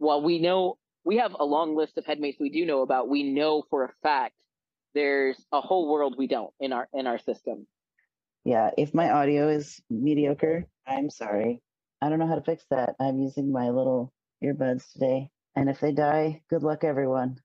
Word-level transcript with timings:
while 0.00 0.22
we 0.22 0.38
know 0.38 0.78
we 1.04 1.18
have 1.18 1.36
a 1.38 1.44
long 1.44 1.76
list 1.76 1.98
of 1.98 2.06
headmates 2.06 2.38
we 2.40 2.50
do 2.50 2.66
know 2.66 2.82
about, 2.82 3.08
we 3.08 3.22
know 3.22 3.62
for 3.70 3.84
a 3.84 3.92
fact 4.02 4.34
there's 4.94 5.44
a 5.52 5.60
whole 5.60 5.90
world 5.90 6.16
we 6.18 6.26
don't 6.26 6.52
in 6.58 6.72
our 6.72 6.88
in 6.92 7.06
our 7.06 7.18
system. 7.18 7.66
Yeah, 8.44 8.70
if 8.76 8.94
my 8.94 9.10
audio 9.10 9.48
is 9.48 9.80
mediocre, 9.90 10.66
I'm 10.86 11.10
sorry. 11.10 11.62
I 12.00 12.08
don't 12.08 12.18
know 12.18 12.26
how 12.26 12.36
to 12.36 12.42
fix 12.42 12.64
that. 12.70 12.96
I'm 12.98 13.20
using 13.20 13.52
my 13.52 13.68
little 13.68 14.12
earbuds 14.42 14.90
today. 14.92 15.30
And 15.54 15.68
if 15.68 15.80
they 15.80 15.92
die, 15.92 16.42
good 16.48 16.62
luck, 16.62 16.82
everyone. 16.82 17.38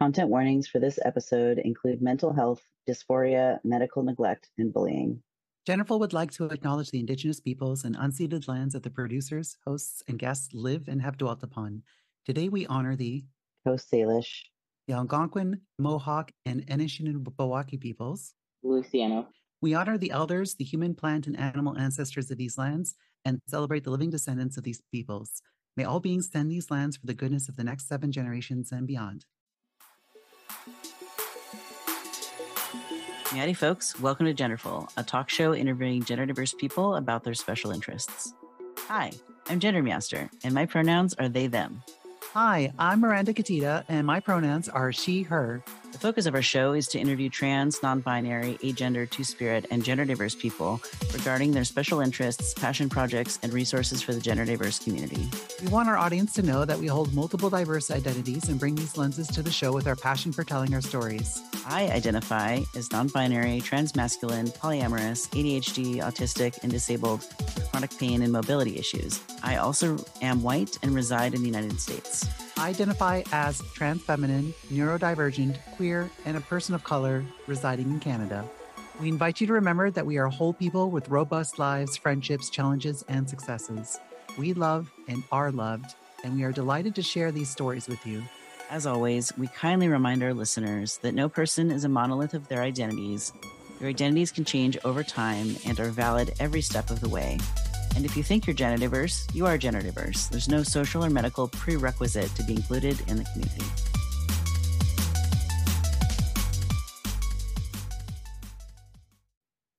Content 0.00 0.28
warnings 0.28 0.66
for 0.66 0.80
this 0.80 0.98
episode 1.04 1.58
include 1.58 2.02
mental 2.02 2.32
health, 2.32 2.60
dysphoria, 2.88 3.60
medical 3.64 4.02
neglect, 4.02 4.50
and 4.58 4.72
bullying. 4.72 5.22
Genderful 5.66 5.98
would 5.98 6.12
like 6.12 6.30
to 6.30 6.44
acknowledge 6.44 6.92
the 6.92 7.00
Indigenous 7.00 7.40
peoples 7.40 7.84
and 7.84 7.96
unceded 7.96 8.46
lands 8.46 8.74
that 8.74 8.84
the 8.84 8.90
producers, 8.90 9.56
hosts, 9.66 10.00
and 10.06 10.16
guests 10.16 10.54
live 10.54 10.86
and 10.86 11.02
have 11.02 11.18
dwelt 11.18 11.42
upon. 11.42 11.82
Today 12.24 12.48
we 12.48 12.66
honor 12.66 12.94
the 12.94 13.24
Coast 13.66 13.90
Salish, 13.90 14.44
the 14.86 14.94
Algonquin, 14.94 15.60
Mohawk, 15.80 16.30
and 16.44 16.64
Anishinaabe 16.68 17.80
peoples. 17.80 18.34
Luciano. 18.62 19.26
We 19.60 19.74
honor 19.74 19.98
the 19.98 20.12
elders, 20.12 20.54
the 20.54 20.64
human, 20.64 20.94
plant, 20.94 21.26
and 21.26 21.36
animal 21.36 21.76
ancestors 21.76 22.30
of 22.30 22.38
these 22.38 22.56
lands, 22.56 22.94
and 23.24 23.40
celebrate 23.48 23.82
the 23.82 23.90
living 23.90 24.10
descendants 24.10 24.56
of 24.56 24.62
these 24.62 24.80
peoples. 24.92 25.42
May 25.76 25.82
all 25.82 25.98
beings 25.98 26.28
tend 26.28 26.48
these 26.48 26.70
lands 26.70 26.96
for 26.96 27.06
the 27.06 27.14
goodness 27.14 27.48
of 27.48 27.56
the 27.56 27.64
next 27.64 27.88
seven 27.88 28.12
generations 28.12 28.70
and 28.70 28.86
beyond. 28.86 29.24
Howdy, 33.36 33.52
folks. 33.52 34.00
Welcome 34.00 34.24
to 34.24 34.32
Genderful, 34.32 34.90
a 34.96 35.02
talk 35.02 35.28
show 35.28 35.54
interviewing 35.54 36.02
gender 36.02 36.24
diverse 36.24 36.54
people 36.54 36.94
about 36.94 37.22
their 37.22 37.34
special 37.34 37.70
interests. 37.70 38.32
Hi, 38.88 39.12
I'm 39.50 39.60
Gender 39.60 39.82
Meowster, 39.82 40.30
and 40.42 40.54
my 40.54 40.64
pronouns 40.64 41.12
are 41.18 41.28
they, 41.28 41.46
them. 41.46 41.82
Hi, 42.32 42.72
I'm 42.78 43.00
Miranda 43.00 43.34
Katita, 43.34 43.84
and 43.90 44.06
my 44.06 44.20
pronouns 44.20 44.70
are 44.70 44.90
she, 44.90 45.20
her. 45.24 45.62
The 45.96 46.08
focus 46.08 46.26
of 46.26 46.34
our 46.34 46.42
show 46.42 46.74
is 46.74 46.88
to 46.88 46.98
interview 46.98 47.30
trans, 47.30 47.82
non 47.82 48.00
binary, 48.00 48.58
agender, 48.62 49.08
two 49.08 49.24
spirit, 49.24 49.64
and 49.70 49.82
gender 49.82 50.04
diverse 50.04 50.34
people 50.34 50.82
regarding 51.14 51.52
their 51.52 51.64
special 51.64 52.00
interests, 52.00 52.52
passion 52.52 52.90
projects, 52.90 53.38
and 53.42 53.50
resources 53.50 54.02
for 54.02 54.12
the 54.12 54.20
gender 54.20 54.44
diverse 54.44 54.78
community. 54.78 55.26
We 55.62 55.68
want 55.68 55.88
our 55.88 55.96
audience 55.96 56.34
to 56.34 56.42
know 56.42 56.66
that 56.66 56.78
we 56.78 56.86
hold 56.86 57.14
multiple 57.14 57.48
diverse 57.48 57.90
identities 57.90 58.50
and 58.50 58.60
bring 58.60 58.74
these 58.74 58.98
lenses 58.98 59.26
to 59.28 59.40
the 59.40 59.50
show 59.50 59.72
with 59.72 59.86
our 59.86 59.96
passion 59.96 60.32
for 60.32 60.44
telling 60.44 60.74
our 60.74 60.82
stories. 60.82 61.40
I 61.64 61.88
identify 61.88 62.60
as 62.76 62.92
non 62.92 63.08
binary, 63.08 63.62
trans 63.62 63.96
masculine, 63.96 64.48
polyamorous, 64.48 65.30
ADHD, 65.30 66.02
autistic, 66.02 66.62
and 66.62 66.70
disabled 66.70 67.20
with 67.46 67.70
chronic 67.70 67.96
pain 67.96 68.20
and 68.20 68.30
mobility 68.30 68.78
issues. 68.78 69.18
I 69.42 69.56
also 69.56 69.96
am 70.20 70.42
white 70.42 70.78
and 70.82 70.94
reside 70.94 71.32
in 71.32 71.40
the 71.40 71.48
United 71.48 71.80
States. 71.80 72.45
Identify 72.58 73.22
as 73.32 73.60
trans 73.74 74.02
feminine, 74.02 74.54
neurodivergent, 74.72 75.58
queer, 75.76 76.10
and 76.24 76.38
a 76.38 76.40
person 76.40 76.74
of 76.74 76.84
color 76.84 77.22
residing 77.46 77.90
in 77.90 78.00
Canada. 78.00 78.48
We 78.98 79.08
invite 79.08 79.42
you 79.42 79.46
to 79.48 79.52
remember 79.52 79.90
that 79.90 80.06
we 80.06 80.16
are 80.16 80.28
whole 80.28 80.54
people 80.54 80.90
with 80.90 81.10
robust 81.10 81.58
lives, 81.58 81.98
friendships, 81.98 82.48
challenges, 82.48 83.04
and 83.08 83.28
successes. 83.28 84.00
We 84.38 84.54
love 84.54 84.90
and 85.06 85.22
are 85.30 85.52
loved, 85.52 85.94
and 86.24 86.34
we 86.34 86.44
are 86.44 86.52
delighted 86.52 86.94
to 86.94 87.02
share 87.02 87.30
these 87.30 87.50
stories 87.50 87.88
with 87.88 88.04
you. 88.06 88.22
As 88.70 88.86
always, 88.86 89.36
we 89.36 89.48
kindly 89.48 89.88
remind 89.88 90.22
our 90.22 90.32
listeners 90.32 90.96
that 91.02 91.14
no 91.14 91.28
person 91.28 91.70
is 91.70 91.84
a 91.84 91.90
monolith 91.90 92.32
of 92.32 92.48
their 92.48 92.62
identities. 92.62 93.34
Your 93.80 93.90
identities 93.90 94.32
can 94.32 94.46
change 94.46 94.78
over 94.82 95.02
time 95.02 95.56
and 95.66 95.78
are 95.78 95.90
valid 95.90 96.32
every 96.40 96.62
step 96.62 96.90
of 96.90 97.00
the 97.00 97.08
way. 97.08 97.38
And 97.96 98.04
if 98.04 98.14
you 98.14 98.22
think 98.22 98.46
you're 98.46 98.52
gender 98.52 98.76
diverse, 98.76 99.26
you 99.32 99.46
are 99.46 99.56
gender 99.56 99.80
diverse. 99.80 100.26
There's 100.26 100.50
no 100.50 100.62
social 100.62 101.02
or 101.02 101.08
medical 101.08 101.48
prerequisite 101.48 102.28
to 102.34 102.42
be 102.42 102.52
included 102.52 103.00
in 103.08 103.16
the 103.16 103.24
community. 103.24 103.64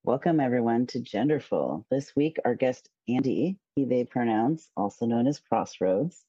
Welcome, 0.03 0.39
everyone, 0.39 0.87
to 0.87 0.99
Genderful. 0.99 1.85
This 1.91 2.15
week, 2.15 2.37
our 2.43 2.55
guest, 2.55 2.89
Andy, 3.07 3.59
he, 3.75 3.85
they 3.85 4.03
pronouns, 4.03 4.67
also 4.75 5.05
known 5.05 5.27
as 5.27 5.39
Crossroads, 5.39 6.25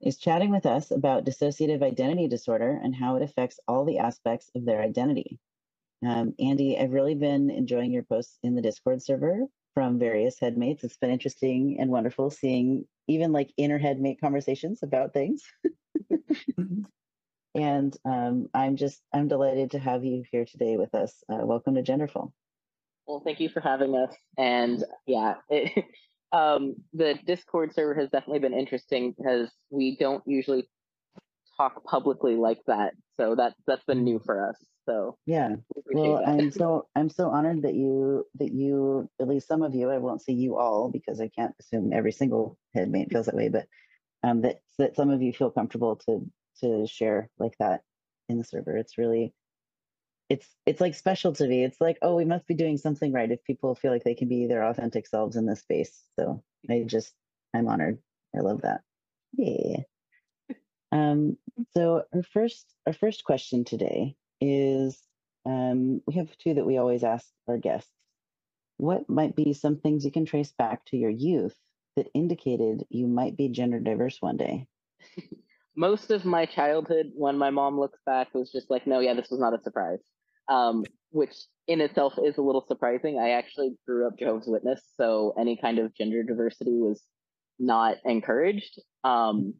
is 0.00 0.16
chatting 0.16 0.50
with 0.50 0.66
us 0.66 0.90
about 0.90 1.24
dissociative 1.24 1.80
identity 1.80 2.26
disorder 2.26 2.76
and 2.82 2.92
how 2.92 3.14
it 3.14 3.22
affects 3.22 3.60
all 3.68 3.84
the 3.84 3.98
aspects 3.98 4.50
of 4.56 4.64
their 4.64 4.82
identity. 4.82 5.38
Um, 6.04 6.34
Andy, 6.40 6.76
I've 6.76 6.92
really 6.92 7.14
been 7.14 7.50
enjoying 7.50 7.92
your 7.92 8.02
posts 8.02 8.36
in 8.42 8.56
the 8.56 8.62
Discord 8.62 9.00
server 9.00 9.46
from 9.78 9.96
various 9.96 10.40
headmates. 10.40 10.82
It's 10.82 10.96
been 10.96 11.12
interesting 11.12 11.76
and 11.78 11.88
wonderful 11.88 12.30
seeing 12.30 12.84
even 13.06 13.30
like 13.30 13.52
inner 13.56 13.78
headmate 13.78 14.20
conversations 14.20 14.82
about 14.82 15.12
things. 15.12 15.44
Mm-hmm. 16.12 16.80
and 17.54 17.96
um, 18.04 18.48
I'm 18.52 18.74
just 18.74 19.00
I'm 19.14 19.28
delighted 19.28 19.70
to 19.70 19.78
have 19.78 20.04
you 20.04 20.24
here 20.32 20.44
today 20.44 20.76
with 20.76 20.96
us. 20.96 21.22
Uh, 21.32 21.46
welcome 21.46 21.76
to 21.76 21.82
Genderful. 21.84 22.32
Well, 23.06 23.22
thank 23.24 23.38
you 23.38 23.48
for 23.48 23.60
having 23.60 23.94
us. 23.94 24.12
And 24.36 24.82
yeah, 25.06 25.34
it, 25.48 25.84
um, 26.32 26.74
the 26.92 27.14
Discord 27.24 27.72
server 27.72 27.94
has 28.00 28.10
definitely 28.10 28.40
been 28.40 28.58
interesting 28.58 29.14
because 29.16 29.48
we 29.70 29.96
don't 29.96 30.24
usually 30.26 30.68
talk 31.56 31.84
publicly 31.84 32.34
like 32.34 32.58
that. 32.66 32.94
So 33.16 33.36
that 33.36 33.54
that's 33.68 33.84
been 33.84 34.02
new 34.02 34.20
for 34.26 34.48
us. 34.48 34.56
So 34.88 35.18
yeah. 35.26 35.56
Well, 35.92 36.16
that. 36.16 36.28
I'm 36.28 36.50
so 36.50 36.88
I'm 36.96 37.10
so 37.10 37.28
honored 37.28 37.62
that 37.62 37.74
you 37.74 38.26
that 38.36 38.52
you 38.52 39.10
at 39.20 39.28
least 39.28 39.46
some 39.46 39.62
of 39.62 39.74
you 39.74 39.90
I 39.90 39.98
won't 39.98 40.22
say 40.22 40.32
you 40.32 40.56
all 40.56 40.88
because 40.90 41.20
I 41.20 41.28
can't 41.28 41.54
assume 41.60 41.92
every 41.92 42.12
single 42.12 42.56
headmate 42.74 43.10
feels 43.10 43.26
that 43.26 43.34
way, 43.34 43.48
but 43.48 43.66
um, 44.22 44.40
that 44.42 44.60
that 44.78 44.96
some 44.96 45.10
of 45.10 45.20
you 45.20 45.32
feel 45.32 45.50
comfortable 45.50 45.96
to 46.06 46.26
to 46.60 46.86
share 46.86 47.28
like 47.38 47.56
that 47.58 47.82
in 48.28 48.38
the 48.38 48.44
server. 48.44 48.76
It's 48.76 48.96
really 48.96 49.34
it's 50.30 50.48
it's 50.64 50.80
like 50.80 50.94
special 50.94 51.34
to 51.34 51.46
me. 51.46 51.64
It's 51.64 51.80
like 51.80 51.98
oh 52.00 52.14
we 52.14 52.24
must 52.24 52.46
be 52.46 52.54
doing 52.54 52.78
something 52.78 53.12
right 53.12 53.30
if 53.30 53.44
people 53.44 53.74
feel 53.74 53.92
like 53.92 54.04
they 54.04 54.14
can 54.14 54.28
be 54.28 54.46
their 54.46 54.64
authentic 54.64 55.06
selves 55.06 55.36
in 55.36 55.44
this 55.44 55.60
space. 55.60 56.02
So 56.18 56.42
I 56.70 56.84
just 56.86 57.12
I'm 57.52 57.68
honored. 57.68 57.98
I 58.34 58.40
love 58.40 58.62
that. 58.62 58.80
Yeah. 59.34 59.80
Um, 60.90 61.36
so 61.74 62.04
our 62.14 62.22
first 62.22 62.64
our 62.86 62.94
first 62.94 63.22
question 63.22 63.62
today 63.62 64.16
is 64.40 64.98
um, 65.44 66.00
we 66.06 66.14
have 66.14 66.36
two 66.38 66.54
that 66.54 66.66
we 66.66 66.78
always 66.78 67.04
ask 67.04 67.26
our 67.46 67.58
guests. 67.58 67.90
What 68.76 69.08
might 69.08 69.34
be 69.34 69.52
some 69.52 69.76
things 69.78 70.04
you 70.04 70.12
can 70.12 70.24
trace 70.24 70.52
back 70.52 70.84
to 70.86 70.96
your 70.96 71.10
youth 71.10 71.56
that 71.96 72.08
indicated 72.14 72.84
you 72.90 73.06
might 73.06 73.36
be 73.36 73.48
gender 73.48 73.80
diverse 73.80 74.20
one 74.20 74.36
day? 74.36 74.66
Most 75.76 76.10
of 76.10 76.24
my 76.24 76.44
childhood, 76.44 77.12
when 77.14 77.38
my 77.38 77.50
mom 77.50 77.78
looks 77.78 77.98
back, 78.04 78.34
was 78.34 78.50
just 78.50 78.70
like, 78.70 78.86
no, 78.86 79.00
yeah, 79.00 79.14
this 79.14 79.30
was 79.30 79.40
not 79.40 79.54
a 79.54 79.62
surprise, 79.62 80.00
um, 80.48 80.84
which 81.10 81.34
in 81.66 81.80
itself 81.80 82.14
is 82.24 82.36
a 82.36 82.42
little 82.42 82.64
surprising. 82.66 83.18
I 83.18 83.30
actually 83.30 83.76
grew 83.86 84.06
up 84.06 84.18
Jehovah's 84.18 84.48
Witness, 84.48 84.82
so 84.96 85.34
any 85.38 85.56
kind 85.56 85.78
of 85.78 85.94
gender 85.94 86.22
diversity 86.22 86.72
was 86.72 87.02
not 87.58 87.96
encouraged. 88.04 88.80
Um, 89.04 89.54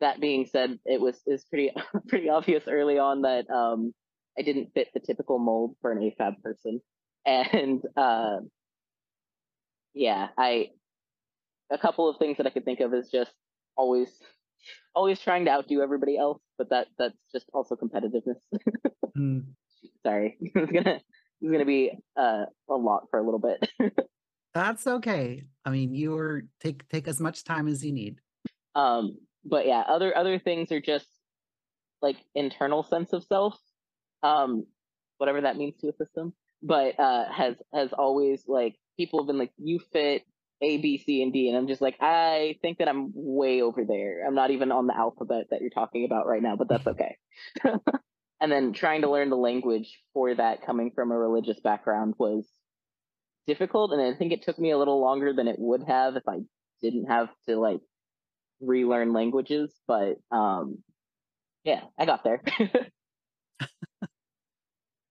that 0.00 0.20
being 0.20 0.46
said, 0.46 0.78
it 0.84 1.00
was 1.00 1.20
is 1.26 1.44
pretty 1.44 1.72
pretty 2.08 2.28
obvious 2.28 2.64
early 2.66 2.98
on 2.98 3.22
that 3.22 3.48
um, 3.50 3.92
I 4.38 4.42
didn't 4.42 4.72
fit 4.74 4.88
the 4.94 5.00
typical 5.00 5.38
mold 5.38 5.76
for 5.80 5.92
an 5.92 5.98
AFAB 5.98 6.42
person, 6.42 6.80
and 7.26 7.82
uh, 7.96 8.38
yeah, 9.94 10.28
I 10.36 10.70
a 11.70 11.78
couple 11.78 12.08
of 12.08 12.18
things 12.18 12.36
that 12.38 12.46
I 12.46 12.50
could 12.50 12.64
think 12.64 12.80
of 12.80 12.94
is 12.94 13.10
just 13.10 13.32
always 13.76 14.08
always 14.94 15.20
trying 15.20 15.44
to 15.44 15.50
outdo 15.50 15.82
everybody 15.82 16.16
else, 16.16 16.40
but 16.58 16.70
that 16.70 16.88
that's 16.98 17.16
just 17.32 17.46
also 17.52 17.76
competitiveness. 17.76 18.40
mm. 19.16 19.44
Sorry, 20.04 20.36
it's 20.40 20.72
gonna 20.72 21.00
it's 21.40 21.52
gonna 21.52 21.64
be 21.64 21.92
uh, 22.16 22.44
a 22.68 22.74
lot 22.74 23.04
for 23.10 23.18
a 23.18 23.22
little 23.22 23.40
bit. 23.40 23.94
that's 24.54 24.86
okay. 24.86 25.44
I 25.64 25.70
mean, 25.70 25.94
you're 25.94 26.42
take 26.60 26.88
take 26.88 27.08
as 27.08 27.20
much 27.20 27.44
time 27.44 27.68
as 27.68 27.84
you 27.84 27.92
need. 27.92 28.20
Um, 28.74 29.18
but 29.44 29.66
yeah, 29.66 29.80
other 29.80 30.16
other 30.16 30.38
things 30.38 30.72
are 30.72 30.80
just 30.80 31.06
like 32.02 32.16
internal 32.34 32.82
sense 32.82 33.12
of 33.12 33.24
self, 33.24 33.58
um, 34.22 34.66
whatever 35.18 35.42
that 35.42 35.56
means 35.56 35.76
to 35.80 35.88
a 35.88 35.92
system. 35.92 36.32
But 36.62 36.98
uh, 36.98 37.30
has 37.32 37.56
has 37.72 37.92
always 37.92 38.44
like 38.46 38.76
people 38.96 39.20
have 39.20 39.26
been 39.26 39.38
like, 39.38 39.52
you 39.58 39.80
fit 39.92 40.22
A, 40.60 40.76
B, 40.78 40.98
C, 40.98 41.22
and 41.22 41.32
D, 41.32 41.48
and 41.48 41.56
I'm 41.56 41.68
just 41.68 41.80
like, 41.80 41.96
I 42.00 42.56
think 42.62 42.78
that 42.78 42.88
I'm 42.88 43.12
way 43.14 43.62
over 43.62 43.84
there. 43.84 44.26
I'm 44.26 44.34
not 44.34 44.50
even 44.50 44.72
on 44.72 44.86
the 44.86 44.96
alphabet 44.96 45.46
that 45.50 45.60
you're 45.60 45.70
talking 45.70 46.04
about 46.04 46.26
right 46.26 46.42
now, 46.42 46.56
but 46.56 46.68
that's 46.68 46.86
okay. 46.86 47.16
and 48.40 48.52
then 48.52 48.72
trying 48.72 49.02
to 49.02 49.10
learn 49.10 49.30
the 49.30 49.36
language 49.36 50.00
for 50.12 50.34
that 50.34 50.64
coming 50.64 50.90
from 50.94 51.12
a 51.12 51.18
religious 51.18 51.60
background 51.60 52.14
was 52.18 52.46
difficult, 53.46 53.92
and 53.92 54.02
I 54.02 54.16
think 54.16 54.32
it 54.32 54.42
took 54.42 54.58
me 54.58 54.70
a 54.70 54.78
little 54.78 55.00
longer 55.00 55.32
than 55.32 55.48
it 55.48 55.56
would 55.58 55.84
have 55.84 56.16
if 56.16 56.28
I 56.28 56.40
didn't 56.82 57.06
have 57.06 57.28
to 57.48 57.58
like 57.58 57.80
relearn 58.60 59.12
languages, 59.12 59.72
but 59.86 60.16
um, 60.30 60.78
yeah, 61.64 61.82
I 61.98 62.06
got 62.06 62.24
there. 62.24 62.42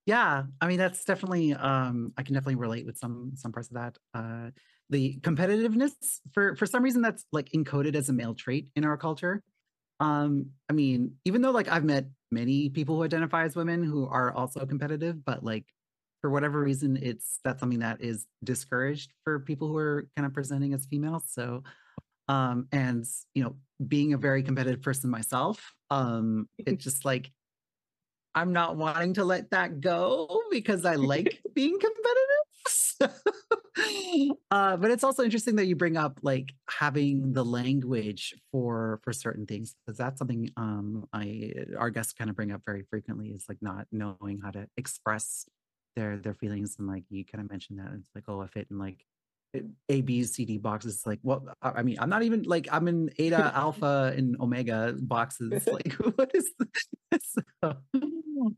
yeah, 0.06 0.44
I 0.60 0.66
mean 0.66 0.78
that's 0.78 1.04
definitely 1.04 1.54
um, 1.54 2.12
I 2.16 2.22
can 2.22 2.34
definitely 2.34 2.56
relate 2.56 2.86
with 2.86 2.98
some 2.98 3.32
some 3.34 3.52
parts 3.52 3.68
of 3.68 3.74
that. 3.74 3.98
Uh, 4.14 4.50
the 4.88 5.18
competitiveness 5.20 5.92
for 6.32 6.56
for 6.56 6.66
some 6.66 6.82
reason 6.82 7.02
that's 7.02 7.24
like 7.32 7.50
encoded 7.54 7.94
as 7.94 8.08
a 8.08 8.12
male 8.12 8.34
trait 8.34 8.70
in 8.74 8.84
our 8.84 8.96
culture. 8.96 9.42
Um, 10.00 10.46
I 10.68 10.72
mean, 10.72 11.12
even 11.24 11.42
though 11.42 11.50
like 11.50 11.68
I've 11.68 11.84
met 11.84 12.06
many 12.30 12.70
people 12.70 12.96
who 12.96 13.04
identify 13.04 13.44
as 13.44 13.54
women 13.54 13.82
who 13.82 14.06
are 14.06 14.32
also 14.32 14.64
competitive, 14.66 15.24
but 15.24 15.44
like 15.44 15.66
for 16.20 16.30
whatever 16.30 16.60
reason, 16.60 16.98
it's 17.00 17.38
that's 17.44 17.60
something 17.60 17.80
that 17.80 18.02
is 18.02 18.26
discouraged 18.44 19.12
for 19.24 19.40
people 19.40 19.68
who 19.68 19.76
are 19.76 20.06
kind 20.16 20.26
of 20.26 20.34
presenting 20.34 20.74
as 20.74 20.86
females. 20.86 21.24
So, 21.28 21.62
um, 22.30 22.68
and 22.70 23.04
you 23.34 23.42
know, 23.42 23.56
being 23.86 24.12
a 24.12 24.18
very 24.18 24.44
competitive 24.44 24.82
person 24.82 25.10
myself, 25.10 25.74
um, 25.90 26.48
it's 26.58 26.84
just 26.90 27.04
like 27.04 27.32
I'm 28.34 28.52
not 28.52 28.76
wanting 28.76 29.14
to 29.14 29.24
let 29.24 29.50
that 29.50 29.80
go 29.80 30.42
because 30.52 30.84
I 30.84 30.94
like 30.94 31.40
being 31.54 31.76
competitive. 31.78 32.26
uh, 34.50 34.76
but 34.76 34.90
it's 34.92 35.02
also 35.02 35.24
interesting 35.24 35.56
that 35.56 35.64
you 35.64 35.74
bring 35.74 35.96
up 35.96 36.20
like 36.22 36.52
having 36.68 37.32
the 37.32 37.44
language 37.44 38.34
for 38.52 39.00
for 39.02 39.12
certain 39.12 39.46
things 39.46 39.74
because 39.84 39.96
that's 39.98 40.18
something 40.18 40.50
um 40.56 41.08
I 41.12 41.52
our 41.78 41.90
guests 41.90 42.12
kind 42.12 42.28
of 42.28 42.36
bring 42.36 42.52
up 42.52 42.60
very 42.66 42.84
frequently 42.90 43.30
is 43.30 43.46
like 43.48 43.58
not 43.62 43.86
knowing 43.90 44.40
how 44.42 44.50
to 44.50 44.68
express 44.76 45.46
their 45.96 46.18
their 46.18 46.34
feelings 46.34 46.76
and 46.78 46.86
like 46.86 47.04
you 47.08 47.24
kind 47.24 47.42
of 47.42 47.50
mentioned 47.50 47.78
that 47.78 47.90
it's 47.94 48.10
like 48.14 48.24
oh 48.28 48.42
if 48.42 48.54
it 48.56 48.68
and 48.70 48.78
like 48.78 49.06
a 49.88 50.00
b 50.00 50.22
c 50.22 50.44
d 50.44 50.58
boxes 50.58 51.02
like 51.06 51.18
what 51.22 51.42
i 51.62 51.82
mean 51.82 51.96
i'm 51.98 52.08
not 52.08 52.22
even 52.22 52.42
like 52.44 52.68
i'm 52.70 52.86
in 52.86 53.10
eta 53.18 53.52
alpha 53.54 54.12
and 54.16 54.36
omega 54.40 54.94
boxes 55.00 55.66
like 55.72 55.92
what 56.16 56.30
is 56.34 56.52
this? 57.10 57.36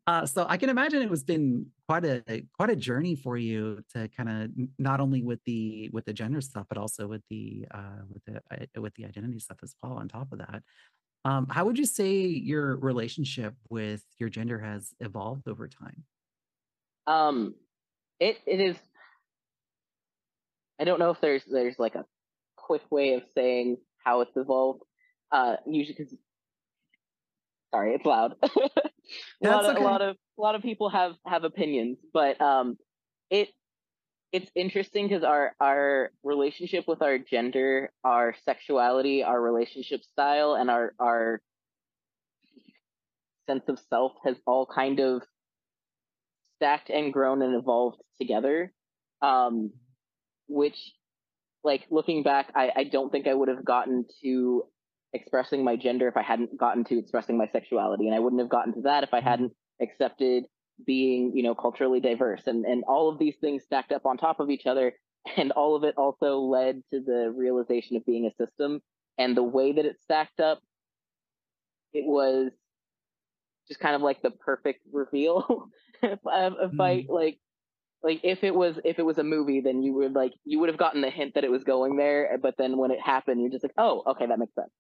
Uh, 0.07 0.27
so 0.27 0.47
i 0.49 0.57
can 0.57 0.69
imagine 0.69 1.03
it 1.03 1.11
was 1.11 1.25
been 1.25 1.67
quite 1.89 2.05
a 2.05 2.45
quite 2.57 2.71
a 2.71 2.77
journey 2.77 3.17
for 3.17 3.37
you 3.37 3.83
to 3.95 4.09
kind 4.09 4.29
of 4.29 4.51
not 4.79 5.01
only 5.01 5.23
with 5.23 5.41
the 5.45 5.89
with 5.93 6.05
the 6.05 6.13
gender 6.13 6.41
stuff 6.41 6.67
but 6.69 6.79
also 6.79 7.07
with 7.07 7.23
the 7.31 7.67
uh 7.73 8.03
with 8.13 8.25
the 8.27 8.37
uh, 8.51 8.81
with 8.81 8.95
the 8.95 9.05
identity 9.05 9.39
stuff 9.39 9.59
as 9.63 9.75
well 9.83 9.93
on 9.95 10.09
top 10.09 10.33
of 10.33 10.39
that. 10.39 10.63
Um 11.25 11.47
how 11.51 11.65
would 11.65 11.79
you 11.79 11.87
say 11.87 12.13
your 12.27 12.77
relationship 12.77 13.55
with 13.69 14.03
your 14.19 14.29
gender 14.29 14.59
has 14.59 14.95
evolved 15.01 15.49
over 15.49 15.69
time? 15.69 16.05
Um 17.07 17.55
it 18.21 18.39
it 18.47 18.61
is 18.61 18.77
I 20.83 20.85
don't 20.85 20.99
know 20.99 21.11
if 21.11 21.21
there's 21.21 21.45
there's 21.49 21.79
like 21.79 21.95
a 21.95 22.05
quick 22.57 22.83
way 22.91 23.15
of 23.15 23.23
saying 23.37 23.77
how 24.05 24.23
it's 24.23 24.37
evolved. 24.37 24.83
Uh, 25.31 25.55
usually 25.65 25.95
because 25.97 26.13
sorry, 27.73 27.95
it's 27.95 28.05
loud. 28.05 28.35
a 28.43 29.49
lot 29.49 29.65
of 29.65 29.77
okay. 29.77 29.81
a 29.81 29.87
lot 29.87 30.03
of 30.03 30.17
a 30.37 30.43
lot 30.43 30.57
of 30.57 30.63
people 30.63 30.89
have 30.89 31.13
have 31.25 31.45
opinions, 31.45 31.99
but 32.13 32.41
um, 32.41 32.77
it 33.31 33.51
it's 34.33 34.51
interesting 34.57 35.07
because 35.07 35.23
our 35.23 35.55
our 35.61 36.11
relationship 36.25 36.89
with 36.89 37.01
our 37.01 37.17
gender, 37.17 37.93
our 38.03 38.35
sexuality, 38.45 39.23
our 39.23 39.41
relationship 39.41 40.03
style, 40.03 40.55
and 40.55 40.69
our 40.69 40.95
our 40.99 41.41
sense 43.49 43.69
of 43.69 43.79
self 43.89 44.15
has 44.25 44.37
all 44.49 44.67
kind 44.67 44.99
of 44.99 45.23
stacked 46.57 46.91
and 46.91 47.13
grown 47.13 47.41
and 47.41 47.55
evolved 47.55 48.03
together. 48.21 48.73
Um, 49.21 49.71
which 50.53 50.93
like 51.65 51.87
looking 51.91 52.23
back 52.23 52.53
I, 52.55 52.71
I 52.77 52.85
don't 52.85 53.11
think 53.11 53.27
i 53.27 53.35
would 53.35 53.49
have 53.49 53.65
gotten 53.65 54.05
to 54.23 54.65
expressing 55.13 55.65
my 55.65 55.77
gender 55.77 56.09
if 56.09 56.17
i 56.17 56.23
hadn't 56.23 56.57
gotten 56.57 56.85
to 56.85 56.99
expressing 56.99 57.37
my 57.37 57.47
sexuality. 57.49 58.07
And 58.07 58.15
i 58.15 58.19
wouldn't 58.19 58.41
have 58.41 58.49
gotten 58.49 58.75
to 58.75 58.83
that 58.83 59.05
if 59.05 59.13
i 59.13 59.19
mm-hmm. 59.19 59.29
hadn't 59.29 59.53
accepted 59.81 60.45
being 60.85 61.33
you 61.35 61.43
know 61.43 61.55
culturally 61.55 62.01
diverse. 62.01 62.43
And 62.47 62.65
and 62.65 62.85
all 62.85 63.09
of 63.09 63.19
these 63.19 63.37
things 63.41 63.65
stacked 63.65 63.93
up 63.93 64.07
on 64.07 64.17
top 64.17 64.41
of 64.41 64.51
each 64.51 64.67
other. 64.67 64.93
And 65.37 65.53
all 65.53 65.77
of 65.77 65.85
it 65.85 65.95
also 65.97 66.41
led 66.41 66.83
to 66.93 66.99
the 66.99 67.33
realization 67.33 67.97
of 67.97 68.05
being 68.05 68.27
a 68.27 68.45
system. 68.45 68.83
And 69.19 69.37
the 69.37 69.43
way 69.45 69.71
that 69.71 69.85
it 69.85 70.01
stacked 70.01 70.41
up 70.41 70.59
it 71.93 72.05
was 72.05 72.51
just 73.69 73.79
kind 73.79 73.95
of 73.95 74.03
like 74.03 74.21
the 74.21 74.33
perfect 74.33 74.81
reveal 74.93 75.69
if, 76.03 76.19
I, 76.27 76.51
mm. 76.51 76.81
I 76.81 77.07
like 77.09 77.39
like 78.03 78.21
if 78.23 78.43
it 78.43 78.55
was 78.55 78.79
if 78.85 78.99
it 78.99 79.05
was 79.05 79.19
a 79.19 79.25
movie 79.25 79.61
then 79.61 79.83
you 79.83 79.95
would 79.95 80.15
like 80.15 80.33
you 80.45 80.59
would 80.59 80.69
have 80.69 80.79
gotten 80.79 81.01
the 81.01 81.11
hint 81.11 81.35
that 81.35 81.45
it 81.45 81.51
was 81.51 81.65
going 81.65 81.97
there 81.97 82.39
but 82.43 82.55
then 82.59 82.77
when 82.77 82.91
it 82.91 83.01
happened 83.01 83.41
you're 83.41 83.51
just 83.51 83.63
like 83.63 83.75
oh 83.79 84.03
okay 84.07 84.27
that 84.27 84.39
makes 84.39 84.55
sense. 84.55 84.71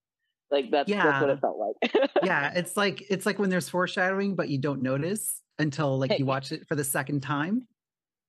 Like 0.51 0.71
that's 0.71 0.89
yeah. 0.89 1.05
that's 1.05 1.21
what 1.23 1.31
it 1.31 1.41
felt 1.41 1.59
like. 1.59 2.11
Yeah 2.25 2.53
it's 2.55 2.77
like 2.77 3.05
it's 3.11 3.25
like 3.25 3.39
when 3.39 3.51
there's 3.51 3.69
foreshadowing 3.69 4.35
but 4.35 4.49
you 4.49 4.59
don't 4.59 4.83
notice 4.83 5.41
until 5.59 5.99
like 5.99 6.19
you 6.19 6.27
watch 6.35 6.53
it 6.53 6.67
for 6.69 6.75
the 6.75 6.85
second 6.85 7.23
time. 7.23 7.67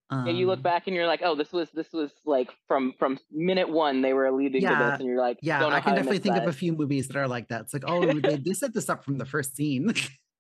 Um, 0.10 0.28
and 0.28 0.38
you 0.38 0.48
look 0.48 0.60
um 0.60 0.64
back 0.64 0.88
and 0.88 0.96
you're 0.96 1.08
like 1.08 1.22
oh 1.24 1.36
this 1.36 1.52
was 1.52 1.70
this 1.72 1.92
was 1.92 2.12
like 2.26 2.50
from 2.68 2.94
from 3.00 3.18
minute 3.32 3.70
one 3.70 4.02
they 4.02 4.14
were 4.14 4.32
leading 4.32 4.62
yeah, 4.62 4.78
to 4.78 4.86
this 4.86 5.00
and 5.00 5.08
you're 5.08 5.20
like 5.20 5.40
yeah 5.42 5.66
i 5.66 5.80
can 5.80 5.96
definitely 5.96 6.20
think 6.20 6.36
that. 6.36 6.44
of 6.44 6.50
a 6.50 6.54
few 6.54 6.74
movies 6.74 7.08
that 7.08 7.18
are 7.18 7.28
like 7.28 7.48
that. 7.50 7.62
It's 7.62 7.74
like 7.74 7.84
oh 7.88 8.06
they, 8.06 8.38
they 8.38 8.54
set 8.54 8.74
this 8.74 8.90
up 8.90 9.04
from 9.04 9.18
the 9.18 9.26
first 9.26 9.56
scene. 9.56 9.94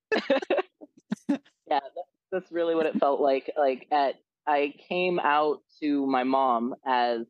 Yeah 0.10 1.80
that's, 1.96 2.10
that's 2.32 2.52
really 2.52 2.76
what 2.76 2.86
it 2.86 3.00
felt 3.00 3.20
like 3.20 3.50
like 3.58 3.88
at 3.92 4.16
I 4.48 4.74
came 4.90 5.19
out 5.19 5.60
to 5.81 6.06
my 6.06 6.24
mom 6.24 6.75
as 6.86 7.22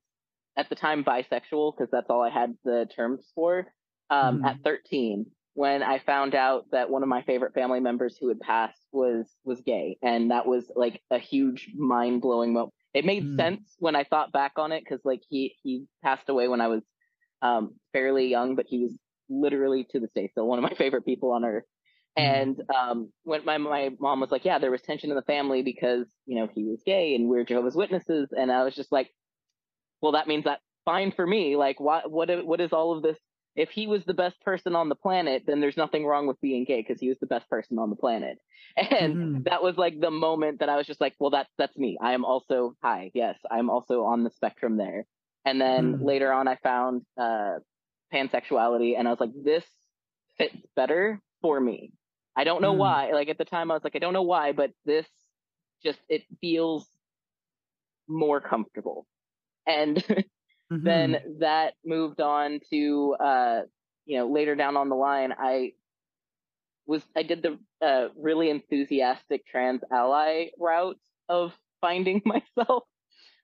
at 0.58 0.70
the 0.70 0.76
time 0.76 1.04
bisexual 1.04 1.76
because 1.76 1.90
that's 1.92 2.10
all 2.10 2.22
I 2.22 2.30
had 2.30 2.56
the 2.64 2.88
terms 2.96 3.32
for 3.36 3.68
um, 4.10 4.42
mm. 4.42 4.46
at 4.46 4.58
13 4.64 5.26
when 5.56 5.84
I 5.84 6.00
found 6.00 6.36
out 6.36 6.66
that 6.72 6.90
one 6.90 7.04
of 7.04 7.10
my 7.10 7.22
favorite 7.24 7.54
family 7.54 7.80
members 7.80 8.18
who 8.20 8.28
had 8.28 8.40
passed 8.40 8.80
was 8.92 9.28
was 9.44 9.62
gay 9.62 9.98
and 10.02 10.32
that 10.32 10.46
was 10.46 10.72
like 10.76 11.02
a 11.12 11.20
huge 11.20 11.70
mind 11.76 12.22
blowing 12.22 12.54
moment. 12.54 12.74
It 12.94 13.06
made 13.06 13.24
mm. 13.24 13.36
sense 13.36 13.76
when 13.80 13.96
I 13.96 14.04
thought 14.04 14.32
back 14.32 14.54
on 14.58 14.72
it 14.72 14.84
because 14.84 15.04
like 15.04 15.22
he 15.30 15.56
he 15.62 15.86
passed 16.04 16.30
away 16.30 16.48
when 16.48 16.62
I 16.62 16.68
was 16.68 16.82
um, 17.42 17.76
fairly 17.92 18.28
young, 18.28 18.56
but 18.56 18.66
he 18.68 18.80
was 18.80 18.96
literally 19.30 19.86
to 19.92 20.00
this 20.00 20.12
day 20.16 20.30
still 20.30 20.48
one 20.48 20.60
of 20.60 20.64
my 20.64 20.74
favorite 20.78 21.06
people 21.06 21.32
on 21.32 21.46
earth. 21.46 21.66
Mm-hmm. 22.18 22.42
And 22.42 22.62
um, 22.70 23.10
when 23.24 23.44
my 23.44 23.58
my 23.58 23.90
mom 24.00 24.20
was 24.20 24.32
like, 24.32 24.46
"Yeah, 24.46 24.60
there 24.60 24.72
was 24.72 24.82
tension 24.82 25.10
in 25.10 25.16
the 25.16 25.24
family 25.24 25.64
because 25.64 26.06
you 26.26 26.40
know 26.40 26.48
he 26.54 26.64
was 26.64 26.82
gay 26.86 27.16
and 27.16 27.28
we're 27.28 27.44
Jehovah's 27.44 27.76
Witnesses," 27.76 28.30
and 28.32 28.52
I 28.52 28.64
was 28.64 28.76
just 28.76 28.92
like, 28.92 29.10
"Well, 30.02 30.12
that 30.12 30.28
means 30.28 30.44
that's 30.44 30.62
fine 30.86 31.12
for 31.12 31.26
me. 31.26 31.56
Like, 31.56 31.80
what 31.80 32.12
what 32.12 32.46
what 32.46 32.62
is 32.62 32.72
all 32.72 32.96
of 32.96 33.02
this? 33.02 33.18
If 33.56 33.70
he 33.70 33.88
was 33.88 34.04
the 34.06 34.14
best 34.14 34.40
person 34.42 34.76
on 34.76 34.90
the 34.90 34.96
planet, 34.96 35.44
then 35.46 35.60
there's 35.60 35.78
nothing 35.78 36.06
wrong 36.06 36.28
with 36.28 36.42
being 36.42 36.66
gay 36.66 36.82
because 36.82 37.00
he 37.00 37.10
was 37.10 37.20
the 37.20 37.28
best 37.28 37.50
person 37.50 37.80
on 37.80 37.90
the 37.90 37.96
planet." 37.96 38.38
And 38.76 39.16
mm-hmm. 39.16 39.44
that 39.44 39.62
was 39.62 39.78
like 39.78 40.00
the 40.00 40.10
moment 40.10 40.62
that 40.62 40.70
I 40.70 40.78
was 40.78 40.88
just 40.88 41.02
like, 41.02 41.14
"Well, 41.20 41.32
that's 41.32 41.50
that's 41.58 41.78
me. 41.78 41.98
I 42.02 42.14
am 42.14 42.26
also 42.26 42.76
hi, 42.82 43.12
yes, 43.14 43.38
I'm 43.50 43.70
also 43.70 44.04
on 44.04 44.24
the 44.24 44.32
spectrum 44.32 44.78
there." 44.78 45.06
And 45.46 45.60
then 45.60 45.94
mm-hmm. 45.94 46.06
later 46.06 46.32
on, 46.32 46.48
I 46.48 46.58
found 46.58 47.04
uh, 47.18 47.60
pansexuality, 48.14 48.98
and 48.98 49.08
I 49.08 49.12
was 49.12 49.20
like, 49.20 49.34
"This 49.44 49.66
fits 50.38 50.56
better 50.76 51.20
for 51.42 51.60
me." 51.60 51.92
I 52.36 52.44
don't 52.44 52.62
know 52.62 52.74
mm. 52.74 52.78
why. 52.78 53.12
Like 53.12 53.30
at 53.30 53.38
the 53.38 53.46
time, 53.46 53.72
I 53.72 53.76
was 53.76 53.84
like, 53.84 53.96
I 53.96 54.00
don't 54.00 54.14
know 54.14 54.24
why, 54.24 54.52
but 54.52 54.72
this 54.86 55.06
just 55.84 56.00
it 56.10 56.24
feels 56.42 56.88
more 58.08 58.42
comfortable. 58.42 59.06
And 59.68 59.98
mm-hmm. 60.08 60.84
then 60.84 61.18
that 61.40 61.74
moved 61.86 62.22
on 62.22 62.60
to 62.70 63.16
uh, 63.20 63.62
you 64.06 64.18
know 64.18 64.28
later 64.28 64.56
down 64.56 64.78
on 64.78 64.90
the 64.90 64.96
line, 64.96 65.34
I 65.38 65.74
was 66.86 67.04
I 67.16 67.24
did 67.24 67.44
the 67.44 67.60
uh, 67.86 68.10
really 68.18 68.50
enthusiastic 68.50 69.46
trans 69.48 69.82
ally 69.92 70.48
route 70.60 70.98
of 71.30 71.54
finding 71.82 72.22
myself 72.26 72.84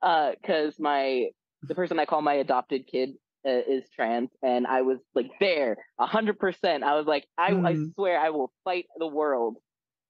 because 0.02 0.74
uh, 0.74 0.82
my 0.82 1.28
the 1.64 1.76
person 1.76 2.00
I 2.00 2.06
call 2.06 2.22
my 2.22 2.36
adopted 2.36 2.88
kid 2.88 3.12
uh, 3.48 3.62
is 3.68 3.84
trans 3.96 4.30
and 4.44 4.68
i 4.68 4.82
was 4.82 5.00
like 5.16 5.32
there 5.40 5.78
a 6.00 6.06
hundred 6.06 6.38
percent 6.40 6.84
i 6.84 6.96
was 6.96 7.06
like 7.06 7.26
I, 7.38 7.52
mm. 7.52 7.66
I 7.66 7.74
mm-hmm. 7.74 7.86
swear 7.96 8.20
i 8.20 8.30
will 8.30 8.52
fight 8.64 8.86
the 8.98 9.08
world 9.08 9.58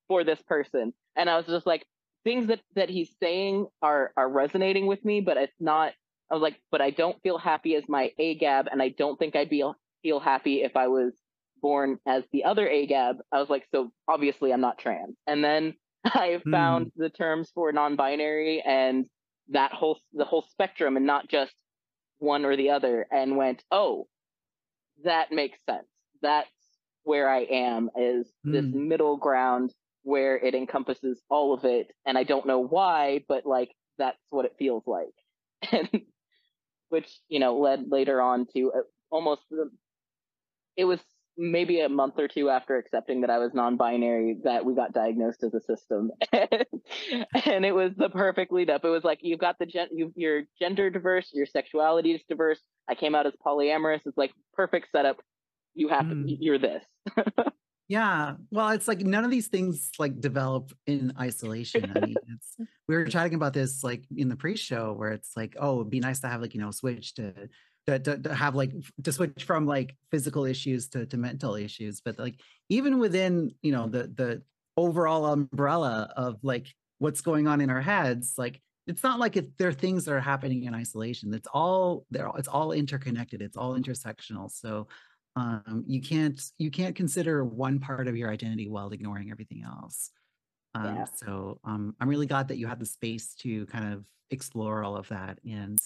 for 0.08 0.24
this 0.24 0.42
person 0.42 0.94
and 1.16 1.30
i 1.30 1.38
was 1.38 1.46
just 1.46 1.68
like 1.68 1.86
things 2.24 2.48
that 2.48 2.62
that 2.76 2.90
he's 2.90 3.14
saying 3.22 3.68
are 3.82 4.12
are 4.18 4.30
resonating 4.30 4.88
with 4.88 5.04
me 5.06 5.22
but 5.22 5.38
it's 5.38 5.56
not 5.60 5.94
i 6.32 6.34
was 6.34 6.42
like 6.42 6.60
but 6.72 6.82
i 6.82 6.90
don't 6.90 7.22
feel 7.22 7.38
happy 7.38 7.76
as 7.76 7.84
my 7.88 8.12
agab 8.20 8.66
and 8.72 8.82
i 8.82 8.90
don't 8.90 9.18
think 9.20 9.36
i'd 9.36 9.50
be 9.50 9.64
feel 10.02 10.20
happy 10.20 10.64
if 10.64 10.76
i 10.76 10.88
was 10.88 11.14
born 11.62 11.98
as 12.08 12.24
the 12.32 12.46
other 12.46 12.68
agab 12.68 13.18
i 13.32 13.40
was 13.40 13.50
like 13.50 13.66
so 13.72 13.92
obviously 14.08 14.52
i'm 14.52 14.62
not 14.62 14.78
trans 14.80 15.16
and 15.28 15.44
then 15.44 15.74
i 16.06 16.42
found 16.50 16.88
mm. 16.88 16.92
the 16.96 17.10
terms 17.10 17.52
for 17.54 17.72
non-binary 17.72 18.64
and 18.66 19.06
that 19.50 19.72
whole 19.74 20.00
the 20.14 20.26
whole 20.26 20.46
spectrum 20.50 20.98
and 20.98 21.06
not 21.06 21.28
just 21.28 21.54
one 22.20 22.46
or 22.46 22.56
the 22.56 22.72
other 22.72 23.08
and 23.12 23.38
went, 23.38 23.64
oh, 23.72 24.08
that 25.04 25.32
makes 25.32 25.60
sense. 25.66 25.88
That's 26.22 26.50
where 27.04 27.30
I 27.30 27.42
am 27.44 27.90
is 27.98 28.28
mm. 28.46 28.52
this 28.52 28.66
hmm. 28.66 28.88
middle 28.88 29.18
ground 29.18 29.74
where 30.04 30.38
it 30.38 30.54
encompasses 30.54 31.22
all 31.30 31.54
of 31.54 31.66
it. 31.66 31.92
And 32.06 32.18
I 32.18 32.24
don't 32.24 32.46
know 32.46 32.60
why, 32.60 33.24
but 33.28 33.46
like 33.46 33.72
that's 33.98 34.20
what 34.30 34.46
it 34.46 34.56
feels 34.58 34.84
like. 34.86 35.08
And 35.72 35.90
which, 36.88 37.10
you 37.28 37.40
know, 37.40 37.60
led 37.60 37.92
later 37.92 38.22
on 38.22 38.48
to 38.54 38.72
uh, 38.72 38.82
almost 39.12 39.42
the, 39.52 39.70
it 40.76 40.86
was 40.86 41.00
maybe 41.39 41.79
a 41.79 41.89
month 41.89 42.15
or 42.17 42.27
two 42.27 42.50
after 42.50 42.75
accepting 42.77 43.22
that 43.22 43.29
I 43.29 43.38
was 43.38 43.53
non-binary 43.53 44.39
that 44.43 44.65
we 44.65 44.75
got 44.75 44.91
diagnosed 44.91 45.43
as 45.43 45.53
a 45.53 45.62
system, 45.62 46.12
and 46.34 47.65
it 47.65 47.74
was 47.74 47.93
the 47.96 48.10
perfect 48.10 48.51
lead 48.51 48.69
up. 48.69 48.84
It 48.84 48.89
was 48.89 49.03
like 49.05 49.19
you've 49.22 49.39
got 49.39 49.58
the 49.58 49.65
gen, 49.65 49.88
you, 49.91 50.12
you're 50.15 50.43
gender 50.60 50.89
diverse, 50.89 51.31
your 51.34 51.46
sexuality 51.46 52.12
is 52.12 52.22
diverse. 52.27 52.60
I 52.89 52.96
came 52.96 53.15
out 53.15 53.25
as 53.25 53.34
polyamorous. 53.46 54.01
It's 54.05 54.17
like 54.17 54.34
perfect 54.53 54.89
setup. 54.91 55.17
You 55.74 55.88
have 55.88 56.05
Mm. 56.05 56.38
you're 56.39 56.60
this. 56.60 56.84
Yeah. 57.89 58.36
Well, 58.51 58.69
it's 58.69 58.88
like 58.88 59.00
none 59.00 59.25
of 59.25 59.31
these 59.31 59.48
things 59.48 59.89
like 59.98 60.22
develop 60.22 60.72
in 60.86 61.12
isolation. 61.19 61.91
I 61.96 62.00
mean, 62.05 62.15
it's 62.36 62.55
we 62.88 62.96
were 62.96 63.05
chatting 63.05 63.34
about 63.34 63.53
this 63.53 63.84
like 63.84 64.03
in 64.15 64.29
the 64.29 64.36
pre-show 64.36 64.93
where 64.93 65.12
it's 65.12 65.31
like, 65.36 65.55
oh, 65.60 65.79
it'd 65.79 65.89
be 65.89 66.00
nice 66.00 66.19
to 66.19 66.27
have 66.27 66.39
like, 66.39 66.53
you 66.53 66.62
know, 66.62 66.69
switch 66.69 67.15
to 67.15 67.34
to 67.88 68.34
have 68.34 68.56
like 68.56 68.72
to 69.04 69.12
switch 69.12 69.44
from 69.44 69.66
like 69.66 69.96
physical 70.12 70.46
issues 70.46 70.90
to, 70.90 71.06
to 71.08 71.18
mental 71.18 71.56
issues. 71.56 72.02
But 72.02 72.20
like 72.20 72.40
even 72.70 73.00
within, 73.00 73.52
you 73.62 73.72
know, 73.72 73.88
the 73.88 74.04
the 74.08 74.44
overall 74.78 75.26
umbrella 75.26 76.14
of 76.16 76.38
like 76.44 76.68
what's 77.00 77.22
going 77.22 77.48
on 77.48 77.62
in 77.62 77.70
our 77.70 77.82
heads, 77.82 78.34
like 78.38 78.62
it's 78.88 79.04
not 79.04 79.20
like 79.20 79.38
it, 79.38 79.58
there 79.58 79.70
are 79.70 79.74
things 79.74 80.06
that 80.06 80.14
are 80.14 80.20
happening 80.20 80.64
in 80.64 80.74
isolation. 80.76 81.34
It's 81.34 81.48
all 81.54 82.06
there, 82.12 82.30
it's 82.38 82.48
all 82.48 82.72
interconnected, 82.72 83.42
it's 83.42 83.58
all 83.58 83.78
intersectional. 83.78 84.52
So 84.52 84.88
um, 85.36 85.84
you 85.88 86.02
can't 86.02 86.42
you 86.58 86.72
can't 86.72 86.96
consider 86.96 87.44
one 87.46 87.80
part 87.80 88.08
of 88.08 88.18
your 88.18 88.30
identity 88.30 88.68
while 88.68 88.90
ignoring 88.92 89.32
everything 89.32 89.64
else 89.64 90.12
um, 90.76 90.96
Yeah. 90.98 91.06
so 91.16 91.60
um, 91.64 91.96
i'm 92.00 92.10
really 92.10 92.26
glad 92.26 92.48
that 92.48 92.58
you 92.58 92.68
had 92.68 92.80
the 92.80 92.86
space 92.86 93.36
to 93.36 93.66
kind 93.68 93.94
of 93.94 94.04
explore 94.32 94.84
all 94.84 94.96
of 94.98 95.08
that 95.10 95.40
and 95.50 95.78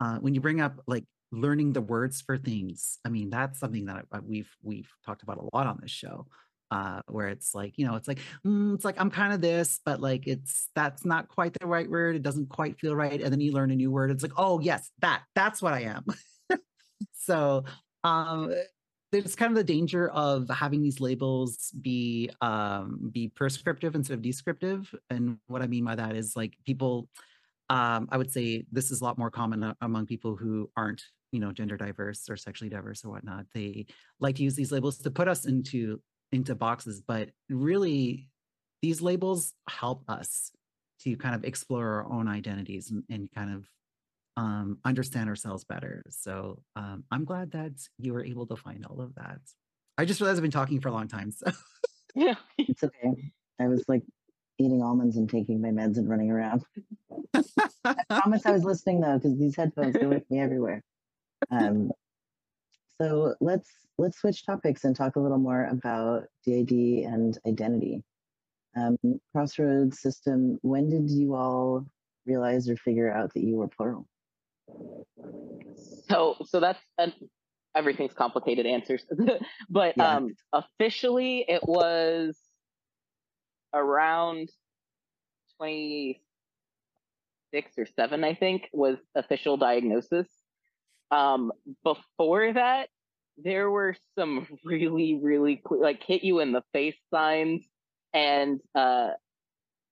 uh, 0.00 0.18
when 0.18 0.34
you 0.34 0.40
bring 0.40 0.60
up 0.60 0.80
like 0.86 1.04
learning 1.32 1.72
the 1.72 1.80
words 1.80 2.20
for 2.20 2.38
things. 2.38 2.98
I 3.04 3.08
mean 3.08 3.30
that's 3.30 3.58
something 3.58 3.86
that 3.86 4.06
we've 4.24 4.54
we've 4.62 4.90
talked 5.04 5.22
about 5.22 5.38
a 5.38 5.56
lot 5.56 5.66
on 5.66 5.78
this 5.82 5.90
show 5.90 6.26
uh, 6.72 7.02
where 7.06 7.28
it's 7.28 7.54
like 7.54 7.76
you 7.76 7.86
know 7.86 7.96
it's 7.96 8.08
like 8.08 8.18
mm, 8.46 8.74
it's 8.74 8.84
like 8.84 8.98
i'm 8.98 9.10
kind 9.10 9.34
of 9.34 9.42
this 9.42 9.78
but 9.84 10.00
like 10.00 10.26
it's 10.26 10.70
that's 10.74 11.04
not 11.04 11.28
quite 11.28 11.52
the 11.52 11.66
right 11.66 11.88
word. 11.88 12.16
It 12.16 12.22
doesn't 12.22 12.48
quite 12.48 12.80
feel 12.80 12.96
right. 12.96 13.20
And 13.20 13.30
then 13.30 13.40
you 13.40 13.52
learn 13.52 13.70
a 13.70 13.76
new 13.76 13.90
word. 13.90 14.10
It's 14.10 14.22
like 14.22 14.32
oh 14.38 14.58
yes 14.58 14.90
that 15.00 15.22
that's 15.34 15.60
what 15.60 15.74
i 15.74 15.82
am. 15.82 16.04
So 17.14 17.64
um 18.04 18.52
there's 19.10 19.36
kind 19.36 19.50
of 19.50 19.56
the 19.56 19.64
danger 19.64 20.08
of 20.08 20.48
having 20.48 20.82
these 20.82 21.00
labels 21.00 21.72
be 21.80 22.30
um 22.40 23.10
be 23.12 23.28
prescriptive 23.28 23.94
instead 23.94 24.14
of 24.14 24.22
descriptive. 24.22 24.94
And 25.10 25.38
what 25.48 25.62
i 25.62 25.66
mean 25.66 25.84
by 25.84 25.96
that 25.96 26.16
is 26.16 26.34
like 26.36 26.56
people 26.64 27.08
um 27.68 28.08
i 28.10 28.16
would 28.16 28.32
say 28.32 28.64
this 28.72 28.90
is 28.90 29.02
a 29.02 29.04
lot 29.04 29.18
more 29.18 29.30
common 29.30 29.74
among 29.82 30.06
people 30.06 30.36
who 30.36 30.70
aren't 30.76 31.02
you 31.32 31.40
know 31.40 31.52
gender 31.52 31.76
diverse 31.76 32.28
or 32.30 32.36
sexually 32.36 32.70
diverse 32.70 33.04
or 33.04 33.10
whatnot 33.10 33.46
they 33.54 33.86
like 34.20 34.36
to 34.36 34.42
use 34.42 34.54
these 34.54 34.70
labels 34.70 34.98
to 34.98 35.10
put 35.10 35.28
us 35.28 35.46
into 35.46 36.00
into 36.30 36.54
boxes 36.54 37.00
but 37.00 37.30
really 37.48 38.28
these 38.82 39.00
labels 39.00 39.54
help 39.68 40.02
us 40.08 40.52
to 41.00 41.16
kind 41.16 41.34
of 41.34 41.44
explore 41.44 41.86
our 41.86 42.12
own 42.12 42.28
identities 42.28 42.90
and, 42.90 43.02
and 43.08 43.28
kind 43.34 43.54
of 43.54 43.66
um, 44.36 44.78
understand 44.84 45.28
ourselves 45.28 45.64
better. 45.64 46.02
So 46.10 46.62
um, 46.76 47.04
I'm 47.10 47.24
glad 47.24 47.52
that 47.52 47.72
you 47.98 48.12
were 48.12 48.24
able 48.24 48.46
to 48.46 48.56
find 48.56 48.84
all 48.86 49.00
of 49.00 49.14
that. 49.16 49.40
I 49.98 50.04
just 50.04 50.20
realized 50.20 50.38
I've 50.38 50.42
been 50.42 50.50
talking 50.50 50.80
for 50.80 50.88
a 50.88 50.92
long 50.92 51.08
time. 51.08 51.32
So 52.14 52.20
yeah. 52.20 52.34
It's 52.58 52.84
okay. 52.84 53.32
I 53.58 53.68
was 53.68 53.84
like 53.88 54.02
eating 54.58 54.82
almonds 54.82 55.16
and 55.16 55.30
taking 55.30 55.62
my 55.62 55.70
meds 55.70 55.96
and 55.96 56.06
running 56.06 56.30
around. 56.30 56.62
I 57.34 57.94
promise 58.10 58.44
I 58.44 58.52
was 58.52 58.64
listening 58.64 59.00
though, 59.00 59.14
because 59.14 59.38
these 59.38 59.56
headphones 59.56 59.96
go 59.96 60.10
with 60.10 60.30
me 60.30 60.38
everywhere. 60.38 60.82
Um, 61.52 61.90
so 63.00 63.34
let's 63.40 63.70
let's 63.98 64.18
switch 64.18 64.46
topics 64.46 64.84
and 64.84 64.96
talk 64.96 65.16
a 65.16 65.20
little 65.20 65.38
more 65.38 65.66
about 65.66 66.24
DID 66.44 66.70
and 67.04 67.38
identity. 67.46 68.02
Um, 68.76 68.96
Crossroads 69.32 70.00
system. 70.00 70.58
When 70.62 70.88
did 70.88 71.10
you 71.10 71.34
all 71.34 71.86
realize 72.24 72.70
or 72.70 72.76
figure 72.76 73.12
out 73.12 73.34
that 73.34 73.42
you 73.42 73.56
were 73.56 73.68
plural? 73.68 74.08
So 76.08 76.36
so 76.46 76.60
that's 76.60 76.80
an, 76.98 77.12
everything's 77.74 78.14
complicated 78.14 78.64
answers, 78.66 79.04
but 79.70 79.94
Yeah. 79.96 80.16
um, 80.16 80.34
officially 80.52 81.44
it 81.46 81.62
was 81.66 82.38
around 83.74 84.48
twenty 85.58 86.22
six 87.52 87.72
or 87.76 87.84
seven, 87.84 88.24
I 88.24 88.34
think, 88.34 88.68
was 88.72 88.96
official 89.14 89.58
diagnosis. 89.58 90.28
Um, 91.12 91.52
before 91.84 92.54
that, 92.54 92.90
there 93.38 93.70
were 93.70 93.96
some 94.18 94.48
really 94.66 95.20
really 95.22 95.58
cle- 95.66 95.82
like 95.82 96.02
hit 96.04 96.24
you 96.24 96.40
in 96.40 96.52
the 96.52 96.64
face 96.74 96.96
signs, 97.14 97.62
and 98.14 98.60
uh, 98.76 99.10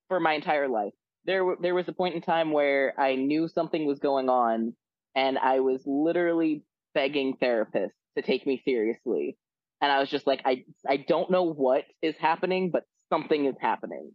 for 0.08 0.20
my 0.20 0.34
entire 0.34 0.68
life 0.68 0.92
there 1.26 1.44
there 1.60 1.74
was 1.74 1.88
a 1.88 1.92
point 1.92 2.14
in 2.14 2.22
time 2.22 2.52
where 2.52 2.94
I 2.98 3.14
knew 3.16 3.48
something 3.48 3.86
was 3.86 3.98
going 4.00 4.28
on, 4.28 4.74
and 5.14 5.38
I 5.38 5.60
was 5.60 5.82
literally 5.86 6.64
begging 6.94 7.36
therapists 7.42 7.92
to 8.16 8.22
take 8.22 8.46
me 8.46 8.62
seriously. 8.64 9.38
And 9.82 9.92
I 9.92 10.00
was 10.00 10.10
just 10.10 10.26
like, 10.26 10.42
I 10.44 10.64
I 10.88 10.98
don't 10.98 11.30
know 11.30 11.44
what 11.44 11.84
is 12.02 12.16
happening, 12.18 12.70
but 12.70 12.84
something 13.10 13.46
is 13.46 13.56
happening. 13.60 14.12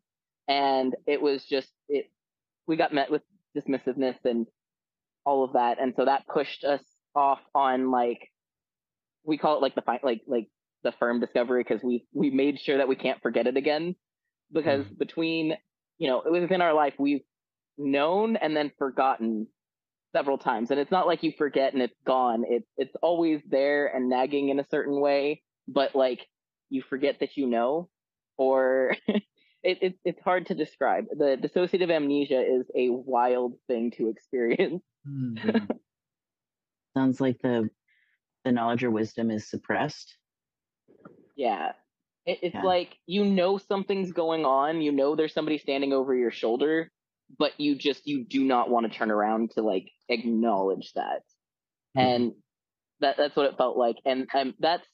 And 0.47 0.95
it 1.07 1.21
was 1.21 1.45
just 1.45 1.69
it. 1.89 2.07
We 2.67 2.77
got 2.77 2.93
met 2.93 3.11
with 3.11 3.23
dismissiveness 3.57 4.17
and 4.25 4.47
all 5.25 5.43
of 5.43 5.53
that, 5.53 5.79
and 5.81 5.93
so 5.97 6.05
that 6.05 6.27
pushed 6.27 6.63
us 6.65 6.81
off 7.15 7.39
on 7.53 7.91
like 7.91 8.31
we 9.23 9.37
call 9.37 9.57
it 9.57 9.61
like 9.61 9.75
the 9.75 9.81
fi- 9.81 9.99
like 10.03 10.21
like 10.27 10.47
the 10.83 10.91
firm 10.93 11.19
discovery 11.19 11.63
because 11.63 11.83
we 11.83 12.05
we 12.13 12.29
made 12.29 12.59
sure 12.59 12.77
that 12.77 12.87
we 12.87 12.95
can't 12.95 13.21
forget 13.21 13.47
it 13.47 13.57
again. 13.57 13.95
Because 14.51 14.85
between 14.85 15.55
you 15.97 16.07
know 16.07 16.23
within 16.29 16.61
our 16.61 16.73
life 16.73 16.93
we've 16.99 17.23
known 17.77 18.35
and 18.35 18.55
then 18.55 18.71
forgotten 18.77 19.47
several 20.15 20.37
times. 20.37 20.71
And 20.71 20.79
it's 20.79 20.91
not 20.91 21.07
like 21.07 21.23
you 21.23 21.33
forget 21.37 21.73
and 21.73 21.81
it's 21.81 21.99
gone. 22.05 22.43
It's 22.47 22.69
it's 22.77 22.95
always 23.01 23.41
there 23.49 23.87
and 23.87 24.09
nagging 24.09 24.49
in 24.49 24.59
a 24.59 24.65
certain 24.69 24.99
way 24.99 25.41
but 25.67 25.95
like 25.95 26.27
you 26.69 26.83
forget 26.89 27.19
that 27.19 27.37
you 27.37 27.47
know 27.47 27.89
or 28.37 28.95
it, 29.07 29.23
it 29.63 29.99
it's 30.03 30.21
hard 30.21 30.47
to 30.47 30.55
describe. 30.55 31.05
The 31.11 31.37
dissociative 31.41 31.91
amnesia 31.91 32.41
is 32.41 32.65
a 32.75 32.89
wild 32.89 33.53
thing 33.67 33.91
to 33.91 34.09
experience. 34.09 34.83
Mm, 35.07 35.69
Sounds 36.95 37.19
like 37.19 37.39
the 37.41 37.69
the 38.45 38.51
knowledge 38.51 38.83
or 38.83 38.91
wisdom 38.91 39.31
is 39.31 39.49
suppressed. 39.49 40.17
Yeah. 41.35 41.73
It, 42.25 42.39
it's 42.41 42.55
Yeah. 42.55 42.63
like 42.63 42.97
you 43.05 43.25
know 43.25 43.57
something's 43.57 44.11
going 44.13 44.45
on, 44.45 44.81
you 44.81 44.91
know 44.91 45.15
there's 45.15 45.33
somebody 45.33 45.57
standing 45.57 45.93
over 45.93 46.15
your 46.15 46.31
shoulder, 46.31 46.91
but 47.37 47.59
you 47.59 47.75
just 47.75 48.07
you 48.07 48.23
do 48.25 48.43
not 48.43 48.69
want 48.69 48.91
to 48.91 48.97
turn 48.97 49.11
around 49.11 49.51
to 49.51 49.61
like 49.61 49.91
acknowledge 50.09 50.93
that. 50.93 51.23
Mhm. 51.97 52.01
And 52.03 52.33
that 53.01 53.17
that's 53.17 53.35
what 53.35 53.47
it 53.47 53.57
felt 53.57 53.77
like. 53.77 53.97
And 54.05 54.27
um, 54.33 54.55
that's 54.59 54.87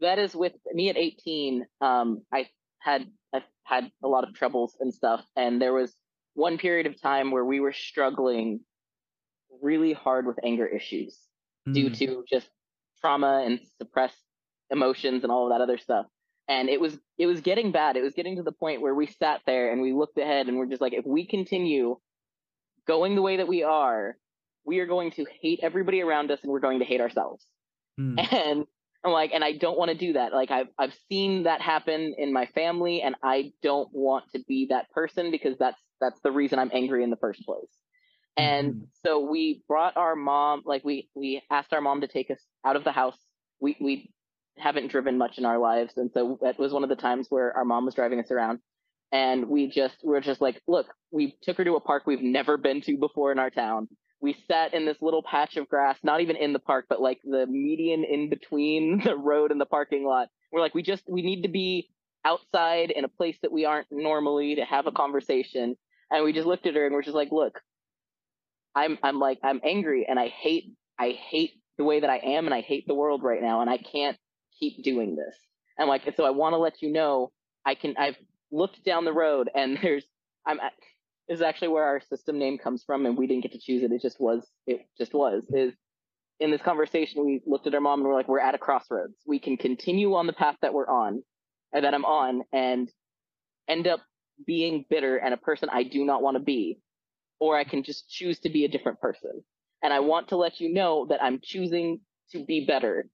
that 0.00 0.18
is 0.18 0.34
with 0.34 0.52
me 0.72 0.88
at 0.90 0.96
18, 0.96 1.66
um 1.80 2.22
I 2.32 2.48
had 2.80 3.06
I 3.34 3.42
had 3.64 3.90
a 4.02 4.08
lot 4.08 4.24
of 4.28 4.34
troubles 4.34 4.76
and 4.80 4.92
stuff 4.92 5.24
and 5.36 5.60
there 5.60 5.72
was 5.72 5.94
one 6.34 6.58
period 6.58 6.86
of 6.86 7.00
time 7.00 7.30
where 7.30 7.44
we 7.44 7.60
were 7.60 7.72
struggling 7.72 8.60
really 9.62 9.92
hard 9.92 10.26
with 10.26 10.38
anger 10.44 10.66
issues 10.66 11.18
due 11.70 11.90
mm, 11.90 11.98
to 11.98 12.24
just 12.28 12.48
trauma 13.00 13.42
and 13.46 13.60
suppressed 13.78 14.20
emotions 14.70 15.22
and 15.22 15.32
all 15.32 15.46
of 15.46 15.52
that 15.52 15.62
other 15.62 15.78
stuff. 15.78 16.06
And 16.48 16.68
it 16.68 16.80
was 16.80 16.98
it 17.18 17.26
was 17.26 17.40
getting 17.40 17.72
bad. 17.72 17.96
It 17.96 18.02
was 18.02 18.14
getting 18.14 18.36
to 18.36 18.42
the 18.42 18.52
point 18.52 18.82
where 18.82 18.94
we 18.94 19.06
sat 19.06 19.40
there 19.46 19.72
and 19.72 19.80
we 19.80 19.92
looked 19.92 20.18
ahead 20.18 20.48
and 20.48 20.58
we're 20.58 20.66
just 20.66 20.82
like, 20.82 20.92
if 20.92 21.06
we 21.06 21.26
continue 21.26 21.96
going 22.86 23.14
the 23.14 23.22
way 23.22 23.36
that 23.36 23.48
we 23.48 23.62
are, 23.62 24.16
we 24.64 24.80
are 24.80 24.86
going 24.86 25.12
to 25.12 25.26
hate 25.40 25.60
everybody 25.62 26.00
around 26.00 26.30
us 26.30 26.40
and 26.42 26.50
we're 26.50 26.60
going 26.60 26.80
to 26.80 26.84
hate 26.84 27.00
ourselves. 27.00 27.46
mm, 27.98 28.18
And 28.32 28.66
I'm 29.04 29.12
like, 29.12 29.32
and 29.34 29.42
I 29.42 29.52
don't 29.52 29.78
want 29.78 29.90
to 29.90 29.96
do 29.96 30.12
that. 30.14 30.32
Like 30.32 30.50
I've 30.50 30.68
I've 30.78 30.94
seen 31.08 31.44
that 31.44 31.60
happen 31.60 32.14
in 32.18 32.32
my 32.32 32.46
family, 32.46 33.02
and 33.02 33.16
I 33.22 33.52
don't 33.62 33.88
want 33.92 34.24
to 34.32 34.40
be 34.46 34.66
that 34.70 34.90
person 34.90 35.30
because 35.30 35.56
that's 35.58 35.80
that's 36.00 36.20
the 36.20 36.30
reason 36.32 36.58
I'm 36.58 36.70
angry 36.72 37.02
in 37.02 37.10
the 37.10 37.16
first 37.16 37.44
place. 37.44 37.70
And 38.36 38.74
Mhm. 38.74 38.88
so 39.04 39.20
we 39.20 39.62
brought 39.68 39.96
our 39.96 40.16
mom, 40.16 40.62
like 40.64 40.84
we 40.84 41.10
we 41.14 41.42
asked 41.50 41.72
our 41.72 41.80
mom 41.80 42.00
to 42.00 42.08
take 42.08 42.30
us 42.30 42.40
out 42.64 42.76
of 42.76 42.84
the 42.84 42.92
house. 42.92 43.18
We 43.60 43.76
we 43.80 44.10
haven't 44.58 44.88
driven 44.88 45.18
much 45.18 45.38
in 45.38 45.44
our 45.44 45.58
lives, 45.58 45.96
and 45.96 46.10
so 46.12 46.38
that 46.42 46.58
was 46.58 46.72
one 46.72 46.82
of 46.82 46.88
the 46.88 46.96
times 46.96 47.26
where 47.30 47.54
our 47.56 47.64
mom 47.64 47.84
was 47.84 47.94
driving 47.94 48.20
us 48.20 48.30
around, 48.30 48.60
and 49.10 49.48
we 49.48 49.68
just 49.68 49.96
we 50.02 50.10
were 50.10 50.20
just 50.20 50.40
like, 50.40 50.60
look, 50.66 50.86
we 51.10 51.36
took 51.42 51.58
her 51.58 51.64
to 51.64 51.76
a 51.76 51.80
park 51.80 52.06
we've 52.06 52.22
never 52.22 52.56
been 52.56 52.80
to 52.82 52.96
before 52.96 53.32
in 53.32 53.38
our 53.38 53.50
town. 53.50 53.88
We 54.20 54.34
sat 54.48 54.72
in 54.72 54.86
this 54.86 55.02
little 55.02 55.22
patch 55.22 55.56
of 55.56 55.68
grass, 55.68 55.98
not 56.02 56.20
even 56.20 56.36
in 56.36 56.52
the 56.52 56.58
park, 56.60 56.86
but 56.88 57.00
like 57.00 57.20
the 57.24 57.46
median 57.46 58.04
in 58.04 58.30
between 58.30 59.00
the 59.04 59.16
road 59.16 59.50
and 59.50 59.60
the 59.60 59.66
parking 59.66 60.04
lot. 60.06 60.28
We're 60.52 60.60
like, 60.60 60.74
we 60.74 60.82
just 60.82 61.04
we 61.08 61.22
need 61.22 61.42
to 61.42 61.48
be 61.48 61.90
outside 62.24 62.90
in 62.92 63.04
a 63.04 63.08
place 63.08 63.36
that 63.42 63.52
we 63.52 63.64
aren't 63.64 63.88
normally 63.90 64.54
to 64.56 64.64
have 64.64 64.86
a 64.86 64.92
conversation. 64.92 65.76
And 66.10 66.24
we 66.24 66.32
just 66.32 66.46
looked 66.46 66.66
at 66.66 66.74
her 66.76 66.86
and 66.86 66.94
we're 66.94 67.02
just 67.02 67.16
like, 67.16 67.32
look, 67.32 67.60
I'm 68.74 68.98
I'm 69.02 69.18
like 69.18 69.38
I'm 69.42 69.60
angry 69.64 70.06
and 70.08 70.18
I 70.18 70.28
hate 70.28 70.72
I 70.98 71.10
hate 71.10 71.52
the 71.78 71.84
way 71.84 72.00
that 72.00 72.10
I 72.10 72.18
am 72.18 72.46
and 72.46 72.54
I 72.54 72.60
hate 72.60 72.86
the 72.86 72.94
world 72.94 73.22
right 73.22 73.42
now 73.42 73.60
and 73.60 73.70
I 73.70 73.78
can't 73.78 74.16
keep 74.58 74.82
doing 74.82 75.16
this. 75.16 75.36
And 75.78 75.88
like, 75.88 76.02
so 76.16 76.24
I 76.24 76.30
want 76.30 76.52
to 76.52 76.58
let 76.58 76.82
you 76.82 76.92
know 76.92 77.32
I 77.64 77.74
can. 77.74 77.94
I've 77.98 78.16
looked 78.50 78.84
down 78.84 79.04
the 79.04 79.12
road, 79.12 79.50
and 79.54 79.78
there's 79.82 80.04
I'm. 80.46 80.58
This 81.28 81.36
is 81.36 81.42
actually 81.42 81.68
where 81.68 81.84
our 81.84 82.00
system 82.00 82.38
name 82.38 82.58
comes 82.58 82.82
from, 82.84 83.06
and 83.06 83.16
we 83.16 83.26
didn't 83.26 83.42
get 83.42 83.52
to 83.52 83.58
choose 83.58 83.82
it. 83.82 83.92
It 83.92 84.02
just 84.02 84.20
was. 84.20 84.46
It 84.66 84.80
just 84.98 85.14
was. 85.14 85.44
Is 85.54 85.74
in 86.40 86.50
this 86.50 86.62
conversation, 86.62 87.24
we 87.24 87.40
looked 87.46 87.66
at 87.66 87.74
our 87.74 87.80
mom 87.80 88.00
and 88.00 88.08
we're 88.08 88.14
like, 88.14 88.28
we're 88.28 88.40
at 88.40 88.54
a 88.54 88.58
crossroads. 88.58 89.14
We 89.26 89.38
can 89.38 89.56
continue 89.56 90.14
on 90.14 90.26
the 90.26 90.32
path 90.32 90.56
that 90.62 90.74
we're 90.74 90.88
on, 90.88 91.22
and 91.72 91.84
that 91.84 91.94
I'm 91.94 92.04
on, 92.04 92.42
and 92.52 92.90
end 93.68 93.86
up 93.86 94.00
being 94.44 94.84
bitter 94.90 95.16
and 95.16 95.32
a 95.32 95.36
person 95.36 95.68
I 95.72 95.84
do 95.84 96.04
not 96.04 96.22
want 96.22 96.36
to 96.36 96.42
be, 96.42 96.80
or 97.42 97.58
I 97.58 97.64
can 97.64 97.82
just 97.82 98.08
choose 98.08 98.38
to 98.38 98.48
be 98.48 98.64
a 98.64 98.68
different 98.68 99.00
person. 99.00 99.42
And 99.82 99.92
I 99.92 99.98
want 99.98 100.28
to 100.28 100.36
let 100.36 100.60
you 100.60 100.72
know 100.72 101.06
that 101.10 101.20
I'm 101.20 101.40
choosing 101.42 101.98
to 102.30 102.44
be 102.44 102.64
better. 102.66 103.08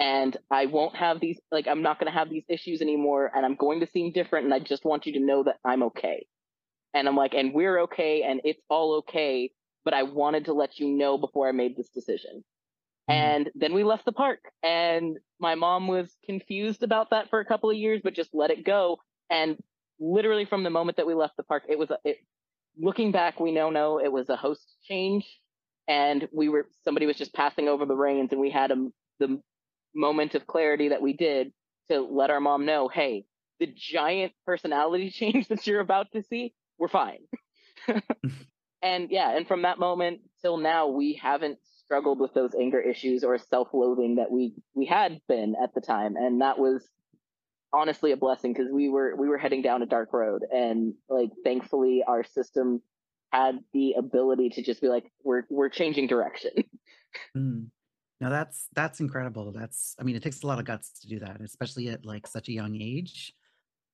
And 0.00 0.34
I 0.50 0.64
won't 0.64 0.96
have 0.96 1.20
these, 1.20 1.38
like, 1.52 1.68
I'm 1.68 1.82
not 1.82 2.00
going 2.00 2.10
to 2.10 2.18
have 2.18 2.30
these 2.30 2.46
issues 2.48 2.80
anymore. 2.80 3.30
And 3.34 3.44
I'm 3.44 3.56
going 3.56 3.80
to 3.80 3.86
seem 3.86 4.10
different. 4.10 4.46
And 4.46 4.54
I 4.54 4.58
just 4.58 4.86
want 4.86 5.04
you 5.04 5.12
to 5.12 5.20
know 5.20 5.42
that 5.42 5.56
I'm 5.66 5.82
okay. 5.82 6.24
And 6.94 7.06
I'm 7.06 7.14
like, 7.14 7.34
and 7.34 7.52
we're 7.52 7.80
okay. 7.80 8.22
And 8.22 8.40
it's 8.42 8.62
all 8.70 8.94
okay. 9.00 9.50
But 9.84 9.92
I 9.92 10.04
wanted 10.04 10.46
to 10.46 10.54
let 10.54 10.78
you 10.78 10.88
know 10.88 11.18
before 11.18 11.46
I 11.46 11.52
made 11.52 11.76
this 11.76 11.90
decision. 11.90 12.42
Mm-hmm. 13.10 13.12
And 13.12 13.50
then 13.54 13.74
we 13.74 13.84
left 13.84 14.06
the 14.06 14.12
park. 14.12 14.40
And 14.62 15.18
my 15.38 15.56
mom 15.56 15.88
was 15.88 16.10
confused 16.24 16.82
about 16.82 17.10
that 17.10 17.28
for 17.28 17.38
a 17.38 17.44
couple 17.44 17.68
of 17.68 17.76
years, 17.76 18.00
but 18.02 18.14
just 18.14 18.30
let 18.32 18.50
it 18.50 18.64
go. 18.64 18.96
And 19.28 19.58
literally 20.00 20.46
from 20.46 20.62
the 20.64 20.70
moment 20.70 20.96
that 20.96 21.06
we 21.06 21.12
left 21.12 21.36
the 21.36 21.42
park, 21.42 21.64
it 21.68 21.78
was 21.78 21.90
it, 22.02 22.16
looking 22.78 23.12
back, 23.12 23.40
we 23.40 23.52
now 23.52 23.70
know 23.70 23.98
no, 23.98 24.04
it 24.04 24.12
was 24.12 24.28
a 24.28 24.36
host 24.36 24.62
change, 24.84 25.26
and 25.88 26.28
we 26.32 26.48
were 26.48 26.66
somebody 26.84 27.06
was 27.06 27.16
just 27.16 27.34
passing 27.34 27.68
over 27.68 27.86
the 27.86 27.96
reins, 27.96 28.32
and 28.32 28.40
we 28.40 28.50
had 28.50 28.70
a, 28.70 28.88
the 29.18 29.40
moment 29.94 30.34
of 30.34 30.46
clarity 30.46 30.88
that 30.88 31.02
we 31.02 31.12
did 31.12 31.52
to 31.90 32.00
let 32.00 32.30
our 32.30 32.40
mom 32.40 32.64
know, 32.64 32.88
hey, 32.88 33.24
the 33.60 33.72
giant 33.74 34.32
personality 34.46 35.10
change 35.14 35.48
that 35.48 35.66
you're 35.66 35.80
about 35.80 36.10
to 36.12 36.22
see, 36.22 36.54
we're 36.78 36.88
fine. 36.88 37.20
and 38.82 39.10
yeah, 39.10 39.36
and 39.36 39.46
from 39.46 39.62
that 39.62 39.78
moment 39.78 40.20
till 40.42 40.56
now, 40.56 40.88
we 40.88 41.18
haven't 41.20 41.58
struggled 41.84 42.18
with 42.18 42.32
those 42.34 42.54
anger 42.54 42.80
issues 42.80 43.24
or 43.24 43.36
self-loathing 43.38 44.16
that 44.16 44.30
we 44.30 44.54
we 44.74 44.86
had 44.86 45.20
been 45.28 45.54
at 45.62 45.74
the 45.74 45.80
time, 45.80 46.16
and 46.16 46.40
that 46.40 46.58
was 46.58 46.86
honestly 47.74 48.12
a 48.12 48.16
blessing 48.16 48.52
because 48.52 48.70
we 48.70 48.88
were 48.88 49.16
we 49.16 49.28
were 49.28 49.38
heading 49.38 49.62
down 49.62 49.82
a 49.82 49.86
dark 49.86 50.12
road 50.12 50.44
and 50.52 50.94
like 51.08 51.30
thankfully 51.42 52.04
our 52.06 52.22
system 52.22 52.80
had 53.32 53.58
the 53.72 53.94
ability 53.94 54.48
to 54.48 54.62
just 54.62 54.80
be 54.80 54.88
like 54.88 55.10
we're 55.24 55.42
we're 55.50 55.68
changing 55.68 56.06
direction. 56.06 56.52
Mm. 57.36 57.68
now 58.20 58.28
that's 58.28 58.66
that's 58.74 58.98
incredible. 58.98 59.52
That's 59.52 59.94
i 60.00 60.02
mean 60.02 60.16
it 60.16 60.22
takes 60.24 60.42
a 60.42 60.48
lot 60.48 60.58
of 60.58 60.64
guts 60.64 60.98
to 61.02 61.06
do 61.06 61.20
that 61.20 61.40
especially 61.40 61.88
at 61.90 62.04
like 62.04 62.26
such 62.26 62.48
a 62.48 62.52
young 62.52 62.74
age. 62.74 63.32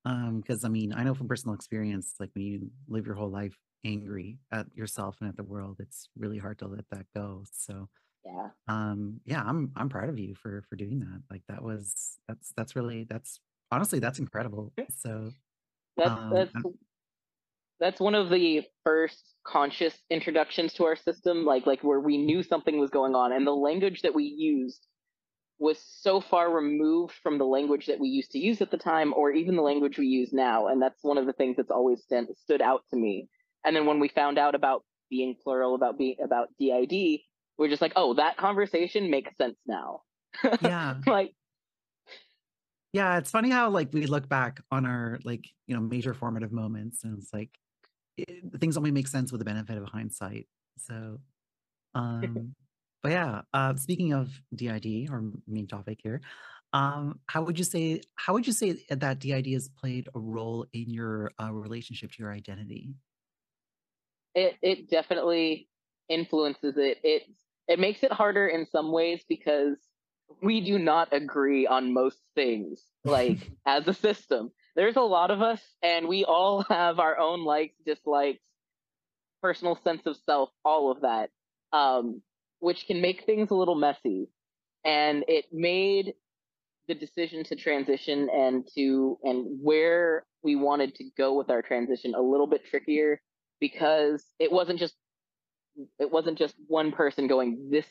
Um 0.07 0.41
because 0.41 0.65
i 0.65 0.69
mean 0.69 0.95
i 0.95 1.03
know 1.03 1.13
from 1.13 1.29
personal 1.29 1.55
experience 1.55 2.15
like 2.19 2.31
when 2.33 2.45
you 2.45 2.71
live 2.89 3.05
your 3.05 3.15
whole 3.15 3.29
life 3.29 3.55
angry 3.85 4.39
at 4.51 4.75
yourself 4.75 5.19
and 5.21 5.29
at 5.29 5.37
the 5.37 5.43
world 5.43 5.77
it's 5.81 6.09
really 6.17 6.39
hard 6.39 6.59
to 6.61 6.67
let 6.67 6.89
that 6.93 7.05
go. 7.15 7.45
So 7.53 7.91
yeah. 8.25 8.49
um 8.69 9.21
yeah 9.27 9.43
i'm 9.45 9.71
i'm 9.77 9.91
proud 9.91 10.09
of 10.09 10.19
you 10.19 10.35
for 10.35 10.63
for 10.71 10.77
doing 10.77 11.01
that. 11.01 11.23
Like 11.31 11.43
that 11.49 11.63
was 11.63 12.19
that's 12.27 12.55
that's 12.57 12.75
really 12.75 13.05
that's 13.05 13.39
honestly, 13.71 13.99
that's 13.99 14.19
incredible. 14.19 14.73
So 14.99 15.31
that's 15.97 16.11
um, 16.11 16.31
that's 16.35 16.53
that's 17.79 18.01
one 18.01 18.15
of 18.15 18.29
the 18.29 18.63
first 18.85 19.35
conscious 19.47 19.95
introductions 20.11 20.75
to 20.75 20.85
our 20.85 20.97
system, 20.97 21.45
like 21.45 21.67
like 21.67 21.83
where 21.83 22.01
we 22.01 22.19
knew 22.19 22.43
something 22.43 22.79
was 22.79 22.91
going 22.91 23.15
on, 23.15 23.33
and 23.33 23.47
the 23.47 23.53
language 23.53 24.03
that 24.03 24.15
we 24.15 24.25
used 24.25 24.87
was 25.61 25.79
so 25.79 26.21
far 26.21 26.51
removed 26.51 27.15
from 27.23 27.37
the 27.37 27.45
language 27.45 27.87
that 27.87 28.01
we 28.01 28.09
used 28.09 28.31
to 28.31 28.39
use 28.39 28.63
at 28.63 28.71
the 28.71 28.79
time, 28.79 29.13
or 29.15 29.31
even 29.31 29.57
the 29.57 29.63
language 29.63 29.99
we 29.99 30.07
use 30.07 30.33
now. 30.33 30.69
And 30.69 30.81
that's 30.81 30.99
one 31.03 31.19
of 31.19 31.27
the 31.27 31.35
things 31.35 31.57
that's 31.57 31.71
always 31.71 32.03
stand, 32.03 32.29
stood 32.43 32.63
out 32.63 32.83
to 32.91 32.97
me. 32.97 33.29
And 33.65 33.77
then 33.77 33.85
when 33.85 34.01
we 34.01 34.09
found 34.09 34.39
out 34.39 34.55
about 34.55 34.85
being 35.11 35.37
plural, 35.43 35.75
about 35.75 35.99
being 35.99 36.17
about 36.25 36.49
DID, 36.59 37.21
we're 37.59 37.69
just 37.69 37.83
like, 37.83 37.93
oh, 37.95 38.15
that 38.15 38.39
conversation 38.39 39.11
makes 39.11 39.37
sense 39.37 39.59
now. 39.67 40.01
Yeah. 40.63 40.97
like 41.07 41.35
yeah, 42.93 43.19
it's 43.19 43.31
funny 43.31 43.51
how 43.51 43.71
like 43.71 43.93
we 43.93 44.07
look 44.07 44.29
back 44.29 44.61
on 44.71 44.87
our 44.87 45.19
like, 45.25 45.49
you 45.67 45.75
know, 45.75 45.81
major 45.81 46.15
formative 46.15 46.53
moments 46.53 47.05
and 47.05 47.19
it's 47.19 47.33
like 47.33 47.51
it, 48.17 48.61
things 48.61 48.77
only 48.77 48.91
make 48.91 49.09
sense 49.09 49.33
with 49.33 49.39
the 49.41 49.45
benefit 49.45 49.79
of 49.79 49.85
hindsight. 49.85 50.49
So 50.79 51.21
um 51.95 52.55
but 53.03 53.13
yeah, 53.13 53.43
uh 53.55 53.77
speaking 53.77 54.13
of 54.13 54.31
DID 54.55 55.09
or 55.11 55.33
main 55.47 55.67
topic 55.69 56.01
here, 56.03 56.21
um 56.73 57.21
how 57.29 57.43
would 57.43 57.59
you 57.59 57.65
say 57.65 58.01
how 58.17 58.33
would 58.33 58.47
you 58.47 58.53
say 58.53 58.85
that 58.91 59.19
DID 59.21 59.47
has 59.49 59.69
played 59.69 60.09
a 60.15 60.19
role 60.19 60.67
in 60.73 60.91
your 60.91 61.31
uh, 61.43 61.53
relationship 61.53 62.13
to 62.13 62.23
your 62.23 62.33
identity? 62.33 62.95
It 64.35 64.57
it 64.63 64.91
definitely 64.91 65.69
influences 66.09 66.77
it. 66.77 66.99
It 67.05 67.23
it 67.69 67.79
makes 67.79 68.03
it 68.03 68.13
harder 68.13 68.49
in 68.49 68.67
some 68.67 68.91
ways 68.93 69.25
because 69.29 69.77
we 70.43 70.61
do 70.61 70.79
not 70.79 71.13
agree 71.13 71.67
on 71.67 71.93
most 71.93 72.19
things 72.35 72.83
like 73.05 73.39
as 73.67 73.87
a 73.89 73.95
system. 73.95 74.51
There's 74.77 74.97
a 74.97 75.03
lot 75.03 75.31
of 75.31 75.43
us 75.43 75.61
and 75.83 76.09
we 76.09 76.25
all 76.25 76.63
have 76.69 76.99
our 76.99 77.19
own 77.19 77.45
likes 77.45 77.75
dislikes 77.85 78.41
personal 79.43 79.79
sense 79.83 80.03
of 80.07 80.17
self 80.27 80.51
all 80.65 80.91
of 80.91 81.01
that 81.01 81.31
um, 81.73 82.23
which 82.59 82.87
can 82.87 83.01
make 83.01 83.25
things 83.25 83.51
a 83.51 83.55
little 83.55 83.75
messy. 83.75 84.29
And 84.85 85.25
it 85.29 85.47
made 85.53 86.15
the 86.89 86.95
decision 86.95 87.45
to 87.45 87.57
transition 87.57 88.29
and 88.33 88.67
to 88.75 89.19
and 89.23 89.59
where 89.63 90.25
we 90.43 90.57
wanted 90.57 90.95
to 90.97 91.05
go 91.17 91.35
with 91.35 91.51
our 91.51 91.63
transition 91.63 92.15
a 92.15 92.21
little 92.21 92.47
bit 92.47 92.63
trickier 92.69 93.21
because 93.61 94.25
it 94.39 94.51
wasn't 94.51 94.79
just 94.79 94.95
it 95.99 96.11
wasn't 96.11 96.39
just 96.39 96.55
one 96.67 96.91
person 96.91 97.29
going 97.29 97.69
this 97.71 97.87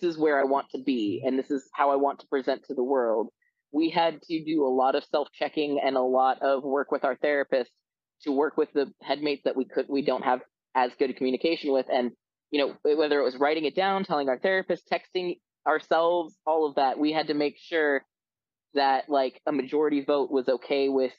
this 0.00 0.12
is 0.12 0.18
where 0.18 0.40
I 0.40 0.44
want 0.44 0.70
to 0.70 0.82
be 0.82 1.22
and 1.24 1.38
this 1.38 1.50
is 1.50 1.68
how 1.74 1.90
I 1.90 1.96
want 1.96 2.20
to 2.20 2.26
present 2.26 2.64
to 2.64 2.74
the 2.74 2.84
world. 2.84 3.28
We 3.72 3.90
had 3.90 4.22
to 4.22 4.44
do 4.44 4.64
a 4.64 4.68
lot 4.68 4.94
of 4.94 5.04
self-checking 5.04 5.80
and 5.84 5.96
a 5.96 6.02
lot 6.02 6.42
of 6.42 6.62
work 6.62 6.90
with 6.90 7.04
our 7.04 7.16
therapist 7.16 7.70
to 8.22 8.32
work 8.32 8.56
with 8.56 8.72
the 8.72 8.92
headmates 9.02 9.42
that 9.44 9.56
we 9.56 9.64
could 9.64 9.86
we 9.88 10.02
don't 10.02 10.22
have 10.22 10.40
as 10.74 10.92
good 10.98 11.16
communication 11.16 11.72
with. 11.72 11.86
And 11.92 12.12
you 12.50 12.58
know 12.58 12.94
whether 12.96 13.20
it 13.20 13.24
was 13.24 13.36
writing 13.36 13.64
it 13.64 13.74
down 13.74 14.04
telling 14.04 14.28
our 14.28 14.38
therapist 14.38 14.84
texting 14.92 15.38
ourselves 15.66 16.36
all 16.46 16.68
of 16.68 16.74
that 16.74 16.98
we 16.98 17.12
had 17.12 17.28
to 17.28 17.34
make 17.34 17.56
sure 17.56 18.04
that 18.74 19.08
like 19.08 19.40
a 19.46 19.52
majority 19.52 20.04
vote 20.04 20.30
was 20.30 20.48
okay 20.48 20.88
with 20.88 21.12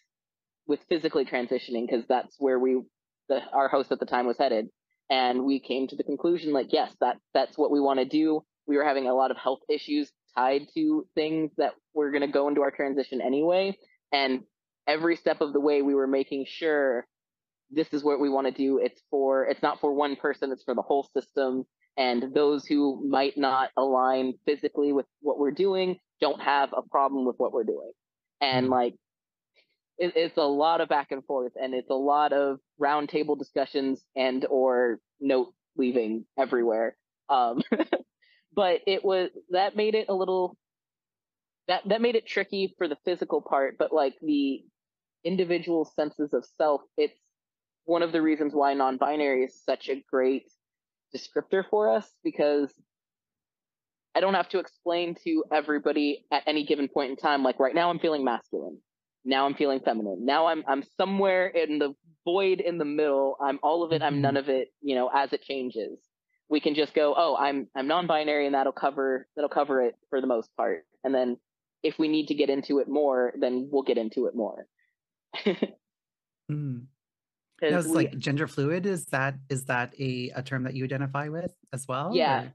with 0.68 0.80
physically 0.90 1.26
transitioning 1.26 1.86
because 1.88 2.06
that's 2.08 2.36
where 2.40 2.60
we 2.60 2.82
the 3.30 3.40
our 3.52 3.68
host 3.68 3.92
at 3.92 4.00
the 4.00 4.06
time 4.06 4.26
was 4.26 4.38
headed. 4.38 4.68
And 5.10 5.44
we 5.44 5.60
came 5.60 5.88
to 5.88 5.96
the 5.96 6.04
conclusion 6.04 6.54
like 6.54 6.72
yes 6.72 6.96
that 7.02 7.18
that's 7.34 7.58
what 7.58 7.72
we 7.72 7.80
want 7.80 8.00
to 8.00 8.06
do 8.06 8.44
we 8.68 8.78
were 8.78 8.86
having 8.86 9.08
a 9.08 9.14
lot 9.14 9.32
of 9.32 9.38
health 9.38 9.60
issues 9.70 10.12
tied 10.36 10.68
to 10.74 11.06
things 11.16 11.52
that 11.58 11.74
were 11.94 12.12
going 12.12 12.22
to 12.22 12.28
go 12.28 12.48
into 12.48 12.62
our 12.62 12.72
transition 12.72 13.22
anyway. 13.22 13.78
And 14.12 14.42
every 14.88 15.16
step 15.16 15.42
of 15.42 15.54
the 15.54 15.60
way, 15.60 15.82
we 15.82 15.96
were 15.96 16.08
making 16.08 16.46
sure 16.48 17.06
this 17.72 17.88
is 17.92 18.04
what 18.04 18.20
we 18.20 18.30
want 18.30 18.48
to 18.48 18.54
do. 18.54 18.80
It's 18.82 19.02
for, 19.10 19.46
it's 19.46 19.62
not 19.62 19.80
for 19.80 19.94
one 19.94 20.16
person, 20.16 20.52
it's 20.52 20.64
for 20.64 20.76
the 20.76 20.82
whole 20.82 21.10
system. 21.16 21.66
And 21.98 22.34
those 22.34 22.66
who 22.66 23.08
might 23.08 23.38
not 23.38 23.70
align 23.78 24.34
physically 24.46 24.94
with 24.94 25.06
what 25.22 25.38
we're 25.38 25.52
doing 25.52 25.98
don't 26.22 26.42
have 26.42 26.70
a 26.76 26.82
problem 26.82 27.26
with 27.26 27.36
what 27.38 27.54
we're 27.54 27.64
doing. 27.64 27.92
And 28.42 28.66
mm-hmm. 28.66 28.74
like, 28.74 28.96
it, 29.98 30.14
it's 30.16 30.38
a 30.38 30.42
lot 30.42 30.82
of 30.82 30.90
back 30.90 31.12
and 31.12 31.24
forth 31.26 31.54
and 31.56 31.76
it's 31.76 31.90
a 31.92 31.96
lot 31.96 32.34
of 32.34 32.60
roundtable 32.82 33.38
discussions 33.38 34.04
and 34.16 34.46
or 34.50 35.00
note 35.20 35.54
leaving 35.78 36.26
everywhere. 36.38 36.96
Um, 37.30 37.62
but 38.56 38.82
it 38.88 39.04
was 39.04 39.30
that 39.50 39.76
made 39.76 39.96
it 39.96 40.08
a 40.10 40.14
little 40.14 40.58
that 41.68 41.82
that 41.88 42.02
made 42.02 42.16
it 42.16 42.28
tricky 42.28 42.74
for 42.78 42.88
the 42.88 42.98
physical 43.06 43.42
part 43.42 43.78
but 43.78 43.94
like 43.94 44.16
the 44.22 44.64
individual 45.24 45.86
senses 45.96 46.34
of 46.34 46.46
self 46.58 46.82
it's 46.98 47.18
one 47.86 48.02
of 48.02 48.12
the 48.12 48.22
reasons 48.22 48.54
why 48.54 48.74
non-binary 48.74 49.44
is 49.44 49.62
such 49.66 49.90
a 49.90 50.04
great 50.10 50.50
descriptor 51.16 51.64
for 51.70 51.90
us 51.90 52.10
because 52.24 52.74
I 54.16 54.20
don't 54.20 54.36
have 54.36 54.50
to 54.50 54.60
explain 54.60 55.16
to 55.24 55.44
everybody 55.52 56.26
at 56.32 56.44
any 56.46 56.66
given 56.66 56.88
point 56.88 57.12
in 57.12 57.18
time 57.18 57.44
like 57.44 57.60
right 57.60 57.76
now 57.76 57.90
I'm 57.90 58.00
feeling 58.00 58.24
masculine 58.24 58.80
now 59.26 59.46
I'm 59.46 59.56
feeling 59.56 59.80
feminine 59.80 60.26
now 60.26 60.48
I'm 60.48 60.64
I'm 60.68 60.84
somewhere 60.98 61.48
in 61.48 61.80
the 61.80 61.94
void 62.26 62.60
in 62.62 62.78
the 62.78 62.86
middle 62.86 63.38
I'm 63.42 63.60
all 63.64 63.84
of 63.84 63.92
it 63.92 64.02
I'm 64.02 64.22
none 64.22 64.36
mm-hmm. 64.36 64.50
of 64.50 64.50
it 64.50 64.70
you 64.82 64.96
know 64.96 65.10
as 65.14 65.34
it 65.34 65.42
changes 65.42 66.00
we 66.54 66.60
can 66.60 66.76
just 66.76 66.94
go, 66.94 67.16
oh, 67.18 67.36
I'm 67.36 67.68
I'm 67.76 67.88
non-binary, 67.88 68.46
and 68.46 68.54
that'll 68.54 68.72
cover 68.72 69.28
that'll 69.36 69.50
cover 69.50 69.82
it 69.82 69.96
for 70.12 70.22
the 70.22 70.28
most 70.28 70.56
part. 70.56 70.86
And 71.04 71.14
then 71.14 71.38
if 71.82 71.98
we 71.98 72.08
need 72.08 72.28
to 72.28 72.36
get 72.36 72.52
into 72.52 72.78
it 72.78 72.88
more, 72.88 73.34
then 73.40 73.70
we'll 73.72 73.82
get 73.82 73.98
into 73.98 74.28
it 74.28 74.36
more. 74.36 74.68
mm. 76.52 76.84
was 77.60 77.88
we, 77.88 77.94
like 77.96 78.18
gender 78.20 78.48
fluid. 78.48 78.86
Is 78.86 79.06
that 79.06 79.34
is 79.50 79.66
that 79.66 79.96
a, 80.00 80.32
a 80.36 80.44
term 80.44 80.64
that 80.66 80.76
you 80.76 80.84
identify 80.84 81.28
with 81.28 81.52
as 81.74 81.88
well? 81.88 82.12
Yeah, 82.14 82.44
or? 82.44 82.54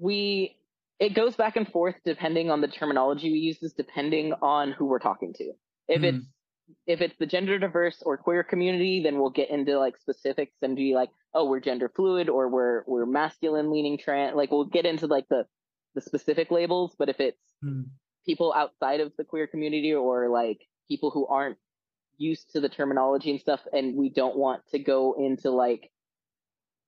we 0.00 0.56
it 1.00 1.14
goes 1.14 1.34
back 1.34 1.56
and 1.56 1.66
forth 1.66 1.96
depending 2.04 2.52
on 2.52 2.60
the 2.60 2.68
terminology 2.68 3.32
we 3.32 3.38
use, 3.38 3.58
depending 3.76 4.32
on 4.42 4.70
who 4.70 4.84
we're 4.84 5.00
talking 5.00 5.32
to. 5.34 5.52
If 5.88 6.02
Mm. 6.02 6.04
it's 6.04 6.26
if 6.86 7.00
it's 7.00 7.18
the 7.18 7.26
gender 7.26 7.58
diverse 7.58 8.00
or 8.06 8.16
queer 8.16 8.44
community, 8.44 9.02
then 9.02 9.18
we'll 9.18 9.30
get 9.30 9.50
into 9.50 9.76
like 9.76 9.96
specifics 9.98 10.54
and 10.62 10.76
be 10.76 10.94
like, 10.94 11.10
oh, 11.34 11.44
we're 11.48 11.60
gender 11.60 11.88
fluid 11.94 12.28
or 12.28 12.48
we're 12.48 12.82
we're 12.86 13.06
masculine 13.06 13.70
leaning 13.70 13.98
trans. 13.98 14.34
Like 14.36 14.50
we'll 14.50 14.64
get 14.64 14.86
into 14.86 15.06
like 15.06 15.28
the 15.28 15.44
the 15.94 16.00
specific 16.00 16.50
labels. 16.50 16.94
But 16.98 17.08
if 17.08 17.20
it's 17.20 17.38
Mm. 17.64 17.84
people 18.24 18.54
outside 18.56 19.00
of 19.00 19.12
the 19.18 19.24
queer 19.24 19.46
community 19.46 19.92
or 19.92 20.28
like 20.30 20.58
people 20.88 21.10
who 21.10 21.26
aren't 21.26 21.58
used 22.16 22.50
to 22.52 22.60
the 22.60 22.68
terminology 22.70 23.30
and 23.30 23.40
stuff, 23.40 23.60
and 23.72 23.96
we 23.96 24.08
don't 24.08 24.36
want 24.36 24.62
to 24.68 24.78
go 24.78 25.14
into 25.18 25.50
like 25.50 25.90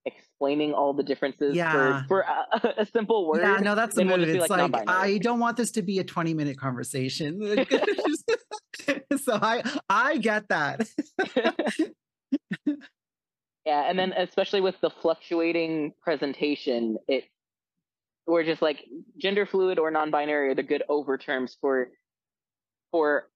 explaining 0.05 0.73
all 0.73 0.93
the 0.93 1.03
differences 1.03 1.55
Yeah. 1.55 2.03
for 2.07 2.07
for 2.07 2.19
a, 2.21 2.73
a 2.81 2.85
simple 2.85 3.27
word. 3.27 3.41
Yeah, 3.41 3.57
no, 3.57 3.75
that's 3.75 3.95
the 3.95 4.03
mood. 4.03 4.21
It's 4.27 4.49
like 4.49 4.71
like. 4.71 4.89
I 4.89 5.17
don't 5.19 5.39
want 5.39 5.57
this 5.57 5.71
to 5.71 5.81
be 5.81 5.99
a 5.99 6.03
20 6.03 6.33
minute 6.33 6.57
conversation. 6.57 7.39
so 9.23 9.39
I 9.41 9.63
I 9.89 10.17
get 10.17 10.49
that. 10.49 10.87
Yeah, 13.65 13.89
and 13.89 13.97
then 13.97 14.13
especially 14.13 14.61
with 14.61 14.79
the 14.81 14.89
fluctuating 14.89 15.93
presentation, 16.01 16.97
it 17.07 17.25
we're 18.25 18.43
just 18.43 18.61
like 18.61 18.85
gender 19.17 19.45
fluid 19.45 19.79
or 19.79 19.91
non-binary 19.91 20.49
are 20.49 20.55
the 20.55 20.63
good 20.63 20.83
over 20.89 21.17
terms 21.17 21.57
for 21.59 21.89
for 22.91 23.29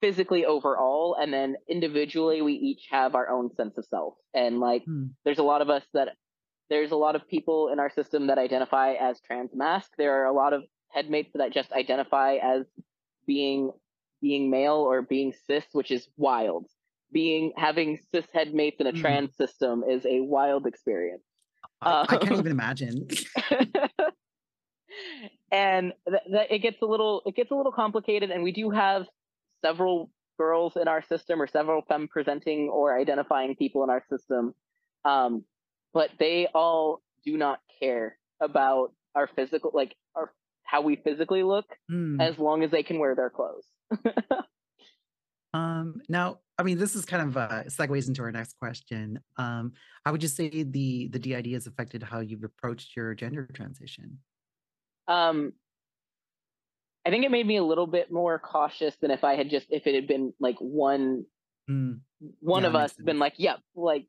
physically 0.00 0.44
overall, 0.44 1.16
and 1.18 1.32
then 1.32 1.56
individually 1.68 2.42
we 2.42 2.54
each 2.54 2.86
have 2.90 3.14
our 3.14 3.28
own 3.30 3.54
sense 3.54 3.78
of 3.78 3.86
self. 3.86 4.14
And 4.34 4.60
like 4.60 4.86
Hmm. 4.86 5.14
there's 5.24 5.38
a 5.38 5.42
lot 5.44 5.62
of 5.62 5.70
us 5.70 5.84
that 5.94 6.10
there's 6.70 6.92
a 6.92 6.96
lot 6.96 7.16
of 7.16 7.28
people 7.28 7.70
in 7.72 7.78
our 7.78 7.90
system 7.90 8.28
that 8.28 8.38
identify 8.38 8.94
as 8.94 9.20
trans 9.20 9.50
mask. 9.54 9.92
There 9.98 10.22
are 10.22 10.26
a 10.26 10.32
lot 10.34 10.52
of 10.52 10.64
headmates 10.90 11.32
that 11.34 11.52
just 11.52 11.72
identify 11.72 12.36
as 12.36 12.66
being 13.26 13.72
being 14.20 14.50
male 14.50 14.76
or 14.76 15.02
being 15.02 15.32
cis, 15.46 15.64
which 15.72 15.90
is 15.90 16.08
wild. 16.16 16.66
Being 17.14 17.52
having 17.56 17.96
cis 18.12 18.26
headmates 18.34 18.80
in 18.80 18.86
a 18.88 18.92
Mm. 18.92 19.00
trans 19.00 19.36
system 19.36 19.82
is 19.88 20.04
a 20.04 20.20
wild 20.20 20.66
experience. 20.66 21.22
I, 21.80 22.02
I 22.02 22.06
can't 22.18 22.32
Um, 22.32 22.38
even 22.40 22.52
imagine. 22.52 23.08
and 25.52 25.92
th- 26.08 26.22
th- 26.30 26.46
it 26.50 26.58
gets 26.58 26.82
a 26.82 26.86
little 26.86 27.22
it 27.26 27.34
gets 27.36 27.50
a 27.50 27.54
little 27.54 27.72
complicated 27.72 28.30
and 28.30 28.42
we 28.42 28.52
do 28.52 28.70
have 28.70 29.06
several 29.64 30.10
girls 30.38 30.76
in 30.76 30.88
our 30.88 31.02
system 31.02 31.40
or 31.40 31.46
several 31.46 31.82
femme 31.88 32.08
presenting 32.08 32.68
or 32.68 32.98
identifying 32.98 33.54
people 33.56 33.82
in 33.84 33.90
our 33.90 34.02
system 34.10 34.54
um, 35.04 35.44
but 35.92 36.10
they 36.18 36.48
all 36.54 37.00
do 37.24 37.36
not 37.36 37.60
care 37.80 38.18
about 38.40 38.92
our 39.14 39.28
physical 39.36 39.70
like 39.74 39.94
our 40.16 40.32
how 40.64 40.80
we 40.80 40.96
physically 40.96 41.42
look 41.42 41.66
Hmm. 41.88 42.20
as 42.20 42.38
long 42.38 42.62
as 42.64 42.70
they 42.70 42.82
can 42.82 42.98
wear 42.98 43.14
their 43.14 43.30
clothes 43.30 43.66
Um, 45.52 46.00
now, 46.08 46.38
I 46.56 46.62
mean, 46.62 46.78
this 46.78 46.94
is 46.94 47.04
kind 47.04 47.22
of 47.28 47.36
uh, 47.36 47.64
segues 47.64 48.06
into 48.06 48.22
our 48.22 48.30
next 48.30 48.58
question. 48.58 49.18
Um, 49.36 49.72
how 50.04 50.12
would 50.12 50.22
you 50.22 50.28
say 50.28 50.48
the 50.62 51.08
the 51.08 51.18
DID 51.18 51.46
has 51.52 51.66
affected 51.66 52.02
how 52.02 52.20
you've 52.20 52.44
approached 52.44 52.94
your 52.96 53.14
gender 53.14 53.46
transition? 53.52 54.20
um 55.08 55.52
i 57.04 57.10
think 57.10 57.24
it 57.24 57.30
made 57.30 57.46
me 57.46 57.56
a 57.56 57.62
little 57.64 57.86
bit 57.86 58.10
more 58.10 58.38
cautious 58.38 58.96
than 58.96 59.10
if 59.10 59.24
i 59.24 59.34
had 59.34 59.50
just 59.50 59.66
if 59.70 59.86
it 59.86 59.94
had 59.94 60.06
been 60.06 60.32
like 60.40 60.56
one 60.58 61.24
Hmm. 61.68 61.94
one 62.40 62.62
Yeah, 62.62 62.68
of 62.68 62.74
us 62.74 62.92
makes 62.92 63.04
been 63.04 63.18
like, 63.18 63.34
yep, 63.38 63.60
like 63.74 64.06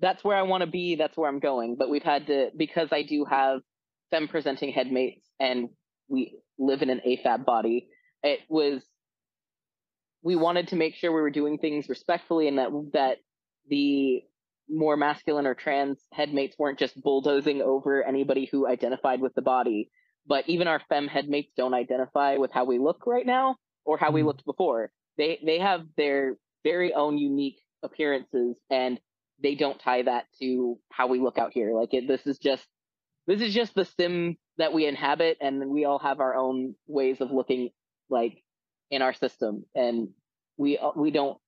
that's 0.00 0.22
where 0.24 0.36
I 0.36 0.42
want 0.42 0.62
to 0.62 0.66
be, 0.66 0.94
that's 0.96 1.16
where 1.16 1.28
I'm 1.28 1.40
going. 1.40 1.76
But 1.76 1.88
we've 1.90 2.02
had 2.02 2.26
to 2.28 2.50
because 2.56 2.90
I 2.92 3.02
do 3.02 3.24
have 3.24 3.62
femme 4.10 4.28
presenting 4.28 4.72
headmates 4.72 5.26
and 5.40 5.70
we 6.08 6.38
live 6.58 6.82
in 6.82 6.90
an 6.90 7.00
AFAB 7.06 7.44
body, 7.46 7.88
it 8.22 8.40
was 8.48 8.84
we 10.22 10.36
wanted 10.36 10.68
to 10.68 10.76
make 10.76 10.94
sure 10.94 11.12
we 11.12 11.20
were 11.20 11.30
doing 11.30 11.58
things 11.58 11.88
respectfully 11.88 12.48
and 12.48 12.58
that 12.58 12.70
that 12.92 13.18
the 13.68 14.22
more 14.68 14.96
masculine 14.96 15.46
or 15.46 15.54
trans 15.54 15.98
headmates 16.12 16.58
weren't 16.58 16.78
just 16.78 17.00
bulldozing 17.02 17.62
over 17.62 18.02
anybody 18.02 18.48
who 18.50 18.66
identified 18.66 19.20
with 19.20 19.34
the 19.34 19.42
body. 19.42 19.90
But 20.26 20.48
even 20.48 20.66
our 20.66 20.80
fem 20.88 21.06
headmates 21.06 21.52
don't 21.56 21.74
identify 21.74 22.36
with 22.36 22.50
how 22.52 22.64
we 22.64 22.78
look 22.78 23.06
right 23.06 23.26
now 23.26 23.56
or 23.84 23.96
how 23.96 24.10
we 24.10 24.22
Mm. 24.22 24.26
looked 24.26 24.44
before. 24.44 24.90
They 25.18 25.38
they 25.44 25.58
have 25.60 25.86
their 25.96 26.36
very 26.64 26.92
own 26.94 27.18
unique 27.18 27.60
appearances 27.82 28.56
and 28.70 29.00
they 29.42 29.54
don't 29.54 29.78
tie 29.80 30.02
that 30.02 30.26
to 30.40 30.78
how 30.90 31.06
we 31.06 31.20
look 31.20 31.38
out 31.38 31.52
here 31.52 31.74
like 31.74 31.94
it, 31.94 32.08
this 32.08 32.26
is 32.26 32.38
just 32.38 32.66
this 33.26 33.40
is 33.40 33.54
just 33.54 33.74
the 33.74 33.84
sim 33.84 34.36
that 34.58 34.72
we 34.72 34.86
inhabit 34.86 35.38
and 35.40 35.68
we 35.70 35.84
all 35.84 35.98
have 35.98 36.20
our 36.20 36.34
own 36.34 36.74
ways 36.86 37.20
of 37.20 37.30
looking 37.30 37.70
like 38.08 38.42
in 38.90 39.02
our 39.02 39.12
system 39.12 39.64
and 39.74 40.08
we 40.56 40.78
uh, 40.78 40.90
we 40.96 41.10
don't 41.10 41.38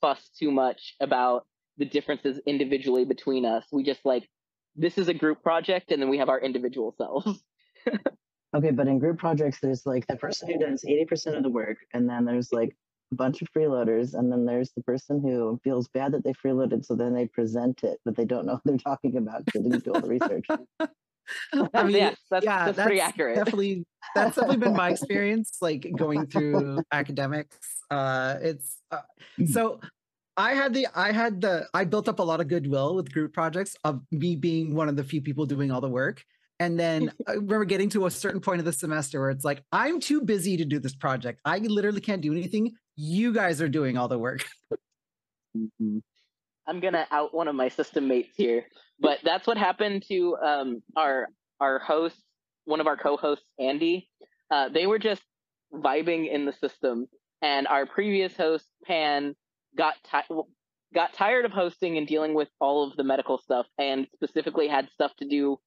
fuss 0.00 0.30
too 0.38 0.50
much 0.50 0.94
about 1.00 1.46
the 1.76 1.84
differences 1.84 2.40
individually 2.46 3.04
between 3.04 3.44
us 3.44 3.64
we 3.72 3.82
just 3.82 4.04
like 4.04 4.28
this 4.76 4.98
is 4.98 5.08
a 5.08 5.14
group 5.14 5.42
project 5.42 5.90
and 5.90 6.00
then 6.00 6.08
we 6.08 6.18
have 6.18 6.28
our 6.28 6.40
individual 6.40 6.94
selves 6.96 7.42
Okay, 8.54 8.72
but 8.72 8.88
in 8.88 8.98
group 8.98 9.18
projects, 9.18 9.58
there's 9.60 9.86
like 9.86 10.06
the 10.08 10.16
person 10.16 10.50
who 10.50 10.58
does 10.58 10.84
80% 10.84 11.36
of 11.36 11.42
the 11.42 11.50
work, 11.50 11.78
and 11.92 12.08
then 12.08 12.24
there's 12.24 12.52
like 12.52 12.76
a 13.12 13.14
bunch 13.14 13.42
of 13.42 13.48
freeloaders, 13.56 14.14
and 14.14 14.30
then 14.30 14.44
there's 14.44 14.72
the 14.72 14.82
person 14.82 15.20
who 15.20 15.60
feels 15.62 15.88
bad 15.88 16.12
that 16.12 16.24
they 16.24 16.32
freeloaded, 16.32 16.84
so 16.84 16.96
then 16.96 17.14
they 17.14 17.26
present 17.26 17.84
it, 17.84 18.00
but 18.04 18.16
they 18.16 18.24
don't 18.24 18.46
know 18.46 18.54
what 18.54 18.62
they're 18.64 18.76
talking 18.76 19.16
about 19.16 19.44
because 19.44 19.62
they 19.62 19.68
didn't 19.68 19.84
do 19.84 19.92
all 19.92 20.00
the 20.00 20.08
research. 20.08 20.46
I 21.74 21.82
mean, 21.84 21.96
yes 21.96 22.16
that's, 22.30 22.44
yeah, 22.44 22.64
that's 22.66 22.80
pretty 22.86 23.00
accurate 23.00 23.36
Definitely, 23.36 23.84
that's 24.14 24.36
definitely 24.36 24.56
been 24.58 24.76
my 24.76 24.90
experience. 24.90 25.58
Like 25.60 25.90
going 25.96 26.26
through 26.26 26.82
academics, 26.92 27.58
uh, 27.90 28.36
it's 28.40 28.78
uh, 28.90 29.00
Mhm. 29.38 29.48
so. 29.48 29.80
I 30.36 30.52
had 30.54 30.72
the 30.72 30.86
I 30.94 31.12
had 31.12 31.42
the 31.42 31.68
I 31.74 31.84
built 31.84 32.08
up 32.08 32.18
a 32.18 32.22
lot 32.22 32.40
of 32.40 32.48
goodwill 32.48 32.94
with 32.94 33.12
group 33.12 33.34
projects 33.34 33.76
of 33.84 34.00
me 34.10 34.36
being 34.36 34.74
one 34.74 34.88
of 34.88 34.96
the 34.96 35.04
few 35.04 35.20
people 35.20 35.44
doing 35.44 35.70
all 35.70 35.82
the 35.82 35.88
work. 35.90 36.24
And 36.60 36.78
then 36.80 37.12
I 37.26 37.32
remember 37.32 37.66
getting 37.66 37.90
to 37.90 38.06
a 38.06 38.10
certain 38.10 38.40
point 38.40 38.58
of 38.60 38.64
the 38.64 38.72
semester 38.72 39.20
where 39.20 39.28
it's 39.30 39.44
like, 39.44 39.62
I'm 39.70 40.00
too 40.00 40.22
busy 40.22 40.56
to 40.56 40.64
do 40.64 40.78
this 40.78 40.94
project. 40.94 41.40
I 41.44 41.58
literally 41.58 42.00
can't 42.00 42.22
do 42.22 42.32
anything. 42.32 42.72
You 42.96 43.34
guys 43.34 43.60
are 43.60 43.68
doing 43.68 43.98
all 43.98 44.08
the 44.08 44.18
work. 44.18 44.46
Mhm. 45.54 46.00
I'm 46.66 46.80
gonna 46.80 47.06
out 47.10 47.34
one 47.34 47.48
of 47.48 47.54
my 47.54 47.68
system 47.68 48.08
mates 48.08 48.34
here, 48.36 48.66
but 49.00 49.18
that's 49.24 49.46
what 49.46 49.56
happened 49.58 50.04
to 50.08 50.36
um, 50.36 50.82
our 50.96 51.28
our 51.60 51.78
host, 51.78 52.16
one 52.64 52.80
of 52.80 52.86
our 52.86 52.96
co-hosts, 52.96 53.44
Andy. 53.58 54.08
Uh, 54.50 54.68
they 54.68 54.86
were 54.86 54.98
just 54.98 55.22
vibing 55.72 56.30
in 56.30 56.46
the 56.46 56.52
system, 56.52 57.06
and 57.42 57.66
our 57.66 57.86
previous 57.86 58.36
host, 58.36 58.66
Pan, 58.84 59.34
got 59.76 59.94
ti- 60.10 60.34
got 60.94 61.12
tired 61.14 61.44
of 61.44 61.52
hosting 61.52 61.98
and 61.98 62.06
dealing 62.06 62.34
with 62.34 62.48
all 62.60 62.88
of 62.88 62.96
the 62.96 63.04
medical 63.04 63.38
stuff, 63.38 63.66
and 63.78 64.06
specifically 64.14 64.68
had 64.68 64.88
stuff 64.90 65.12
to 65.18 65.26
do 65.28 65.58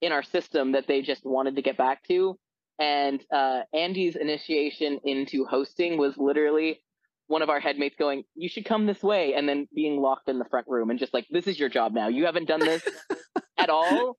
in 0.00 0.12
our 0.12 0.22
system 0.22 0.72
that 0.72 0.86
they 0.86 1.02
just 1.02 1.24
wanted 1.24 1.56
to 1.56 1.62
get 1.62 1.76
back 1.76 2.02
to. 2.08 2.38
And 2.78 3.22
uh, 3.32 3.62
Andy's 3.74 4.16
initiation 4.16 5.00
into 5.04 5.44
hosting 5.44 5.98
was 5.98 6.16
literally 6.16 6.82
one 7.30 7.42
of 7.42 7.48
our 7.48 7.60
headmates 7.60 7.94
going, 7.96 8.24
"You 8.34 8.48
should 8.48 8.64
come 8.64 8.86
this 8.86 9.02
way," 9.02 9.34
and 9.34 9.48
then 9.48 9.68
being 9.72 10.00
locked 10.00 10.28
in 10.28 10.38
the 10.38 10.44
front 10.46 10.66
room 10.68 10.90
and 10.90 10.98
just 10.98 11.14
like, 11.14 11.26
"This 11.30 11.46
is 11.46 11.58
your 11.58 11.68
job 11.68 11.92
now. 11.92 12.08
You 12.08 12.26
haven't 12.26 12.46
done 12.46 12.60
this 12.60 12.82
at 13.56 13.70
all. 13.70 14.18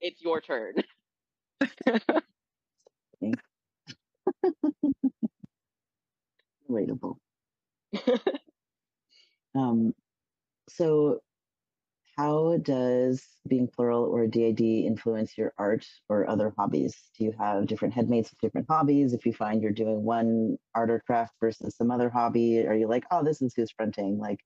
It's 0.00 0.22
your 0.22 0.40
turn." 0.40 0.74
Relatable. 6.70 7.16
Um, 9.54 9.94
so, 10.68 11.20
how 12.16 12.58
does 12.58 13.26
being 13.48 13.68
plural 13.68 14.04
or 14.04 14.26
DID 14.26 14.60
influence 14.60 15.36
your 15.38 15.52
art 15.58 15.86
or 16.08 16.28
other 16.28 16.52
hobbies? 16.58 16.96
Do 17.18 17.24
you 17.24 17.32
have 17.38 17.66
different 17.66 17.94
headmates 17.94 18.30
with 18.30 18.40
different 18.40 18.66
hobbies? 18.68 19.12
If 19.14 19.26
you 19.26 19.32
find 19.32 19.62
you're 19.62 19.72
doing 19.72 20.02
one 20.04 20.58
art 20.74 20.90
or 20.90 21.00
craft 21.00 21.34
versus 21.40 21.76
some 21.76 21.90
other 21.90 22.10
hobby, 22.10 22.66
are 22.66 22.74
you 22.74 22.88
like, 22.88 23.04
oh, 23.10 23.24
this 23.24 23.42
is 23.42 23.54
who's 23.54 23.70
fronting? 23.72 24.18
Like, 24.18 24.40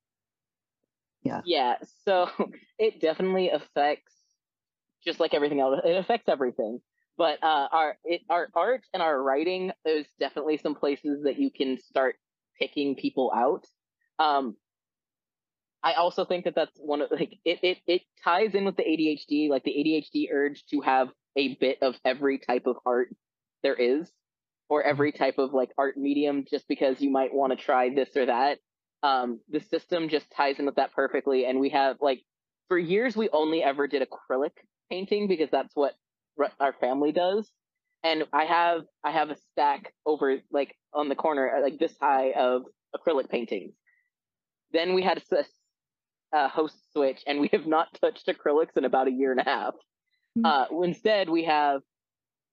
yeah, 1.22 1.42
Yeah. 1.42 1.76
so 2.04 2.28
it 2.78 3.00
definitely 3.00 3.50
affects, 3.50 4.14
just 5.04 5.20
like 5.20 5.34
everything 5.34 5.60
else, 5.60 5.80
it 5.84 5.96
affects 5.96 6.28
everything. 6.28 6.80
But 7.16 7.42
uh, 7.42 7.68
our 7.72 7.98
it, 8.04 8.22
our 8.28 8.48
art 8.54 8.84
and 8.92 9.02
our 9.02 9.22
writing, 9.22 9.72
there's 9.84 10.06
definitely 10.20 10.58
some 10.58 10.74
places 10.74 11.22
that 11.24 11.38
you 11.38 11.50
can 11.50 11.78
start 11.78 12.16
picking 12.58 12.94
people 12.96 13.32
out. 13.34 13.66
Um, 14.18 14.56
I 15.82 15.94
also 15.94 16.24
think 16.24 16.44
that 16.44 16.54
that's 16.54 16.76
one 16.78 17.02
of 17.02 17.10
like 17.10 17.38
it, 17.44 17.60
it 17.62 17.78
it 17.86 18.02
ties 18.24 18.54
in 18.54 18.64
with 18.64 18.76
the 18.76 18.82
ADHD, 18.82 19.48
like 19.48 19.64
the 19.64 19.72
ADHD 19.72 20.32
urge 20.32 20.64
to 20.70 20.80
have 20.80 21.08
a 21.36 21.54
bit 21.56 21.78
of 21.82 21.96
every 22.04 22.38
type 22.38 22.66
of 22.66 22.76
art 22.86 23.08
there 23.62 23.74
is, 23.74 24.10
or 24.68 24.82
every 24.82 25.12
type 25.12 25.38
of 25.38 25.52
like 25.54 25.70
art 25.78 25.96
medium, 25.96 26.44
just 26.50 26.66
because 26.68 27.00
you 27.00 27.10
might 27.10 27.32
want 27.34 27.52
to 27.52 27.64
try 27.64 27.90
this 27.94 28.10
or 28.16 28.26
that. 28.26 28.58
Um, 29.02 29.40
the 29.50 29.60
system 29.60 30.08
just 30.08 30.30
ties 30.32 30.58
in 30.58 30.66
with 30.66 30.76
that 30.76 30.92
perfectly, 30.92 31.46
and 31.46 31.60
we 31.60 31.70
have 31.70 31.98
like 32.00 32.22
for 32.68 32.78
years 32.78 33.16
we 33.16 33.28
only 33.30 33.62
ever 33.62 33.86
did 33.86 34.02
acrylic 34.08 34.52
painting 34.90 35.28
because 35.28 35.50
that's 35.50 35.74
what 35.76 35.94
our 36.60 36.72
family 36.80 37.12
does. 37.12 37.50
and 38.02 38.24
I 38.32 38.44
have 38.44 38.82
I 39.04 39.10
have 39.12 39.30
a 39.30 39.36
stack 39.52 39.92
over 40.04 40.38
like 40.50 40.74
on 40.92 41.08
the 41.08 41.14
corner, 41.16 41.56
uh, 41.56 41.62
like 41.62 41.78
this 41.78 41.94
high 42.00 42.32
of 42.32 42.62
acrylic 42.94 43.28
paintings. 43.30 43.74
Then 44.72 44.94
we 44.94 45.02
had 45.02 45.18
a, 45.32 45.44
a 46.32 46.48
host 46.48 46.76
switch, 46.92 47.22
and 47.26 47.40
we 47.40 47.48
have 47.52 47.66
not 47.66 47.88
touched 48.00 48.26
acrylics 48.26 48.76
in 48.76 48.84
about 48.84 49.08
a 49.08 49.12
year 49.12 49.30
and 49.30 49.40
a 49.40 49.44
half. 49.44 49.74
Mm-hmm. 50.38 50.46
Uh, 50.46 50.82
instead, 50.84 51.28
we 51.28 51.44
have 51.44 51.80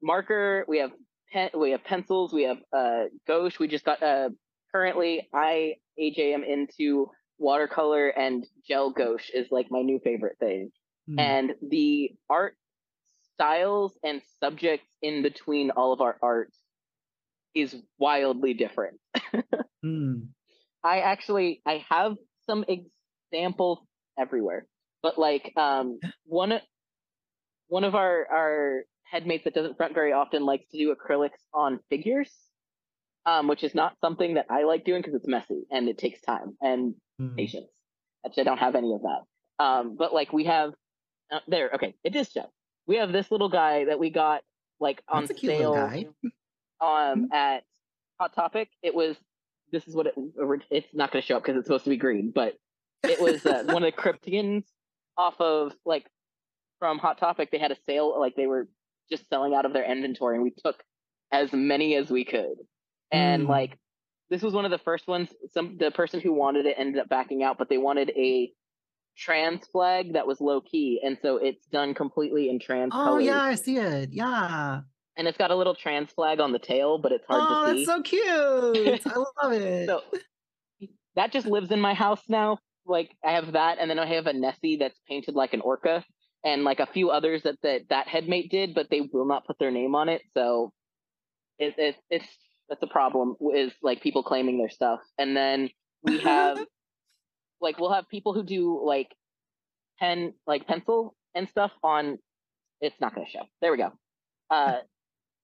marker, 0.01 0.65
we 0.67 0.79
have 0.79 0.91
pen, 1.31 1.49
we 1.57 1.71
have 1.71 1.83
pencils, 1.83 2.33
we 2.33 2.43
have 2.43 2.57
uh, 2.71 3.05
gouache. 3.27 3.57
We 3.59 3.67
just 3.67 3.85
got 3.85 4.01
uh, 4.01 4.29
currently 4.73 5.27
I 5.33 5.75
AJ 5.99 6.33
am 6.33 6.43
into 6.43 7.09
watercolor 7.39 8.07
and 8.07 8.45
gel 8.67 8.91
gouache 8.91 9.31
is 9.33 9.47
like 9.51 9.67
my 9.69 9.81
new 9.81 9.99
favorite 10.03 10.37
thing. 10.39 10.71
Mm. 11.09 11.19
And 11.19 11.51
the 11.69 12.11
art 12.29 12.55
styles 13.33 13.97
and 14.03 14.21
subjects 14.39 14.87
in 15.01 15.23
between 15.23 15.71
all 15.71 15.91
of 15.91 16.01
our 16.01 16.17
art 16.21 16.51
is 17.53 17.75
wildly 17.97 18.53
different. 18.53 18.99
mm. 19.85 20.27
I 20.83 20.99
actually 20.99 21.61
I 21.65 21.83
have 21.89 22.15
some 22.45 22.65
examples 23.33 23.79
everywhere, 24.17 24.65
but 25.01 25.17
like 25.17 25.53
um 25.57 25.99
one 26.25 26.59
one 27.67 27.83
of 27.83 27.95
our 27.95 28.27
our 28.31 28.83
headmates 29.03 29.43
that 29.43 29.53
doesn't 29.53 29.77
front 29.77 29.93
very 29.93 30.13
often 30.13 30.45
likes 30.45 30.67
to 30.69 30.77
do 30.77 30.95
acrylics 30.95 31.39
on 31.53 31.79
figures, 31.89 32.31
um, 33.25 33.47
which 33.47 33.63
is 33.63 33.75
not 33.75 33.95
something 34.01 34.35
that 34.35 34.47
I 34.49 34.63
like 34.63 34.85
doing 34.85 35.01
because 35.01 35.15
it's 35.15 35.27
messy 35.27 35.63
and 35.71 35.87
it 35.87 35.97
takes 35.97 36.21
time 36.21 36.57
and 36.61 36.95
mm. 37.21 37.35
patience. 37.35 37.69
Actually, 38.25 38.41
I 38.41 38.45
don't 38.45 38.57
have 38.59 38.75
any 38.75 38.93
of 38.93 39.01
that. 39.01 39.63
Um, 39.63 39.95
but 39.97 40.13
like 40.13 40.33
we 40.33 40.45
have 40.45 40.73
uh, 41.31 41.39
there, 41.47 41.69
okay, 41.75 41.95
it 42.03 42.15
is 42.15 42.31
show 42.31 42.49
we 42.87 42.97
have 42.97 43.11
this 43.11 43.31
little 43.31 43.49
guy 43.49 43.85
that 43.85 43.99
we 43.99 44.09
got 44.09 44.41
like 44.79 45.01
on 45.07 45.27
sale 45.27 45.75
um 46.81 47.27
hmm. 47.27 47.33
at 47.33 47.63
Hot 48.19 48.33
Topic. 48.35 48.69
It 48.81 48.93
was 48.93 49.15
this 49.71 49.87
is 49.87 49.95
what 49.95 50.07
it 50.07 50.15
it's 50.69 50.87
not 50.93 51.11
going 51.11 51.21
to 51.21 51.25
show 51.25 51.37
up 51.37 51.43
because 51.43 51.57
it's 51.57 51.67
supposed 51.67 51.85
to 51.85 51.89
be 51.89 51.97
green, 51.97 52.31
but 52.33 52.55
it 53.03 53.19
was 53.19 53.45
uh, 53.45 53.63
one 53.65 53.83
of 53.83 53.93
the 53.93 54.01
Kryptonians 54.01 54.65
off 55.17 55.39
of 55.39 55.73
like 55.85 56.05
from 56.79 56.99
Hot 56.99 57.17
Topic. 57.17 57.49
They 57.51 57.59
had 57.59 57.71
a 57.71 57.77
sale, 57.85 58.19
like 58.19 58.35
they 58.35 58.47
were 58.47 58.67
just 59.09 59.27
selling 59.29 59.53
out 59.53 59.65
of 59.65 59.73
their 59.73 59.89
inventory, 59.89 60.35
and 60.35 60.43
we 60.43 60.51
took 60.51 60.83
as 61.31 61.51
many 61.53 61.95
as 61.95 62.09
we 62.09 62.25
could. 62.25 62.55
And 63.11 63.45
mm. 63.45 63.49
like 63.49 63.77
this 64.29 64.41
was 64.41 64.53
one 64.53 64.65
of 64.65 64.71
the 64.71 64.77
first 64.79 65.07
ones. 65.07 65.29
Some 65.51 65.77
the 65.77 65.91
person 65.91 66.19
who 66.19 66.33
wanted 66.33 66.65
it 66.65 66.75
ended 66.77 67.01
up 67.01 67.09
backing 67.09 67.43
out, 67.43 67.57
but 67.57 67.69
they 67.69 67.77
wanted 67.77 68.11
a 68.15 68.51
trans 69.17 69.65
flag 69.67 70.13
that 70.13 70.25
was 70.25 70.41
low 70.41 70.61
key, 70.61 71.01
and 71.03 71.17
so 71.21 71.37
it's 71.37 71.65
done 71.67 71.93
completely 71.93 72.49
in 72.49 72.59
trans. 72.59 72.91
Oh 72.93 73.03
colors. 73.03 73.25
yeah, 73.25 73.41
I 73.41 73.55
see 73.55 73.77
it. 73.77 74.09
Yeah. 74.11 74.81
And 75.15 75.27
it's 75.27 75.37
got 75.37 75.51
a 75.51 75.55
little 75.55 75.75
trans 75.75 76.11
flag 76.11 76.39
on 76.39 76.53
the 76.53 76.59
tail, 76.59 76.97
but 76.97 77.11
it's 77.11 77.25
hard 77.27 77.43
oh, 77.45 77.71
to 77.73 77.77
see. 77.77 77.85
that's 77.85 77.95
so 77.95 78.01
cute. 78.01 79.01
I 79.05 79.23
love 79.43 79.53
it. 79.53 79.87
So 79.87 80.01
that 81.15 81.31
just 81.31 81.45
lives 81.45 81.69
in 81.69 81.79
my 81.79 81.93
house 81.93 82.23
now. 82.27 82.57
Like 82.85 83.11
I 83.23 83.33
have 83.33 83.53
that, 83.53 83.77
and 83.79 83.89
then 83.89 83.99
I 83.99 84.05
have 84.05 84.27
a 84.27 84.33
Nessie 84.33 84.77
that's 84.77 84.99
painted 85.07 85.35
like 85.35 85.53
an 85.53 85.61
orca, 85.61 86.03
and 86.43 86.63
like 86.63 86.79
a 86.79 86.87
few 86.87 87.09
others 87.09 87.43
that 87.43 87.55
that 87.63 87.81
that 87.89 88.07
headmate 88.07 88.51
did, 88.51 88.73
but 88.73 88.89
they 88.89 89.01
will 89.01 89.25
not 89.25 89.45
put 89.45 89.57
their 89.59 89.71
name 89.71 89.95
on 89.95 90.09
it. 90.09 90.21
So 90.33 90.73
it, 91.59 91.75
it 91.77 91.95
it's 92.09 92.27
that's 92.69 92.83
a 92.83 92.87
problem. 92.87 93.35
Is 93.55 93.71
like 93.81 94.01
people 94.01 94.23
claiming 94.23 94.57
their 94.57 94.69
stuff, 94.69 94.99
and 95.17 95.35
then 95.35 95.69
we 96.03 96.19
have 96.23 96.59
like 97.61 97.79
we'll 97.79 97.93
have 97.93 98.07
people 98.09 98.33
who 98.33 98.43
do 98.43 98.79
like 98.83 99.09
pen 99.99 100.33
like 100.45 100.67
pencil 100.67 101.15
and 101.33 101.49
stuff 101.49 101.71
on 101.83 102.17
it's 102.81 102.99
not 102.99 103.15
going 103.15 103.25
to 103.25 103.31
show 103.31 103.43
there 103.61 103.71
we 103.71 103.77
go 103.77 103.91
uh 104.51 104.77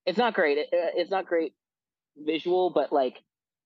it's 0.05 0.17
not 0.17 0.33
great 0.33 0.57
it, 0.57 0.67
it's 0.71 1.11
not 1.11 1.25
great 1.25 1.53
visual 2.17 2.69
but 2.69 2.91
like 2.91 3.17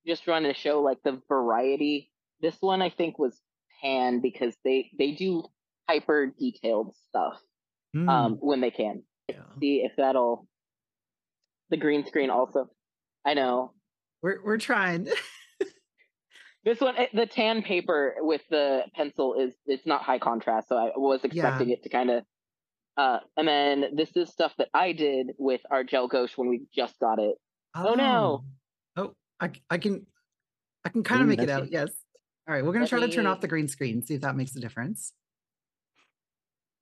just 0.06 0.22
trying 0.22 0.44
to 0.44 0.54
show 0.54 0.80
like 0.80 0.98
the 1.02 1.20
variety 1.28 2.10
this 2.40 2.56
one 2.60 2.80
i 2.80 2.90
think 2.90 3.18
was 3.18 3.38
pan 3.84 4.20
because 4.20 4.54
they 4.64 4.90
they 4.98 5.12
do 5.12 5.44
hyper 5.88 6.32
detailed 6.38 6.94
stuff 7.08 7.40
mm. 7.94 8.08
um 8.08 8.36
when 8.40 8.60
they 8.60 8.70
can 8.70 9.02
yeah. 9.28 9.36
see 9.60 9.82
if 9.84 9.92
that'll 9.96 10.46
the 11.70 11.76
green 11.76 12.06
screen 12.06 12.30
also 12.30 12.68
i 13.24 13.34
know 13.34 13.72
we're 14.22 14.42
we're 14.44 14.58
trying 14.58 15.08
This 16.64 16.80
one, 16.80 16.96
eh, 16.96 17.06
the 17.12 17.26
tan 17.26 17.62
paper 17.62 18.14
with 18.20 18.40
the 18.48 18.84
pencil 18.94 19.34
is 19.34 19.52
it's 19.66 19.86
not 19.86 20.02
high 20.02 20.18
contrast, 20.18 20.68
so 20.68 20.76
I 20.76 20.92
was 20.96 21.22
expecting 21.22 21.68
yeah. 21.68 21.74
it 21.74 21.82
to 21.82 21.88
kind 21.90 22.10
of. 22.10 22.24
Uh, 22.96 23.18
and 23.36 23.48
then 23.48 23.84
this 23.96 24.16
is 24.16 24.30
stuff 24.30 24.52
that 24.56 24.68
I 24.72 24.92
did 24.92 25.32
with 25.36 25.60
our 25.70 25.84
gel 25.84 26.08
gouache 26.08 26.34
when 26.36 26.48
we 26.48 26.62
just 26.74 26.98
got 27.00 27.18
it. 27.18 27.34
Oh, 27.74 27.88
oh 27.88 27.94
no! 27.94 28.44
Oh, 28.96 29.14
I, 29.40 29.50
I 29.68 29.78
can, 29.78 30.06
I 30.84 30.90
can 30.90 31.02
kind 31.02 31.20
of 31.20 31.28
make 31.28 31.42
it 31.42 31.50
out. 31.50 31.70
Yes. 31.70 31.90
All 32.46 32.54
right, 32.54 32.64
we're 32.64 32.72
gonna 32.72 32.86
try 32.86 33.00
me... 33.00 33.06
to 33.06 33.12
turn 33.12 33.26
off 33.26 33.40
the 33.40 33.48
green 33.48 33.68
screen, 33.68 34.02
see 34.02 34.14
if 34.14 34.20
that 34.20 34.36
makes 34.36 34.54
a 34.56 34.60
difference. 34.60 35.12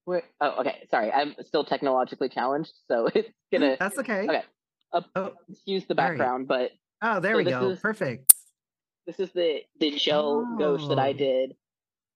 Wait, 0.06 0.24
oh, 0.40 0.60
okay. 0.60 0.86
Sorry, 0.90 1.12
I'm 1.12 1.34
still 1.46 1.64
technologically 1.64 2.28
challenged, 2.28 2.72
so 2.88 3.08
it's 3.14 3.30
gonna. 3.52 3.76
That's 3.80 3.98
okay. 3.98 4.22
Okay. 4.22 4.42
Uh, 4.92 5.00
oh, 5.16 5.32
excuse 5.48 5.84
the 5.86 5.94
background, 5.94 6.48
right. 6.50 6.70
but. 7.00 7.04
Oh, 7.04 7.20
there 7.20 7.32
so 7.32 7.38
we 7.38 7.44
go. 7.44 7.70
Is... 7.70 7.80
Perfect 7.80 8.32
this 9.06 9.18
is 9.18 9.30
the 9.32 9.60
the 9.80 9.90
gel 9.92 10.46
oh. 10.46 10.56
gouache 10.56 10.88
that 10.88 10.98
I 10.98 11.10
oh. 11.10 11.14
did 11.14 11.54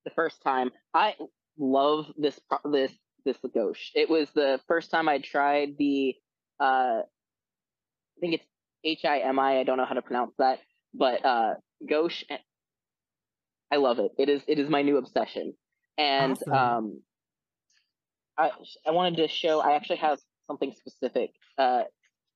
the 0.04 0.10
first 0.10 0.42
time. 0.42 0.70
I 0.94 1.14
love 1.58 2.06
this 2.16 2.38
this 2.64 2.92
this 3.24 3.36
gouache. 3.52 3.92
It 3.94 4.08
was 4.08 4.30
the 4.34 4.60
first 4.68 4.90
time 4.90 5.08
I 5.08 5.18
tried 5.18 5.76
the 5.78 6.14
uh 6.60 7.02
I 7.02 8.20
think 8.20 8.34
it's 8.34 8.46
H 8.84 9.04
I 9.04 9.18
M 9.18 9.38
I. 9.38 9.58
I 9.58 9.64
don't 9.64 9.76
know 9.76 9.84
how 9.84 9.94
to 9.94 10.02
pronounce 10.02 10.34
that, 10.38 10.60
but 10.94 11.24
uh 11.24 11.54
gouache. 11.88 12.26
I 13.72 13.76
love 13.76 13.98
it. 13.98 14.12
It 14.18 14.28
is 14.28 14.42
it 14.46 14.58
is 14.58 14.68
my 14.68 14.82
new 14.82 14.96
obsession, 14.96 15.54
and 15.98 16.32
awesome. 16.32 16.52
um, 16.52 17.02
I 18.38 18.50
I 18.86 18.90
wanted 18.92 19.16
to 19.16 19.28
show. 19.28 19.60
I 19.60 19.74
actually 19.74 19.96
have 19.98 20.18
something 20.46 20.72
specific 20.72 21.30
uh 21.58 21.82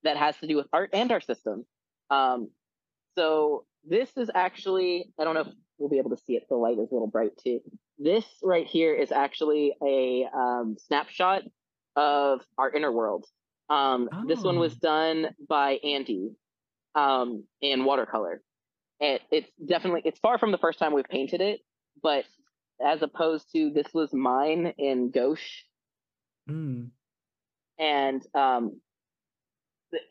that 0.02 0.16
has 0.16 0.36
to 0.38 0.46
do 0.46 0.56
with 0.56 0.66
art 0.72 0.90
and 0.92 1.12
our 1.12 1.20
system. 1.20 1.64
Um, 2.10 2.50
so 3.16 3.64
this 3.84 4.10
is 4.16 4.30
actually, 4.34 5.12
I 5.18 5.24
don't 5.24 5.34
know 5.34 5.42
if 5.42 5.48
we'll 5.78 5.90
be 5.90 5.98
able 5.98 6.10
to 6.10 6.16
see 6.16 6.34
it. 6.34 6.44
The 6.48 6.56
light 6.56 6.78
is 6.78 6.90
a 6.90 6.94
little 6.94 7.06
bright 7.06 7.32
too. 7.42 7.60
This 7.98 8.24
right 8.42 8.66
here 8.66 8.94
is 8.94 9.12
actually 9.12 9.74
a 9.82 10.26
um, 10.34 10.76
snapshot 10.78 11.42
of 11.96 12.40
our 12.58 12.70
inner 12.70 12.92
world. 12.92 13.26
Um, 13.68 14.08
oh. 14.12 14.24
This 14.26 14.40
one 14.40 14.58
was 14.58 14.72
oh. 14.74 14.78
done 14.80 15.28
by 15.48 15.78
Andy 15.84 16.32
um, 16.94 17.44
in 17.60 17.84
watercolor. 17.84 18.42
It, 19.00 19.22
it's 19.30 19.50
definitely, 19.64 20.02
it's 20.04 20.18
far 20.18 20.38
from 20.38 20.52
the 20.52 20.58
first 20.58 20.78
time 20.78 20.92
we've 20.92 21.04
painted 21.04 21.40
it, 21.40 21.60
but 22.02 22.24
as 22.84 23.02
opposed 23.02 23.50
to 23.52 23.70
this 23.70 23.86
was 23.92 24.12
mine 24.12 24.74
in 24.78 25.10
gouache. 25.10 25.64
Mm. 26.48 26.90
And 27.78 28.26
um, 28.34 28.80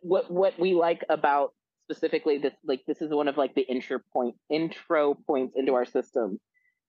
what 0.02 0.30
what 0.32 0.60
we 0.60 0.73
like 0.73 1.04
about 1.10 1.54
specifically 1.86 2.38
this 2.38 2.54
like 2.65 2.82
this 2.88 3.02
is 3.02 3.12
one 3.12 3.28
of 3.28 3.38
like 3.38 3.56
the 3.56 3.62
intro 3.62 3.99
point 4.12 4.36
intro 4.49 5.15
points 5.28 5.56
into 5.56 5.73
our 5.73 5.86
system 5.86 6.39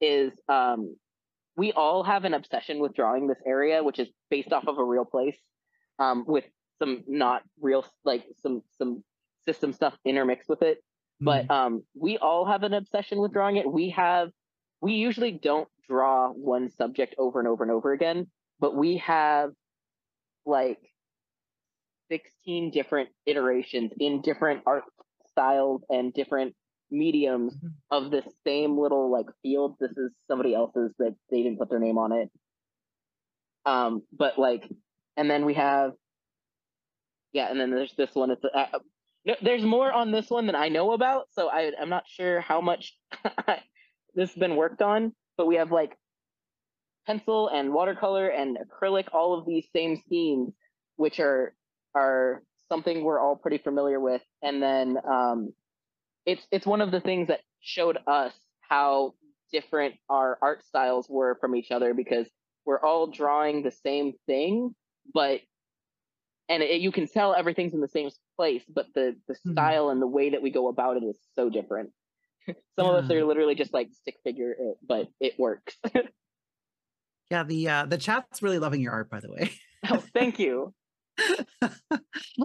is 0.01 0.33
um 0.49 0.97
we 1.57 1.73
all 1.73 2.03
have 2.03 2.25
an 2.25 2.35
obsession 2.35 2.81
with 2.81 2.95
drawing 2.95 3.27
this 3.27 3.39
area 3.47 3.83
which 3.83 3.99
is 3.99 4.09
based 4.31 4.53
off 4.53 4.67
of 4.67 4.79
a 4.79 4.85
real 4.85 5.05
place 5.05 5.37
um 5.99 6.25
with 6.27 6.45
some 6.81 7.05
not 7.07 7.43
real 7.61 7.85
like 8.05 8.25
some 8.43 8.63
some 8.77 9.05
system 9.45 9.73
stuff 9.73 9.95
intermixed 10.05 10.49
with 10.49 10.63
it. 10.63 10.83
But 11.21 11.51
um 11.51 11.83
we 11.95 12.19
all 12.19 12.47
have 12.47 12.63
an 12.63 12.75
obsession 12.75 13.21
with 13.21 13.33
drawing 13.33 13.57
it 13.57 13.71
we 13.71 13.91
have 13.91 14.31
we 14.81 14.95
usually 14.95 15.33
don't 15.33 15.69
draw 15.89 16.31
one 16.31 16.71
subject 16.71 17.15
over 17.19 17.39
and 17.39 17.49
over 17.49 17.63
and 17.63 17.73
over 17.73 17.93
again 17.93 18.27
but 18.59 18.77
we 18.77 18.99
have 18.99 19.51
like 20.47 20.79
16 22.11 22.71
different 22.71 23.09
iterations 23.27 23.93
in 23.99 24.21
different 24.21 24.63
art 24.67 24.85
styles 25.31 25.83
and 25.89 26.13
different 26.13 26.55
mediums 26.91 27.55
mm-hmm. 27.55 27.69
of 27.91 28.11
the 28.11 28.23
same 28.45 28.79
little 28.79 29.11
like 29.11 29.27
field. 29.43 29.77
This 29.81 29.93
is 29.93 30.11
somebody 30.29 30.55
else's 30.55 30.93
that 30.99 31.15
they 31.31 31.43
didn't 31.43 31.59
put 31.59 31.71
their 31.71 31.79
name 31.79 31.99
on 31.99 32.13
it. 32.13 32.31
Um, 33.65 34.03
but 34.13 34.39
like, 34.39 34.69
and 35.17 35.31
then 35.31 35.45
we 35.45 35.55
have, 35.55 35.93
yeah, 37.33 37.49
and 37.51 37.61
then 37.61 37.71
there's 37.71 37.95
this 37.97 38.11
one. 38.15 38.31
It's 38.31 38.43
uh, 38.45 38.79
there's 39.43 39.63
more 39.63 39.93
on 39.93 40.13
this 40.13 40.31
one 40.31 40.47
than 40.47 40.55
I 40.55 40.69
know 40.69 40.93
about, 40.93 41.27
so 41.33 41.49
I 41.49 41.73
I'm 41.81 41.91
not 41.91 42.05
sure 42.07 42.41
how 42.41 42.61
much 42.61 42.97
this 44.15 44.31
has 44.31 44.35
been 44.35 44.57
worked 44.57 44.83
on. 44.83 45.13
But 45.37 45.47
we 45.47 45.57
have 45.57 45.73
like 45.73 45.97
pencil 47.07 47.49
and 47.49 47.73
watercolor 47.73 48.29
and 48.29 48.59
acrylic, 48.59 49.07
all 49.13 49.39
of 49.39 49.47
these 49.47 49.67
same 49.75 49.97
schemes, 50.07 50.53
which 50.97 51.21
are 51.21 51.55
are 51.95 52.43
something 52.69 53.03
we're 53.03 53.21
all 53.21 53.37
pretty 53.37 53.59
familiar 53.59 54.01
with. 54.01 54.23
And 54.43 54.63
then 54.63 54.97
um, 55.09 55.53
it's 56.27 56.47
it's 56.51 56.67
one 56.67 56.81
of 56.81 56.91
the 56.91 57.01
things 57.01 57.29
that 57.29 57.41
showed 57.61 57.99
us 58.07 58.33
how 58.61 59.15
different 59.53 59.95
our 60.09 60.39
art 60.41 60.65
styles 60.65 61.09
were 61.09 61.37
from 61.41 61.57
each 61.57 61.71
other 61.71 61.93
because 61.93 62.29
we're 62.65 62.81
all 62.81 63.09
drawing 63.09 63.63
the 63.63 63.73
same 63.73 64.13
thing, 64.27 64.75
but 65.13 65.41
and 66.49 66.63
it, 66.63 66.81
you 66.81 66.93
can 66.93 67.07
tell 67.07 67.35
everything's 67.35 67.75
in 67.75 67.81
the 67.81 67.89
same 67.89 68.11
place, 68.41 68.65
but 68.75 68.87
the 68.95 69.17
the 69.29 69.35
Mhm. 69.35 69.53
style 69.53 69.91
and 69.91 70.01
the 70.01 70.07
way 70.07 70.31
that 70.31 70.41
we 70.41 70.51
go 70.51 70.69
about 70.69 70.97
it 70.97 71.03
is 71.05 71.19
so 71.35 71.51
different. 71.51 71.91
Some 72.79 72.87
of 72.87 73.05
us 73.05 73.11
are 73.11 73.23
literally 73.23 73.55
just 73.55 73.75
like 73.75 73.89
stick 73.93 74.17
figure 74.25 74.53
it, 74.59 74.77
but 74.83 75.09
it 75.21 75.39
works. 75.39 75.77
Yeah, 77.33 77.45
the 77.45 77.69
uh 77.69 77.87
the 77.87 77.97
chat's 77.97 78.43
really 78.43 78.59
loving 78.59 78.81
your 78.81 78.93
art, 78.93 79.09
by 79.09 79.21
the 79.21 79.31
way. 79.31 79.53
oh, 79.89 80.03
thank 80.13 80.41
you. 80.41 80.75
um, 81.63 81.71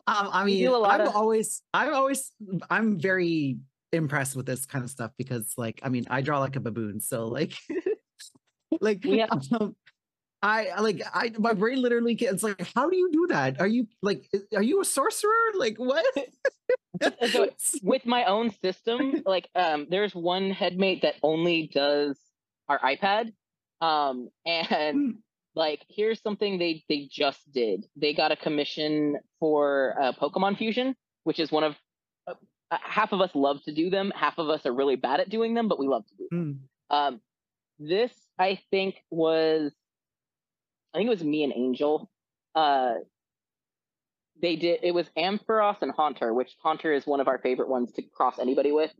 I 0.06 0.44
mean, 0.46 0.62
do 0.62 0.76
a 0.76 0.78
lot 0.78 1.02
I'm 1.02 1.08
of- 1.08 1.16
always, 1.16 1.64
I'm 1.74 1.92
always, 1.96 2.32
I'm 2.70 3.00
very 3.00 3.58
impressed 3.92 4.36
with 4.36 4.46
this 4.46 4.68
kind 4.68 4.84
of 4.86 4.92
stuff 4.92 5.10
because, 5.18 5.54
like, 5.58 5.80
I 5.82 5.90
mean, 5.90 6.06
I 6.12 6.22
draw 6.22 6.38
like 6.40 6.56
a 6.56 6.60
baboon, 6.60 7.00
so 7.00 7.26
like, 7.30 7.54
like, 8.80 9.04
have- 9.06 9.48
um, 9.60 9.76
I 10.42 10.80
like, 10.80 11.02
I 11.14 11.32
my 11.40 11.54
brain 11.54 11.82
literally 11.82 12.14
gets 12.14 12.44
like, 12.44 12.68
how 12.76 12.90
do 12.90 12.96
you 12.96 13.12
do 13.12 13.28
that? 13.30 13.60
Are 13.60 13.68
you 13.68 13.88
like, 14.02 14.30
are 14.56 14.62
you 14.62 14.82
a 14.82 14.86
sorcerer? 14.86 15.32
Like, 15.58 15.78
what? 15.78 16.06
So 17.32 17.50
with 17.84 18.06
my 18.06 18.24
own 18.26 18.52
system, 18.52 19.22
like 19.26 19.50
um 19.56 19.88
there's 19.90 20.16
one 20.16 20.52
headmate 20.52 21.02
that 21.02 21.16
only 21.24 21.70
does 21.74 22.18
our 22.70 22.80
iPad. 22.80 23.34
Um 23.82 24.30
and 24.46 24.96
Mm. 24.98 25.14
like 25.56 25.86
here's 25.90 26.22
something 26.22 26.58
they 26.58 26.84
they 26.88 27.10
just 27.12 27.52
did. 27.52 27.86
They 27.96 28.14
got 28.14 28.32
a 28.32 28.36
commission 28.38 29.18
for 29.40 29.96
uh, 30.02 30.14
Pokemon 30.14 30.58
Fusion, 30.58 30.96
which 31.26 31.40
is 31.40 31.52
one 31.52 31.64
of 31.66 31.76
uh, 32.28 32.34
uh, 32.72 32.78
half 32.82 33.12
of 33.12 33.20
us 33.22 33.32
love 33.36 33.62
to 33.64 33.74
do 33.74 33.90
them, 33.90 34.12
half 34.16 34.38
of 34.38 34.48
us 34.50 34.66
are 34.66 34.74
really 34.74 34.96
bad 34.96 35.20
at 35.20 35.30
doing 35.30 35.54
them, 35.54 35.68
but 35.68 35.80
we 35.80 35.88
love 35.88 36.06
to 36.08 36.16
do. 36.18 36.28
Them. 36.32 36.60
Mm. 36.92 36.96
Um 36.98 37.22
this 37.78 38.14
I 38.40 38.60
think 38.72 38.96
was 39.12 39.74
I 40.96 40.98
think 40.98 41.08
it 41.08 41.12
was 41.12 41.24
me 41.24 41.44
and 41.44 41.52
Angel. 41.56 42.10
Uh 42.56 42.94
they 44.42 44.56
did 44.56 44.80
it 44.82 44.94
was 44.94 45.10
Ampharos 45.18 45.82
and 45.82 45.92
Haunter, 45.92 46.34
which 46.34 46.56
Haunter 46.64 46.94
is 46.94 47.06
one 47.06 47.20
of 47.20 47.28
our 47.28 47.38
favorite 47.40 47.70
ones 47.70 47.92
to 47.94 48.02
cross 48.02 48.40
anybody 48.40 48.72
with. 48.72 48.92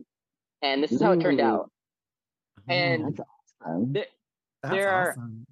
And 0.62 0.84
this 0.84 0.92
is 0.92 1.02
how 1.02 1.14
it 1.14 1.22
turned 1.22 1.40
Ooh. 1.40 1.44
out. 1.44 1.72
And 2.68 3.06
That's 3.18 3.22
awesome. 3.66 3.94
th- 3.94 4.08
there 4.64 4.90
are- 4.90 5.12
awesome. 5.12 5.46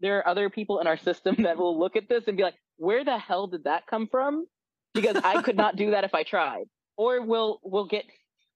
there 0.00 0.18
are 0.18 0.28
other 0.28 0.50
people 0.50 0.80
in 0.80 0.86
our 0.86 0.96
system 0.96 1.36
that 1.44 1.56
will 1.56 1.78
look 1.78 1.94
at 1.96 2.08
this 2.08 2.24
and 2.26 2.36
be 2.36 2.42
like, 2.42 2.54
"Where 2.78 3.04
the 3.04 3.18
hell 3.18 3.46
did 3.46 3.64
that 3.64 3.86
come 3.86 4.06
from?" 4.08 4.46
Because 4.94 5.16
I 5.16 5.42
could 5.42 5.56
not 5.56 5.76
do 5.76 5.90
that 5.92 6.04
if 6.04 6.14
I 6.14 6.22
tried. 6.22 6.66
Or 6.96 7.20
we'll 7.22 7.60
we'll 7.62 7.86
get 7.86 8.06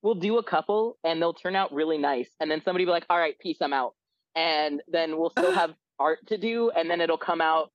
we'll 0.03 0.15
do 0.15 0.39
a 0.39 0.43
couple 0.43 0.97
and 1.05 1.21
they'll 1.21 1.35
turn 1.35 1.55
out 1.55 1.73
really 1.73 1.99
nice, 1.99 2.31
and 2.41 2.51
then 2.51 2.63
somebody 2.65 2.85
will 2.87 2.91
be 2.91 2.95
like, 2.95 3.07
"All 3.11 3.19
right, 3.19 3.39
peace, 3.39 3.59
I'm 3.61 3.73
out," 3.75 3.95
and 4.35 4.83
then 4.89 5.19
we'll 5.19 5.31
still 5.31 5.53
have 5.63 5.75
art 6.01 6.27
to 6.29 6.39
do, 6.39 6.71
and 6.71 6.91
then 6.91 7.01
it'll 7.01 7.19
come 7.19 7.41
out. 7.41 7.71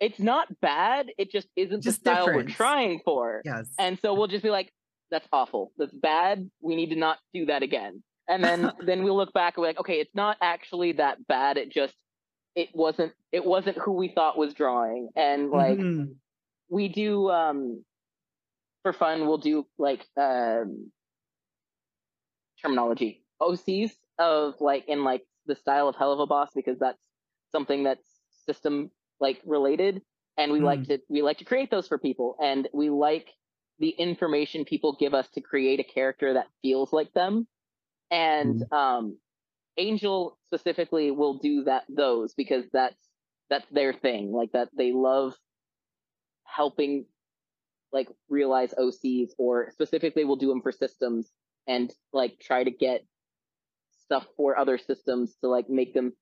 It's 0.00 0.18
not 0.18 0.48
bad. 0.60 1.06
It 1.18 1.30
just 1.30 1.46
isn't 1.56 1.82
Just 1.82 2.02
the 2.04 2.10
style 2.10 2.26
different. 2.26 2.48
we're 2.50 2.54
trying 2.54 3.00
for. 3.04 3.42
Yes. 3.44 3.68
And 3.78 3.98
so 4.00 4.14
we'll 4.14 4.28
just 4.28 4.42
be 4.42 4.50
like, 4.50 4.70
that's 5.10 5.26
awful. 5.32 5.72
That's 5.78 5.92
bad. 5.92 6.50
We 6.60 6.74
need 6.76 6.90
to 6.90 6.96
not 6.96 7.18
do 7.34 7.46
that 7.46 7.62
again. 7.62 8.02
And 8.28 8.42
then 8.42 8.70
then 8.86 9.02
we'll 9.04 9.16
look 9.16 9.32
back 9.32 9.56
and 9.56 9.62
we're 9.62 9.68
like, 9.68 9.80
okay, 9.80 10.00
it's 10.00 10.14
not 10.14 10.36
actually 10.40 10.92
that 10.92 11.26
bad. 11.26 11.56
It 11.58 11.70
just 11.70 11.94
it 12.54 12.68
wasn't 12.74 13.12
it 13.32 13.44
wasn't 13.44 13.76
who 13.78 13.92
we 13.92 14.08
thought 14.08 14.38
was 14.38 14.54
drawing. 14.54 15.10
And 15.16 15.50
like 15.50 15.78
Mhm. 15.78 16.14
we 16.70 16.88
do 16.88 17.28
um 17.30 17.84
for 18.82 18.92
fun, 18.94 19.26
we'll 19.26 19.38
do 19.38 19.66
like 19.78 20.06
um 20.16 20.90
terminology. 22.62 23.22
OCs 23.40 23.90
of 24.18 24.54
like 24.60 24.86
in 24.88 25.04
like 25.04 25.24
the 25.50 25.56
style 25.56 25.88
of 25.88 25.96
Helluva 25.96 26.28
Boss 26.28 26.50
because 26.54 26.78
that's 26.78 27.02
something 27.52 27.84
that's 27.84 28.06
system 28.46 28.90
like 29.20 29.40
related. 29.44 30.02
And 30.38 30.52
we 30.52 30.60
like 30.60 30.84
to 30.84 30.98
we 31.10 31.20
like 31.22 31.38
to 31.38 31.44
create 31.44 31.70
those 31.70 31.88
for 31.88 31.98
people. 31.98 32.36
And 32.42 32.68
we 32.72 32.88
like 32.88 33.28
the 33.78 33.90
information 33.90 34.64
people 34.64 34.96
give 34.98 35.12
us 35.12 35.28
to 35.30 35.42
create 35.42 35.80
a 35.80 35.84
character 35.84 36.34
that 36.34 36.46
feels 36.62 36.92
like 36.92 37.12
them. 37.12 37.46
And 38.10 38.64
um 38.72 39.18
angel 39.76 40.38
specifically 40.46 41.10
will 41.10 41.38
do 41.38 41.64
that 41.64 41.84
those 41.88 42.34
because 42.34 42.64
that's 42.72 42.96
that's 43.48 43.66
their 43.70 43.92
thing 43.92 44.32
like 44.32 44.52
that 44.52 44.68
they 44.76 44.92
love 44.92 45.34
helping 46.44 47.06
like 47.92 48.08
realize 48.28 48.74
ocs 48.78 49.30
or 49.38 49.70
specifically 49.72 50.24
we'll 50.24 50.36
do 50.36 50.48
them 50.48 50.62
for 50.62 50.72
systems 50.72 51.30
and 51.66 51.92
like 52.12 52.38
try 52.40 52.64
to 52.64 52.70
get 52.70 53.04
stuff 54.10 54.24
for 54.36 54.58
other 54.58 54.76
systems 54.78 55.36
to 55.42 55.48
like 55.48 55.68
make 55.70 55.94
them 55.94 56.12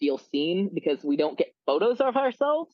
feel 0.00 0.18
seen 0.18 0.70
because 0.72 0.98
we 1.02 1.16
don't 1.16 1.36
get 1.38 1.48
photos 1.66 1.98
of 2.00 2.14
ourselves 2.16 2.72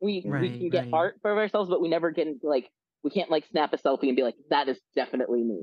we 0.00 0.22
we 0.24 0.48
can 0.58 0.68
get 0.70 0.84
right. 0.84 0.92
art 0.94 1.14
for 1.22 1.36
ourselves 1.38 1.68
but 1.70 1.80
we 1.80 1.88
never 1.88 2.10
get 2.10 2.26
like 2.42 2.66
we 3.04 3.10
can't 3.10 3.30
like 3.30 3.44
snap 3.50 3.72
a 3.72 3.78
selfie 3.78 4.08
and 4.08 4.16
be 4.16 4.22
like 4.22 4.34
that 4.50 4.68
is 4.68 4.78
definitely 4.96 5.42
me 5.44 5.60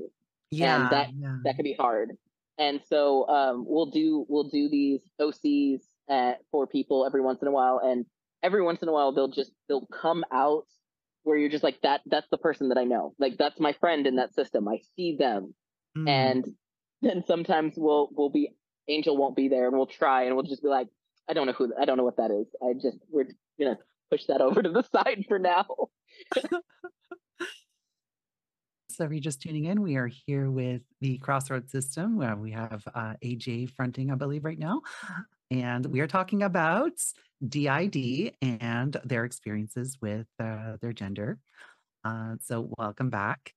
Yeah. 0.50 0.88
that- 0.90 1.10
yeah. 1.14 1.36
that 1.44 1.56
could 1.56 1.64
be 1.64 1.74
hard 1.74 2.12
and 2.58 2.80
so 2.88 3.26
um 3.28 3.64
we'll 3.68 3.90
do 4.00 4.24
we'll 4.28 4.48
do 4.48 4.68
these 4.70 5.00
ocs 5.20 5.80
uh, 6.08 6.32
for 6.50 6.66
people 6.66 7.04
every 7.06 7.20
once 7.20 7.40
in 7.42 7.48
a 7.48 7.52
while 7.52 7.80
and 7.82 8.06
every 8.42 8.62
once 8.62 8.80
in 8.82 8.88
a 8.88 8.92
while 8.92 9.12
they'll 9.12 9.28
just 9.40 9.52
they'll 9.68 9.86
come 9.86 10.24
out 10.32 10.66
where 11.24 11.36
you're 11.38 11.50
just 11.56 11.64
like 11.68 11.80
that 11.82 12.00
that's 12.06 12.26
the 12.30 12.38
person 12.38 12.68
that 12.70 12.78
i 12.78 12.84
know 12.84 13.14
like 13.18 13.34
that's 13.38 13.60
my 13.60 13.72
friend 13.82 14.06
in 14.06 14.16
that 14.16 14.34
system 14.34 14.66
i 14.68 14.78
see 14.96 15.16
them 15.18 15.54
Mm. 15.96 16.08
and 16.08 16.44
then 17.02 17.22
sometimes 17.26 17.74
we'll 17.76 18.08
we'll 18.12 18.30
be 18.30 18.50
angel 18.88 19.16
won't 19.16 19.36
be 19.36 19.48
there 19.48 19.66
and 19.66 19.76
we'll 19.76 19.86
try 19.86 20.24
and 20.24 20.34
we'll 20.34 20.44
just 20.44 20.62
be 20.62 20.68
like 20.68 20.88
i 21.28 21.32
don't 21.32 21.46
know 21.46 21.52
who 21.52 21.72
i 21.80 21.84
don't 21.84 21.96
know 21.96 22.04
what 22.04 22.16
that 22.16 22.30
is 22.30 22.46
i 22.62 22.72
just 22.72 22.98
we're 23.10 23.26
gonna 23.58 23.78
push 24.10 24.24
that 24.26 24.40
over 24.46 24.62
to 24.62 24.70
the 24.70 24.82
side 24.92 25.24
for 25.28 25.38
now 25.38 25.66
So, 28.92 29.04
if 29.04 29.10
you're 29.10 29.20
just 29.20 29.40
tuning 29.40 29.64
in, 29.64 29.80
we 29.80 29.96
are 29.96 30.10
here 30.26 30.50
with 30.50 30.82
the 31.00 31.16
Crossroads 31.18 31.72
system 31.72 32.16
where 32.16 32.36
we 32.36 32.50
have 32.50 32.86
uh, 32.94 33.14
AJ 33.24 33.70
fronting, 33.70 34.10
I 34.10 34.16
believe, 34.16 34.44
right 34.44 34.58
now. 34.58 34.82
And 35.50 35.86
we 35.86 36.00
are 36.00 36.06
talking 36.06 36.42
about 36.42 36.92
DID 37.48 38.34
and 38.42 38.96
their 39.02 39.24
experiences 39.24 39.96
with 40.02 40.26
uh, 40.38 40.76
their 40.82 40.92
gender. 40.92 41.38
Uh, 42.04 42.34
so, 42.42 42.70
welcome 42.76 43.08
back. 43.08 43.54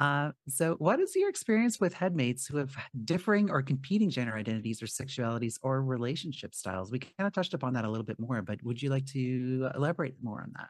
Uh, 0.00 0.30
so, 0.48 0.76
what 0.78 1.00
is 1.00 1.16
your 1.16 1.28
experience 1.28 1.80
with 1.80 1.92
headmates 1.92 2.46
who 2.46 2.58
have 2.58 2.76
differing 3.04 3.50
or 3.50 3.62
competing 3.62 4.10
gender 4.10 4.36
identities 4.36 4.80
or 4.80 4.86
sexualities 4.86 5.58
or 5.62 5.82
relationship 5.82 6.54
styles? 6.54 6.92
We 6.92 7.00
kind 7.00 7.26
of 7.26 7.32
touched 7.32 7.52
upon 7.52 7.74
that 7.74 7.84
a 7.84 7.90
little 7.90 8.04
bit 8.06 8.20
more, 8.20 8.40
but 8.42 8.62
would 8.62 8.80
you 8.80 8.90
like 8.90 9.06
to 9.06 9.70
elaborate 9.74 10.14
more 10.22 10.40
on 10.40 10.52
that? 10.56 10.68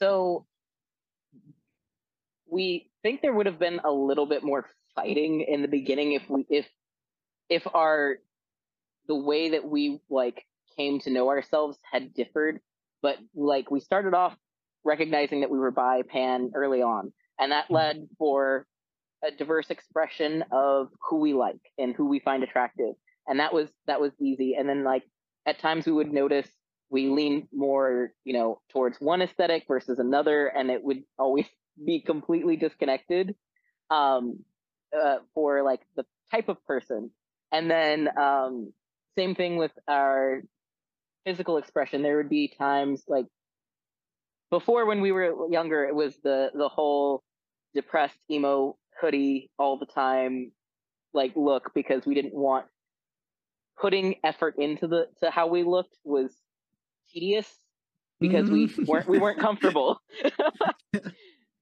so 0.00 0.46
we 2.46 2.90
think 3.02 3.20
there 3.20 3.32
would 3.32 3.46
have 3.46 3.58
been 3.58 3.80
a 3.84 3.90
little 3.90 4.26
bit 4.26 4.42
more 4.42 4.66
fighting 4.94 5.42
in 5.42 5.62
the 5.62 5.68
beginning 5.68 6.12
if 6.12 6.22
we 6.28 6.46
if 6.48 6.66
if 7.48 7.66
our 7.74 8.18
the 9.06 9.14
way 9.14 9.50
that 9.50 9.64
we 9.64 10.00
like 10.10 10.44
came 10.76 10.98
to 11.00 11.10
know 11.10 11.28
ourselves 11.28 11.78
had 11.90 12.14
differed 12.14 12.60
but 13.02 13.16
like 13.34 13.70
we 13.70 13.80
started 13.80 14.14
off 14.14 14.36
recognizing 14.84 15.40
that 15.40 15.50
we 15.50 15.58
were 15.58 15.70
bi 15.70 16.02
pan 16.02 16.50
early 16.54 16.82
on 16.82 17.12
and 17.38 17.52
that 17.52 17.70
led 17.70 18.08
for 18.18 18.66
a 19.24 19.30
diverse 19.30 19.70
expression 19.70 20.44
of 20.52 20.88
who 21.08 21.18
we 21.18 21.34
like 21.34 21.60
and 21.78 21.94
who 21.94 22.06
we 22.06 22.20
find 22.20 22.42
attractive. 22.42 22.94
And 23.26 23.40
that 23.40 23.52
was 23.52 23.68
that 23.86 24.00
was 24.00 24.12
easy. 24.20 24.54
And 24.54 24.68
then 24.68 24.84
like 24.84 25.04
at 25.46 25.58
times 25.58 25.86
we 25.86 25.92
would 25.92 26.12
notice 26.12 26.48
we 26.90 27.08
lean 27.08 27.48
more 27.52 28.12
you 28.24 28.32
know 28.32 28.60
towards 28.70 28.98
one 29.00 29.20
aesthetic 29.22 29.64
versus 29.68 29.98
another 29.98 30.46
and 30.46 30.70
it 30.70 30.82
would 30.82 31.02
always 31.18 31.46
be 31.86 32.00
completely 32.00 32.56
disconnected 32.56 33.34
um 33.90 34.40
uh, 34.98 35.16
for 35.34 35.62
like 35.62 35.80
the 35.96 36.04
type 36.30 36.48
of 36.48 36.64
person. 36.66 37.10
And 37.52 37.70
then 37.70 38.08
um 38.18 38.72
same 39.16 39.34
thing 39.34 39.56
with 39.56 39.72
our 39.88 40.42
physical 41.26 41.58
expression. 41.58 42.02
There 42.02 42.16
would 42.16 42.30
be 42.30 42.54
times 42.56 43.02
like 43.08 43.26
before 44.50 44.86
when 44.86 45.00
we 45.00 45.12
were 45.12 45.50
younger 45.50 45.84
it 45.84 45.94
was 45.94 46.16
the 46.22 46.50
the 46.54 46.68
whole 46.68 47.22
depressed 47.74 48.18
emo 48.30 48.76
hoodie 49.00 49.50
all 49.58 49.78
the 49.78 49.86
time 49.86 50.52
like 51.12 51.32
look 51.36 51.70
because 51.74 52.04
we 52.06 52.14
didn't 52.14 52.34
want 52.34 52.66
putting 53.80 54.16
effort 54.24 54.54
into 54.58 54.86
the 54.86 55.06
to 55.22 55.30
how 55.30 55.46
we 55.46 55.62
looked 55.62 55.96
was 56.04 56.34
tedious 57.08 57.48
because 58.20 58.50
we 58.50 58.66
Mhm. 58.66 58.86
weren't 58.88 59.08
we 59.08 59.18
weren't 59.18 59.38
comfortable 59.40 60.00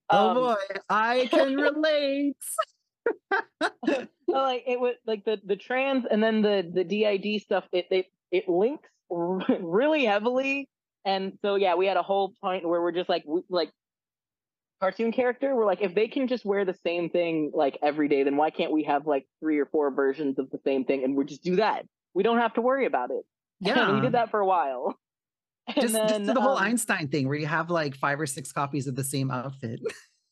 Oh 0.09 0.29
Um, 0.31 0.35
boy, 0.35 0.79
I 0.89 1.27
can 1.33 1.57
relate. 1.57 2.37
like 4.29 4.65
it 4.67 4.79
was 4.81 4.95
like 5.07 5.25
the 5.25 5.41
the 5.45 5.57
trans 5.57 6.05
and 6.11 6.23
then 6.23 6.43
the 6.43 6.69
the 6.73 6.85
DID 6.85 7.43
stuff 7.43 7.65
it 7.73 7.87
it 7.91 8.07
it 8.31 8.49
links 8.49 8.89
really 9.11 10.05
heavily 10.05 10.69
and 11.05 11.39
so 11.43 11.55
yeah 11.57 11.75
we 11.75 11.87
had 11.87 11.97
a 11.97 12.03
whole 12.03 12.35
point 12.41 12.67
where 12.69 12.81
we're 12.81 12.93
just 12.93 13.09
like 13.09 13.25
we, 13.27 13.43
like 13.49 13.71
cartoon 14.81 15.11
character 15.11 15.55
we're 15.57 15.65
like 15.65 15.81
if 15.81 15.95
they 15.95 16.07
can 16.07 16.29
just 16.29 16.45
wear 16.45 16.65
the 16.65 16.77
same 16.85 17.09
thing 17.09 17.51
like 17.55 17.79
every 17.83 18.09
day 18.09 18.23
then 18.23 18.37
why 18.37 18.51
can't 18.51 18.73
we 18.73 18.85
have 18.85 19.07
like 19.07 19.27
three 19.41 19.59
or 19.59 19.67
four 19.67 19.91
versions 19.91 20.39
of 20.39 20.51
the 20.51 20.59
same 20.65 20.85
thing 20.85 21.05
and 21.05 21.17
we 21.17 21.25
just 21.25 21.43
do 21.43 21.57
that? 21.57 21.87
We 22.15 22.23
don't 22.23 22.39
have 22.39 22.55
to 22.55 22.61
worry 22.61 22.87
about 22.87 23.11
it. 23.11 23.25
And 23.67 23.95
we 23.95 24.01
did 24.03 24.13
that 24.13 24.31
for 24.31 24.41
a 24.41 24.47
while. 24.47 24.99
Just, 25.75 25.81
just 25.81 25.95
then, 25.95 26.27
do 26.27 26.33
the 26.33 26.41
whole 26.41 26.57
um, 26.57 26.63
Einstein 26.63 27.09
thing 27.09 27.27
where 27.27 27.37
you 27.37 27.47
have 27.47 27.71
like 27.71 27.97
five 27.97 28.21
or 28.21 28.27
six 28.27 28.53
copies 28.53 28.87
of 28.87 28.95
the 28.95 29.03
same 29.03 29.33
outfit. 29.33 29.81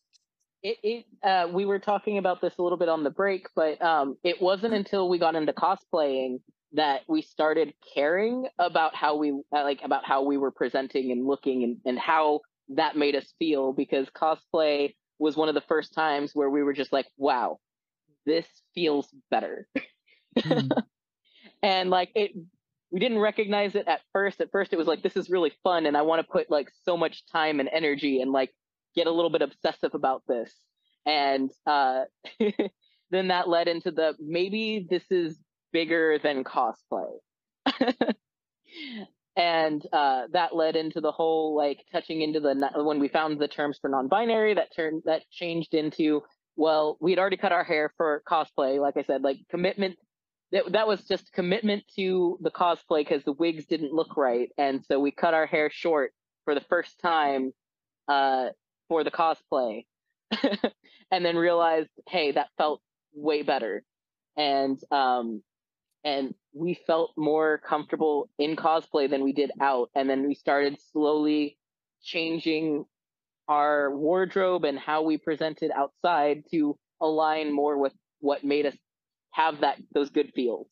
it, 0.62 0.78
it 0.84 1.04
uh, 1.24 1.48
we 1.50 1.64
were 1.64 1.80
talking 1.80 2.18
about 2.18 2.40
this 2.40 2.54
a 2.56 2.62
little 2.62 2.78
bit 2.78 2.88
on 2.88 3.02
the 3.02 3.10
break, 3.10 3.48
but 3.56 3.82
um, 3.82 4.16
it 4.22 4.40
wasn't 4.40 4.74
until 4.74 5.08
we 5.08 5.18
got 5.18 5.34
into 5.34 5.52
cosplaying 5.52 6.38
that 6.74 7.00
we 7.08 7.20
started 7.20 7.74
caring 7.94 8.46
about 8.60 8.94
how 8.94 9.16
we 9.16 9.30
uh, 9.52 9.64
like 9.64 9.80
about 9.82 10.04
how 10.04 10.22
we 10.22 10.36
were 10.36 10.52
presenting 10.52 11.10
and 11.10 11.26
looking 11.26 11.64
and, 11.64 11.78
and 11.84 11.98
how 11.98 12.38
that 12.68 12.96
made 12.96 13.14
us 13.14 13.34
feel 13.38 13.72
because 13.72 14.08
cosplay 14.10 14.94
was 15.18 15.36
one 15.36 15.48
of 15.48 15.54
the 15.54 15.60
first 15.62 15.94
times 15.94 16.32
where 16.34 16.50
we 16.50 16.62
were 16.62 16.72
just 16.72 16.92
like 16.92 17.06
wow 17.16 17.58
this 18.26 18.46
feels 18.74 19.08
better. 19.30 19.68
Mm. 20.38 20.70
and 21.62 21.90
like 21.90 22.10
it 22.14 22.32
we 22.90 23.00
didn't 23.00 23.18
recognize 23.18 23.74
it 23.74 23.88
at 23.88 24.02
first. 24.12 24.40
At 24.40 24.50
first 24.52 24.72
it 24.72 24.76
was 24.76 24.86
like 24.86 25.02
this 25.02 25.16
is 25.16 25.30
really 25.30 25.52
fun 25.62 25.86
and 25.86 25.96
i 25.96 26.02
want 26.02 26.24
to 26.24 26.32
put 26.32 26.50
like 26.50 26.70
so 26.84 26.96
much 26.96 27.26
time 27.26 27.60
and 27.60 27.68
energy 27.72 28.20
and 28.20 28.32
like 28.32 28.50
get 28.94 29.06
a 29.06 29.10
little 29.10 29.30
bit 29.30 29.42
obsessive 29.42 29.94
about 29.94 30.22
this. 30.28 30.52
And 31.06 31.50
uh 31.66 32.04
then 33.10 33.28
that 33.28 33.48
led 33.48 33.68
into 33.68 33.90
the 33.90 34.14
maybe 34.18 34.86
this 34.88 35.04
is 35.10 35.38
bigger 35.72 36.18
than 36.22 36.44
cosplay 36.44 37.10
and 39.36 39.84
uh 39.92 40.22
that 40.32 40.54
led 40.54 40.76
into 40.76 41.00
the 41.00 41.10
whole 41.10 41.56
like 41.56 41.84
touching 41.90 42.22
into 42.22 42.40
the 42.40 42.54
when 42.76 43.00
we 43.00 43.08
found 43.08 43.38
the 43.40 43.48
terms 43.48 43.78
for 43.80 43.90
non-binary 43.90 44.54
that 44.54 44.74
turned 44.74 45.02
that 45.06 45.22
changed 45.30 45.74
into 45.74 46.22
well 46.56 46.96
we 47.00 47.10
had 47.10 47.18
already 47.18 47.36
cut 47.36 47.50
our 47.52 47.64
hair 47.64 47.92
for 47.96 48.22
cosplay 48.28 48.80
like 48.80 48.96
i 48.96 49.02
said 49.02 49.22
like 49.22 49.38
commitment 49.50 49.96
that, 50.54 50.72
that 50.72 50.86
was 50.86 51.02
just 51.02 51.32
commitment 51.32 51.82
to 51.96 52.38
the 52.40 52.50
cosplay 52.50 53.00
because 53.00 53.24
the 53.24 53.32
wigs 53.32 53.66
didn't 53.66 53.92
look 53.92 54.16
right. 54.16 54.50
And 54.56 54.84
so 54.86 55.00
we 55.00 55.10
cut 55.10 55.34
our 55.34 55.46
hair 55.46 55.68
short 55.70 56.12
for 56.44 56.54
the 56.54 56.64
first 56.70 56.98
time 57.00 57.52
uh 58.08 58.48
for 58.88 59.04
the 59.04 59.10
cosplay. 59.10 59.84
And 61.10 61.24
then 61.24 61.36
realized 61.36 61.90
hey 62.08 62.32
that 62.32 62.48
felt 62.56 62.80
way 63.14 63.42
better. 63.42 63.84
And 64.36 64.80
um 64.90 65.42
and 66.02 66.34
we 66.54 66.78
felt 66.86 67.12
more 67.16 67.58
comfortable 67.58 68.30
in 68.38 68.56
cosplay 68.56 69.10
than 69.10 69.24
we 69.24 69.32
did 69.32 69.50
out 69.60 69.90
and 69.94 70.08
then 70.08 70.26
we 70.26 70.34
started 70.34 70.78
slowly 70.92 71.58
changing 72.02 72.84
our 73.48 73.94
wardrobe 73.94 74.64
and 74.64 74.78
how 74.78 75.02
we 75.02 75.18
presented 75.18 75.70
outside 75.70 76.44
to 76.50 76.78
align 77.00 77.52
more 77.52 77.78
with 77.78 77.92
what 78.20 78.44
made 78.44 78.66
us 78.66 78.76
have 79.32 79.60
that 79.60 79.78
those 79.92 80.10
good 80.10 80.32
feels. 80.34 80.66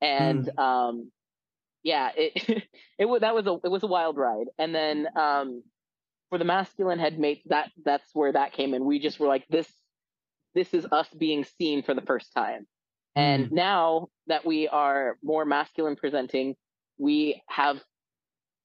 And 0.00 0.48
um 0.58 1.10
yeah 1.82 2.10
it 2.16 2.64
it 2.98 3.06
was 3.06 3.22
that 3.22 3.34
was 3.34 3.46
a 3.46 3.56
it 3.64 3.70
was 3.70 3.82
a 3.82 3.88
wild 3.88 4.16
ride. 4.16 4.46
And 4.58 4.74
then 4.74 5.08
um 5.16 5.62
for 6.28 6.38
the 6.38 6.44
masculine 6.44 6.98
headmates 6.98 7.42
that 7.46 7.70
that's 7.84 8.08
where 8.12 8.32
that 8.32 8.52
came 8.52 8.74
in. 8.74 8.84
We 8.84 9.00
just 9.00 9.18
were 9.18 9.28
like 9.28 9.46
this 9.48 9.70
this 10.54 10.72
is 10.72 10.86
us 10.92 11.08
being 11.18 11.44
seen 11.58 11.82
for 11.82 11.94
the 11.94 12.02
first 12.02 12.32
time 12.34 12.66
and 13.16 13.52
now 13.52 14.08
that 14.26 14.44
we 14.44 14.68
are 14.68 15.16
more 15.22 15.44
masculine 15.44 15.96
presenting, 15.96 16.56
we 16.98 17.42
have 17.48 17.76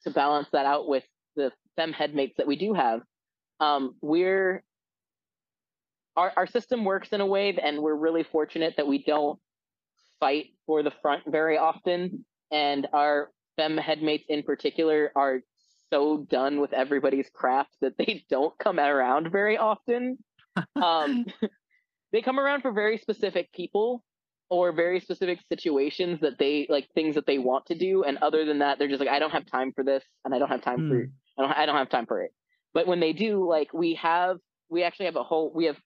to 0.04 0.12
balance 0.12 0.48
that 0.52 0.66
out 0.66 0.88
with 0.88 1.04
the 1.36 1.52
fem 1.76 1.94
headmates 1.94 2.38
that 2.38 2.48
we 2.48 2.56
do 2.56 2.74
have. 2.74 3.02
Um, 3.60 3.96
we're 4.02 4.64
our 6.16 6.32
our 6.36 6.48
system 6.48 6.84
works 6.84 7.10
in 7.10 7.22
a 7.22 7.26
way, 7.26 7.56
and 7.62 7.80
we're 7.80 7.96
really 7.96 8.24
fortunate 8.24 8.76
that 8.78 8.88
we 8.88 9.04
don't 9.04 9.40
fight 10.20 10.48
for 10.66 10.84
the 10.84 10.92
front 11.02 11.24
very 11.28 11.58
often, 11.58 12.26
and 12.52 12.88
our 12.94 13.32
fem 13.56 13.78
headmates 13.78 14.26
in 14.30 14.44
particular 14.44 15.12
are 15.16 15.42
so 15.92 16.26
done 16.30 16.60
with 16.60 16.74
everybody's 16.74 17.30
craft 17.34 17.76
that 17.82 17.98
they 17.98 18.24
don't 18.30 18.58
come 18.58 18.80
around 18.80 19.32
very 19.32 19.58
often. 19.58 20.18
Um, 20.76 21.26
they 22.12 22.22
come 22.22 22.38
around 22.38 22.64
for 22.64 22.74
very 22.74 22.98
specific 22.98 23.50
people 23.54 24.04
or 24.50 24.72
very 24.72 25.00
specific 25.00 25.40
situations 25.48 26.20
that 26.22 26.38
they 26.40 26.66
like 26.70 26.88
things 26.96 27.16
that 27.16 27.26
they 27.28 27.38
want 27.38 27.66
to 27.68 27.76
do 27.76 28.04
and 28.04 28.18
other 28.18 28.46
than 28.46 28.60
that 28.60 28.80
they're 28.80 28.88
just 28.88 29.00
like 29.00 29.10
i 29.10 29.20
don't 29.20 29.32
have 29.32 29.46
time 29.46 29.72
for 29.74 29.84
this 29.84 30.04
and 30.26 30.34
i 30.34 30.40
don't 30.40 30.50
have 30.50 30.62
time 30.62 30.90
for 30.90 31.08
I 31.40 31.42
don't, 31.42 31.52
I 31.52 31.66
don't 31.66 31.76
have 31.76 31.90
time 31.90 32.06
for 32.06 32.22
it. 32.22 32.34
But 32.74 32.88
when 32.88 33.00
they 33.00 33.14
do 33.14 33.48
like 33.48 33.74
we 33.74 33.96
have 33.96 34.38
we 34.70 34.84
actually 34.84 35.06
have 35.06 35.16
a 35.16 35.24
whole 35.24 35.52
we 35.54 35.66
have 35.66 35.78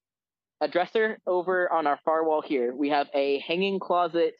a 0.59 0.67
dresser 0.67 1.19
over 1.27 1.71
on 1.71 1.87
our 1.87 1.99
far 2.03 2.25
wall 2.25 2.41
here. 2.41 2.73
We 2.75 2.89
have 2.89 3.07
a 3.13 3.39
hanging 3.39 3.79
closet 3.79 4.33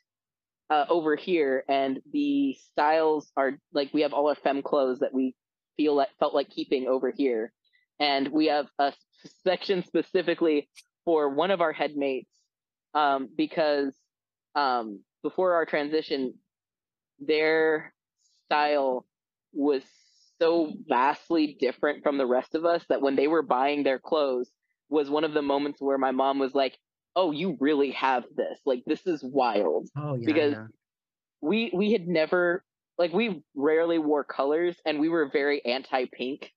uh, 0.70 0.86
over 0.90 1.16
here 1.16 1.64
and 1.70 2.00
the 2.12 2.58
styles 2.72 3.32
are 3.38 3.60
like 3.74 3.94
we 3.94 4.02
have 4.02 4.14
all 4.14 4.28
our 4.28 4.36
femme 4.36 4.62
clothes 4.62 5.00
that 5.00 5.14
we 5.14 5.36
feel 5.78 5.96
like 5.96 6.10
felt 6.20 6.34
like 6.34 6.50
keeping 6.50 6.88
over 6.88 7.12
here. 7.12 7.52
And 8.00 8.30
we 8.30 8.48
have 8.48 8.68
a 8.80 8.94
section 9.44 9.84
specifically 9.84 10.70
for 11.06 11.30
one 11.30 11.52
of 11.52 11.62
our 11.62 11.74
headmates 11.74 12.30
um, 12.94 13.30
because 13.36 13.94
um, 14.56 15.00
before 15.24 15.54
our 15.54 15.66
transition, 15.66 16.36
their 17.20 17.94
style 18.46 19.06
was 19.54 19.84
so 20.40 20.74
vastly 20.88 21.56
different 21.60 22.04
from 22.04 22.18
the 22.18 22.26
rest 22.26 22.56
of 22.56 22.66
us 22.66 22.84
that 22.90 23.02
when 23.02 23.16
they 23.16 23.28
were 23.28 23.44
buying 23.44 23.84
their 23.84 24.00
clothes 24.00 24.52
was 24.90 25.10
one 25.10 25.24
of 25.24 25.34
the 25.34 25.42
moments 25.42 25.82
where 25.82 25.98
my 25.98 26.12
mom 26.12 26.40
was 26.40 26.54
like, 26.54 26.78
"Oh, 27.16 27.32
you 27.32 27.58
really 27.60 27.92
have 27.92 28.24
this. 28.36 28.60
Like 28.66 28.84
this 28.86 29.06
is 29.08 29.24
wild." 29.24 29.88
Oh 29.96 30.16
yeah. 30.16 30.26
Because- 30.26 30.54
yeah. 30.54 30.68
We 31.42 31.72
we 31.74 31.92
had 31.92 32.08
never 32.08 32.64
like 32.98 33.12
we 33.14 33.44
rarely 33.56 33.98
wore 34.00 34.24
colors 34.24 34.78
and 34.86 35.00
we 35.00 35.10
were 35.10 35.28
very 35.30 35.64
anti-pink 35.66 36.52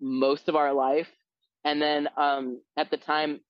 most 0.00 0.48
of 0.48 0.56
our 0.56 0.72
life. 0.72 1.08
And 1.64 1.82
then 1.82 2.08
um 2.16 2.60
at 2.76 2.90
the 2.90 2.96
time 2.96 3.40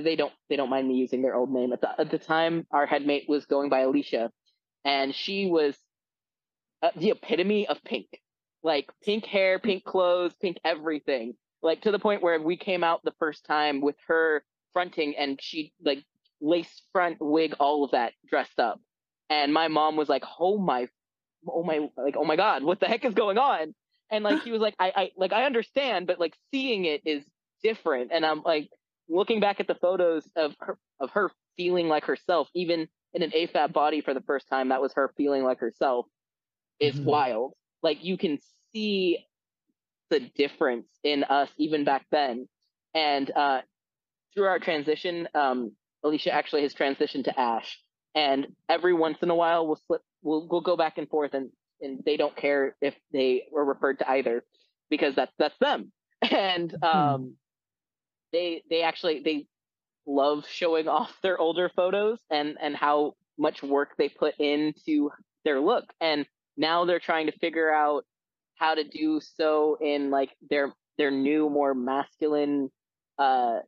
they 0.00 0.16
don't 0.16 0.32
they 0.48 0.56
don't 0.56 0.70
mind 0.70 0.88
me 0.88 0.94
using 0.94 1.22
their 1.22 1.34
old 1.34 1.52
name. 1.52 1.72
At 1.72 1.80
the 1.80 2.00
at 2.00 2.10
the 2.10 2.18
time 2.18 2.66
our 2.70 2.86
headmate 2.86 3.28
was 3.28 3.46
going 3.46 3.68
by 3.68 3.80
Alicia 3.80 4.30
and 4.84 5.14
she 5.14 5.46
was 5.46 5.76
uh, 6.82 6.90
the 6.96 7.10
epitome 7.10 7.66
of 7.66 7.82
pink. 7.84 8.06
Like 8.62 8.90
pink 9.04 9.26
hair 9.26 9.58
pink 9.58 9.84
clothes 9.84 10.34
pink 10.40 10.58
everything. 10.64 11.34
Like 11.62 11.82
to 11.82 11.90
the 11.90 11.98
point 11.98 12.22
where 12.22 12.40
we 12.40 12.56
came 12.56 12.82
out 12.82 13.00
the 13.04 13.14
first 13.18 13.44
time 13.44 13.80
with 13.80 13.96
her 14.06 14.44
fronting 14.72 15.14
and 15.16 15.40
she 15.40 15.72
like 15.84 16.04
lace 16.40 16.82
front 16.92 17.18
wig 17.20 17.54
all 17.60 17.84
of 17.84 17.90
that 17.90 18.14
dressed 18.28 18.58
up. 18.58 18.80
And 19.28 19.52
my 19.52 19.68
mom 19.68 19.96
was 19.96 20.08
like 20.08 20.24
oh 20.38 20.58
my 20.58 20.88
oh 21.46 21.64
my 21.64 21.88
like 21.96 22.16
oh 22.16 22.24
my 22.24 22.36
god 22.36 22.62
what 22.62 22.80
the 22.80 22.86
heck 22.86 23.04
is 23.04 23.14
going 23.14 23.38
on? 23.38 23.74
And 24.10 24.24
like 24.24 24.42
she 24.42 24.52
was 24.52 24.60
like 24.60 24.74
I 24.78 24.92
I 24.94 25.10
like 25.16 25.32
I 25.32 25.44
understand 25.44 26.06
but 26.06 26.20
like 26.20 26.34
seeing 26.52 26.84
it 26.84 27.02
is 27.04 27.24
different. 27.62 28.10
And 28.12 28.24
I'm 28.24 28.42
like 28.42 28.70
looking 29.12 29.40
back 29.40 29.60
at 29.60 29.68
the 29.68 29.74
photos 29.76 30.30
of 30.36 30.54
her 30.60 30.78
of 31.00 31.10
her 31.12 31.30
feeling 31.56 31.88
like 31.88 32.04
herself, 32.04 32.48
even 32.54 32.88
in 33.14 33.22
an 33.22 33.30
AFAB 33.32 33.72
body 33.72 34.00
for 34.00 34.14
the 34.14 34.22
first 34.22 34.48
time, 34.48 34.70
that 34.70 34.80
was 34.82 34.94
her 34.94 35.12
feeling 35.16 35.44
like 35.44 35.60
herself, 35.60 36.06
is 36.80 37.00
Mhm. 37.00 37.04
wild. 37.04 37.54
Like 37.82 38.04
you 38.04 38.16
can 38.18 38.38
see 38.72 39.26
the 40.10 40.20
difference 40.20 40.88
in 41.04 41.24
us 41.24 41.50
even 41.58 41.84
back 41.84 42.06
then. 42.10 42.48
And 42.94 43.30
uh, 43.30 43.62
through 44.34 44.46
our 44.46 44.58
transition, 44.58 45.28
um, 45.34 45.76
Alicia 46.04 46.32
actually 46.32 46.62
has 46.62 46.74
transitioned 46.74 47.24
to 47.24 47.38
Ash, 47.40 47.82
and 48.14 48.56
every 48.68 48.94
once 48.94 49.18
in 49.22 49.30
a 49.30 49.34
while 49.34 49.66
we'll 49.66 49.80
slip, 49.86 50.02
we'll 50.22 50.46
we'll 50.48 50.60
go 50.62 50.76
back 50.76 50.98
and 50.98 51.08
forth, 51.08 51.34
and 51.34 51.50
and 51.80 52.02
they 52.04 52.16
don't 52.16 52.36
care 52.36 52.76
if 52.80 52.94
they 53.12 53.44
were 53.50 53.64
referred 53.64 53.98
to 54.00 54.10
either, 54.10 54.44
because 54.90 55.14
that's 55.16 55.32
that's 55.38 55.58
them. 55.58 55.92
And 56.30 56.72
um, 56.84 57.36
they 58.32 58.62
they 58.70 58.82
actually 58.82 59.20
they 59.24 59.46
love 60.06 60.46
showing 60.48 60.88
off 60.88 61.16
their 61.22 61.38
older 61.38 61.70
photos 61.74 62.18
and 62.30 62.56
and 62.60 62.76
how 62.76 63.14
much 63.38 63.62
work 63.62 63.90
they 63.96 64.08
put 64.08 64.34
into 64.38 65.10
their 65.44 65.60
look. 65.60 65.84
And 66.00 66.26
now 66.56 66.84
they're 66.84 67.00
trying 67.00 67.26
to 67.26 67.38
figure 67.38 67.72
out 67.72 68.04
how 68.56 68.74
to 68.74 68.84
do 68.84 69.20
so 69.20 69.76
in 69.80 70.10
like 70.10 70.30
their 70.50 70.72
their 70.98 71.10
new 71.10 71.48
more 71.48 71.74
masculine 71.74 72.70
uh 73.18 73.58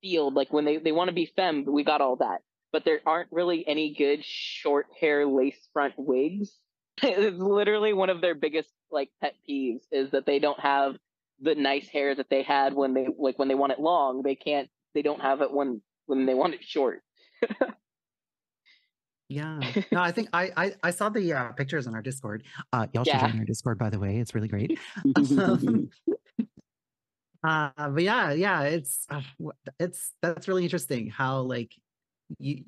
field. 0.00 0.34
Like 0.34 0.52
when 0.52 0.64
they 0.64 0.78
they 0.78 0.92
want 0.92 1.08
to 1.08 1.14
be 1.14 1.30
femme 1.36 1.64
we 1.66 1.84
got 1.84 2.00
all 2.00 2.16
that. 2.16 2.40
But 2.72 2.84
there 2.86 3.00
aren't 3.04 3.30
really 3.30 3.66
any 3.68 3.94
good 3.94 4.24
short 4.24 4.86
hair 4.98 5.26
lace 5.26 5.68
front 5.72 5.94
wigs. 5.98 6.50
It's 7.02 7.38
literally 7.38 7.92
one 7.92 8.08
of 8.10 8.20
their 8.20 8.34
biggest 8.34 8.70
like 8.90 9.10
pet 9.20 9.34
peeves 9.48 9.82
is 9.92 10.10
that 10.12 10.26
they 10.26 10.38
don't 10.38 10.60
have 10.60 10.96
the 11.42 11.54
nice 11.54 11.88
hair 11.88 12.14
that 12.14 12.30
they 12.30 12.42
had 12.42 12.74
when 12.74 12.94
they 12.94 13.06
like 13.18 13.38
when 13.38 13.48
they 13.48 13.54
want 13.54 13.72
it 13.72 13.80
long 13.80 14.22
they 14.22 14.34
can't 14.34 14.70
they 14.94 15.02
don't 15.02 15.20
have 15.20 15.42
it 15.42 15.52
when 15.52 15.82
when 16.06 16.26
they 16.26 16.34
want 16.34 16.54
it 16.54 16.64
short 16.64 17.02
Yeah. 19.28 19.60
No, 19.92 20.00
I 20.00 20.12
think 20.12 20.28
I 20.32 20.50
I, 20.56 20.74
I 20.82 20.90
saw 20.90 21.08
the 21.08 21.32
uh, 21.32 21.52
pictures 21.52 21.86
on 21.86 21.94
our 21.94 22.02
Discord. 22.02 22.44
Uh, 22.72 22.86
y'all 22.92 23.04
should 23.04 23.14
Yeah. 23.14 23.28
join 23.28 23.38
our 23.38 23.44
Discord, 23.46 23.78
by 23.78 23.88
the 23.88 23.98
way. 23.98 24.18
It's 24.18 24.34
really 24.34 24.48
great. 24.48 24.78
Um, 25.16 25.88
uh, 27.42 27.88
but 27.90 28.02
yeah, 28.02 28.32
yeah, 28.32 28.62
it's 28.62 29.06
uh, 29.10 29.22
it's 29.80 30.12
that's 30.22 30.46
really 30.48 30.64
interesting 30.64 31.08
how 31.10 31.40
like 31.40 31.74
you. 32.38 32.64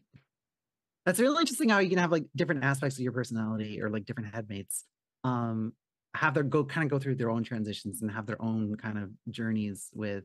That's 1.06 1.20
really 1.20 1.38
interesting 1.40 1.68
how 1.68 1.78
you 1.80 1.90
can 1.90 1.98
have 1.98 2.10
like 2.10 2.24
different 2.34 2.64
aspects 2.64 2.96
of 2.96 3.02
your 3.02 3.12
personality 3.12 3.82
or 3.82 3.90
like 3.90 4.06
different 4.06 4.34
headmates. 4.34 4.84
Um, 5.22 5.74
have 6.14 6.34
their 6.34 6.42
go 6.42 6.64
kind 6.64 6.84
of 6.84 6.90
go 6.90 6.98
through 6.98 7.16
their 7.16 7.30
own 7.30 7.42
transitions 7.44 8.02
and 8.02 8.10
have 8.10 8.26
their 8.26 8.40
own 8.40 8.76
kind 8.76 8.98
of 8.98 9.10
journeys 9.30 9.90
with 9.94 10.24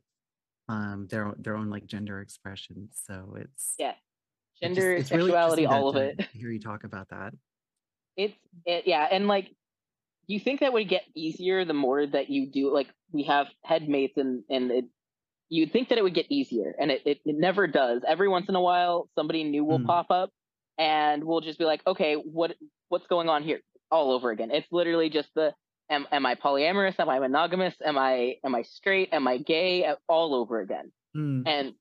um 0.67 1.07
their 1.09 1.33
their 1.39 1.55
own 1.55 1.69
like 1.69 1.85
gender 1.85 2.21
expression. 2.21 2.89
So 2.91 3.35
it's 3.39 3.73
yeah, 3.79 3.91
it 3.91 3.95
just- 3.95 4.75
gender, 4.75 4.93
it's 4.95 5.09
sexuality, 5.09 5.63
to- 5.63 5.69
all 5.71 5.89
of 5.89 5.95
it. 5.95 6.21
Hear 6.33 6.51
you 6.51 6.59
talk 6.59 6.83
about 6.83 7.09
that. 7.09 7.33
It's 8.17 8.35
it, 8.65 8.83
yeah, 8.85 9.07
and 9.09 9.27
like 9.27 9.49
you 10.27 10.39
think 10.39 10.59
that 10.59 10.73
would 10.73 10.87
get 10.87 11.03
easier 11.15 11.65
the 11.65 11.73
more 11.73 12.05
that 12.05 12.29
you 12.29 12.45
do. 12.51 12.71
Like 12.73 12.87
we 13.11 13.23
have 13.23 13.47
headmates, 13.63 14.17
and 14.17 14.43
and 14.49 14.71
it, 14.71 14.85
you'd 15.49 15.71
think 15.71 15.89
that 15.89 15.97
it 15.97 16.03
would 16.03 16.13
get 16.13 16.27
easier, 16.29 16.75
and 16.79 16.91
it, 16.91 17.01
it 17.05 17.19
it 17.25 17.35
never 17.37 17.65
does. 17.65 18.03
Every 18.07 18.27
once 18.27 18.47
in 18.49 18.55
a 18.55 18.61
while, 18.61 19.09
somebody 19.15 19.43
new 19.43 19.63
will 19.65 19.79
Mm. 19.79 19.85
pop 19.87 20.11
up, 20.11 20.29
and 20.77 21.23
we'll 21.23 21.41
just 21.41 21.57
be 21.57 21.65
like, 21.65 21.81
okay, 21.87 22.13
what 22.15 22.55
what's 22.89 23.07
going 23.07 23.27
on 23.29 23.41
here? 23.43 23.61
All 23.89 24.11
over 24.11 24.29
again. 24.29 24.51
It's 24.51 24.67
literally 24.71 25.09
just 25.09 25.29
the 25.33 25.53
am 25.89 26.07
am 26.11 26.25
I 26.25 26.35
polyamorous? 26.35 26.99
Am 26.99 27.09
I 27.09 27.19
monogamous? 27.19 27.75
Am 27.83 27.97
I 27.97 28.35
am 28.43 28.55
I 28.55 28.63
straight? 28.63 29.09
Am 29.11 29.27
I 29.27 29.37
gay? 29.37 29.91
All 30.07 30.35
over 30.35 30.59
again. 30.61 30.91
Mm. 31.15 31.43
And 31.47 31.73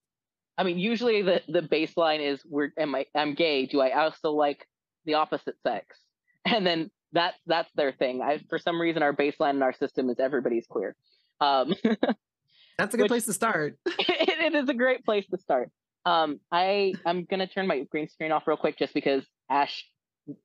I 0.56 0.64
mean, 0.64 0.78
usually 0.78 1.22
the 1.22 1.42
the 1.48 1.60
baseline 1.62 2.20
is 2.20 2.40
we're 2.44 2.70
am 2.78 2.94
I 2.94 3.06
I'm 3.14 3.34
gay. 3.34 3.66
Do 3.66 3.80
I 3.80 3.90
also 4.04 4.32
like 4.32 4.66
the 5.04 5.14
opposite 5.14 5.56
sex? 5.62 5.96
And 6.46 6.66
then 6.66 6.90
that's 7.12 7.36
that's 7.46 7.70
their 7.74 7.92
thing. 7.92 8.22
I 8.22 8.40
for 8.48 8.58
some 8.58 8.80
reason 8.80 9.02
our 9.02 9.12
baseline 9.12 9.54
in 9.54 9.62
our 9.62 9.74
system 9.74 10.08
is 10.08 10.18
everybody's 10.18 10.66
queer. 10.66 10.96
Um, 11.40 11.74
That's 12.78 12.94
a 12.94 12.96
good 12.96 13.02
which- 13.04 13.08
place 13.10 13.26
to 13.26 13.32
start. 13.32 13.76
it, 13.86 14.54
it 14.54 14.54
is 14.54 14.68
a 14.68 14.74
great 14.74 15.04
place 15.04 15.26
to 15.28 15.38
start. 15.38 15.70
Um, 16.06 16.40
I 16.50 16.94
I'm 17.04 17.24
gonna 17.24 17.46
turn 17.48 17.66
my 17.66 17.80
green 17.90 18.08
screen 18.08 18.32
off 18.32 18.46
real 18.46 18.56
quick 18.56 18.78
just 18.78 18.94
because 18.94 19.24
Ash, 19.50 19.84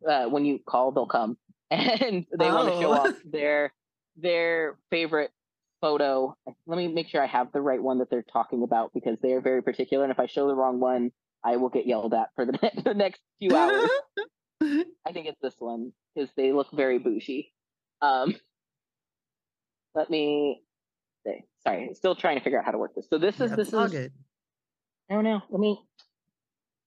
uh, 0.10 0.26
when 0.26 0.44
you 0.46 0.60
call, 0.68 0.92
they'll 0.92 1.06
come 1.06 1.38
and 1.74 2.26
they 2.38 2.52
want 2.52 2.70
to 2.74 2.80
show 2.82 2.90
Oh. 2.92 3.10
off 3.10 3.16
their 3.26 3.74
their 4.16 4.78
favorite 4.92 5.32
photo. 5.82 6.36
Let 6.68 6.78
me 6.78 6.88
make 6.88 7.08
sure 7.10 7.22
I 7.22 7.28
have 7.28 7.52
the 7.52 7.62
right 7.62 7.82
one 7.82 8.00
that 8.00 8.10
they're 8.10 8.24
talking 8.32 8.64
about 8.64 8.92
because 8.94 9.18
they 9.22 9.34
are 9.34 9.42
very 9.42 9.62
particular. 9.64 10.04
And 10.04 10.12
if 10.14 10.20
I 10.20 10.28
show 10.28 10.48
the 10.48 10.56
wrong 10.56 10.80
one, 10.80 11.12
I 11.44 11.58
will 11.58 11.70
get 11.70 11.86
yelled 11.88 12.14
at 12.14 12.30
for 12.36 12.46
the, 12.46 12.54
ne- 12.62 12.82
the 12.84 12.94
next 12.94 13.22
few 13.40 13.56
hours. 13.56 13.90
I 14.62 15.12
think 15.12 15.28
it's 15.28 15.40
this 15.42 15.56
one 15.60 15.92
because 16.16 16.30
they 16.38 16.54
look 16.54 16.68
very 16.72 17.00
bougie. 17.00 17.52
Um, 18.02 18.36
let 19.96 20.10
me. 20.10 20.62
say- 21.26 21.44
Sorry, 21.66 21.92
still 21.94 22.16
trying 22.16 22.38
to 22.38 22.44
figure 22.44 22.60
out 22.60 22.66
how 22.66 22.72
to 22.72 22.78
work 22.78 22.94
this. 22.96 23.08
So 23.10 23.18
this 23.18 23.40
is 23.40 23.50
Yeah, 23.52 23.56
this 23.56 23.74
is. 23.74 23.92
good. 23.92 24.12
I 25.10 25.14
don't 25.16 25.24
know. 25.24 25.42
Let 25.50 25.60
me. 25.60 25.80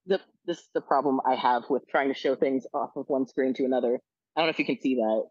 The 0.07 0.21
this 0.47 0.59
is 0.59 0.69
the 0.75 0.81
problem 0.81 1.21
I 1.27 1.35
have 1.35 1.65
with 1.69 1.89
trying 1.89 2.09
to 2.09 2.15
show 2.15 2.37
things 2.37 2.67
off 2.73 2.91
of 2.97 3.07
one 3.09 3.27
screen 3.27 3.53
to 3.55 3.65
another. 3.65 4.01
I 4.37 4.41
don't 4.41 4.47
know 4.47 4.51
if 4.51 4.59
you 4.59 4.65
can 4.67 4.81
see 4.81 4.97
that. 4.97 5.23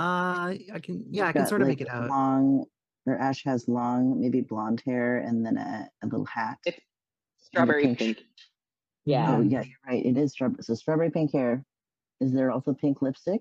Uh, 0.00 0.54
I 0.74 0.80
can, 0.82 1.04
yeah, 1.10 1.24
I 1.24 1.26
You've 1.26 1.32
can 1.34 1.42
got, 1.42 1.48
sort 1.48 1.62
of 1.62 1.68
like, 1.68 1.78
make 1.78 1.86
it 1.88 1.90
out. 1.90 2.08
Long, 2.08 2.64
or 3.06 3.16
Ash 3.18 3.42
has 3.44 3.66
long, 3.68 4.20
maybe 4.20 4.40
blonde 4.42 4.82
hair, 4.86 5.18
and 5.18 5.44
then 5.44 5.56
a, 5.56 5.88
a 6.02 6.06
little 6.06 6.26
hat. 6.26 6.58
It's 6.64 6.78
Strawberry 7.40 7.82
pink. 7.82 7.98
pink. 7.98 8.18
Yeah, 9.06 9.36
Oh, 9.36 9.40
yeah, 9.40 9.62
you're 9.62 9.78
right. 9.86 10.04
It 10.04 10.16
is 10.18 10.32
strawberry. 10.32 10.62
So 10.62 10.74
strawberry 10.74 11.10
pink 11.10 11.32
hair. 11.32 11.64
Is 12.20 12.32
there 12.32 12.50
also 12.50 12.74
pink 12.74 13.00
lipstick? 13.02 13.40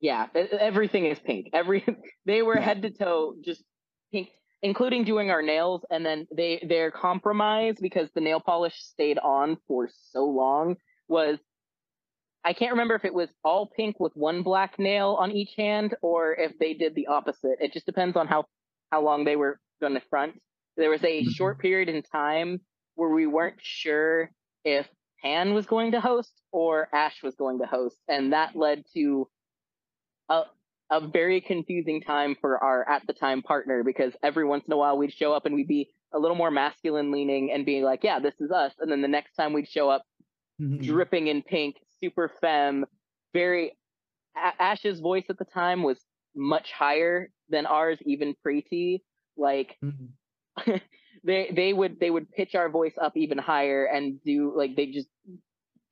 yeah. 0.00 0.26
Everything 0.34 1.06
is 1.06 1.18
pink. 1.18 1.48
Every 1.54 1.82
they 2.26 2.42
were 2.42 2.56
Yeah. 2.56 2.64
head 2.64 2.82
to 2.82 2.90
toe 2.90 3.34
just 3.42 3.62
pink, 4.12 4.28
including 4.62 5.04
doing 5.04 5.30
our 5.30 5.40
nails. 5.40 5.82
And 5.90 6.04
then 6.04 6.26
they 6.34 6.62
their 6.68 6.90
compromise 6.90 7.76
because 7.80 8.10
the 8.14 8.20
nail 8.20 8.40
polish 8.40 8.74
stayed 8.82 9.18
on 9.18 9.56
for 9.66 9.88
so 10.10 10.26
long 10.26 10.76
was 11.08 11.38
I 12.44 12.52
can't 12.52 12.72
remember 12.72 12.94
if 12.94 13.04
it 13.04 13.14
was 13.14 13.30
all 13.42 13.66
pink 13.74 13.98
with 13.98 14.12
one 14.14 14.42
black 14.42 14.78
nail 14.78 15.16
on 15.18 15.32
each 15.32 15.54
hand 15.56 15.94
or 16.02 16.34
if 16.34 16.58
they 16.58 16.74
did 16.74 16.94
the 16.94 17.06
opposite. 17.06 17.56
It 17.60 17.72
just 17.72 17.86
depends 17.86 18.16
on 18.16 18.26
how 18.26 18.44
how 18.92 19.02
long 19.02 19.24
they 19.24 19.36
were 19.36 19.58
going 19.80 19.94
to 19.94 20.02
front. 20.10 20.34
There 20.76 20.90
was 20.90 21.02
a 21.04 21.24
Mhm. 21.24 21.30
short 21.30 21.58
period 21.58 21.88
in 21.88 22.02
time 22.02 22.60
where 22.96 23.08
we 23.10 23.26
weren't 23.26 23.60
sure 23.60 24.30
if 24.64 24.88
Pan 25.22 25.54
was 25.54 25.66
going 25.66 25.92
to 25.92 26.00
host 26.00 26.42
or 26.52 26.88
Ash 26.94 27.22
was 27.22 27.34
going 27.34 27.58
to 27.60 27.66
host, 27.66 27.96
and 28.08 28.32
that 28.34 28.54
led 28.54 28.84
to 28.94 29.28
a 30.28 30.44
a 30.90 31.00
very 31.00 31.40
confusing 31.40 32.02
time 32.02 32.34
for 32.40 32.62
our 32.62 32.86
at 32.88 33.06
the 33.06 33.14
time 33.14 33.40
partner 33.40 33.82
because 33.82 34.14
every 34.22 34.44
once 34.44 34.66
in 34.66 34.72
a 34.72 34.76
while 34.76 34.98
we'd 34.98 35.12
show 35.12 35.32
up 35.32 35.46
and 35.46 35.54
we'd 35.54 35.66
be 35.66 35.90
a 36.12 36.18
little 36.18 36.36
more 36.36 36.50
masculine 36.50 37.10
leaning 37.10 37.50
and 37.50 37.64
being 37.64 37.82
like, 37.82 38.04
yeah, 38.04 38.18
this 38.18 38.34
is 38.38 38.50
us, 38.50 38.74
and 38.78 38.92
then 38.92 39.00
the 39.00 39.08
next 39.08 39.34
time 39.34 39.54
we'd 39.54 39.66
show 39.66 39.88
up 39.88 40.04
Mhm. 40.60 40.82
dripping 40.84 41.26
in 41.28 41.42
pink, 41.42 41.76
super 42.04 42.28
femme, 42.40 42.86
very. 43.32 43.76
A- 44.36 44.62
Ash's 44.62 45.00
voice 45.00 45.26
at 45.30 45.38
the 45.38 45.44
time 45.44 45.82
was 45.82 46.04
much 46.36 46.72
higher 46.72 47.30
than 47.50 47.66
ours, 47.66 47.98
even 48.04 48.34
pre-T. 48.42 49.02
Like 49.36 49.78
Mhm. 49.82 50.12
they 51.24 51.50
they 51.54 51.72
would 51.72 52.00
they 52.00 52.10
would 52.10 52.30
pitch 52.32 52.54
our 52.54 52.68
voice 52.68 52.94
up 53.00 53.16
even 53.16 53.38
higher 53.38 53.84
and 53.86 54.22
do 54.24 54.52
like 54.56 54.76
they 54.76 54.86
just 54.86 55.08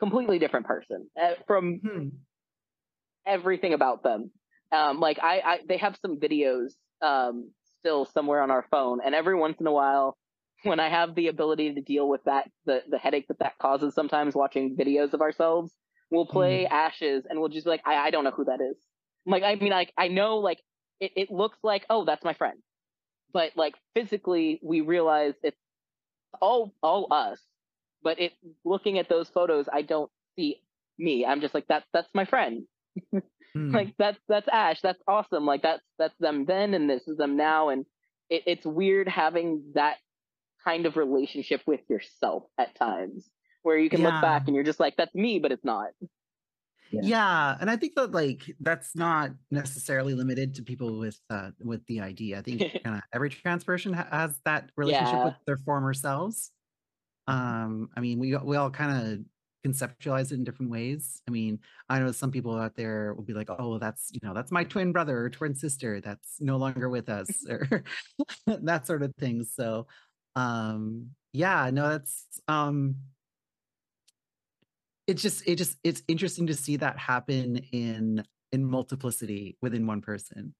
completely 0.00 0.38
different 0.38 0.66
person 0.66 1.08
uh, 1.20 1.34
from 1.46 1.82
Mhm. 1.84 2.26
everything 3.26 3.74
about 3.74 4.02
them. 4.02 4.30
Um, 4.72 5.00
like 5.00 5.18
I, 5.22 5.40
I 5.40 5.60
they 5.68 5.76
have 5.78 5.96
some 6.00 6.18
videos 6.18 6.72
um 7.00 7.52
still 7.80 8.06
somewhere 8.06 8.42
on 8.42 8.50
our 8.50 8.66
phone, 8.70 9.00
and 9.04 9.14
every 9.14 9.34
once 9.34 9.60
in 9.60 9.66
a 9.66 9.72
while, 9.72 10.16
when 10.62 10.80
I 10.80 10.88
have 10.88 11.14
the 11.14 11.28
ability 11.28 11.74
to 11.74 11.80
deal 11.80 12.08
with 12.08 12.24
that 12.24 12.50
the 12.64 12.82
the 12.88 12.98
headache 12.98 13.28
that 13.28 13.38
that 13.40 13.58
causes 13.58 13.94
sometimes 13.94 14.34
watching 14.34 14.76
videos 14.76 15.12
of 15.12 15.20
ourselves, 15.20 15.72
we'll 16.12 16.26
play 16.26 16.66
Ashes 16.66 17.26
and 17.28 17.40
we'll 17.40 17.50
just 17.50 17.66
be 17.66 17.70
like 17.70 17.82
I, 17.86 17.96
I 17.96 18.10
don't 18.12 18.24
know 18.24 18.32
who 18.32 18.46
that 18.46 18.60
is. 18.62 18.76
Like 19.26 19.44
I 19.44 19.56
mean 19.56 19.70
like 19.72 19.92
I 19.98 20.08
know 20.08 20.38
like 20.38 20.60
it, 21.00 21.12
it 21.16 21.32
looks 21.32 21.58
like 21.64 21.86
oh 21.90 22.04
that's 22.06 22.24
my 22.24 22.34
friend, 22.34 22.60
but 23.32 23.52
like 23.56 23.74
physically 23.94 24.60
we 24.62 24.82
realize 24.82 25.34
it's 25.42 25.58
all 26.40 26.74
all 26.82 27.08
us. 27.12 27.40
But 28.02 28.20
it 28.20 28.32
looking 28.64 28.98
at 28.98 29.08
those 29.08 29.28
photos, 29.30 29.68
I 29.72 29.82
don't 29.82 30.10
see 30.36 30.62
me. 30.98 31.26
I'm 31.26 31.40
just 31.40 31.54
like 31.54 31.66
that's 31.68 31.86
that's 31.92 32.08
my 32.14 32.24
friend 32.26 32.64
Mhm. 33.56 33.72
like 33.74 33.94
that's 33.98 34.18
that's 34.28 34.48
ash 34.52 34.80
that's 34.82 35.02
awesome 35.06 35.46
like 35.46 35.62
that's 35.62 35.82
that's 35.98 36.16
them 36.20 36.46
then 36.46 36.74
and 36.74 36.88
this 36.88 37.06
is 37.08 37.18
them 37.18 37.36
now 37.36 37.68
and 37.70 37.86
it, 38.30 38.44
it's 38.46 38.66
weird 38.66 39.08
having 39.08 39.62
that 39.74 39.96
kind 40.64 40.86
of 40.86 40.96
relationship 40.96 41.62
with 41.66 41.80
yourself 41.88 42.44
at 42.58 42.74
times 42.76 43.28
where 43.62 43.78
you 43.78 43.88
can 43.90 44.00
Yeah. 44.00 44.08
look 44.12 44.22
back 44.22 44.46
and 44.46 44.54
you're 44.54 44.64
just 44.64 44.80
like 44.80 44.96
that's 44.96 45.14
me 45.14 45.38
but 45.38 45.52
it's 45.52 45.64
not 45.64 45.88
Yeah. 46.90 47.00
yeah 47.04 47.56
and 47.60 47.70
i 47.70 47.76
think 47.76 47.94
that 47.96 48.12
like 48.12 48.42
that's 48.60 48.94
not 48.94 49.30
necessarily 49.50 50.14
limited 50.14 50.54
to 50.56 50.62
people 50.62 50.98
with 50.98 51.18
uh 51.30 51.50
with 51.60 51.84
DID 51.86 52.34
i 52.36 52.42
think 52.42 52.60
kind 52.84 52.96
of 52.96 53.02
every 53.12 53.30
trans 53.30 53.64
person 53.64 53.92
ha- 53.92 54.08
has 54.10 54.38
that 54.44 54.70
relationship 54.76 55.14
Yeah. 55.14 55.24
with 55.26 55.34
their 55.46 55.56
former 55.58 55.94
selves 55.94 56.50
um 57.28 57.88
i 57.96 58.00
mean 58.00 58.18
we 58.18 58.36
we 58.36 58.56
all 58.56 58.70
kind 58.70 58.92
of 59.12 59.24
conceptualize 59.64 60.32
it 60.32 60.34
in 60.34 60.42
different 60.42 60.72
ways 60.72 61.22
i 61.28 61.30
mean 61.30 61.56
i 61.88 62.00
know 62.00 62.10
some 62.10 62.32
people 62.32 62.58
out 62.58 62.74
there 62.74 63.14
will 63.14 63.22
be 63.22 63.32
like 63.32 63.48
oh 63.48 63.78
that's 63.78 64.10
you 64.12 64.18
know 64.20 64.34
that's 64.34 64.50
my 64.50 64.64
twin 64.64 64.90
brother 64.90 65.16
or 65.20 65.30
twin 65.30 65.54
sister 65.54 66.00
that's 66.00 66.40
no 66.40 66.56
longer 66.56 66.88
with 66.88 67.08
us 67.08 67.30
or 67.48 67.84
that 68.46 68.88
sort 68.88 69.04
of 69.04 69.14
thing 69.20 69.44
so 69.44 69.86
um 70.34 71.06
yeah 71.32 71.70
no 71.72 71.88
that's 71.90 72.26
um 72.48 72.96
it's 75.06 75.22
just 75.22 75.46
it 75.46 75.56
just 75.56 75.76
it's 75.84 76.02
interesting 76.08 76.46
to 76.46 76.54
see 76.54 76.76
that 76.76 76.98
happen 76.98 77.56
in 77.72 78.24
in 78.52 78.64
multiplicity 78.64 79.56
within 79.62 79.86
one 79.86 80.00
person. 80.00 80.54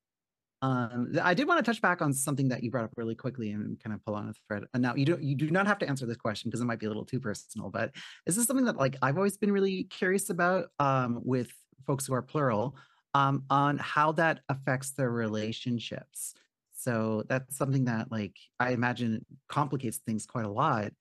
Um 0.62 1.14
i 1.22 1.34
did 1.34 1.48
want 1.48 1.64
to 1.64 1.68
touch 1.68 1.82
back 1.82 2.02
on 2.02 2.12
something 2.12 2.48
that 2.48 2.62
you 2.62 2.70
brought 2.70 2.84
up 2.84 2.94
really 2.96 3.14
quickly 3.16 3.50
and 3.50 3.80
kind 3.82 3.94
of 3.94 4.04
pull 4.04 4.14
on 4.14 4.28
a 4.28 4.32
thread 4.46 4.64
and 4.72 4.82
now 4.82 4.94
you 4.94 5.04
don't 5.04 5.22
you 5.22 5.34
do 5.34 5.50
not 5.50 5.66
have 5.66 5.78
to 5.78 5.88
answer 5.88 6.06
this 6.06 6.16
question 6.16 6.50
because 6.50 6.60
it 6.60 6.66
might 6.66 6.78
be 6.78 6.86
a 6.86 6.88
little 6.88 7.04
too 7.04 7.18
personal 7.18 7.68
but 7.68 7.90
is 8.26 8.36
this 8.36 8.46
something 8.46 8.66
that 8.66 8.76
like 8.76 8.96
i've 9.02 9.16
always 9.16 9.36
been 9.36 9.50
really 9.50 9.84
curious 9.84 10.30
about 10.30 10.68
um 10.78 11.20
with 11.24 11.50
folks 11.86 12.06
who 12.06 12.14
are 12.14 12.22
plural 12.22 12.76
um 13.14 13.44
on 13.50 13.78
how 13.78 14.12
that 14.12 14.40
affects 14.48 14.92
their 14.92 15.10
relationships. 15.10 16.34
So 16.74 17.22
that's 17.28 17.56
something 17.56 17.84
that 17.84 18.10
like 18.10 18.36
i 18.58 18.70
imagine 18.70 19.24
complicates 19.48 19.98
things 19.98 20.26
quite 20.26 20.44
a 20.44 20.50
lot 20.50 20.92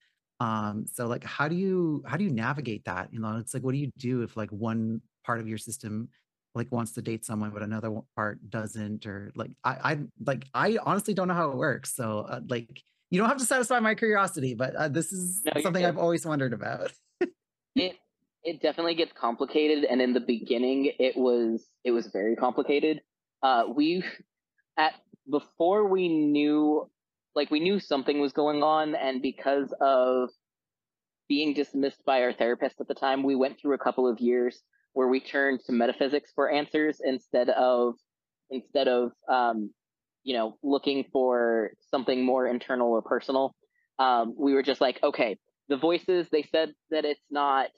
um 0.42 0.86
so 0.92 1.06
like 1.06 1.24
how 1.24 1.46
do 1.48 1.54
you 1.54 2.02
how 2.06 2.16
do 2.16 2.24
you 2.24 2.30
navigate 2.30 2.84
that 2.84 3.08
you 3.12 3.20
know 3.20 3.36
it's 3.36 3.54
like 3.54 3.62
what 3.62 3.72
do 3.72 3.78
you 3.78 3.90
do 3.96 4.22
if 4.22 4.36
like 4.36 4.50
one 4.50 5.00
part 5.24 5.38
of 5.40 5.46
your 5.46 5.58
system 5.58 6.08
like 6.54 6.70
wants 6.72 6.92
to 6.92 7.02
date 7.02 7.24
someone 7.24 7.50
but 7.50 7.62
another 7.62 7.90
part 8.16 8.38
doesn't 8.50 9.06
or 9.06 9.30
like 9.34 9.50
i 9.64 9.92
i 9.92 9.98
like 10.26 10.44
i 10.54 10.78
honestly 10.84 11.14
don't 11.14 11.28
know 11.28 11.34
how 11.34 11.50
it 11.50 11.56
works 11.56 11.94
so 11.94 12.20
uh, 12.28 12.40
like 12.48 12.82
you 13.10 13.18
don't 13.18 13.28
have 13.28 13.38
to 13.38 13.44
satisfy 13.44 13.78
my 13.78 13.94
curiosity 13.94 14.54
but 14.54 14.74
uh, 14.74 14.88
this 14.88 15.12
is 15.12 15.42
No, 15.44 15.60
something 15.62 15.84
i've 15.84 15.98
always 15.98 16.26
wondered 16.26 16.52
about. 16.52 16.92
It 17.74 17.96
it 18.44 18.60
definitely 18.60 18.94
gets 18.94 19.12
complicated 19.12 19.84
and 19.84 20.02
in 20.02 20.12
the 20.12 20.20
beginning 20.20 20.92
it 20.98 21.16
was 21.16 21.66
it 21.84 21.92
was 21.92 22.08
very 22.08 22.36
complicated. 22.36 23.00
Uh 23.42 23.64
we 23.74 24.04
at 24.76 24.94
before 25.30 25.88
we 25.88 26.08
knew 26.08 26.90
like 27.34 27.50
we 27.50 27.60
knew 27.60 27.80
something 27.80 28.20
was 28.20 28.32
going 28.32 28.62
on 28.62 28.94
and 28.94 29.22
because 29.22 29.72
of 29.80 30.30
being 31.28 31.54
dismissed 31.54 32.04
by 32.04 32.22
our 32.22 32.32
therapist 32.32 32.80
at 32.80 32.88
the 32.88 32.94
time 32.94 33.22
we 33.22 33.34
went 33.34 33.58
through 33.60 33.74
a 33.74 33.78
couple 33.78 34.08
of 34.08 34.20
years 34.20 34.62
where 34.92 35.08
we 35.08 35.20
turned 35.20 35.60
to 35.64 35.72
metaphysics 35.72 36.30
for 36.34 36.50
answers 36.50 37.00
instead 37.04 37.48
of 37.48 37.94
instead 38.50 38.88
of 38.88 39.12
um, 39.28 39.70
you 40.22 40.36
know 40.36 40.58
looking 40.62 41.04
for 41.12 41.70
something 41.90 42.24
more 42.24 42.46
internal 42.46 42.92
or 42.92 43.02
personal. 43.02 43.54
Um, 43.98 44.34
we 44.36 44.54
were 44.54 44.62
just 44.62 44.80
like, 44.80 44.98
okay, 45.02 45.38
the 45.68 45.76
voices 45.76 46.28
they 46.30 46.42
said 46.50 46.72
that 46.90 47.04
it's 47.04 47.24
not 47.30 47.68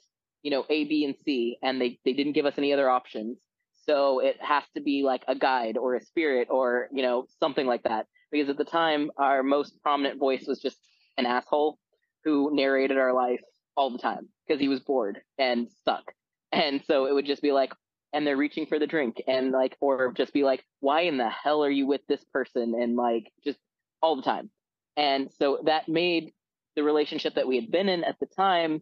you 0.43 0.51
know 0.51 0.65
A, 0.69 0.85
B, 0.85 1.05
and 1.05 1.15
C, 1.23 1.57
and 1.63 1.79
they 1.79 1.99
they 2.05 2.13
didn't 2.13 2.33
give 2.33 2.45
us 2.45 2.55
any 2.57 2.73
other 2.73 2.89
options. 2.89 3.37
So 3.85 4.19
it 4.19 4.37
has 4.41 4.63
to 4.75 4.81
be 4.81 5.03
like 5.03 5.23
a 5.27 5.35
guide 5.35 5.77
or 5.77 5.95
a 5.95 6.01
spirit 6.01 6.47
or 6.49 6.89
you 6.91 7.03
know 7.03 7.25
something 7.39 7.65
like 7.65 7.83
that. 7.83 8.07
Because 8.35 8.49
at 8.49 8.57
the 8.57 8.65
time, 8.65 9.11
our 9.17 9.43
most 9.43 9.81
prominent 9.81 10.19
voice 10.19 10.45
was 10.47 10.59
just 10.59 10.77
an 11.17 11.25
asshole 11.25 11.79
who 12.23 12.53
narrated 12.53 12.97
our 12.97 13.13
life 13.13 13.41
all 13.77 13.89
the 13.89 13.97
time 13.97 14.27
because 14.45 14.59
he 14.59 14.67
was 14.67 14.81
bored 14.81 15.21
and 15.37 15.69
stuck. 15.79 16.11
And 16.51 16.81
so 16.85 17.05
it 17.05 17.13
would 17.13 17.25
just 17.25 17.41
be 17.41 17.51
like, 17.51 17.71
and 18.13 18.25
they're 18.25 18.37
reaching 18.37 18.65
for 18.65 18.79
the 18.79 18.87
drink 18.87 19.21
and 19.27 19.51
like, 19.51 19.77
or 19.79 20.13
just 20.13 20.33
be 20.33 20.43
like, 20.43 20.63
why 20.79 21.01
in 21.01 21.17
the 21.17 21.29
hell 21.29 21.63
are 21.63 21.69
you 21.69 21.87
with 21.87 22.01
this 22.07 22.23
person? 22.33 22.73
And 22.79 22.95
like, 22.95 23.31
just 23.43 23.59
all 24.01 24.15
the 24.15 24.21
time. 24.21 24.49
And 24.97 25.29
so 25.39 25.59
that 25.65 25.87
made 25.89 26.33
the 26.75 26.83
relationship 26.83 27.35
that 27.35 27.47
we 27.47 27.55
had 27.55 27.71
been 27.71 27.89
in 27.89 28.03
at 28.03 28.19
the 28.19 28.25
time 28.25 28.81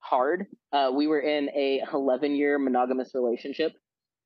hard. 0.00 0.46
Uh, 0.72 0.90
we 0.94 1.06
were 1.06 1.20
in 1.20 1.48
a 1.50 1.82
11 1.92 2.36
year 2.36 2.58
monogamous 2.58 3.12
relationship 3.14 3.72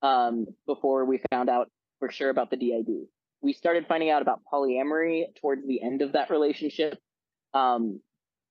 um, 0.02 0.46
before 0.66 1.04
we 1.04 1.20
found 1.30 1.48
out 1.48 1.70
for 1.98 2.10
sure 2.10 2.30
about 2.30 2.50
the 2.50 2.56
DID. 2.56 3.06
We 3.40 3.52
started 3.52 3.86
finding 3.86 4.10
out 4.10 4.22
about 4.22 4.40
polyamory 4.52 5.24
towards 5.40 5.66
the 5.66 5.82
end 5.82 6.02
of 6.02 6.12
that 6.12 6.30
relationship. 6.30 6.98
Um, 7.54 8.00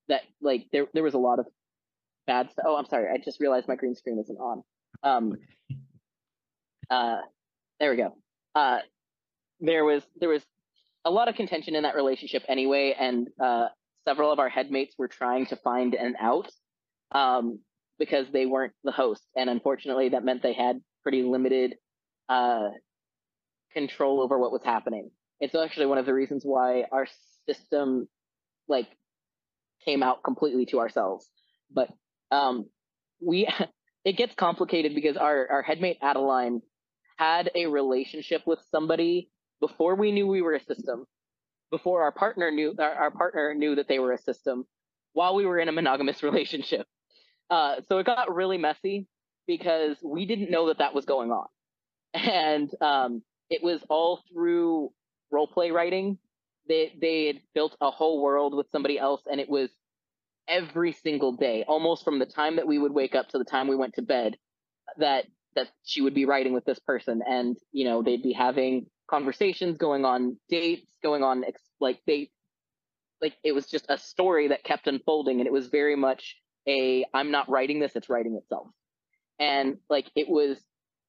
that 0.08 0.22
like 0.40 0.66
there 0.72 0.86
there 0.94 1.02
was 1.02 1.14
a 1.14 1.18
lot 1.18 1.38
of 1.38 1.46
bad 2.26 2.50
stuff. 2.50 2.64
Oh, 2.66 2.76
I'm 2.76 2.86
sorry. 2.86 3.08
I 3.12 3.18
just 3.22 3.40
realized 3.40 3.68
my 3.68 3.76
green 3.76 3.94
screen 3.94 4.18
isn't 4.18 4.38
on. 4.38 4.62
Um, 5.02 5.36
uh, 6.90 7.18
there 7.80 7.90
we 7.90 7.96
go. 7.96 8.16
Uh, 8.54 8.78
there 9.60 9.84
was 9.84 10.02
there 10.20 10.28
was 10.28 10.42
a 11.04 11.10
lot 11.10 11.28
of 11.28 11.34
contention 11.34 11.74
in 11.74 11.82
that 11.82 11.94
relationship 11.94 12.42
anyway, 12.48 12.94
and 12.98 13.28
uh, 13.42 13.68
several 14.06 14.32
of 14.32 14.38
our 14.38 14.48
headmates 14.48 14.94
were 14.98 15.08
trying 15.08 15.46
to 15.46 15.56
find 15.56 15.94
an 15.94 16.14
out 16.20 16.50
um, 17.12 17.60
because 17.98 18.26
they 18.32 18.46
weren't 18.46 18.74
the 18.84 18.92
host, 18.92 19.22
and 19.36 19.50
unfortunately, 19.50 20.10
that 20.10 20.24
meant 20.24 20.42
they 20.42 20.52
had 20.52 20.80
pretty 21.02 21.22
limited 21.22 21.74
uh, 22.28 22.68
control 23.72 24.20
over 24.20 24.38
what 24.38 24.52
was 24.52 24.62
happening. 24.64 25.10
It's 25.40 25.54
actually 25.54 25.86
one 25.86 25.98
of 25.98 26.06
the 26.06 26.14
reasons 26.14 26.42
why 26.44 26.84
our 26.90 27.06
system 27.46 28.08
like 28.68 28.88
came 29.84 30.02
out 30.02 30.22
completely 30.22 30.66
to 30.66 30.80
ourselves. 30.80 31.28
But 31.72 31.88
um, 32.30 32.66
we 33.20 33.48
it 34.04 34.16
gets 34.16 34.34
complicated 34.34 34.94
because 34.94 35.16
our 35.16 35.48
our 35.50 35.62
headmate 35.62 35.98
Adeline 36.02 36.62
had 37.16 37.50
a 37.54 37.66
relationship 37.66 38.42
with 38.46 38.60
somebody 38.70 39.30
before 39.60 39.96
we 39.96 40.12
knew 40.12 40.26
we 40.26 40.42
were 40.42 40.54
a 40.54 40.64
system, 40.64 41.04
before 41.70 42.02
our 42.02 42.12
partner 42.12 42.50
knew 42.50 42.74
our, 42.78 42.94
our 42.94 43.10
partner 43.10 43.54
knew 43.54 43.74
that 43.74 43.88
they 43.88 43.98
were 43.98 44.12
a 44.12 44.18
system, 44.18 44.66
while 45.12 45.34
we 45.34 45.46
were 45.46 45.58
in 45.58 45.68
a 45.68 45.72
monogamous 45.72 46.22
relationship. 46.22 46.86
Uh, 47.50 47.76
so 47.88 47.98
it 47.98 48.06
got 48.06 48.34
really 48.34 48.58
messy 48.58 49.06
because 49.46 49.96
we 50.04 50.26
didn't 50.26 50.50
know 50.50 50.68
that 50.68 50.78
that 50.78 50.94
was 50.94 51.06
going 51.06 51.30
on, 51.30 51.46
and 52.14 52.70
um, 52.80 53.22
it 53.50 53.62
was 53.62 53.82
all 53.88 54.22
through 54.32 54.92
role 55.30 55.46
play 55.46 55.70
writing. 55.70 56.18
They 56.68 56.92
they 57.00 57.26
had 57.26 57.40
built 57.54 57.76
a 57.80 57.90
whole 57.90 58.22
world 58.22 58.54
with 58.54 58.70
somebody 58.70 58.98
else 58.98 59.22
and 59.30 59.40
it 59.40 59.48
was 59.48 59.70
every 60.48 60.92
single 60.92 61.32
day 61.32 61.64
almost 61.68 62.04
from 62.04 62.18
the 62.18 62.26
time 62.26 62.56
that 62.56 62.66
we 62.66 62.78
would 62.78 62.92
wake 62.92 63.14
up 63.14 63.28
to 63.28 63.38
the 63.38 63.44
time 63.44 63.68
we 63.68 63.76
went 63.76 63.94
to 63.94 64.02
bed 64.02 64.36
that 64.98 65.26
that 65.54 65.68
she 65.84 66.00
would 66.00 66.14
be 66.14 66.24
writing 66.24 66.52
with 66.52 66.64
this 66.64 66.78
person. 66.78 67.22
And 67.26 67.56
you 67.72 67.84
know 67.84 68.02
they'd 68.02 68.22
be 68.22 68.32
having 68.32 68.86
conversations 69.08 69.78
going 69.78 70.04
on 70.04 70.36
dates 70.50 70.86
going 71.02 71.22
on 71.22 71.44
like 71.80 71.98
they 72.06 72.30
like 73.22 73.34
it 73.42 73.52
was 73.52 73.66
just 73.66 73.86
a 73.88 73.98
story 73.98 74.48
that 74.48 74.64
kept 74.64 74.86
unfolding 74.86 75.40
and 75.40 75.46
it 75.46 75.52
was 75.52 75.68
very 75.68 75.96
much 75.96 76.36
a 76.68 77.04
i'm 77.14 77.30
not 77.30 77.48
writing 77.48 77.80
this 77.80 77.96
it's 77.96 78.10
writing 78.10 78.36
itself. 78.36 78.68
And 79.40 79.78
like 79.88 80.10
it 80.14 80.28
was 80.28 80.58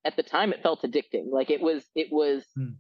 at 0.06 0.16
the 0.16 0.24
time 0.24 0.54
it 0.54 0.64
felt 0.64 0.84
addicting. 0.84 1.32
Like 1.32 1.50
it 1.50 1.62
was 1.62 1.86
it 1.96 2.08
was 2.12 2.46
mm 2.58 2.76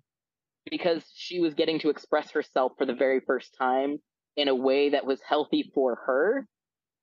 because 0.70 1.03
she 1.15 1.39
was 1.39 1.53
getting 1.53 1.80
to 1.80 1.89
express 1.89 2.32
herself 2.32 2.74
for 2.78 2.86
the 2.86 2.93
very 2.93 3.20
first 3.20 3.55
time 3.57 3.97
in 4.36 4.47
a 4.47 4.55
way 4.55 4.89
that 4.89 5.05
was 5.05 5.20
healthy 5.22 5.72
for 5.74 5.95
her 6.05 6.47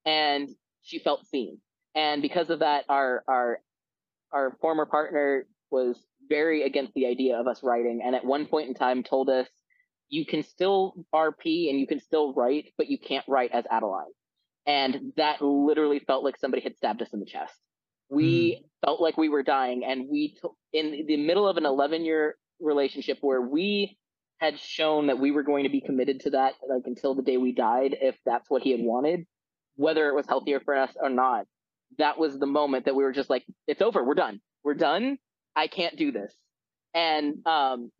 and 0.05 0.49
she 0.83 0.99
felt 0.99 1.27
seen. 1.27 1.59
And 1.95 2.23
because 2.23 2.51
of 2.51 2.61
that 2.61 2.85
our 2.89 3.25
our 3.29 3.59
our 4.33 4.57
former 4.61 4.87
partner 4.87 5.47
was 5.71 5.99
very 6.29 6.63
against 6.63 6.93
the 6.95 7.07
idea 7.07 7.39
of 7.39 7.47
us 7.47 7.63
writing 7.63 8.03
and 8.05 8.15
at 8.15 8.25
one 8.25 8.47
point 8.47 8.69
in 8.69 8.75
time 8.75 9.03
told 9.03 9.29
us 9.29 9.49
you 10.09 10.25
can 10.25 10.43
still 10.43 10.95
rp 11.15 11.69
and 11.69 11.81
you 11.81 11.87
can 11.87 11.99
still 11.99 12.33
write 12.35 12.67
but 12.77 12.89
you 12.89 12.99
can't 12.99 13.25
write 13.29 13.51
as 13.53 13.65
adeline. 13.71 14.05
And 14.67 15.13
that 15.17 15.41
literally 15.43 16.01
felt 16.01 16.25
like 16.25 16.37
somebody 16.37 16.63
had 16.63 16.77
stabbed 16.77 17.03
us 17.03 17.13
in 17.13 17.21
the 17.21 17.27
chest 17.27 17.55
we 18.09 18.53
mm. 18.53 18.87
felt 18.87 19.01
like 19.01 19.17
we 19.17 19.29
were 19.29 19.43
dying 19.43 19.85
and 19.85 20.09
we 20.11 20.29
t- 20.29 20.49
in 20.73 21.07
the 21.07 21.17
middle 21.17 21.49
of 21.49 21.57
an 21.57 21.67
11 21.67 22.05
year 22.05 22.37
relationship 22.61 23.19
where 23.21 23.41
we 23.41 23.97
had 24.39 24.59
shown 24.59 25.07
that 25.07 25.19
we 25.19 25.31
were 25.31 25.43
going 25.43 25.65
to 25.65 25.71
be 25.71 25.81
committed 25.81 26.21
to 26.21 26.31
that 26.31 26.55
like 26.69 26.83
until 26.85 27.15
the 27.15 27.23
day 27.23 27.37
we 27.37 27.53
died 27.53 27.97
if 28.01 28.17
that's 28.25 28.49
what 28.51 28.63
he 28.63 28.71
had 28.71 28.81
wanted 28.81 29.27
whether 29.77 30.09
it 30.09 30.15
was 30.15 30.27
healthier 30.27 30.61
for 30.61 30.75
us 30.75 30.91
or 31.01 31.11
not 31.11 31.47
that 31.99 32.19
was 32.19 32.39
the 32.39 32.47
moment 32.47 32.85
that 32.85 32.95
we 32.95 33.05
were 33.05 33.13
just 33.13 33.31
like 33.31 33.45
it's 33.67 33.83
over. 33.83 34.05
We're 34.05 34.15
done. 34.15 34.41
We're 34.65 34.75
done. 34.75 35.19
I 35.55 35.69
can't 35.69 35.97
do 35.97 36.13
this. 36.13 36.35
And 36.95 37.47
um 37.47 37.91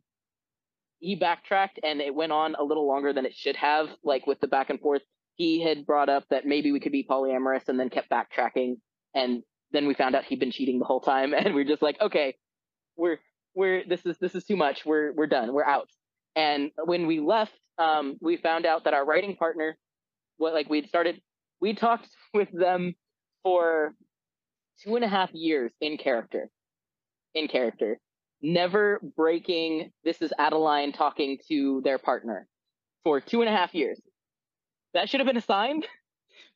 he 0.99 1.15
backtracked 1.15 1.79
and 1.83 2.01
it 2.01 2.13
went 2.13 2.31
on 2.31 2.55
a 2.55 2.63
little 2.63 2.87
longer 2.87 3.13
than 3.13 3.25
it 3.25 3.35
should 3.35 3.55
have 3.55 3.87
like 4.03 4.25
with 4.25 4.39
the 4.39 4.47
back 4.47 4.69
and 4.69 4.79
forth 4.79 5.03
he 5.35 5.61
had 5.61 5.85
brought 5.85 6.09
up 6.09 6.23
that 6.31 6.45
maybe 6.45 6.71
we 6.71 6.79
could 6.79 6.91
be 6.91 7.05
polyamorous 7.07 7.67
and 7.67 7.79
then 7.79 7.89
kept 7.89 8.09
backtracking 8.09 8.77
and 9.13 9.43
then 9.71 9.87
we 9.87 9.93
found 9.93 10.15
out 10.15 10.25
he'd 10.25 10.39
been 10.39 10.51
cheating 10.51 10.79
the 10.79 10.85
whole 10.85 11.01
time 11.01 11.33
and 11.37 11.53
we 11.55 11.61
are 11.61 11.65
just 11.65 11.81
like 11.81 11.99
okay 12.01 12.35
we're 12.97 13.19
we're 13.57 13.83
this 13.87 14.05
is 14.05 14.17
this 14.19 14.35
is 14.35 14.43
too 14.43 14.55
much. 14.55 14.85
We're 14.85 15.13
we're 15.13 15.27
done. 15.27 15.53
We're 15.53 15.65
out. 15.65 15.89
And 16.35 16.71
when 16.85 17.07
we 17.07 17.19
left, 17.19 17.53
um, 17.79 18.17
we 18.21 18.37
found 18.37 18.65
out 18.65 18.83
that 18.83 18.93
our 18.93 19.05
writing 19.05 19.35
partner, 19.35 19.77
what 20.37 20.53
like 20.53 20.69
we'd 20.69 20.87
started, 20.87 21.21
we 21.59 21.73
talked 21.73 22.07
with 22.33 22.49
them 22.51 22.95
for 23.43 23.93
two 24.83 24.95
and 24.95 25.03
a 25.03 25.07
half 25.07 25.31
years 25.33 25.71
in 25.81 25.97
character, 25.97 26.49
in 27.33 27.47
character, 27.47 27.99
never 28.41 28.99
breaking. 29.15 29.91
This 30.03 30.21
is 30.21 30.31
Adeline 30.37 30.91
talking 30.91 31.39
to 31.47 31.81
their 31.83 31.97
partner 31.97 32.47
for 33.03 33.19
two 33.19 33.41
and 33.41 33.49
a 33.49 33.55
half 33.55 33.73
years. 33.73 33.99
That 34.93 35.09
should 35.09 35.19
have 35.19 35.27
been 35.27 35.37
a 35.37 35.41
sign, 35.41 35.83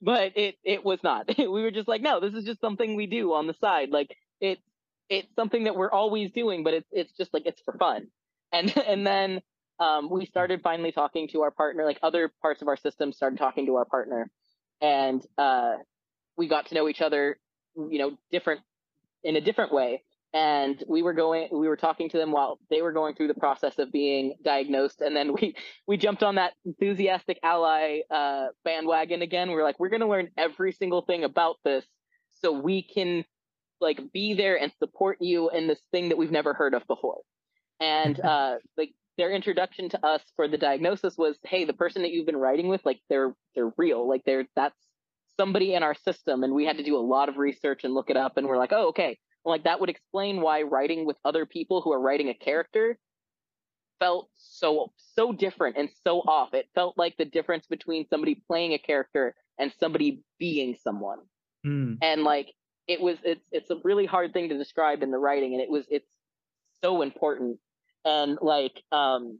but 0.01 0.33
it 0.35 0.55
it 0.63 0.83
was 0.83 0.99
not. 1.03 1.27
we 1.37 1.47
were 1.47 1.71
just 1.71 1.87
like, 1.87 2.01
no, 2.01 2.19
this 2.19 2.33
is 2.33 2.45
just 2.45 2.61
something 2.61 2.95
we 2.95 3.07
do 3.07 3.33
on 3.33 3.47
the 3.47 3.55
side. 3.59 3.89
Like 3.89 4.15
it 4.39 4.59
it's 5.09 5.27
something 5.35 5.65
that 5.65 5.75
we're 5.75 5.91
always 5.91 6.31
doing, 6.31 6.63
but 6.63 6.73
it's 6.73 6.87
it's 6.91 7.11
just 7.17 7.33
like 7.33 7.43
it's 7.45 7.61
for 7.61 7.77
fun. 7.77 8.07
And 8.51 8.75
and 8.87 9.05
then 9.05 9.41
um, 9.79 10.09
we 10.09 10.25
started 10.25 10.61
finally 10.61 10.91
talking 10.91 11.27
to 11.29 11.41
our 11.41 11.51
partner, 11.51 11.85
like 11.85 11.99
other 12.03 12.31
parts 12.41 12.61
of 12.61 12.67
our 12.67 12.77
system 12.77 13.11
started 13.11 13.39
talking 13.39 13.65
to 13.65 13.75
our 13.75 13.85
partner, 13.85 14.29
and 14.79 15.25
uh, 15.37 15.75
we 16.37 16.47
got 16.47 16.67
to 16.67 16.75
know 16.75 16.87
each 16.87 17.01
other, 17.01 17.39
you 17.75 17.99
know, 17.99 18.17
different 18.31 18.61
in 19.23 19.35
a 19.35 19.41
different 19.41 19.73
way. 19.73 20.03
And 20.33 20.81
we 20.87 21.01
were 21.01 21.13
going, 21.13 21.49
we 21.51 21.67
were 21.67 21.75
talking 21.75 22.09
to 22.09 22.17
them 22.17 22.31
while 22.31 22.57
they 22.69 22.81
were 22.81 22.93
going 22.93 23.15
through 23.15 23.27
the 23.27 23.33
process 23.33 23.77
of 23.79 23.91
being 23.91 24.35
diagnosed, 24.43 25.01
and 25.01 25.15
then 25.15 25.33
we 25.41 25.55
we 25.87 25.97
jumped 25.97 26.23
on 26.23 26.35
that 26.35 26.53
enthusiastic 26.65 27.39
ally 27.43 27.99
uh, 28.09 28.47
bandwagon 28.63 29.21
again. 29.21 29.49
We 29.49 29.55
we're 29.55 29.63
like, 29.63 29.79
we're 29.79 29.89
going 29.89 30.01
to 30.01 30.07
learn 30.07 30.29
every 30.37 30.71
single 30.71 31.01
thing 31.01 31.25
about 31.25 31.57
this, 31.65 31.85
so 32.41 32.51
we 32.51 32.81
can 32.81 33.25
like 33.81 33.99
be 34.13 34.33
there 34.33 34.57
and 34.57 34.71
support 34.79 35.17
you 35.19 35.49
in 35.49 35.67
this 35.67 35.81
thing 35.91 36.09
that 36.09 36.17
we've 36.17 36.31
never 36.31 36.53
heard 36.53 36.73
of 36.73 36.85
before. 36.87 37.19
And 37.79 38.19
uh, 38.23 38.57
like 38.77 38.93
their 39.17 39.31
introduction 39.31 39.89
to 39.89 40.05
us 40.05 40.21
for 40.35 40.47
the 40.47 40.57
diagnosis 40.57 41.17
was, 41.17 41.37
hey, 41.43 41.65
the 41.65 41.73
person 41.73 42.03
that 42.03 42.11
you've 42.11 42.25
been 42.25 42.37
writing 42.37 42.69
with, 42.69 42.81
like 42.85 43.01
they're 43.09 43.33
they're 43.53 43.71
real, 43.77 44.07
like 44.07 44.23
they're 44.25 44.45
that's 44.55 44.77
somebody 45.37 45.73
in 45.73 45.83
our 45.83 45.95
system, 45.95 46.43
and 46.43 46.53
we 46.53 46.65
had 46.65 46.77
to 46.77 46.83
do 46.83 46.95
a 46.95 46.99
lot 46.99 47.27
of 47.27 47.37
research 47.37 47.83
and 47.83 47.93
look 47.93 48.09
it 48.09 48.17
up, 48.17 48.37
and 48.37 48.47
we're 48.47 48.57
like, 48.57 48.71
oh, 48.71 48.89
okay, 48.89 49.17
like 49.45 49.63
that 49.63 49.79
would 49.79 49.89
explain 49.89 50.41
why 50.41 50.61
writing 50.61 51.05
with 51.05 51.17
other 51.25 51.45
people 51.45 51.81
who 51.81 51.91
are 51.91 51.99
writing 51.99 52.29
a 52.29 52.33
character 52.33 52.97
felt 53.99 54.29
so 54.35 54.91
so 54.97 55.31
different 55.31 55.77
and 55.77 55.89
so 56.03 56.19
off. 56.21 56.53
It 56.53 56.67
felt 56.75 56.97
like 56.97 57.15
the 57.17 57.25
difference 57.25 57.67
between 57.67 58.07
somebody 58.09 58.43
playing 58.47 58.73
a 58.73 58.79
character 58.79 59.35
and 59.59 59.71
somebody 59.79 60.23
being 60.39 60.75
someone. 60.83 61.19
Mm. 61.65 61.97
And 62.01 62.23
like 62.23 62.53
it 62.87 62.99
was 62.99 63.17
it's 63.23 63.47
it's 63.51 63.69
a 63.69 63.77
really 63.83 64.05
hard 64.05 64.33
thing 64.33 64.49
to 64.49 64.57
describe 64.57 65.03
in 65.03 65.11
the 65.11 65.17
writing 65.17 65.53
and 65.53 65.61
it 65.61 65.69
was 65.69 65.85
it's 65.89 66.09
so 66.83 67.01
important 67.01 67.57
and 68.03 68.37
like 68.41 68.81
um 68.91 69.39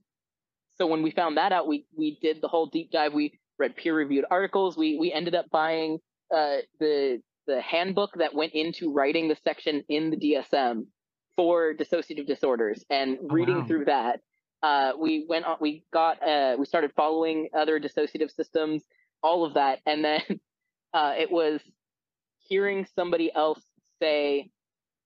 so 0.78 0.86
when 0.86 1.02
we 1.02 1.12
found 1.12 1.38
that 1.38 1.52
out 1.52 1.68
we 1.68 1.86
we 1.98 2.18
did 2.22 2.40
the 2.42 2.48
whole 2.48 2.68
deep 2.68 2.92
dive 2.92 3.14
we 3.14 3.38
read 3.58 3.76
peer 3.76 3.96
reviewed 3.96 4.26
articles 4.30 4.78
we 4.78 4.98
we 5.00 5.12
ended 5.12 5.34
up 5.34 5.50
buying 5.50 5.98
uh 6.34 6.58
the 6.80 7.20
the 7.48 7.62
handbook 7.62 8.12
that 8.16 8.34
went 8.34 8.54
into 8.54 8.92
writing 8.92 9.28
the 9.28 9.38
section 9.44 9.84
in 9.90 10.10
the 10.10 10.18
DSM 10.18 10.86
for 11.36 11.74
dissociative 11.74 12.28
disorders 12.28 12.84
and 12.90 13.18
reading 13.22 13.60
wow. 13.60 13.66
through 13.66 13.86
that 13.86 14.20
uh, 14.64 14.92
we 15.00 15.26
went 15.28 15.46
on 15.46 15.58
we 15.60 15.84
got 15.92 16.22
uh, 16.28 16.56
we 16.58 16.66
started 16.66 16.92
following 16.96 17.50
other 17.58 17.80
dissociative 17.80 18.32
systems 18.32 18.84
all 19.24 19.46
of 19.46 19.56
that 19.56 19.80
and 19.86 20.04
then 20.04 20.22
uh, 20.94 21.14
it 21.18 21.32
was 21.32 21.62
hearing 22.40 22.86
somebody 22.96 23.32
else 23.34 23.62
say 24.02 24.50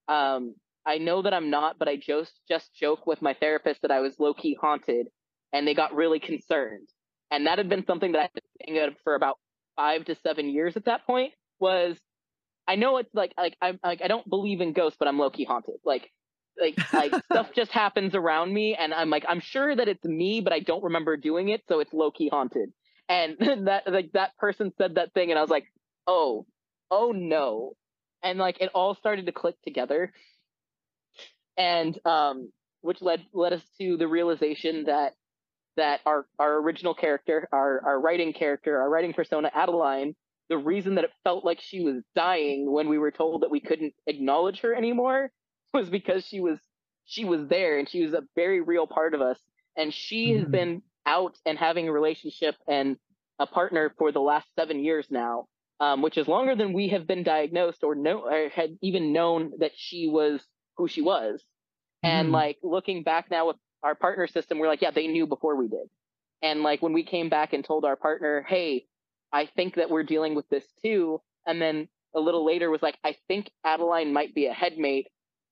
um, 0.07 0.55
i 0.85 0.97
know 0.97 1.21
that 1.21 1.33
i'm 1.33 1.49
not 1.49 1.77
but 1.77 1.87
i 1.87 1.95
just 1.95 2.33
just 2.47 2.73
joke 2.73 3.05
with 3.05 3.21
my 3.21 3.33
therapist 3.33 3.81
that 3.81 3.91
i 3.91 3.99
was 3.99 4.19
low-key 4.19 4.57
haunted 4.59 5.07
and 5.53 5.67
they 5.67 5.73
got 5.73 5.93
really 5.93 6.19
concerned 6.19 6.87
and 7.31 7.47
that 7.47 7.57
had 7.57 7.69
been 7.69 7.85
something 7.85 8.11
that 8.11 8.19
I 8.19 8.21
had 8.23 8.33
been 8.33 8.75
thinking 8.75 8.95
for 9.03 9.15
about 9.15 9.39
five 9.75 10.05
to 10.05 10.15
seven 10.15 10.49
years 10.49 10.77
at 10.77 10.85
that 10.85 11.05
point 11.05 11.33
was 11.59 11.97
I 12.67 12.75
know 12.75 12.97
it's 12.97 13.13
like 13.13 13.33
like 13.37 13.55
I'm 13.61 13.79
like 13.83 14.01
I 14.03 14.07
don't 14.07 14.27
believe 14.29 14.61
in 14.61 14.73
ghosts, 14.73 14.97
but 14.99 15.07
I'm 15.07 15.19
low 15.19 15.29
key 15.29 15.45
haunted. 15.45 15.75
Like 15.83 16.11
like 16.59 16.75
like 16.93 17.13
stuff 17.31 17.49
just 17.55 17.71
happens 17.71 18.15
around 18.15 18.53
me, 18.53 18.75
and 18.75 18.93
I'm 18.93 19.09
like 19.09 19.25
I'm 19.27 19.39
sure 19.39 19.75
that 19.75 19.87
it's 19.87 20.03
me, 20.03 20.41
but 20.41 20.53
I 20.53 20.59
don't 20.59 20.83
remember 20.83 21.17
doing 21.17 21.49
it, 21.49 21.63
so 21.67 21.79
it's 21.79 21.93
low 21.93 22.11
key 22.11 22.29
haunted. 22.29 22.71
And 23.07 23.37
that 23.67 23.83
like 23.87 24.11
that 24.13 24.35
person 24.37 24.71
said 24.77 24.95
that 24.95 25.13
thing, 25.13 25.29
and 25.31 25.37
I 25.37 25.41
was 25.41 25.51
like, 25.51 25.65
oh, 26.07 26.45
oh 26.89 27.11
no, 27.11 27.73
and 28.23 28.39
like 28.39 28.61
it 28.61 28.71
all 28.73 28.95
started 28.95 29.27
to 29.27 29.31
click 29.31 29.55
together, 29.63 30.11
and 31.57 31.97
um, 32.05 32.51
which 32.81 33.01
led 33.01 33.25
led 33.33 33.53
us 33.53 33.63
to 33.79 33.97
the 33.97 34.07
realization 34.07 34.85
that 34.85 35.13
that 35.77 35.99
our 36.05 36.25
our 36.39 36.59
original 36.61 36.93
character, 36.93 37.47
our 37.51 37.81
our 37.85 38.01
writing 38.01 38.33
character, 38.33 38.79
our 38.81 38.89
writing 38.89 39.13
persona, 39.13 39.51
Adeline, 39.53 40.15
the 40.49 40.57
reason 40.57 40.95
that 40.95 41.03
it 41.03 41.11
felt 41.23 41.43
like 41.43 41.59
she 41.59 41.81
was 41.81 42.03
dying 42.15 42.71
when 42.71 42.87
we 42.87 42.97
were 42.97 43.11
told 43.11 43.41
that 43.41 43.51
we 43.51 43.59
couldn't 43.59 43.93
acknowledge 44.07 44.61
her 44.61 44.73
anymore 44.73 45.31
was 45.73 45.89
because 45.89 46.25
she 46.25 46.39
was 46.39 46.59
she 47.05 47.25
was 47.25 47.47
there 47.47 47.77
and 47.77 47.87
she 47.89 48.03
was 48.03 48.13
a 48.13 48.23
very 48.35 48.61
real 48.61 48.87
part 48.87 49.13
of 49.13 49.21
us 49.21 49.37
and 49.77 49.93
she 49.93 50.29
mm-hmm. 50.29 50.39
has 50.39 50.49
been 50.49 50.81
out 51.05 51.37
and 51.45 51.57
having 51.57 51.87
a 51.87 51.91
relationship 51.91 52.55
and 52.67 52.97
a 53.37 53.45
partner 53.45 53.93
for 53.97 54.11
the 54.11 54.21
last 54.21 54.47
seven 54.57 54.83
years 54.83 55.07
now 55.09 55.45
um, 55.81 56.01
which 56.01 56.17
is 56.17 56.27
longer 56.27 56.55
than 56.55 56.73
we 56.73 56.89
have 56.89 57.05
been 57.05 57.23
diagnosed 57.23 57.83
or 57.83 57.95
know 57.95 58.21
or 58.21 58.49
had 58.49 58.77
even 58.81 59.13
known 59.13 59.51
that 59.59 59.71
she 59.75 60.07
was 60.07 60.41
who 60.77 60.87
she 60.87 61.01
was 61.01 61.41
mm-hmm. 61.41 62.07
and 62.07 62.31
like 62.31 62.57
looking 62.63 63.03
back 63.03 63.29
now 63.29 63.47
with 63.47 63.57
our 63.83 63.95
partner 63.95 64.25
system 64.27 64.57
we're 64.57 64.67
like 64.67 64.81
yeah 64.81 64.91
they 64.91 65.07
knew 65.07 65.27
before 65.27 65.55
we 65.55 65.67
did 65.67 65.87
and 66.41 66.63
like 66.63 66.81
when 66.81 66.93
we 66.93 67.03
came 67.03 67.29
back 67.29 67.53
and 67.53 67.63
told 67.63 67.85
our 67.85 67.95
partner 67.95 68.45
hey 68.47 68.85
I 69.31 69.47
think 69.55 69.75
that 69.75 69.89
we're 69.89 70.03
dealing 70.03 70.35
with 70.35 70.47
this 70.49 70.65
too. 70.81 71.21
And 71.45 71.61
then 71.61 71.87
a 72.15 72.19
little 72.19 72.45
later 72.45 72.69
was 72.69 72.81
like, 72.81 72.97
I 73.03 73.15
think 73.27 73.51
Adeline 73.63 74.13
might 74.13 74.33
be 74.33 74.45
a 74.47 74.53
headmate. 74.53 75.07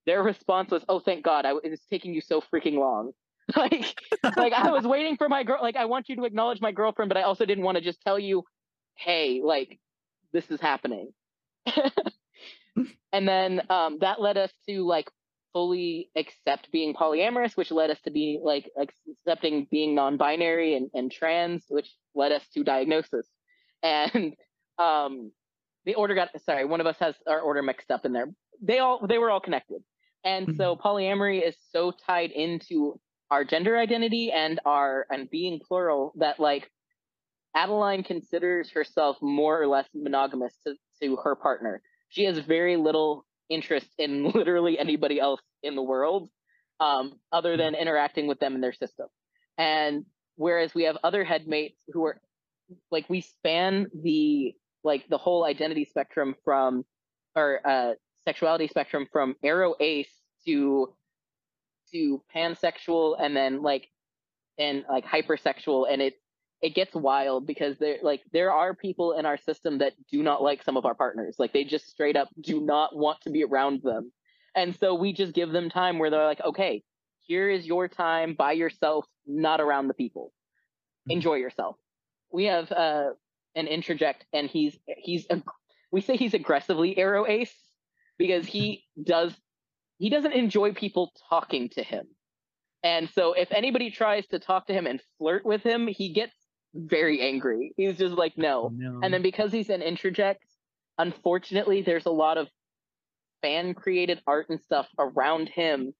Their 0.05 0.23
response 0.23 0.71
was, 0.71 0.83
Oh, 0.89 0.99
thank 0.99 1.23
God, 1.23 1.45
I, 1.45 1.53
it's 1.63 1.85
taking 1.87 2.13
you 2.13 2.21
so 2.21 2.41
freaking 2.41 2.75
long. 2.75 3.11
like, 3.57 3.99
like 4.37 4.53
I 4.53 4.71
was 4.71 4.85
waiting 4.85 5.17
for 5.17 5.27
my 5.27 5.43
girl. 5.43 5.59
Like, 5.61 5.75
I 5.75 5.85
want 5.85 6.07
you 6.07 6.15
to 6.15 6.23
acknowledge 6.23 6.61
my 6.61 6.71
girlfriend, 6.71 7.09
but 7.09 7.17
I 7.17 7.23
also 7.23 7.45
didn't 7.45 7.63
want 7.63 7.77
to 7.77 7.83
just 7.83 8.01
tell 8.01 8.17
you, 8.17 8.43
Hey, 8.95 9.41
like, 9.43 9.79
this 10.31 10.49
is 10.49 10.61
happening. 10.61 11.11
and 13.11 13.27
then 13.27 13.61
um, 13.69 13.97
that 14.01 14.21
led 14.21 14.37
us 14.37 14.51
to 14.67 14.85
like 14.85 15.09
fully 15.53 16.09
accept 16.15 16.71
being 16.71 16.93
polyamorous, 16.93 17.55
which 17.55 17.71
led 17.71 17.89
us 17.89 17.99
to 18.01 18.11
be 18.11 18.39
like 18.41 18.69
accepting 18.77 19.67
being 19.69 19.93
non-binary 19.93 20.75
and, 20.75 20.89
and 20.93 21.11
trans, 21.11 21.63
which 21.69 21.89
led 22.15 22.31
us 22.31 22.43
to 22.53 22.63
diagnosis 22.63 23.27
and 23.83 24.33
um, 24.79 25.31
the 25.85 25.95
order 25.95 26.15
got 26.15 26.29
sorry, 26.45 26.65
one 26.65 26.81
of 26.81 26.87
us 26.87 26.97
has 26.99 27.15
our 27.27 27.41
order 27.41 27.61
mixed 27.61 27.91
up 27.91 28.05
in 28.05 28.13
there. 28.13 28.27
They 28.61 28.79
all 28.79 29.05
they 29.05 29.17
were 29.17 29.29
all 29.29 29.41
connected, 29.41 29.83
and 30.23 30.47
mm-hmm. 30.47 30.57
so 30.57 30.75
polyamory 30.75 31.45
is 31.45 31.55
so 31.71 31.93
tied 32.07 32.31
into 32.31 32.99
our 33.29 33.43
gender 33.43 33.77
identity 33.77 34.31
and 34.31 34.59
our 34.65 35.05
and 35.09 35.29
being 35.29 35.59
plural 35.59 36.13
that 36.17 36.39
like 36.39 36.69
Adeline 37.55 38.03
considers 38.03 38.71
herself 38.71 39.17
more 39.21 39.61
or 39.61 39.67
less 39.67 39.87
monogamous 39.93 40.55
to, 40.65 40.75
to 41.01 41.17
her 41.17 41.35
partner. 41.35 41.81
She 42.09 42.25
has 42.25 42.39
very 42.39 42.77
little 42.77 43.25
interest 43.49 43.87
in 43.97 44.31
literally 44.35 44.79
anybody 44.79 45.19
else 45.19 45.41
in 45.61 45.75
the 45.75 45.83
world, 45.83 46.29
um, 46.79 47.13
other 47.31 47.57
than 47.57 47.75
interacting 47.75 48.27
with 48.27 48.39
them 48.39 48.55
in 48.55 48.61
their 48.61 48.73
system. 48.73 49.07
And 49.57 50.05
whereas 50.35 50.73
we 50.73 50.83
have 50.83 50.97
other 51.03 51.23
headmates 51.23 51.77
who 51.91 52.05
are 52.05 52.19
like 52.91 53.09
we 53.09 53.21
span 53.21 53.87
the 54.03 54.53
like 54.83 55.07
the 55.09 55.17
whole 55.17 55.45
identity 55.45 55.85
spectrum 55.85 56.35
from 56.43 56.83
or 57.35 57.59
uh 57.65 57.93
sexuality 58.25 58.67
spectrum 58.67 59.07
from 59.11 59.35
aro 59.43 59.73
ace 59.79 60.11
to 60.45 60.93
to 61.93 62.21
pansexual 62.35 63.15
and 63.19 63.35
then 63.35 63.61
like 63.61 63.87
and 64.57 64.83
like 64.89 65.05
hypersexual. 65.05 65.85
And 65.91 66.01
it 66.01 66.15
it 66.61 66.75
gets 66.75 66.93
wild 66.95 67.45
because 67.45 67.77
there 67.77 67.97
like 68.01 68.21
there 68.31 68.51
are 68.51 68.73
people 68.73 69.13
in 69.13 69.25
our 69.25 69.37
system 69.37 69.79
that 69.79 69.93
do 70.11 70.23
not 70.23 70.41
like 70.41 70.63
some 70.63 70.77
of 70.77 70.85
our 70.85 70.95
partners. 70.95 71.35
Like 71.39 71.53
they 71.53 71.63
just 71.63 71.89
straight 71.89 72.15
up 72.15 72.29
do 72.39 72.61
not 72.61 72.95
want 72.95 73.21
to 73.21 73.29
be 73.29 73.43
around 73.43 73.81
them. 73.83 74.11
And 74.55 74.75
so 74.79 74.93
we 74.93 75.13
just 75.13 75.33
give 75.33 75.51
them 75.51 75.69
time 75.69 75.99
where 75.99 76.09
they're 76.09 76.25
like 76.25 76.41
okay 76.43 76.83
here 77.25 77.49
is 77.49 77.65
your 77.65 77.87
time 77.87 78.35
by 78.37 78.51
yourself 78.51 79.05
not 79.25 79.61
around 79.61 79.87
the 79.87 79.93
people. 79.93 80.33
Mm-hmm. 81.03 81.17
enjoy 81.17 81.35
yourself 81.35 81.75
we 82.33 82.45
have 82.45 82.69
uh, 82.71 83.11
an 83.55 83.67
interject, 83.67 84.25
and 84.33 84.49
he's 84.49 84.77
he's 84.97 85.25
we 85.91 86.01
say 86.01 86.17
he's 86.17 86.33
aggressively 86.33 86.95
aro 86.95 87.29
ace 87.29 87.55
because 88.17 88.45
he 88.45 88.83
does 89.01 89.33
he 89.99 90.09
doesn't 90.09 90.33
enjoy 90.33 90.73
people 90.73 91.13
talking 91.29 91.69
to 91.69 91.83
him, 91.83 92.07
and 92.83 93.09
so 93.09 93.33
if 93.33 93.51
anybody 93.51 93.91
tries 93.91 94.27
to 94.27 94.39
talk 94.39 94.67
to 94.67 94.73
him 94.73 94.87
and 94.87 94.99
flirt 95.17 95.45
with 95.45 95.63
him, 95.63 95.87
he 95.87 96.11
gets 96.11 96.35
very 96.73 97.21
angry. 97.21 97.73
He's 97.77 97.97
just 97.97 98.15
like 98.15 98.37
no. 98.37 98.63
Oh, 98.63 98.71
no. 98.73 98.99
And 99.03 99.13
then 99.13 99.21
because 99.21 99.51
he's 99.51 99.69
an 99.69 99.83
interject, 99.83 100.43
unfortunately, 100.97 101.83
there's 101.83 102.07
a 102.07 102.11
lot 102.11 102.37
of 102.37 102.49
fan 103.43 103.75
created 103.75 104.21
art 104.25 104.47
and 104.49 104.59
stuff 104.59 104.87
around 104.97 105.49
him 105.49 105.93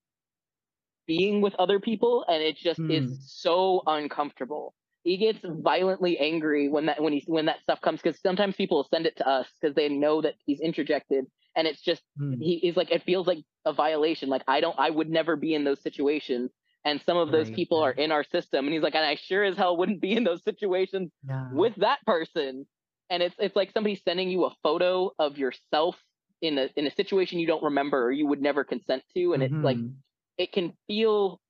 being 1.06 1.42
with 1.42 1.54
other 1.56 1.78
people 1.78 2.24
and 2.26 2.42
it 2.42 2.56
just 2.56 2.80
is 2.88 3.10
hmm. 3.10 3.14
so 3.20 3.82
uncomfortable 3.86 4.74
he 5.04 5.18
gets 5.18 5.38
violently 5.44 6.18
angry 6.18 6.68
when 6.68 6.86
that 6.86 7.00
when 7.00 7.12
he 7.12 7.22
when 7.26 7.46
that 7.46 7.60
stuff 7.62 7.80
comes 7.80 8.00
because 8.02 8.20
sometimes 8.20 8.56
people 8.56 8.86
send 8.90 9.06
it 9.06 9.16
to 9.18 9.28
us 9.28 9.46
because 9.60 9.76
they 9.76 9.88
know 9.88 10.20
that 10.22 10.34
he's 10.44 10.60
interjected 10.60 11.26
and 11.54 11.68
it's 11.68 11.82
just 11.82 12.02
hmm. 12.18 12.32
he, 12.40 12.58
he's 12.58 12.76
like 12.76 12.90
it 12.90 13.04
feels 13.04 13.26
like 13.26 13.38
a 13.66 13.72
violation 13.72 14.28
like 14.28 14.42
i 14.48 14.60
don't 14.60 14.78
i 14.78 14.90
would 14.90 15.08
never 15.08 15.36
be 15.36 15.54
in 15.54 15.62
those 15.62 15.80
situations 15.82 16.50
and 16.86 17.00
some 17.02 17.16
of 17.16 17.30
those 17.30 17.46
right, 17.48 17.56
people 17.56 17.80
are 17.80 17.92
in 17.92 18.10
our 18.10 18.24
system 18.24 18.64
and 18.64 18.74
he's 18.74 18.82
like 18.82 18.94
and 18.94 19.04
i 19.04 19.14
sure 19.14 19.44
as 19.44 19.56
hell 19.56 19.76
wouldn't 19.76 20.00
be 20.00 20.12
in 20.12 20.24
those 20.24 20.42
situations 20.42 21.12
yeah. 21.28 21.48
with 21.52 21.74
that 21.76 21.98
person 22.06 22.66
and 23.10 23.22
it's 23.22 23.34
it's 23.38 23.54
like 23.54 23.70
somebody 23.72 23.94
sending 23.94 24.30
you 24.30 24.44
a 24.44 24.54
photo 24.62 25.10
of 25.18 25.36
yourself 25.38 25.96
in 26.40 26.58
a 26.58 26.68
in 26.76 26.86
a 26.86 26.90
situation 26.90 27.38
you 27.38 27.46
don't 27.46 27.62
remember 27.62 28.06
or 28.06 28.10
you 28.10 28.26
would 28.26 28.40
never 28.40 28.64
consent 28.64 29.02
to 29.14 29.34
and 29.34 29.42
mm-hmm. 29.42 29.54
it's 29.54 29.64
like 29.64 29.76
mm-hmm. 29.76 29.94
it 30.38 30.50
can 30.52 30.72
feel 30.86 31.40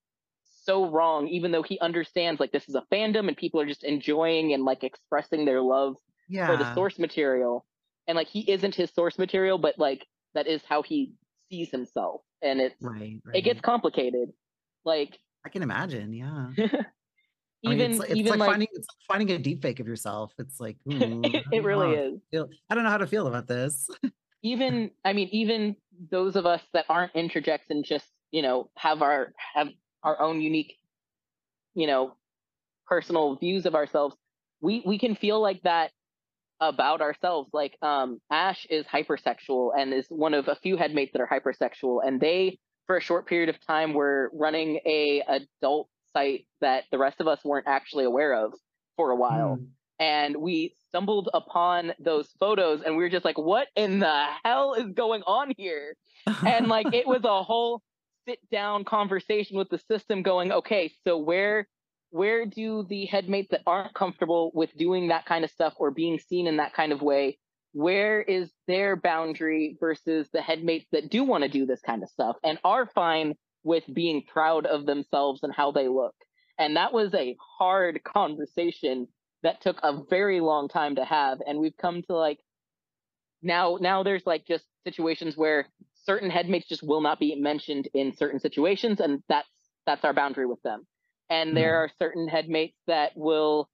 so 0.65 0.91
wrong, 0.91 1.29
even 1.29 1.53
though 1.53 1.63
he 1.63 1.79
understands 1.81 2.41
like 2.41 2.53
this 2.53 2.69
is 2.69 2.75
a 2.75 2.85
fandom 2.93 3.29
and 3.29 3.37
people 3.37 3.61
are 3.61 3.67
just 3.67 3.85
enjoying 3.85 4.53
and 4.53 4.65
like 4.65 4.85
expressing 4.85 5.45
their 5.45 5.61
love 5.61 5.97
yeah. 6.29 6.47
for 6.47 6.57
the 6.57 6.75
source 6.75 6.99
material. 6.99 7.67
And 8.07 8.17
like 8.17 8.29
he 8.29 8.51
isn't 8.51 8.75
his 8.75 8.93
source 8.93 9.19
material, 9.19 9.59
but 9.59 9.79
like 9.79 10.07
that 10.35 10.47
is 10.47 10.63
how 10.69 10.83
he 10.83 11.13
sees 11.51 11.71
himself. 11.71 12.23
And 12.43 12.61
it's 12.61 12.77
right, 12.81 13.21
right. 13.25 13.37
it 13.37 13.43
gets 13.43 13.61
complicated. 13.61 14.31
Like 14.85 15.19
I 15.45 15.49
can 15.49 15.63
imagine, 15.63 16.13
yeah. 16.13 16.49
even 16.57 16.71
I 17.67 17.69
mean, 17.71 17.81
it's, 17.81 18.01
it's 18.01 18.15
even 18.15 18.31
like, 18.31 18.39
like, 18.41 18.51
finding 18.51 18.69
it's 18.73 18.87
like 18.89 19.19
finding 19.19 19.37
a 19.37 19.39
deep 19.39 19.63
fake 19.63 19.81
of 19.81 19.87
yourself. 19.87 20.33
It's 20.39 20.61
like 20.61 20.77
ooh, 20.91 21.23
it, 21.25 21.45
hmm, 21.45 21.53
it 21.53 21.65
really 21.65 21.95
is. 21.95 22.21
Feel, 22.31 22.49
I 22.69 22.75
don't 22.75 22.85
know 22.85 22.91
how 22.91 22.99
to 22.99 23.07
feel 23.07 23.27
about 23.27 23.47
this. 23.47 23.89
even 24.43 24.91
I 25.05 25.13
mean, 25.13 25.29
even 25.33 25.77
those 26.11 26.37
of 26.37 26.47
us 26.47 26.63
that 26.75 26.85
aren't 26.89 27.15
interjects 27.15 27.71
and 27.71 27.85
just 27.85 28.07
you 28.31 28.43
know 28.43 28.71
have 28.77 29.01
our 29.01 29.33
have 29.55 29.69
our 30.05 30.21
own 30.21 30.41
unique, 30.41 30.77
you 31.75 31.87
know, 31.87 32.15
personal 32.87 33.37
views 33.37 33.67
of 33.67 33.75
ourselves, 33.75 34.15
we 34.61 34.83
we 34.87 34.99
can 34.99 35.17
feel 35.17 35.41
like 35.41 35.63
that 35.63 35.91
about 36.61 37.01
ourselves. 37.01 37.51
Like 37.53 37.77
um, 37.83 38.21
Ash 38.31 38.67
is 38.71 38.87
hypersexual 38.87 39.73
and 39.77 39.93
is 39.93 40.07
one 40.09 40.35
of 40.35 40.49
a 40.49 40.55
few 40.55 40.77
headmates 40.77 41.13
that 41.13 41.21
are 41.21 41.29
hypersexual, 41.29 42.07
and 42.07 42.21
they 42.21 42.59
for 42.87 42.97
a 42.97 43.01
short 43.01 43.27
period 43.27 43.49
of 43.49 43.57
time 43.67 43.95
were 43.95 44.31
running 44.35 44.79
a 44.87 45.23
adult 45.29 45.89
site 46.13 46.47
that 46.61 46.85
the 46.91 46.99
rest 46.99 47.21
of 47.21 47.27
us 47.27 47.41
weren't 47.45 47.67
actually 47.67 48.05
aware 48.05 48.35
of 48.35 48.53
for 48.97 49.11
a 49.11 49.17
while. 49.17 49.57
Mm. 49.57 49.67
And 50.01 50.37
we 50.37 50.75
stumbled 50.89 51.31
upon 51.33 51.93
those 51.99 52.29
photos 52.41 52.83
and 52.83 52.97
we 52.97 53.03
were 53.03 53.09
just 53.09 53.25
like, 53.25 53.39
what 53.39 53.69
in 53.77 54.01
the 54.01 54.27
hell 54.45 54.75
is 54.75 54.93
going 54.93 55.23
on 55.23 55.53
here? 55.57 55.97
and 56.47 56.69
like 56.69 56.93
it 56.93 57.07
was 57.07 57.25
a 57.25 57.43
whole 57.43 57.83
sit 58.27 58.39
down 58.51 58.85
conversation 58.85 59.57
with 59.57 59.69
the 59.71 59.81
system 59.91 60.23
going 60.23 60.53
okay 60.53 60.93
so 61.05 61.19
where 61.19 61.67
where 62.11 62.47
do 62.47 62.87
the 62.89 63.07
headmates 63.07 63.49
that 63.51 63.63
aren't 63.67 63.95
comfortable 63.95 64.53
with 64.55 64.71
doing 64.77 65.09
that 65.09 65.27
kind 65.27 65.45
of 65.45 65.51
stuff 65.51 65.75
or 65.79 65.91
being 65.91 66.19
seen 66.19 66.47
in 66.47 66.59
that 66.59 66.75
kind 66.75 66.93
of 66.93 67.03
way 67.03 67.39
where 67.75 68.23
is 68.23 68.51
their 68.69 68.95
boundary 68.95 69.77
versus 69.81 70.29
the 70.33 70.41
headmates 70.41 70.87
that 70.93 71.11
do 71.11 71.25
want 71.25 71.43
to 71.43 71.51
do 71.51 71.67
this 71.67 71.81
kind 71.85 72.05
of 72.05 72.09
stuff 72.09 72.37
and 72.45 72.57
are 72.63 72.87
fine 72.95 73.35
with 73.65 73.83
being 73.93 74.23
proud 74.23 74.65
of 74.65 74.87
themselves 74.87 75.43
and 75.43 75.53
how 75.53 75.73
they 75.73 75.89
look. 75.89 76.15
And 76.59 76.77
that 76.77 76.93
was 76.93 77.13
a 77.15 77.37
hard 77.59 78.05
conversation 78.05 79.09
that 79.43 79.61
took 79.61 79.81
a 79.83 80.05
very 80.09 80.41
long 80.41 80.69
time 80.69 80.95
to 80.97 81.05
have. 81.05 81.39
And 81.45 81.59
we've 81.59 81.77
come 81.77 82.03
to 82.03 82.15
like 82.15 82.39
now 83.43 83.79
now 83.81 84.05
there's 84.05 84.25
like 84.25 84.47
just 84.47 84.65
situations 84.87 85.37
where 85.37 85.67
certain 86.05 86.31
headmates 86.31 86.69
just 86.69 86.83
will 86.83 87.01
not 87.01 87.19
be 87.19 87.35
mentioned 87.35 87.89
in 87.95 88.15
certain 88.15 88.41
situations, 88.41 89.01
and 89.01 89.23
that's 89.29 89.49
that's 89.87 90.05
our 90.05 90.15
boundary 90.15 90.47
with 90.47 90.63
them. 90.63 90.87
And 91.31 91.51
mm. 91.51 91.55
there 91.55 91.77
are 91.77 91.91
certain 91.99 92.29
headmates 92.29 92.77
that 92.87 93.13
will 93.17 93.69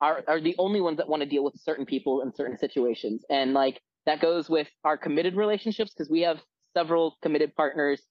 are 0.00 0.22
are 0.26 0.40
the 0.40 0.56
only 0.58 0.80
ones 0.80 0.98
that 0.98 1.08
want 1.08 1.22
to 1.22 1.28
deal 1.28 1.44
with 1.44 1.54
certain 1.60 1.86
people 1.86 2.22
in 2.22 2.34
certain 2.34 2.58
situations. 2.58 3.24
And 3.30 3.54
like 3.54 3.80
that 4.06 4.20
goes 4.20 4.48
with 4.48 4.68
our 4.84 4.96
committed 4.96 5.36
relationships 5.36 5.92
because 5.92 6.10
we 6.10 6.22
have 6.22 6.40
several 6.74 7.16
committed 7.22 7.54
partners 7.54 8.02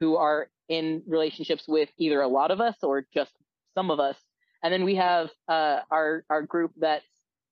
who 0.00 0.16
are 0.16 0.48
in 0.68 1.02
relationships 1.06 1.64
with 1.68 1.88
either 1.98 2.20
a 2.20 2.28
lot 2.28 2.50
of 2.50 2.60
us 2.60 2.76
or 2.82 3.06
just 3.12 3.32
some 3.74 3.90
of 3.90 4.00
us. 4.00 4.16
And 4.62 4.72
then 4.72 4.84
we 4.84 4.94
have 4.96 5.30
uh, 5.48 5.80
our 5.90 6.24
our 6.30 6.42
group 6.42 6.72
that's 6.78 7.04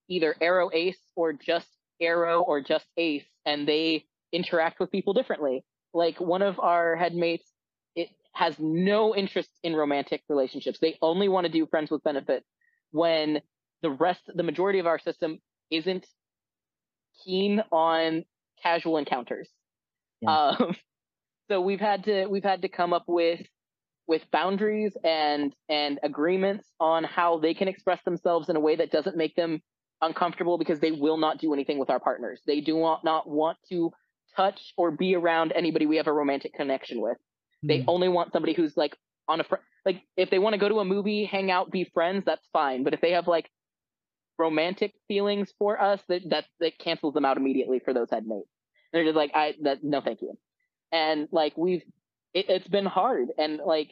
either 0.08 0.34
Aro 0.40 0.70
Ace 0.72 0.98
or 1.16 1.32
just 1.32 1.68
Aro 2.00 2.46
or 2.46 2.60
just 2.60 2.86
Ace, 2.96 3.26
and 3.44 3.66
they 3.66 4.06
interact 4.32 4.80
with 4.80 4.90
people 4.90 5.12
differently. 5.12 5.64
Like 5.92 6.20
one 6.20 6.42
of 6.42 6.58
our 6.60 6.96
headmates, 6.96 7.44
it 7.96 8.08
has 8.32 8.54
no 8.58 9.14
interest 9.14 9.50
in 9.62 9.74
romantic 9.74 10.22
relationships. 10.28 10.78
They 10.80 10.96
only 11.02 11.28
want 11.28 11.46
to 11.46 11.52
do 11.52 11.66
friends 11.66 11.90
with 11.90 12.02
benefit 12.02 12.44
when 12.92 13.40
the 13.82 13.90
rest, 13.90 14.20
the 14.32 14.42
majority 14.42 14.78
of 14.78 14.86
our 14.86 14.98
system 14.98 15.38
isn't 15.70 16.06
keen 17.24 17.62
on 17.72 18.24
casual 18.62 18.96
encounters. 18.96 19.48
Yeah. 20.20 20.54
Um, 20.58 20.76
so 21.48 21.60
we've 21.60 21.80
had 21.80 22.04
to 22.04 22.26
we've 22.26 22.44
had 22.44 22.62
to 22.62 22.68
come 22.68 22.92
up 22.92 23.04
with 23.06 23.40
with 24.06 24.22
boundaries 24.32 24.96
and 25.04 25.54
and 25.68 25.98
agreements 26.02 26.68
on 26.78 27.04
how 27.04 27.38
they 27.38 27.54
can 27.54 27.68
express 27.68 28.02
themselves 28.04 28.48
in 28.48 28.56
a 28.56 28.60
way 28.60 28.76
that 28.76 28.90
doesn't 28.90 29.16
make 29.16 29.34
them 29.36 29.60
uncomfortable 30.02 30.58
because 30.58 30.80
they 30.80 30.90
will 30.90 31.16
not 31.16 31.38
do 31.38 31.52
anything 31.52 31.78
with 31.78 31.90
our 31.90 32.00
partners. 32.00 32.40
They 32.46 32.60
do 32.60 32.78
not, 32.80 33.04
not 33.04 33.28
want 33.28 33.58
to 33.68 33.92
touch 34.36 34.72
or 34.76 34.90
be 34.90 35.14
around 35.14 35.52
anybody 35.52 35.86
we 35.86 35.96
have 35.96 36.06
a 36.06 36.12
romantic 36.12 36.54
connection 36.54 37.00
with. 37.00 37.16
Mm. 37.64 37.68
They 37.68 37.78
hmm. 37.80 37.88
only 37.88 38.08
want 38.08 38.32
somebody 38.32 38.54
who's 38.54 38.76
like 38.76 38.96
on 39.28 39.40
a 39.40 39.44
fr- 39.44 39.56
like 39.84 40.02
if 40.16 40.30
they 40.30 40.38
want 40.38 40.54
to 40.54 40.58
go 40.58 40.68
to 40.68 40.80
a 40.80 40.84
movie, 40.84 41.24
hang 41.24 41.50
out, 41.50 41.70
be 41.70 41.84
friends, 41.84 42.24
that's 42.24 42.46
fine. 42.52 42.84
But 42.84 42.94
if 42.94 43.00
they 43.00 43.12
have 43.12 43.26
like 43.26 43.50
romantic 44.38 44.94
feelings 45.08 45.52
for 45.58 45.80
us, 45.80 46.00
that 46.08 46.22
that 46.30 46.46
that 46.60 46.78
cancels 46.78 47.14
them 47.14 47.24
out 47.24 47.36
immediately 47.36 47.80
for 47.80 47.94
those 47.94 48.10
headmates. 48.10 48.48
They're 48.92 49.04
just 49.04 49.16
like, 49.16 49.30
I 49.34 49.54
that 49.62 49.82
no, 49.82 50.00
thank 50.00 50.22
you. 50.22 50.36
And 50.92 51.28
like 51.30 51.56
we've, 51.56 51.82
it, 52.34 52.46
it's 52.48 52.68
been 52.68 52.86
hard, 52.86 53.28
and 53.38 53.60
like 53.64 53.90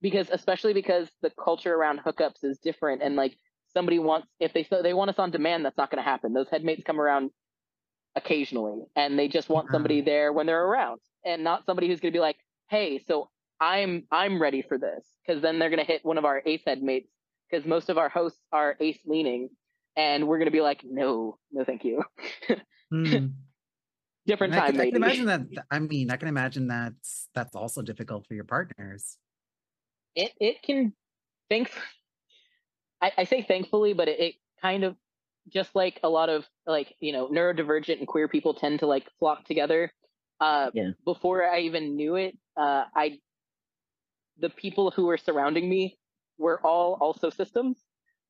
because 0.00 0.28
especially 0.30 0.72
because 0.74 1.08
the 1.22 1.30
culture 1.30 1.72
around 1.72 2.00
hookups 2.00 2.42
is 2.42 2.58
different, 2.58 3.02
and 3.02 3.14
like 3.14 3.36
somebody 3.72 3.98
wants 3.98 4.26
if 4.40 4.52
they 4.52 4.64
so 4.64 4.82
they 4.82 4.94
want 4.94 5.10
us 5.10 5.18
on 5.18 5.30
demand, 5.30 5.64
that's 5.64 5.78
not 5.78 5.90
going 5.90 6.02
to 6.02 6.10
happen. 6.10 6.32
Those 6.32 6.48
headmates 6.50 6.82
come 6.84 7.00
around 7.00 7.30
occasionally, 8.16 8.84
and 8.96 9.18
they 9.18 9.28
just 9.28 9.48
want 9.48 9.70
somebody 9.70 9.98
mm-hmm. 9.98 10.06
there 10.06 10.32
when 10.32 10.46
they're 10.46 10.64
around, 10.64 11.00
and 11.24 11.44
not 11.44 11.64
somebody 11.66 11.88
who's 11.88 12.00
going 12.00 12.12
to 12.12 12.16
be 12.16 12.20
like, 12.20 12.36
hey, 12.68 13.02
so 13.06 13.30
I'm 13.60 14.04
I'm 14.10 14.40
ready 14.40 14.62
for 14.62 14.78
this, 14.78 15.04
because 15.26 15.42
then 15.42 15.58
they're 15.58 15.70
going 15.70 15.84
to 15.84 15.90
hit 15.90 16.04
one 16.04 16.18
of 16.18 16.24
our 16.24 16.42
ace 16.44 16.62
headmates, 16.66 17.10
because 17.50 17.66
most 17.66 17.88
of 17.88 17.98
our 17.98 18.08
hosts 18.08 18.40
are 18.52 18.76
ace 18.80 19.00
leaning, 19.06 19.50
and 19.96 20.26
we're 20.26 20.38
going 20.38 20.46
to 20.46 20.52
be 20.52 20.60
like, 20.60 20.82
no, 20.84 21.38
no, 21.50 21.64
thank 21.64 21.84
you. 21.84 22.02
mm. 22.92 23.32
Different 24.24 24.52
time. 24.52 24.62
I 24.62 24.70
can, 24.70 24.80
I 24.80 24.84
can 24.86 24.96
imagine 24.96 25.26
that. 25.26 25.40
I 25.68 25.80
mean, 25.80 26.12
I 26.12 26.16
can 26.16 26.28
imagine 26.28 26.68
that's 26.68 27.28
that's 27.34 27.56
also 27.56 27.82
difficult 27.82 28.24
for 28.24 28.34
your 28.34 28.44
partners. 28.44 29.18
It 30.14 30.30
it 30.38 30.62
can. 30.62 30.92
Thanks 31.50 31.72
I, 33.02 33.12
I 33.18 33.24
say 33.24 33.42
thankfully, 33.42 33.92
but 33.92 34.08
it, 34.08 34.20
it 34.20 34.34
kind 34.62 34.84
of 34.84 34.96
just 35.48 35.74
like 35.74 35.98
a 36.02 36.08
lot 36.08 36.28
of 36.28 36.46
like 36.66 36.94
you 37.00 37.12
know 37.12 37.28
neurodivergent 37.28 37.98
and 37.98 38.06
queer 38.06 38.28
people 38.28 38.54
tend 38.54 38.80
to 38.80 38.86
like 38.86 39.06
flock 39.18 39.44
together. 39.44 39.92
Uh, 40.40 40.70
yeah. 40.74 40.90
Before 41.04 41.44
I 41.44 41.60
even 41.60 41.96
knew 41.96 42.16
it, 42.16 42.36
uh, 42.56 42.84
I 42.94 43.18
the 44.38 44.50
people 44.50 44.90
who 44.90 45.06
were 45.06 45.18
surrounding 45.18 45.68
me 45.68 45.98
were 46.38 46.60
all 46.64 46.98
also 47.00 47.30
systems 47.30 47.78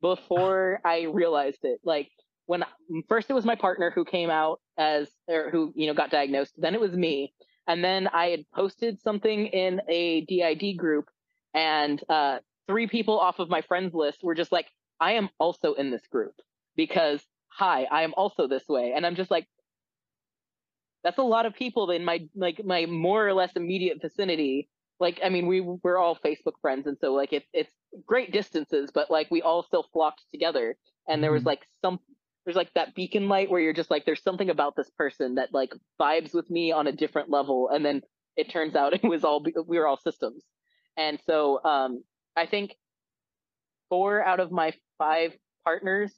before 0.01 0.81
I 0.85 1.03
realized 1.03 1.65
it. 1.65 1.81
Like 1.85 2.11
when 2.47 2.65
first 3.09 3.31
it 3.31 3.35
was 3.35 3.45
my 3.45 3.55
partner 3.55 3.91
who 3.91 4.05
came 4.05 4.31
out 4.31 4.61
as 4.77 5.09
or 5.29 5.51
who 5.51 5.73
you 5.75 5.87
know 5.87 5.95
got 5.95 6.11
diagnosed. 6.11 6.55
Then 6.57 6.75
it 6.75 6.81
was 6.81 6.93
me, 6.93 7.35
and 7.67 7.85
then 7.85 8.09
I 8.09 8.27
had 8.27 8.45
posted 8.55 9.01
something 9.01 9.47
in 9.47 9.81
a 9.89 10.23
DID 10.23 10.77
group, 10.77 11.09
and 11.55 12.03
uh, 12.09 12.39
three 12.67 12.87
people 12.87 13.19
off 13.19 13.39
of 13.39 13.49
my 13.49 13.61
friends 13.63 13.95
list 13.95 14.23
were 14.23 14.35
just 14.35 14.53
like, 14.53 14.67
I 15.01 15.13
am 15.13 15.29
also 15.39 15.75
in 15.75 15.91
this 15.91 16.07
group 16.11 16.35
because 16.77 17.23
hi, 17.49 17.87
I 17.91 18.03
am 18.03 18.15
also 18.17 18.47
this 18.47 18.67
way. 18.69 18.93
And 18.95 19.07
I'm 19.07 19.15
just 19.15 19.31
like, 19.31 19.47
that's 21.05 21.19
a 21.19 21.23
lot 21.23 21.47
of 21.47 21.55
people 21.55 21.91
in 21.91 22.05
my 22.05 22.29
like 22.37 22.65
my 22.65 22.87
more 22.87 23.27
or 23.27 23.35
less 23.35 23.53
immediate 23.57 24.01
vicinity. 24.01 24.69
Like, 25.01 25.21
I 25.25 25.31
mean, 25.31 25.47
we 25.47 25.61
we're 25.61 25.99
all 25.99 26.17
Facebook 26.17 26.53
friends, 26.61 26.87
and 26.87 26.97
so 27.01 27.13
like 27.13 27.33
it's 27.33 27.49
it's 27.53 27.73
great 28.07 28.33
distances, 28.33 28.91
but 28.95 29.11
like 29.11 29.31
we 29.31 29.43
all 29.43 29.65
still 29.65 29.87
flocked 29.93 30.23
together. 30.33 30.77
And 31.09 31.23
there 31.23 31.33
was 31.33 31.41
mm-hmm. 31.41 31.49
like 31.49 31.67
some 31.85 31.99
there's 32.45 32.57
like 32.57 32.73
that 32.75 32.95
beacon 32.95 33.29
light 33.29 33.51
where 33.51 33.61
you're 33.61 33.73
just 33.73 33.91
like, 33.91 34.05
there's 34.05 34.23
something 34.23 34.51
about 34.51 34.75
this 34.77 34.91
person 34.97 35.37
that 35.37 35.53
like 35.53 35.73
vibes 36.01 36.35
with 36.35 36.49
me 36.51 36.73
on 36.73 36.87
a 36.87 36.93
different 36.93 37.31
level. 37.31 37.69
And 37.69 37.85
then 37.85 38.03
it 38.37 38.51
turns 38.51 38.77
out 38.77 38.95
it 39.05 39.05
was 39.05 39.25
all 39.25 39.45
we 39.67 39.79
were 39.79 39.87
all 39.87 39.97
systems. 39.99 40.45
And 40.97 41.19
so 41.27 41.63
um 41.65 42.05
I 42.37 42.47
think 42.47 42.77
four 43.89 44.25
out 44.25 44.41
of 44.41 44.53
my 44.53 44.73
five 44.99 45.33
partners 45.65 46.13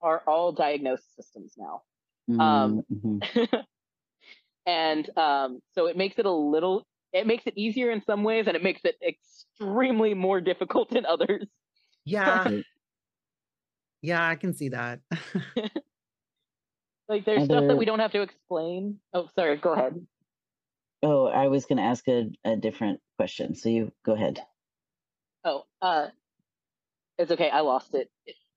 are 0.00 0.22
all 0.26 0.52
diagnosed 0.52 1.14
systems 1.16 1.54
now. 1.56 1.82
Um, 2.28 2.82
mm-hmm. 2.92 3.40
Um, 3.40 3.64
and 4.66 5.18
um, 5.18 5.60
so 5.74 5.86
it 5.86 5.96
makes 5.96 6.18
it 6.18 6.26
a 6.26 6.32
little, 6.32 6.86
it 7.12 7.26
makes 7.26 7.46
it 7.46 7.54
easier 7.56 7.90
in 7.90 8.02
some 8.04 8.22
ways, 8.22 8.46
and 8.46 8.56
it 8.56 8.62
makes 8.62 8.82
it 8.84 8.96
extremely 9.06 10.14
more 10.14 10.40
difficult 10.40 10.94
in 10.94 11.06
others. 11.06 11.46
Yeah. 12.04 12.50
yeah, 14.02 14.26
I 14.26 14.36
can 14.36 14.54
see 14.54 14.70
that. 14.70 15.00
like 17.08 17.24
there's 17.24 17.44
stuff 17.44 17.64
that 17.66 17.76
we 17.76 17.84
don't 17.84 18.00
have 18.00 18.12
to 18.12 18.22
explain. 18.22 18.98
Oh, 19.12 19.28
sorry. 19.34 19.56
Go 19.56 19.72
ahead. 19.72 20.06
Oh, 21.02 21.26
I 21.26 21.48
was 21.48 21.66
going 21.66 21.78
to 21.78 21.84
ask 21.84 22.06
a, 22.08 22.30
a 22.44 22.56
different 22.56 23.00
question. 23.16 23.54
So 23.54 23.68
you 23.68 23.92
go 24.04 24.14
ahead. 24.14 24.40
Oh, 25.44 25.62
uh, 25.80 26.08
it's 27.18 27.30
okay. 27.30 27.50
I 27.50 27.60
lost 27.60 27.94
it. 27.94 28.10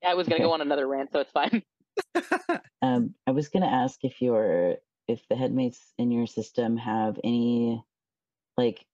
I 0.06 0.14
was 0.14 0.26
gonna 0.26 0.36
okay. 0.36 0.44
go 0.44 0.52
on 0.52 0.60
another 0.60 0.86
rant, 0.86 1.12
so 1.12 1.20
it's 1.20 1.32
fine. 1.32 1.62
um, 2.82 3.14
I 3.26 3.32
was 3.32 3.48
gonna 3.48 3.66
ask 3.66 4.02
if 4.02 4.20
your 4.20 4.76
if 5.08 5.26
the 5.28 5.36
headmates 5.36 5.92
in 5.98 6.10
your 6.10 6.26
system 6.26 6.76
have 6.76 7.18
any 7.22 7.82
like 8.56 8.84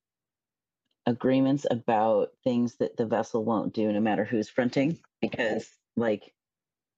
agreements 1.08 1.66
about 1.70 2.28
things 2.44 2.76
that 2.76 2.96
the 2.96 3.06
vessel 3.06 3.44
won't 3.44 3.72
do, 3.72 3.90
no 3.92 4.00
matter 4.00 4.24
who's 4.24 4.48
fronting. 4.48 4.98
Because, 5.20 5.66
like, 5.96 6.32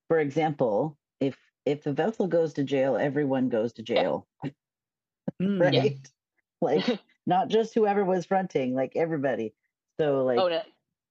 for 0.09 0.19
example, 0.19 0.99
if 1.21 1.37
if 1.65 1.85
the 1.85 1.93
vessel 1.93 2.27
goes 2.27 2.55
to 2.55 2.65
jail, 2.65 2.97
everyone 2.97 3.49
goes 3.49 3.73
to 3.75 3.83
jail, 3.83 4.27
mm, 5.43 5.61
right? 5.61 5.73
Yeah. 5.73 5.91
Like, 6.61 7.01
not 7.27 7.49
just 7.49 7.75
whoever 7.75 8.05
was 8.05 8.27
fronting, 8.27 8.75
like 8.75 8.93
everybody. 8.97 9.55
So, 9.99 10.25
like, 10.25 10.39
oh, 10.39 10.49
no 10.49 10.61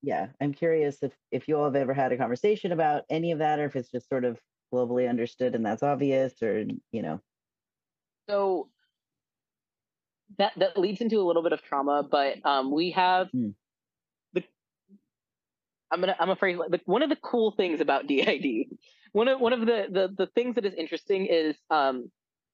yeah, 0.02 0.28
I'm 0.40 0.54
curious 0.54 1.04
if 1.04 1.14
if 1.32 1.48
you 1.48 1.58
all 1.58 1.66
have 1.66 1.76
ever 1.76 1.94
had 1.94 2.12
a 2.12 2.18
conversation 2.18 2.72
about 2.72 3.04
any 3.10 3.32
of 3.32 3.40
that, 3.40 3.60
or 3.60 3.66
if 3.66 3.76
it's 3.76 3.92
just 3.92 4.08
sort 4.08 4.24
of 4.24 4.40
globally 4.74 5.10
understood 5.10 5.56
and 5.56 5.66
that's 5.66 5.84
obvious, 5.84 6.42
or 6.42 6.64
you 6.92 7.02
know. 7.02 7.20
So 8.30 8.70
that 10.38 10.54
that 10.58 10.78
leads 10.78 11.02
into 11.02 11.20
a 11.20 11.24
little 11.24 11.44
bit 11.44 11.54
of 11.54 11.62
trauma, 11.64 12.04
but 12.10 12.46
um, 12.46 12.72
we 12.72 12.92
have 12.92 13.30
hmm. 13.32 13.50
the. 14.34 14.44
I'm 15.92 16.00
gonna. 16.00 16.16
I'm 16.20 16.30
afraid. 16.30 16.58
Like, 16.58 16.82
one 16.86 17.04
of 17.04 17.10
the 17.10 17.18
cool 17.18 17.52
things 17.52 17.82
about 17.82 18.08
DID, 18.08 18.68
one 19.12 19.28
of 19.28 19.40
one 19.40 19.54
of 19.54 19.62
the 19.62 19.88
the 19.90 20.14
the 20.18 20.28
things 20.28 20.56
that 20.56 20.66
is 20.66 20.74
interesting 20.76 21.26
is 21.26 21.58
um, 21.70 22.10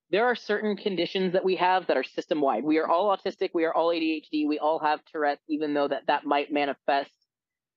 there 0.10 0.26
are 0.26 0.36
certain 0.36 0.78
conditions 0.78 1.34
that 1.34 1.46
we 1.46 1.58
have 1.58 1.88
that 1.88 1.98
are 1.98 2.04
system 2.04 2.42
wide. 2.42 2.64
We 2.64 2.80
are 2.80 2.88
all 2.88 3.16
autistic. 3.16 3.52
We 3.54 3.66
are 3.66 3.74
all 3.74 3.90
ADHD. 3.90 4.48
We 4.48 4.58
all 4.58 4.80
have 4.80 5.02
Tourette's, 5.12 5.44
even 5.48 5.76
though 5.76 5.88
that 5.88 6.08
that 6.08 6.26
might 6.26 6.52
manifest 6.52 7.12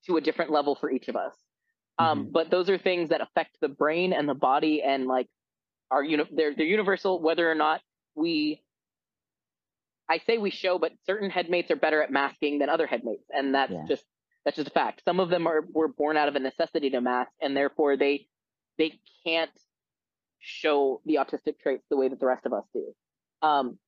to 0.07 0.17
a 0.17 0.21
different 0.21 0.51
level 0.51 0.75
for 0.75 0.91
each 0.91 1.09
of 1.09 1.17
us. 1.17 1.35
Um, 1.99 2.21
mm-hmm. 2.21 2.33
But 2.33 2.51
those 2.51 2.69
are 2.71 2.79
things 2.79 3.11
that 3.11 3.21
affect 3.21 3.57
the 3.61 3.69
brain 3.69 4.13
and 4.13 4.29
the 4.29 4.35
body, 4.35 4.83
and 4.83 5.07
like 5.07 5.29
are 5.91 6.05
you 6.05 6.17
know 6.17 6.27
they're 6.31 6.55
they're 6.55 6.67
universal 6.67 7.21
whether 7.21 7.51
or 7.51 7.55
not 7.55 7.81
we. 8.15 8.63
I 10.11 10.21
say 10.27 10.39
we 10.39 10.51
show, 10.51 10.79
but 10.79 10.93
certain 11.05 11.29
headmates 11.29 11.71
are 11.71 11.77
better 11.77 12.03
at 12.03 12.11
masking 12.11 12.61
than 12.61 12.71
other 12.71 12.87
headmates, 12.87 13.25
and 13.31 13.55
that's 13.55 13.73
yeah. 13.73 13.85
just 13.87 14.05
that's 14.45 14.57
just 14.57 14.69
a 14.69 14.73
fact. 14.73 15.03
Some 15.05 15.21
of 15.21 15.29
them 15.29 15.47
are 15.47 15.65
were 15.71 15.89
born 15.89 16.17
out 16.17 16.29
of 16.29 16.37
a 16.37 16.41
necessity 16.41 16.91
to 16.91 17.01
mask, 17.01 17.31
and 17.43 17.57
therefore 17.57 17.97
they 17.97 18.27
they 18.79 18.99
can't 19.25 19.51
show 20.39 21.03
the 21.05 21.17
autistic 21.17 21.59
traits 21.61 21.85
the 21.91 21.97
way 21.97 22.09
that 22.09 22.21
the 22.21 22.27
rest 22.27 22.47
of 22.47 22.53
us 22.53 22.65
do. 22.73 22.95
Um, 23.43 23.79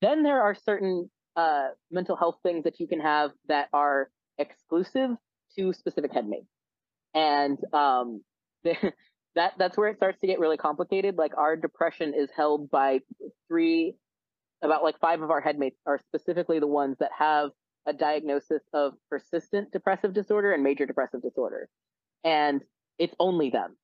then 0.00 0.22
there 0.22 0.42
are 0.42 0.54
certain 0.54 1.10
uh, 1.36 1.68
mental 1.90 2.16
health 2.16 2.38
things 2.42 2.64
that 2.64 2.80
you 2.80 2.88
can 2.88 3.00
have 3.00 3.30
that 3.48 3.68
are 3.72 4.10
exclusive 4.38 5.10
to 5.56 5.72
specific 5.72 6.12
headmates, 6.12 6.50
and 7.14 7.58
um, 7.72 8.22
that 8.64 9.52
that's 9.58 9.76
where 9.76 9.88
it 9.88 9.96
starts 9.96 10.20
to 10.20 10.26
get 10.26 10.40
really 10.40 10.56
complicated. 10.56 11.16
Like 11.16 11.36
our 11.36 11.56
depression 11.56 12.14
is 12.16 12.30
held 12.34 12.70
by 12.70 13.00
three, 13.48 13.94
about 14.62 14.82
like 14.82 14.98
five 15.00 15.22
of 15.22 15.30
our 15.30 15.40
headmates 15.40 15.78
are 15.86 15.98
specifically 15.98 16.58
the 16.58 16.66
ones 16.66 16.96
that 17.00 17.10
have 17.16 17.50
a 17.86 17.92
diagnosis 17.92 18.62
of 18.74 18.94
persistent 19.08 19.72
depressive 19.72 20.12
disorder 20.12 20.52
and 20.52 20.62
major 20.62 20.86
depressive 20.86 21.22
disorder, 21.22 21.68
and 22.24 22.62
it's 22.98 23.14
only 23.18 23.50
them. 23.50 23.76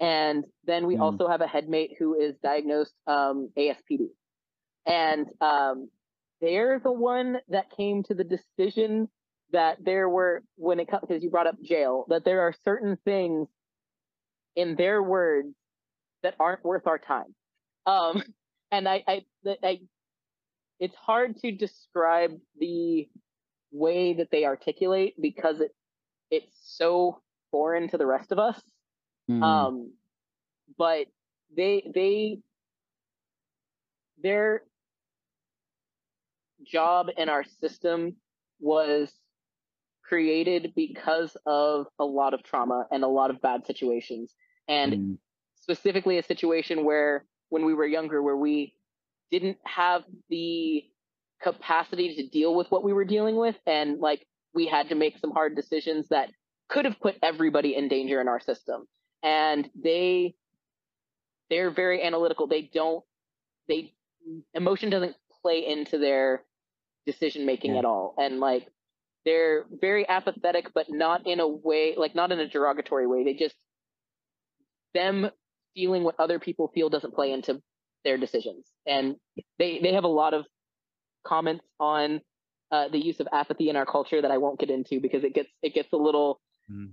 And 0.00 0.44
then 0.64 0.86
we 0.86 0.96
mm. 0.96 1.00
also 1.00 1.28
have 1.28 1.40
a 1.40 1.46
headmate 1.46 1.92
who 1.98 2.20
is 2.20 2.34
diagnosed 2.42 2.94
um, 3.06 3.50
ASPD, 3.56 4.08
and 4.86 5.26
um, 5.40 5.88
they're 6.40 6.80
the 6.80 6.92
one 6.92 7.38
that 7.48 7.70
came 7.76 8.02
to 8.04 8.14
the 8.14 8.24
decision 8.24 9.08
that 9.52 9.78
there 9.84 10.08
were 10.08 10.42
when 10.56 10.80
it 10.80 10.88
comes 10.88 11.04
because 11.06 11.22
you 11.22 11.30
brought 11.30 11.46
up 11.46 11.60
jail 11.62 12.04
that 12.08 12.24
there 12.24 12.40
are 12.40 12.54
certain 12.64 12.96
things 13.04 13.48
in 14.56 14.74
their 14.76 15.02
words 15.02 15.54
that 16.22 16.34
aren't 16.40 16.64
worth 16.64 16.86
our 16.86 16.98
time 16.98 17.34
um 17.86 18.22
and 18.70 18.88
i 18.88 19.02
i, 19.06 19.22
I 19.62 19.80
it's 20.80 20.96
hard 20.96 21.36
to 21.42 21.52
describe 21.52 22.32
the 22.58 23.08
way 23.70 24.14
that 24.14 24.30
they 24.30 24.44
articulate 24.44 25.14
because 25.20 25.60
it 25.60 25.74
it's 26.30 26.52
so 26.64 27.20
foreign 27.50 27.88
to 27.88 27.98
the 27.98 28.06
rest 28.06 28.32
of 28.32 28.38
us 28.38 28.60
mm. 29.30 29.42
um 29.42 29.92
but 30.78 31.06
they 31.54 31.90
they 31.94 32.38
their 34.22 34.62
job 36.64 37.08
in 37.16 37.28
our 37.28 37.44
system 37.60 38.16
was 38.60 39.12
created 40.02 40.72
because 40.74 41.36
of 41.46 41.86
a 41.98 42.04
lot 42.04 42.34
of 42.34 42.42
trauma 42.42 42.86
and 42.90 43.04
a 43.04 43.08
lot 43.08 43.30
of 43.30 43.40
bad 43.40 43.66
situations. 43.66 44.34
And 44.68 44.92
mm. 44.92 45.18
specifically 45.56 46.18
a 46.18 46.22
situation 46.22 46.84
where 46.84 47.24
when 47.48 47.64
we 47.64 47.74
were 47.74 47.86
younger 47.86 48.22
where 48.22 48.36
we 48.36 48.74
didn't 49.30 49.58
have 49.64 50.02
the 50.28 50.84
capacity 51.42 52.14
to 52.16 52.26
deal 52.28 52.54
with 52.54 52.70
what 52.70 52.84
we 52.84 52.92
were 52.92 53.04
dealing 53.04 53.36
with. 53.36 53.56
And 53.66 53.98
like 53.98 54.26
we 54.54 54.66
had 54.66 54.88
to 54.90 54.94
make 54.94 55.18
some 55.18 55.32
hard 55.32 55.56
decisions 55.56 56.08
that 56.08 56.30
could 56.68 56.84
have 56.84 57.00
put 57.00 57.16
everybody 57.22 57.76
in 57.76 57.88
danger 57.88 58.20
in 58.20 58.28
our 58.28 58.40
system. 58.40 58.86
And 59.22 59.68
they 59.82 60.34
they're 61.50 61.70
very 61.70 62.02
analytical. 62.02 62.46
They 62.46 62.70
don't 62.72 63.04
they 63.68 63.92
emotion 64.54 64.90
doesn't 64.90 65.16
play 65.42 65.66
into 65.66 65.98
their 65.98 66.44
decision 67.06 67.44
making 67.44 67.72
yeah. 67.72 67.80
at 67.80 67.84
all. 67.84 68.14
And 68.18 68.40
like 68.40 68.68
they're 69.24 69.66
very 69.70 70.08
apathetic 70.08 70.72
but 70.74 70.86
not 70.88 71.26
in 71.26 71.40
a 71.40 71.46
way 71.46 71.94
like 71.96 72.14
not 72.14 72.32
in 72.32 72.40
a 72.40 72.48
derogatory 72.48 73.06
way. 73.06 73.24
They 73.24 73.34
just 73.34 73.56
them 74.94 75.30
feeling 75.74 76.04
what 76.04 76.16
other 76.18 76.38
people 76.38 76.70
feel 76.74 76.88
doesn't 76.88 77.14
play 77.14 77.32
into 77.32 77.62
their 78.04 78.18
decisions. 78.18 78.66
And 78.86 79.16
they 79.58 79.80
they 79.80 79.94
have 79.94 80.04
a 80.04 80.08
lot 80.08 80.34
of 80.34 80.44
comments 81.24 81.64
on 81.78 82.20
uh, 82.70 82.88
the 82.88 82.98
use 82.98 83.20
of 83.20 83.28
apathy 83.32 83.68
in 83.68 83.76
our 83.76 83.86
culture 83.86 84.20
that 84.22 84.30
I 84.30 84.38
won't 84.38 84.58
get 84.58 84.70
into 84.70 85.00
because 85.00 85.24
it 85.24 85.34
gets 85.34 85.50
it 85.62 85.74
gets 85.74 85.92
a 85.92 85.96
little 85.96 86.40
mm. 86.70 86.92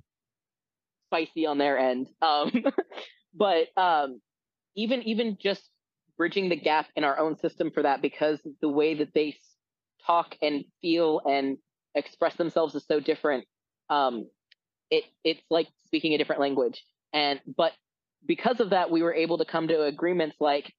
spicy 1.07 1.45
on 1.45 1.57
their 1.57 1.77
end. 1.77 2.07
Um, 2.21 2.51
but 3.33 3.67
um, 3.77 4.21
even 4.75 5.03
even 5.03 5.37
just 5.41 5.69
bridging 6.17 6.49
the 6.49 6.55
gap 6.57 6.87
in 6.95 7.03
our 7.03 7.17
own 7.17 7.37
system 7.37 7.71
for 7.71 7.83
that 7.83 8.01
because 8.01 8.39
the 8.61 8.69
way 8.69 8.95
that 8.95 9.13
they 9.13 9.35
talk 10.05 10.35
and 10.41 10.65
feel 10.81 11.21
and 11.25 11.57
express 11.95 12.35
themselves 12.35 12.75
is 12.75 12.85
so 12.85 12.99
different 12.99 13.45
um 13.89 14.27
it 14.91 15.03
it's 15.23 15.41
like 15.49 15.67
speaking 15.85 16.13
a 16.13 16.17
different 16.17 16.41
language. 16.41 16.83
And 17.13 17.39
but 17.57 17.73
because 18.25 18.59
of 18.59 18.71
that 18.71 18.91
we 18.91 19.01
were 19.01 19.13
able 19.13 19.37
to 19.37 19.45
come 19.45 19.67
to 19.67 19.83
agreements 19.83 20.35
like 20.39 20.73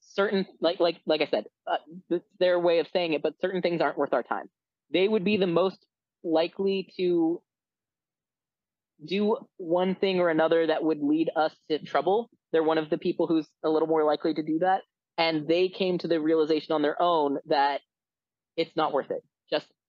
certain 0.00 0.46
like 0.60 0.80
like 0.80 0.98
like 1.06 1.22
i 1.22 1.26
said 1.26 1.44
uh, 1.66 2.18
their 2.38 2.58
way 2.58 2.80
of 2.80 2.88
saying 2.92 3.14
it 3.14 3.22
but 3.22 3.40
certain 3.40 3.62
things 3.62 3.80
aren't 3.80 3.98
worth 3.98 4.12
our 4.12 4.22
time. 4.22 4.48
They 4.92 5.08
would 5.08 5.24
be 5.24 5.36
the 5.36 5.46
most 5.46 5.78
likely 6.22 6.92
to 6.96 7.40
do 9.04 9.36
one 9.56 9.94
thing 9.96 10.20
or 10.20 10.28
another 10.28 10.66
that 10.66 10.84
would 10.84 11.02
lead 11.02 11.30
us 11.34 11.54
to 11.70 11.78
trouble. 11.80 12.30
They're 12.52 12.62
one 12.62 12.78
of 12.78 12.90
the 12.90 12.98
people 12.98 13.26
who's 13.26 13.48
a 13.64 13.70
little 13.70 13.88
more 13.88 14.04
likely 14.04 14.34
to 14.34 14.42
do 14.42 14.60
that. 14.60 14.82
And 15.18 15.48
they 15.48 15.68
came 15.68 15.98
to 15.98 16.08
the 16.08 16.20
realization 16.20 16.72
on 16.72 16.82
their 16.82 17.00
own 17.00 17.38
that 17.46 17.80
it's 18.56 18.76
not 18.76 18.92
worth 18.92 19.10
it 19.10 19.24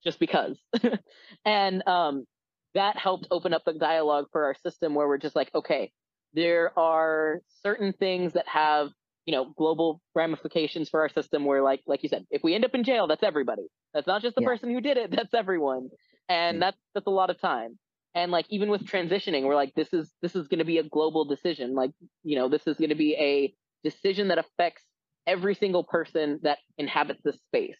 just 0.03 0.19
because. 0.19 0.57
And 1.45 1.85
um 1.87 2.25
that 2.73 2.97
helped 2.97 3.27
open 3.31 3.53
up 3.53 3.63
the 3.65 3.73
dialogue 3.73 4.25
for 4.31 4.45
our 4.45 4.55
system 4.55 4.95
where 4.95 5.07
we're 5.07 5.17
just 5.17 5.35
like 5.35 5.49
okay 5.53 5.91
there 6.33 6.77
are 6.77 7.41
certain 7.61 7.93
things 7.93 8.33
that 8.33 8.47
have 8.47 8.89
you 9.25 9.33
know 9.33 9.53
global 9.57 10.01
ramifications 10.15 10.89
for 10.89 11.01
our 11.01 11.09
system 11.09 11.45
where 11.45 11.61
like 11.61 11.81
like 11.87 12.03
you 12.03 12.09
said 12.09 12.25
if 12.29 12.43
we 12.43 12.55
end 12.55 12.65
up 12.65 12.73
in 12.75 12.83
jail 12.83 13.07
that's 13.07 13.23
everybody. 13.23 13.63
That's 13.93 14.07
not 14.07 14.21
just 14.21 14.35
the 14.35 14.41
yeah. 14.41 14.47
person 14.47 14.73
who 14.73 14.81
did 14.81 14.97
it 14.97 15.11
that's 15.11 15.33
everyone. 15.33 15.89
And 16.29 16.57
yeah. 16.57 16.67
that's 16.67 16.77
that's 16.93 17.07
a 17.07 17.11
lot 17.11 17.29
of 17.29 17.39
time. 17.39 17.77
And 18.15 18.31
like 18.31 18.45
even 18.49 18.69
with 18.69 18.85
transitioning 18.85 19.43
we're 19.43 19.55
like 19.55 19.73
this 19.75 19.93
is 19.93 20.11
this 20.21 20.35
is 20.35 20.47
going 20.47 20.59
to 20.59 20.65
be 20.65 20.79
a 20.79 20.83
global 20.83 21.25
decision. 21.25 21.75
Like 21.75 21.91
you 22.23 22.35
know 22.35 22.49
this 22.49 22.65
is 22.67 22.77
going 22.77 22.89
to 22.89 22.95
be 22.95 23.15
a 23.15 23.53
decision 23.83 24.29
that 24.29 24.39
affects 24.39 24.83
every 25.25 25.55
single 25.55 25.83
person 25.83 26.39
that 26.43 26.57
inhabits 26.77 27.21
this 27.23 27.37
space. 27.47 27.77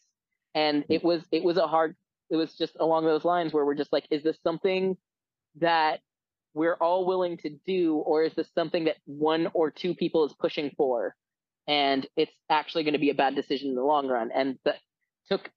And 0.56 0.86
it 0.90 1.04
was 1.04 1.24
it 1.32 1.44
was 1.44 1.58
a 1.58 1.68
hard 1.68 1.96
it 2.30 2.36
was 2.36 2.54
just 2.56 2.78
along 2.80 3.06
those 3.06 3.26
lines 3.26 3.54
where 3.54 3.66
we're 3.66 3.76
just 3.76 3.94
like 3.94 4.08
is 4.12 4.24
this 4.24 4.38
something 4.44 4.98
that 5.60 6.00
we're 6.54 6.76
all 6.76 7.06
willing 7.06 7.38
to 7.38 7.50
do 7.66 7.96
or 7.96 8.24
is 8.24 8.34
this 8.34 8.50
something 8.54 8.86
that 8.86 8.98
one 9.06 9.50
or 9.54 9.72
two 9.72 9.96
people 9.96 10.26
is 10.26 10.34
pushing 10.34 10.72
for? 10.78 11.16
And 11.68 12.06
it's 12.16 12.34
actually 12.50 12.84
going 12.84 12.94
to 12.94 13.00
be 13.00 13.10
a 13.10 13.16
bad 13.16 13.36
decision 13.36 13.70
in 13.70 13.76
the 13.76 13.84
long 13.84 14.08
run. 14.08 14.30
And 14.34 14.60
that 14.66 14.78
took 15.28 15.50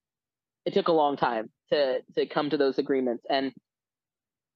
it 0.65 0.75
took 0.75 0.89
a 0.89 0.93
long 0.93 1.17
time 1.17 1.51
to 1.71 2.01
to 2.15 2.27
come 2.27 2.51
to 2.51 2.57
those 2.57 2.79
agreements. 2.79 3.25
And 3.29 3.53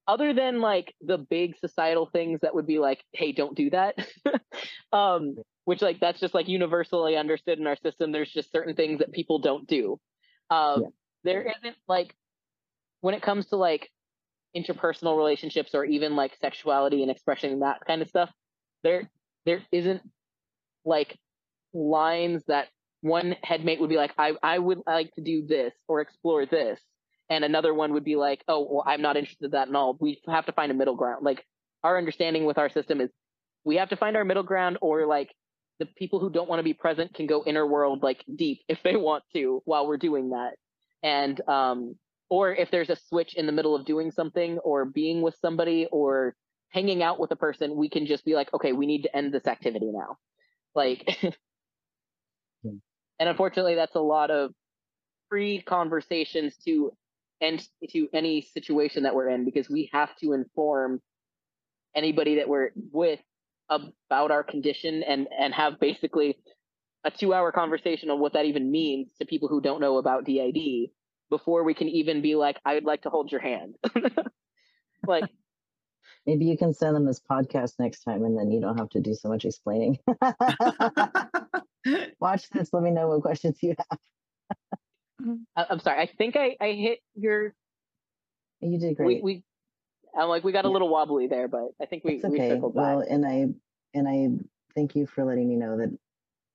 other 0.07 0.33
than 0.33 0.61
like 0.61 0.95
the 1.01 1.17
big 1.17 1.57
societal 1.57 2.07
things 2.07 2.39
that 2.41 2.55
would 2.55 2.65
be 2.65 2.79
like 2.79 3.03
hey 3.13 3.31
don't 3.31 3.55
do 3.55 3.69
that 3.69 3.95
um 4.91 5.35
which 5.65 5.81
like 5.81 5.99
that's 5.99 6.19
just 6.19 6.33
like 6.33 6.47
universally 6.47 7.15
understood 7.15 7.59
in 7.59 7.67
our 7.67 7.75
system. 7.77 8.11
There's 8.11 8.31
just 8.31 8.51
certain 8.51 8.75
things 8.75 8.99
that 8.99 9.11
people 9.11 9.39
don't 9.39 9.67
do. 9.67 9.99
Um, 10.49 10.81
yeah. 10.81 10.87
There 11.23 11.41
isn't 11.41 11.75
like 11.87 12.15
when 13.01 13.15
it 13.15 13.21
comes 13.21 13.47
to 13.47 13.55
like 13.55 13.89
interpersonal 14.55 15.17
relationships 15.17 15.73
or 15.73 15.85
even 15.85 16.15
like 16.15 16.35
sexuality 16.41 17.01
and 17.01 17.11
expressing 17.11 17.59
that 17.59 17.81
kind 17.85 18.01
of 18.01 18.09
stuff. 18.09 18.31
There 18.83 19.09
there 19.45 19.61
isn't 19.71 20.01
like 20.85 21.17
lines 21.73 22.43
that 22.47 22.67
one 23.01 23.35
headmate 23.43 23.79
would 23.79 23.89
be 23.89 23.97
like, 23.97 24.13
I, 24.17 24.33
I 24.43 24.59
would 24.59 24.79
like 24.85 25.11
to 25.15 25.21
do 25.21 25.45
this 25.45 25.73
or 25.87 26.01
explore 26.01 26.45
this. 26.45 26.79
And 27.29 27.43
another 27.43 27.73
one 27.73 27.93
would 27.93 28.03
be 28.03 28.15
like, 28.15 28.43
oh, 28.47 28.67
well, 28.69 28.83
I'm 28.85 29.01
not 29.01 29.17
interested 29.17 29.45
in 29.45 29.51
that 29.51 29.69
at 29.69 29.75
all. 29.75 29.97
We 29.99 30.21
have 30.27 30.45
to 30.47 30.51
find 30.51 30.71
a 30.71 30.75
middle 30.75 30.95
ground. 30.95 31.23
Like 31.23 31.43
our 31.83 31.97
understanding 31.97 32.45
with 32.45 32.57
our 32.57 32.69
system 32.69 33.01
is 33.01 33.09
we 33.63 33.77
have 33.77 33.89
to 33.89 33.95
find 33.95 34.15
our 34.15 34.25
middle 34.25 34.43
ground 34.43 34.77
or 34.81 35.05
like 35.05 35.31
the 35.79 35.85
people 35.85 36.19
who 36.19 36.29
don't 36.29 36.49
want 36.49 36.59
to 36.59 36.63
be 36.63 36.73
present 36.73 37.13
can 37.13 37.25
go 37.25 37.43
inner 37.45 37.65
world 37.65 38.03
like 38.03 38.23
deep 38.35 38.59
if 38.67 38.83
they 38.83 38.95
want 38.95 39.23
to 39.33 39.61
while 39.65 39.87
we're 39.87 39.97
doing 39.97 40.29
that 40.29 40.53
and 41.03 41.41
um 41.47 41.95
or 42.29 42.53
if 42.53 42.71
there's 42.71 42.89
a 42.89 42.95
switch 42.95 43.33
in 43.33 43.45
the 43.45 43.51
middle 43.51 43.75
of 43.75 43.85
doing 43.85 44.11
something 44.11 44.57
or 44.59 44.85
being 44.85 45.21
with 45.21 45.35
somebody 45.41 45.87
or 45.91 46.35
hanging 46.69 47.03
out 47.03 47.19
with 47.19 47.31
a 47.31 47.35
person 47.35 47.75
we 47.75 47.89
can 47.89 48.05
just 48.05 48.23
be 48.23 48.35
like 48.35 48.53
okay 48.53 48.71
we 48.71 48.85
need 48.85 49.03
to 49.03 49.15
end 49.15 49.33
this 49.33 49.47
activity 49.47 49.91
now. 49.91 50.17
Like 50.73 51.17
and 52.63 52.79
unfortunately 53.19 53.75
that's 53.75 53.95
a 53.95 54.01
lot 54.01 54.31
of 54.31 54.51
pre 55.29 55.61
conversations 55.61 56.55
to 56.65 56.91
end 57.41 57.67
to 57.89 58.07
any 58.13 58.41
situation 58.41 59.03
that 59.03 59.15
we're 59.15 59.29
in 59.29 59.45
because 59.45 59.69
we 59.69 59.89
have 59.91 60.15
to 60.17 60.33
inform 60.33 61.01
anybody 61.95 62.35
that 62.35 62.47
we're 62.47 62.71
with 62.91 63.19
about 63.69 64.31
our 64.31 64.43
condition 64.43 65.03
and 65.03 65.27
and 65.37 65.53
have 65.53 65.79
basically 65.79 66.37
a 67.03 67.11
two 67.11 67.33
hour 67.33 67.51
conversation 67.51 68.09
on 68.09 68.19
what 68.19 68.33
that 68.33 68.45
even 68.45 68.71
means 68.71 69.11
to 69.19 69.25
people 69.25 69.47
who 69.47 69.61
don't 69.61 69.81
know 69.81 69.97
about 69.97 70.25
DID 70.25 70.89
before 71.29 71.63
we 71.63 71.73
can 71.73 71.87
even 71.87 72.21
be 72.21 72.35
like, 72.35 72.57
I 72.65 72.75
would 72.75 72.83
like 72.83 73.03
to 73.03 73.09
hold 73.09 73.31
your 73.31 73.41
hand. 73.41 73.75
like 75.07 75.23
maybe 76.25 76.45
you 76.45 76.57
can 76.57 76.73
send 76.73 76.95
them 76.95 77.05
this 77.05 77.19
podcast 77.19 77.73
next 77.79 78.03
time 78.03 78.23
and 78.23 78.37
then 78.37 78.51
you 78.51 78.61
don't 78.61 78.77
have 78.77 78.89
to 78.89 78.99
do 78.99 79.15
so 79.15 79.29
much 79.29 79.45
explaining. 79.45 79.97
Watch 82.19 82.49
this. 82.49 82.71
Let 82.71 82.83
me 82.83 82.91
know 82.91 83.07
what 83.07 83.21
questions 83.21 83.57
you 83.61 83.75
have. 83.77 83.99
Mm-hmm. 85.21 85.35
I'm 85.55 85.79
sorry. 85.79 86.01
I 86.01 86.09
think 86.17 86.35
I, 86.35 86.57
I 86.59 86.73
hit 86.73 86.99
your. 87.15 87.53
You 88.59 88.79
did 88.79 88.97
great. 88.97 89.23
We, 89.23 89.31
we 89.35 89.43
I'm 90.17 90.29
like 90.29 90.43
we 90.43 90.51
got 90.51 90.65
a 90.65 90.69
little 90.69 90.89
wobbly 90.89 91.27
there, 91.27 91.47
but 91.47 91.69
I 91.81 91.85
think 91.85 92.03
we 92.03 92.13
it's 92.13 92.25
okay. 92.25 92.55
we 92.55 92.61
well, 92.61 92.99
and 92.99 93.25
I 93.25 93.47
and 93.93 94.07
I 94.07 94.29
thank 94.75 94.95
you 94.95 95.07
for 95.07 95.23
letting 95.23 95.47
me 95.47 95.55
know 95.55 95.77
that 95.77 95.97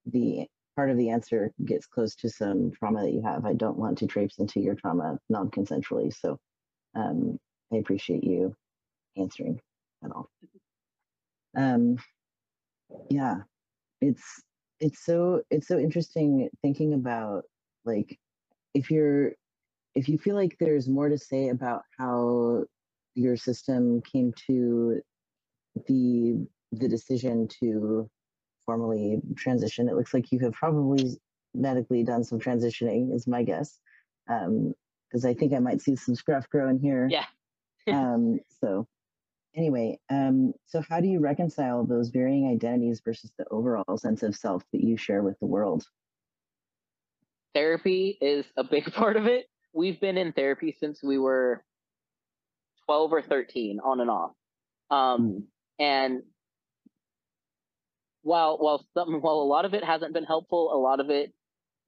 the 0.07 0.47
part 0.77 0.91
of 0.91 0.97
the 0.99 1.11
answer 1.11 1.51
gets 1.65 1.87
close 1.87 2.15
to 2.17 2.31
some 2.31 2.71
trauma 2.73 3.03
that 3.03 3.13
you 3.13 3.23
have. 3.23 3.47
I 3.47 3.55
don't 3.55 3.79
want 3.79 3.99
to 3.99 4.07
traipse 4.07 4.39
into 4.39 4.61
your 4.61 4.75
trauma 4.75 5.19
non-consensually. 5.29 6.15
So 6.15 6.39
um, 6.95 7.39
I 7.73 7.77
appreciate 7.77 8.25
you 8.25 8.55
answering 9.17 9.61
at 10.05 10.13
all. 10.13 10.29
Um, 11.57 11.97
yeah, 13.11 13.37
it's 14.01 14.43
it's 14.81 15.05
so 15.05 15.43
it's 15.51 15.69
so 15.69 15.79
interesting 15.79 16.49
thinking 16.63 16.95
about 16.95 17.45
like 17.85 18.19
if 18.75 18.91
you're 18.91 19.33
if 19.95 20.09
you 20.09 20.19
feel 20.19 20.37
like 20.37 20.57
there's 20.61 20.89
more 20.89 21.09
to 21.09 21.19
say 21.19 21.49
about 21.49 21.83
how 21.99 22.65
your 23.15 23.37
system 23.37 24.03
came 24.03 24.33
to 24.47 25.01
the 25.89 26.47
the 26.73 26.89
decision 26.89 27.49
to 27.61 28.09
formally 28.67 29.21
transition, 29.37 29.89
it 29.89 29.95
looks 29.95 30.13
like 30.13 30.31
you 30.31 30.41
have 30.41 30.53
probably 30.53 31.19
medically 31.55 32.03
done 32.03 32.25
some 32.25 32.39
transitioning, 32.39 33.15
is 33.15 33.27
my 33.27 33.43
guess. 33.43 33.79
Because 34.27 35.25
um, 35.25 35.31
I 35.31 35.33
think 35.33 35.55
I 35.55 35.59
might 35.61 35.81
see 35.81 35.97
some 35.97 36.15
scruff 36.15 36.49
growing 36.51 36.79
here. 36.79 37.09
Yeah. 37.11 37.27
um, 37.93 38.41
so 38.61 38.87
anyway, 39.55 39.99
um, 40.11 40.53
so 40.67 40.83
how 40.89 41.01
do 41.01 41.09
you 41.09 41.21
reconcile 41.21 41.85
those 41.85 42.11
varying 42.11 42.49
identities 42.49 43.01
versus 43.05 43.33
the 43.39 43.47
overall 43.51 43.97
sense 43.97 44.23
of 44.23 44.37
self 44.37 44.63
that 44.73 44.83
you 44.83 44.97
share 44.97 45.23
with 45.23 45.39
the 45.41 45.47
world? 45.47 45.85
Therapy 47.55 48.19
is 48.21 48.45
a 48.57 48.65
big 48.65 48.93
part 48.93 49.17
of 49.17 49.27
it. 49.27 49.47
We've 49.73 50.01
been 50.01 50.19
in 50.19 50.33
therapy 50.33 50.77
since 50.79 51.03
we 51.03 51.19
were 51.19 51.65
12 52.87 53.13
or 53.13 53.23
13 53.23 53.81
on 53.85 54.01
and 54.01 54.11
off. 54.11 54.33
Um, 54.91 55.21
hmm. 55.21 55.39
and 55.79 56.23
while 58.27 58.59
while 58.59 58.85
some 58.93 59.21
while 59.21 59.37
a 59.37 59.47
lot 59.47 59.65
of 59.65 59.73
it 59.73 59.85
hasn't 59.85 60.13
been 60.13 60.25
helpful, 60.25 60.73
a 60.75 60.77
lot 60.77 60.99
of 60.99 61.11
it 61.11 61.33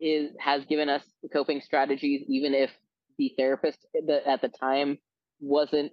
is 0.00 0.30
has 0.38 0.64
given 0.66 0.88
us 0.88 1.02
coping 1.32 1.60
strategies, 1.60 2.22
even 2.28 2.54
if 2.54 2.70
the 3.18 3.32
therapist 3.36 3.84
at 4.24 4.40
the 4.40 4.48
time 4.48 4.98
wasn't 5.40 5.92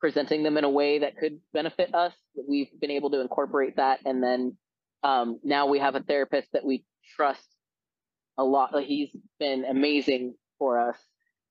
presenting 0.00 0.42
them 0.42 0.58
in 0.58 0.64
a 0.64 0.70
way 0.70 0.98
that 0.98 1.16
could 1.16 1.40
benefit 1.54 1.94
us. 1.94 2.12
We've 2.46 2.68
been 2.78 2.90
able 2.90 3.10
to 3.12 3.22
incorporate 3.22 3.76
that, 3.76 4.00
and 4.04 4.22
then 4.22 4.58
um, 5.02 5.40
now 5.42 5.66
we 5.66 5.78
have 5.78 5.94
a 5.94 6.02
therapist 6.02 6.48
that 6.52 6.66
we 6.66 6.84
trust 7.16 7.48
a 8.36 8.44
lot. 8.44 8.70
He's 8.84 9.16
been 9.40 9.64
amazing 9.64 10.34
for 10.58 10.90
us, 10.90 10.98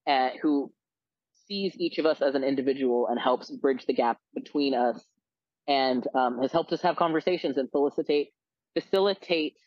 uh, 0.08 0.30
who 0.44 0.72
sees 1.48 1.76
each 1.80 1.98
of 1.98 2.06
us 2.06 2.22
as 2.22 2.36
an 2.36 2.44
individual 2.44 3.08
and 3.08 3.20
helps 3.20 3.50
bridge 3.50 3.86
the 3.88 3.94
gap 3.94 4.20
between 4.36 4.76
us, 4.76 5.04
and 5.68 6.08
um, 6.16 6.42
has 6.42 6.52
helped 6.52 6.72
us 6.74 6.82
have 6.82 6.96
conversations 6.96 7.58
and 7.58 7.70
facilitate 7.72 8.30
facilitate 8.74 9.58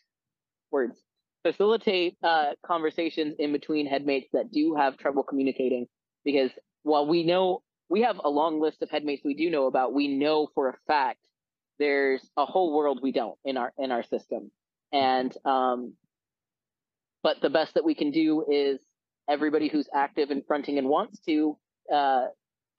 words 0.71 0.97
facilitate 1.43 2.17
uh, 2.23 2.51
conversations 2.65 3.35
in 3.39 3.51
between 3.51 3.87
headmates 3.87 4.27
that 4.33 4.51
do 4.51 4.75
have 4.75 4.97
trouble 4.97 5.23
communicating 5.23 5.87
because 6.23 6.51
while 6.83 7.07
we 7.07 7.23
know 7.23 7.61
we 7.91 8.01
have 8.03 8.21
a 8.23 8.29
long 8.29 8.61
list 8.61 8.81
of 8.81 8.89
headmates 8.89 9.21
we 9.25 9.33
do 9.33 9.49
know 9.49 9.67
about. 9.67 9.93
We 9.93 10.07
know 10.07 10.47
for 10.55 10.69
a 10.69 10.77
fact 10.87 11.19
there's 11.77 12.25
a 12.37 12.45
whole 12.45 12.73
world 12.73 13.01
we 13.03 13.11
don't 13.11 13.37
in 13.43 13.57
our 13.57 13.73
in 13.77 13.91
our 13.91 14.01
system, 14.01 14.49
and 14.93 15.35
um, 15.43 15.93
but 17.21 17.41
the 17.41 17.49
best 17.49 17.73
that 17.73 17.83
we 17.83 17.93
can 17.93 18.11
do 18.11 18.45
is 18.49 18.79
everybody 19.29 19.67
who's 19.67 19.89
active 19.93 20.31
and 20.31 20.41
fronting 20.47 20.77
and 20.77 20.87
wants 20.87 21.19
to 21.25 21.57
uh, 21.93 22.27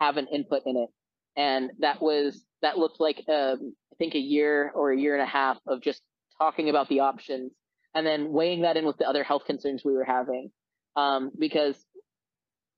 have 0.00 0.16
an 0.16 0.28
input 0.28 0.62
in 0.64 0.78
it, 0.78 0.88
and 1.36 1.72
that 1.80 2.00
was 2.00 2.42
that 2.62 2.78
looked 2.78 3.00
like 3.00 3.24
um, 3.28 3.74
I 3.92 3.96
think 3.98 4.14
a 4.14 4.18
year 4.18 4.70
or 4.74 4.92
a 4.92 4.98
year 4.98 5.14
and 5.14 5.22
a 5.22 5.26
half 5.26 5.58
of 5.66 5.82
just 5.82 6.00
talking 6.38 6.70
about 6.70 6.88
the 6.88 7.00
options 7.00 7.52
and 7.94 8.06
then 8.06 8.32
weighing 8.32 8.62
that 8.62 8.76
in 8.76 8.86
with 8.86 8.96
the 8.96 9.08
other 9.08 9.22
health 9.22 9.44
concerns 9.46 9.82
we 9.84 9.92
were 9.92 10.04
having 10.04 10.50
um, 10.96 11.30
because 11.38 11.76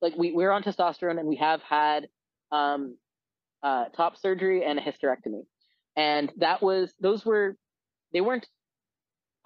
like 0.03 0.15
we, 0.17 0.33
we're 0.33 0.51
on 0.51 0.63
testosterone 0.63 1.19
and 1.19 1.29
we 1.29 1.37
have 1.37 1.63
had 1.63 2.09
um, 2.53 2.97
uh, 3.63 3.87
top 3.97 4.17
surgery 4.19 4.65
and 4.65 4.79
a 4.79 4.83
hysterectomy. 4.83 5.47
And 5.97 6.31
that 6.39 6.63
was, 6.63 6.93
those 7.01 7.25
were, 7.25 7.57
they 8.13 8.21
weren't, 8.21 8.47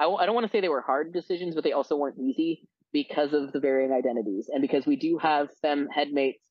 I 0.01 0.05
w- 0.05 0.18
I 0.18 0.26
don't 0.26 0.34
want 0.34 0.47
to 0.47 0.51
say 0.51 0.61
they 0.61 0.68
were 0.68 0.80
hard 0.80 1.12
decisions, 1.12 1.55
but 1.55 1.64
they 1.64 1.72
also 1.72 1.97
weren't 1.97 2.18
easy 2.18 2.66
because 2.93 3.32
of 3.32 3.53
the 3.53 3.61
varying 3.61 3.93
identities. 3.93 4.51
And 4.53 4.62
because 4.62 4.86
we 4.86 4.97
do 4.97 5.18
have 5.18 5.49
fem 5.62 5.89
headmates, 5.93 6.43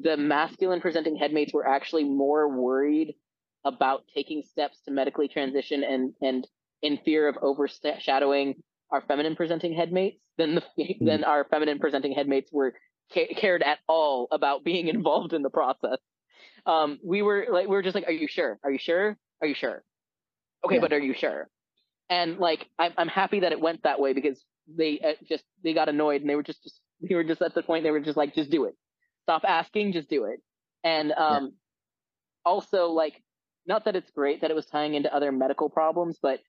the 0.00 0.16
masculine 0.16 0.80
presenting 0.80 1.16
headmates 1.16 1.52
were 1.52 1.66
actually 1.66 2.04
more 2.04 2.48
worried 2.48 3.14
about 3.64 4.04
taking 4.14 4.42
steps 4.42 4.78
to 4.84 4.90
medically 4.90 5.28
transition 5.28 5.82
and, 5.84 6.14
and 6.20 6.46
in 6.82 6.98
fear 7.04 7.28
of 7.28 7.36
overshadowing 7.42 8.54
our 8.90 9.00
feminine 9.02 9.36
presenting 9.36 9.72
headmates 9.72 10.20
than 10.36 10.56
the, 10.56 10.62
mm. 10.78 10.98
than 11.00 11.24
our 11.24 11.44
feminine 11.44 11.78
presenting 11.78 12.12
headmates 12.12 12.52
were 12.52 12.74
ca- 13.12 13.34
cared 13.34 13.62
at 13.62 13.78
all 13.88 14.28
about 14.30 14.64
being 14.64 14.88
involved 14.96 15.32
in 15.32 15.42
the 15.42 15.50
process. 15.50 15.98
Um, 16.66 16.98
we 17.04 17.22
were 17.22 17.46
like, 17.50 17.68
we 17.68 17.74
were 17.74 17.82
just 17.82 17.94
like, 17.94 18.06
"Are 18.06 18.12
you 18.12 18.28
sure? 18.28 18.58
Are 18.64 18.70
you 18.70 18.78
sure? 18.78 19.18
Are 19.40 19.46
you 19.46 19.54
sure? 19.54 19.82
Okay, 20.64 20.76
yeah. 20.76 20.80
but 20.80 20.92
are 20.92 20.98
you 20.98 21.14
sure?" 21.14 21.48
And 22.08 22.38
like, 22.38 22.66
I'm 22.78 22.92
I'm 22.96 23.08
happy 23.08 23.40
that 23.40 23.52
it 23.52 23.60
went 23.60 23.82
that 23.82 24.00
way 24.00 24.14
because 24.14 24.42
they 24.66 24.98
uh, 25.00 25.12
just 25.28 25.44
they 25.62 25.74
got 25.74 25.88
annoyed 25.90 26.22
and 26.22 26.30
they 26.30 26.36
were 26.36 26.42
just 26.42 26.62
just 26.62 26.80
they 27.02 27.14
were 27.14 27.24
just 27.24 27.42
at 27.42 27.54
the 27.54 27.62
point 27.62 27.84
they 27.84 27.90
were 27.90 28.00
just 28.00 28.16
like, 28.16 28.34
"Just 28.34 28.50
do 28.50 28.64
it. 28.64 28.74
Stop 29.24 29.42
asking. 29.46 29.92
Just 29.92 30.08
do 30.08 30.24
it." 30.24 30.40
And 30.82 31.12
um, 31.12 31.44
yeah. 31.44 31.48
also 32.44 32.88
like, 32.88 33.22
not 33.66 33.84
that 33.86 33.96
it's 33.96 34.10
great 34.10 34.42
that 34.42 34.50
it 34.50 34.54
was 34.54 34.66
tying 34.66 34.94
into 34.94 35.14
other 35.14 35.32
medical 35.32 35.68
problems, 35.68 36.18
but 36.20 36.40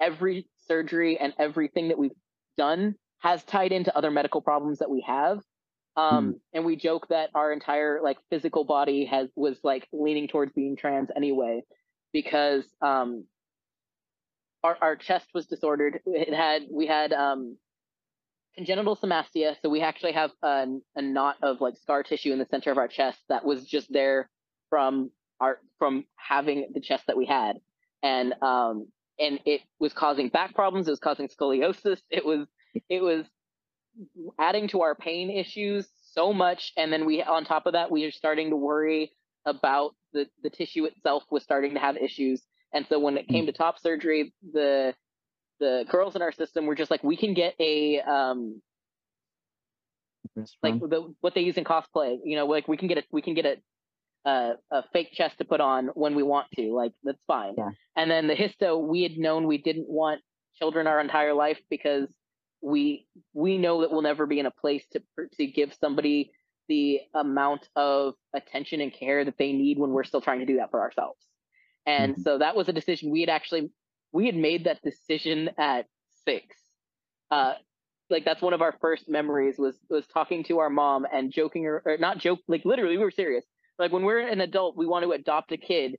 every 0.00 0.48
surgery 0.66 1.18
and 1.18 1.32
everything 1.38 1.88
that 1.88 1.98
we've 1.98 2.10
done 2.58 2.96
has 3.20 3.42
tied 3.44 3.72
into 3.72 3.96
other 3.96 4.10
medical 4.10 4.40
problems 4.42 4.80
that 4.80 4.90
we 4.90 5.04
have 5.06 5.40
um, 5.96 6.34
mm. 6.34 6.40
and 6.52 6.64
we 6.64 6.76
joke 6.76 7.08
that 7.08 7.30
our 7.34 7.52
entire 7.52 8.00
like 8.02 8.18
physical 8.30 8.64
body 8.64 9.04
has 9.06 9.28
was 9.36 9.58
like 9.62 9.86
leaning 9.92 10.28
towards 10.28 10.52
being 10.52 10.76
trans 10.76 11.08
anyway, 11.14 11.62
because 12.12 12.64
um, 12.82 13.24
our 14.62 14.76
our 14.80 14.96
chest 14.96 15.28
was 15.34 15.46
disordered. 15.46 16.00
It 16.06 16.34
had 16.34 16.62
we 16.70 16.86
had 16.86 17.12
um, 17.12 17.56
congenital 18.56 18.96
somastia, 18.96 19.56
so 19.62 19.68
we 19.68 19.80
actually 19.80 20.12
have 20.12 20.30
a, 20.42 20.66
a 20.96 21.02
knot 21.02 21.36
of 21.42 21.60
like 21.60 21.76
scar 21.76 22.02
tissue 22.02 22.32
in 22.32 22.38
the 22.38 22.46
center 22.50 22.70
of 22.70 22.78
our 22.78 22.88
chest 22.88 23.18
that 23.28 23.44
was 23.44 23.64
just 23.64 23.92
there 23.92 24.28
from 24.70 25.10
our 25.40 25.58
from 25.78 26.04
having 26.16 26.68
the 26.74 26.80
chest 26.80 27.04
that 27.06 27.16
we 27.16 27.26
had, 27.26 27.56
and 28.02 28.34
um, 28.42 28.88
and 29.18 29.40
it 29.44 29.60
was 29.78 29.92
causing 29.92 30.28
back 30.28 30.54
problems. 30.54 30.88
It 30.88 30.92
was 30.92 31.00
causing 31.00 31.28
scoliosis. 31.28 32.00
It 32.10 32.24
was 32.24 32.46
it 32.88 33.02
was 33.02 33.26
adding 34.38 34.68
to 34.68 34.82
our 34.82 34.94
pain 34.94 35.30
issues 35.30 35.86
so 36.12 36.32
much 36.32 36.72
and 36.76 36.92
then 36.92 37.06
we 37.06 37.22
on 37.22 37.44
top 37.44 37.66
of 37.66 37.72
that 37.72 37.90
we 37.90 38.04
are 38.04 38.10
starting 38.10 38.50
to 38.50 38.56
worry 38.56 39.12
about 39.46 39.94
the 40.12 40.26
the 40.42 40.50
tissue 40.50 40.84
itself 40.84 41.24
was 41.30 41.42
starting 41.42 41.74
to 41.74 41.80
have 41.80 41.96
issues 41.96 42.42
and 42.72 42.86
so 42.88 42.98
when 42.98 43.16
it 43.16 43.28
came 43.28 43.44
hmm. 43.44 43.46
to 43.46 43.52
top 43.52 43.78
surgery 43.78 44.32
the 44.52 44.94
the 45.60 45.84
girls 45.90 46.16
in 46.16 46.22
our 46.22 46.32
system 46.32 46.66
were 46.66 46.74
just 46.74 46.90
like 46.90 47.02
we 47.02 47.16
can 47.16 47.34
get 47.34 47.54
a 47.60 48.00
um 48.00 48.60
like 50.62 50.80
the, 50.80 51.14
what 51.20 51.34
they 51.34 51.42
use 51.42 51.56
in 51.56 51.64
cosplay 51.64 52.18
you 52.24 52.36
know 52.36 52.46
like 52.46 52.66
we 52.66 52.76
can 52.76 52.88
get 52.88 52.98
a 52.98 53.04
we 53.12 53.22
can 53.22 53.34
get 53.34 53.46
a 53.46 53.56
a, 54.26 54.54
a 54.70 54.82
fake 54.92 55.12
chest 55.12 55.36
to 55.38 55.44
put 55.44 55.60
on 55.60 55.88
when 55.88 56.14
we 56.14 56.22
want 56.22 56.46
to 56.56 56.74
like 56.74 56.92
that's 57.04 57.22
fine 57.26 57.54
yeah. 57.58 57.68
and 57.94 58.10
then 58.10 58.26
the 58.26 58.34
hysto 58.34 58.80
we 58.80 59.02
had 59.02 59.18
known 59.18 59.46
we 59.46 59.58
didn't 59.58 59.88
want 59.88 60.22
children 60.58 60.86
our 60.86 60.98
entire 60.98 61.34
life 61.34 61.60
because 61.68 62.08
we 62.62 63.06
we 63.34 63.58
know 63.58 63.82
that 63.82 63.92
we'll 63.92 64.02
never 64.02 64.26
be 64.26 64.40
in 64.40 64.46
a 64.46 64.50
place 64.50 64.84
to 64.92 65.02
to 65.34 65.46
give 65.46 65.74
somebody 65.78 66.32
the 66.68 67.00
amount 67.14 67.68
of 67.76 68.14
attention 68.34 68.80
and 68.80 68.92
care 68.92 69.24
that 69.24 69.36
they 69.38 69.52
need 69.52 69.78
when 69.78 69.90
we're 69.90 70.04
still 70.04 70.20
trying 70.20 70.40
to 70.40 70.46
do 70.46 70.56
that 70.56 70.70
for 70.70 70.80
ourselves. 70.80 71.18
And 71.86 72.14
mm-hmm. 72.14 72.22
so 72.22 72.38
that 72.38 72.56
was 72.56 72.68
a 72.68 72.72
decision 72.72 73.10
we 73.10 73.20
had 73.20 73.28
actually 73.28 73.70
we 74.14 74.26
had 74.26 74.36
made 74.36 74.64
that 74.64 74.80
decision 74.82 75.50
at 75.58 75.86
six. 76.24 76.56
Uh, 77.30 77.54
like 78.08 78.24
that's 78.24 78.40
one 78.40 78.52
of 78.52 78.62
our 78.62 78.74
first 78.80 79.08
memories 79.08 79.56
was 79.58 79.76
was 79.90 80.06
talking 80.06 80.44
to 80.44 80.60
our 80.60 80.70
mom 80.70 81.04
and 81.12 81.32
joking 81.32 81.66
or, 81.66 81.82
or 81.84 81.96
not 81.98 82.18
joke 82.18 82.38
like 82.48 82.64
literally 82.64 82.96
we 82.96 83.04
were 83.04 83.10
serious. 83.10 83.44
Like 83.78 83.92
when 83.92 84.04
we're 84.04 84.20
an 84.20 84.40
adult, 84.40 84.76
we 84.76 84.86
want 84.86 85.04
to 85.04 85.10
adopt 85.12 85.50
a 85.50 85.56
kid, 85.56 85.96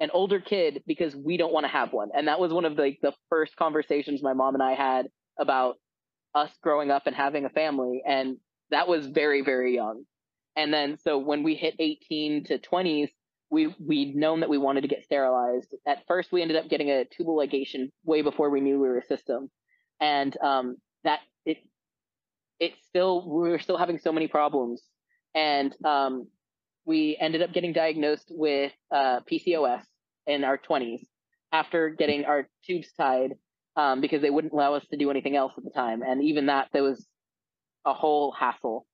an 0.00 0.10
older 0.12 0.40
kid, 0.40 0.82
because 0.88 1.14
we 1.14 1.36
don't 1.36 1.52
want 1.52 1.64
to 1.64 1.72
have 1.72 1.92
one. 1.92 2.08
And 2.12 2.26
that 2.26 2.40
was 2.40 2.52
one 2.52 2.64
of 2.64 2.74
the, 2.74 2.82
like 2.82 2.98
the 3.00 3.12
first 3.30 3.54
conversations 3.54 4.24
my 4.24 4.32
mom 4.32 4.54
and 4.54 4.62
I 4.62 4.74
had 4.74 5.06
about 5.38 5.76
us 6.34 6.50
growing 6.64 6.90
up 6.90 7.06
and 7.06 7.14
having 7.14 7.44
a 7.44 7.50
family. 7.50 8.02
And 8.04 8.38
that 8.70 8.88
was 8.88 9.06
very, 9.06 9.42
very 9.42 9.72
young. 9.72 10.02
And 10.56 10.74
then 10.74 10.98
so 10.98 11.18
when 11.18 11.44
we 11.44 11.54
hit 11.54 11.76
18 11.78 12.44
to 12.46 12.58
20s, 12.58 13.10
we 13.52 13.72
we'd 13.78 14.16
known 14.16 14.40
that 14.40 14.48
we 14.48 14.56
wanted 14.56 14.80
to 14.80 14.88
get 14.88 15.04
sterilized. 15.04 15.74
At 15.86 16.06
first, 16.08 16.32
we 16.32 16.40
ended 16.40 16.56
up 16.56 16.70
getting 16.70 16.90
a 16.90 17.04
tubal 17.04 17.36
ligation 17.36 17.90
way 18.02 18.22
before 18.22 18.48
we 18.48 18.62
knew 18.62 18.80
we 18.80 18.88
were 18.88 18.98
a 18.98 19.04
system, 19.04 19.50
and 20.00 20.34
um, 20.42 20.76
that 21.04 21.20
it 21.44 21.58
it 22.58 22.72
still 22.88 23.28
we 23.28 23.50
were 23.50 23.58
still 23.58 23.76
having 23.76 23.98
so 23.98 24.10
many 24.10 24.26
problems, 24.26 24.82
and 25.34 25.76
um, 25.84 26.28
we 26.86 27.18
ended 27.20 27.42
up 27.42 27.52
getting 27.52 27.74
diagnosed 27.74 28.28
with 28.30 28.72
uh, 28.90 29.20
PCOS 29.30 29.82
in 30.26 30.44
our 30.44 30.56
20s, 30.56 31.04
after 31.52 31.90
getting 31.90 32.24
our 32.24 32.48
tubes 32.64 32.90
tied 32.98 33.32
um, 33.76 34.00
because 34.00 34.22
they 34.22 34.30
wouldn't 34.30 34.54
allow 34.54 34.74
us 34.74 34.86
to 34.90 34.96
do 34.96 35.10
anything 35.10 35.36
else 35.36 35.52
at 35.58 35.64
the 35.64 35.70
time, 35.70 36.00
and 36.00 36.24
even 36.24 36.46
that 36.46 36.68
there 36.72 36.82
was 36.82 37.06
a 37.84 37.92
whole 37.92 38.32
hassle. 38.32 38.86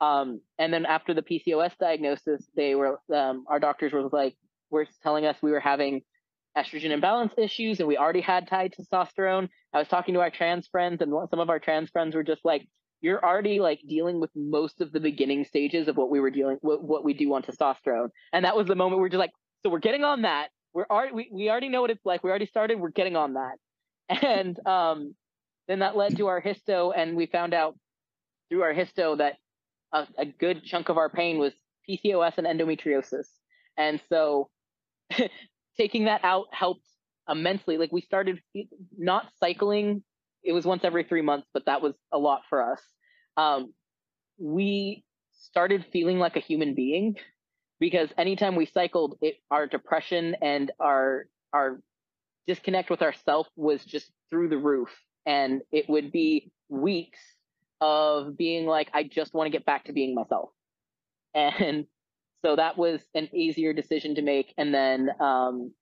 Um, 0.00 0.40
and 0.58 0.72
then 0.72 0.86
after 0.86 1.14
the 1.14 1.22
PCOS 1.22 1.76
diagnosis, 1.78 2.48
they 2.56 2.74
were 2.74 3.00
um, 3.14 3.44
our 3.48 3.60
doctors 3.60 3.92
were 3.92 4.08
like 4.08 4.36
were 4.70 4.86
telling 5.02 5.26
us 5.26 5.36
we 5.42 5.50
were 5.50 5.60
having 5.60 6.02
estrogen 6.56 6.90
imbalance 6.90 7.32
issues 7.36 7.78
and 7.78 7.88
we 7.88 7.96
already 7.96 8.20
had 8.20 8.48
tied 8.48 8.74
testosterone. 8.74 9.48
I 9.72 9.78
was 9.78 9.88
talking 9.88 10.14
to 10.14 10.20
our 10.20 10.30
trans 10.30 10.66
friends 10.66 11.00
and 11.00 11.12
some 11.30 11.38
of 11.38 11.50
our 11.50 11.58
trans 11.58 11.90
friends 11.90 12.14
were 12.14 12.24
just 12.24 12.44
like, 12.44 12.66
you're 13.00 13.24
already 13.24 13.60
like 13.60 13.80
dealing 13.88 14.20
with 14.20 14.30
most 14.34 14.80
of 14.80 14.92
the 14.92 15.00
beginning 15.00 15.44
stages 15.44 15.88
of 15.88 15.96
what 15.96 16.10
we 16.10 16.20
were 16.20 16.30
dealing 16.30 16.58
what, 16.60 16.82
what 16.82 17.04
we 17.04 17.14
do 17.14 17.32
on 17.34 17.42
testosterone. 17.42 18.08
And 18.32 18.44
that 18.44 18.56
was 18.56 18.66
the 18.66 18.74
moment 18.74 18.98
we 18.98 19.02
we're 19.02 19.08
just 19.08 19.20
like, 19.20 19.32
so 19.62 19.70
we're 19.70 19.78
getting 19.78 20.04
on 20.04 20.22
that. 20.22 20.48
We're 20.72 20.86
already, 20.90 21.14
we, 21.14 21.30
we 21.32 21.50
already 21.50 21.68
know 21.68 21.80
what 21.80 21.90
it's 21.90 22.04
like. 22.04 22.22
We 22.22 22.30
already 22.30 22.46
started. 22.46 22.78
We're 22.78 22.90
getting 22.90 23.16
on 23.16 23.34
that. 23.34 23.56
And 24.22 24.58
um, 24.66 25.14
then 25.68 25.78
that 25.80 25.96
led 25.96 26.16
to 26.16 26.26
our 26.26 26.42
hysto. 26.42 26.92
And 26.94 27.16
we 27.16 27.26
found 27.26 27.54
out 27.54 27.76
through 28.48 28.62
our 28.62 28.74
hysto 28.74 29.18
that 29.18 29.36
a, 29.92 30.06
a 30.18 30.26
good 30.26 30.64
chunk 30.64 30.88
of 30.88 30.98
our 30.98 31.08
pain 31.08 31.38
was 31.38 31.52
PCOS 31.88 32.38
and 32.38 32.46
endometriosis. 32.46 33.26
And 33.76 34.00
so 34.08 34.48
taking 35.76 36.04
that 36.04 36.24
out 36.24 36.46
helped 36.52 36.86
immensely. 37.28 37.78
Like 37.78 37.92
we 37.92 38.00
started 38.00 38.40
not 38.96 39.26
cycling. 39.38 40.02
It 40.42 40.52
was 40.52 40.64
once 40.64 40.84
every 40.84 41.04
three 41.04 41.22
months, 41.22 41.48
but 41.52 41.66
that 41.66 41.82
was 41.82 41.94
a 42.12 42.18
lot 42.18 42.42
for 42.48 42.72
us. 42.72 42.80
Um, 43.36 43.72
we 44.38 45.04
started 45.32 45.84
feeling 45.92 46.18
like 46.18 46.36
a 46.36 46.40
human 46.40 46.74
being 46.74 47.16
because 47.78 48.10
anytime 48.18 48.56
we 48.56 48.66
cycled, 48.66 49.18
it, 49.20 49.36
our 49.50 49.66
depression 49.66 50.36
and 50.42 50.70
our 50.80 51.26
our 51.52 51.80
disconnect 52.46 52.90
with 52.90 53.02
ourself 53.02 53.48
was 53.56 53.84
just 53.84 54.10
through 54.28 54.48
the 54.48 54.58
roof, 54.58 54.90
and 55.26 55.62
it 55.72 55.88
would 55.88 56.12
be 56.12 56.50
weeks 56.68 57.18
of 57.80 58.36
being 58.36 58.66
like, 58.66 58.90
I 58.92 59.04
just 59.04 59.34
want 59.34 59.46
to 59.46 59.50
get 59.50 59.64
back 59.64 59.84
to 59.84 59.92
being 59.92 60.14
myself, 60.14 60.50
and 61.34 61.86
so 62.44 62.56
that 62.56 62.78
was 62.78 63.00
an 63.14 63.28
easier 63.34 63.72
decision 63.72 64.14
to 64.14 64.22
make. 64.22 64.54
And 64.56 64.72
then, 64.72 65.10
um, 65.20 65.72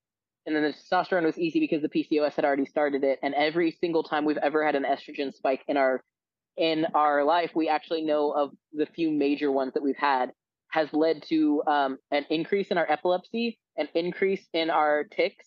and 0.47 0.57
then 0.57 0.63
the 0.63 0.75
testosterone 0.75 1.25
was 1.25 1.39
easy 1.39 1.61
because 1.61 1.83
the 1.83 1.89
PCOS 1.89 2.35
had 2.35 2.45
already 2.45 2.65
started 2.65 3.05
it. 3.05 3.19
And 3.23 3.35
every 3.35 3.71
single 3.71 4.03
time 4.03 4.25
we've 4.25 4.39
ever 4.39 4.65
had 4.65 4.75
an 4.75 4.85
estrogen 4.85 5.35
spike 5.35 5.63
in 5.69 5.77
our 5.77 6.03
in 6.57 6.87
our 6.95 7.23
life, 7.23 7.53
we 7.55 7.69
actually 7.69 8.03
know 8.03 8.33
of 8.33 8.51
the 8.73 8.87
few 8.87 9.13
major 9.13 9.53
ones 9.53 9.75
that 9.75 9.83
we've 9.83 9.97
had 9.97 10.33
has 10.71 10.93
led 10.93 11.23
to 11.29 11.63
um, 11.69 11.99
an 12.11 12.27
increase 12.31 12.69
in 12.69 12.79
our 12.79 12.91
epilepsy, 12.91 13.59
an 13.77 13.89
increase 13.95 14.45
in 14.53 14.69
our 14.69 15.05
tics, 15.05 15.47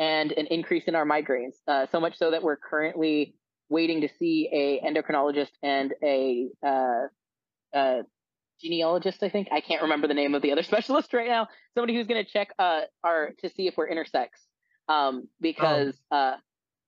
and 0.00 0.32
an 0.32 0.46
increase 0.46 0.84
in 0.84 0.96
our 0.96 1.06
migraines. 1.06 1.54
Uh, 1.68 1.86
so 1.92 2.00
much 2.00 2.18
so 2.18 2.32
that 2.32 2.42
we're 2.42 2.56
currently 2.56 3.34
waiting 3.68 4.00
to 4.02 4.08
see 4.18 4.48
a 4.52 4.86
endocrinologist 4.86 5.52
and 5.62 5.94
a 6.02 6.48
uh, 6.66 7.06
uh, 7.74 8.02
genealogist, 8.60 9.22
I 9.22 9.28
think. 9.28 9.48
I 9.52 9.60
can't 9.60 9.82
remember 9.82 10.08
the 10.08 10.14
name 10.14 10.34
of 10.34 10.42
the 10.42 10.52
other 10.52 10.62
specialist 10.72 11.12
right 11.12 11.28
now. 11.28 11.48
Somebody 11.74 11.94
who's 11.94 12.06
going 12.06 12.24
to 12.24 12.30
check 12.30 12.52
uh, 12.58 12.82
our 13.04 13.30
to 13.40 13.50
see 13.50 13.66
if 13.66 13.76
we're 13.76 13.88
intersex. 13.88 14.28
Um, 14.88 15.28
because 15.40 15.94
oh. 16.10 16.16
uh, 16.16 16.36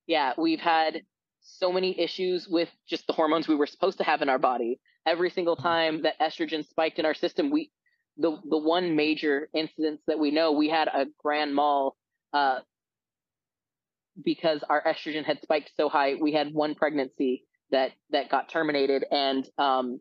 yeah, 0.07 0.33
we've 0.37 0.59
had 0.59 1.03
so 1.41 1.71
many 1.71 1.99
issues 1.99 2.47
with 2.47 2.69
just 2.87 3.07
the 3.07 3.13
hormones 3.13 3.47
we 3.47 3.55
were 3.55 3.67
supposed 3.67 3.97
to 3.99 4.03
have 4.03 4.21
in 4.21 4.29
our 4.29 4.39
body. 4.39 4.79
Every 5.05 5.29
single 5.29 5.55
mm-hmm. 5.55 5.67
time 5.67 6.01
that 6.03 6.19
estrogen 6.19 6.67
spiked 6.67 6.99
in 6.99 7.05
our 7.05 7.13
system, 7.13 7.51
we 7.51 7.71
the 8.17 8.37
the 8.49 8.57
one 8.57 8.95
major 8.95 9.49
incidence 9.53 10.01
that 10.07 10.19
we 10.19 10.31
know 10.31 10.51
we 10.51 10.69
had 10.69 10.87
a 10.87 11.05
grand 11.23 11.55
mal 11.55 11.95
uh, 12.33 12.59
because 14.23 14.63
our 14.69 14.83
estrogen 14.83 15.23
had 15.23 15.41
spiked 15.41 15.71
so 15.75 15.89
high. 15.89 16.15
We 16.19 16.33
had 16.33 16.53
one 16.53 16.75
pregnancy 16.75 17.45
that 17.71 17.91
that 18.11 18.29
got 18.29 18.49
terminated, 18.49 19.05
and 19.11 19.47
um, 19.57 19.99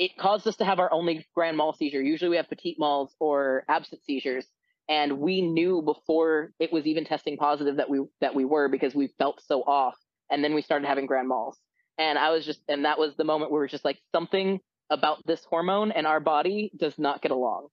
it 0.00 0.16
caused 0.16 0.48
us 0.48 0.56
to 0.56 0.64
have 0.64 0.78
our 0.78 0.90
only 0.92 1.26
grand 1.34 1.58
mal 1.58 1.74
seizure. 1.74 2.02
Usually 2.02 2.30
we 2.30 2.36
have 2.36 2.48
petit 2.48 2.76
mals 2.80 3.10
or 3.20 3.64
absent 3.68 4.02
seizures. 4.04 4.46
And 4.88 5.18
we 5.18 5.42
knew 5.42 5.82
before 5.82 6.52
it 6.58 6.72
was 6.72 6.86
even 6.86 7.04
testing 7.04 7.36
positive 7.36 7.76
that 7.76 7.88
we 7.88 8.00
that 8.20 8.34
we 8.34 8.46
were 8.46 8.68
because 8.68 8.94
we 8.94 9.14
felt 9.18 9.40
so 9.46 9.62
off. 9.62 9.94
And 10.30 10.42
then 10.42 10.54
we 10.54 10.62
started 10.62 10.88
having 10.88 11.06
grand 11.06 11.30
mals. 11.30 11.54
And 11.98 12.18
I 12.18 12.30
was 12.30 12.46
just 12.46 12.60
and 12.66 12.86
that 12.86 12.98
was 12.98 13.14
the 13.16 13.24
moment 13.24 13.52
where 13.52 13.60
we 13.60 13.66
are 13.66 13.68
just 13.68 13.84
like 13.84 13.98
something 14.10 14.58
about 14.88 15.24
this 15.26 15.44
hormone 15.44 15.92
and 15.92 16.06
our 16.06 16.18
body 16.18 16.72
does 16.76 16.98
not 16.98 17.20
get 17.20 17.30
along. 17.30 17.68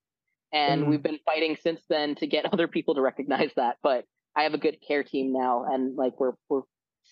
And 0.52 0.84
mm. 0.84 0.90
we've 0.90 1.02
been 1.02 1.20
fighting 1.26 1.58
since 1.64 1.82
then 1.90 2.16
to 2.16 2.28
get 2.28 2.46
other 2.54 2.68
people 2.68 2.96
to 2.96 3.02
recognize 3.02 3.52
that. 3.56 3.78
But 3.82 4.04
I 4.38 4.44
have 4.44 4.54
a 4.54 4.60
good 4.60 4.78
care 4.88 5.04
team 5.04 5.34
now 5.34 5.66
and 5.66 5.96
like 5.98 6.20
we're 6.20 6.34
we're 6.48 6.62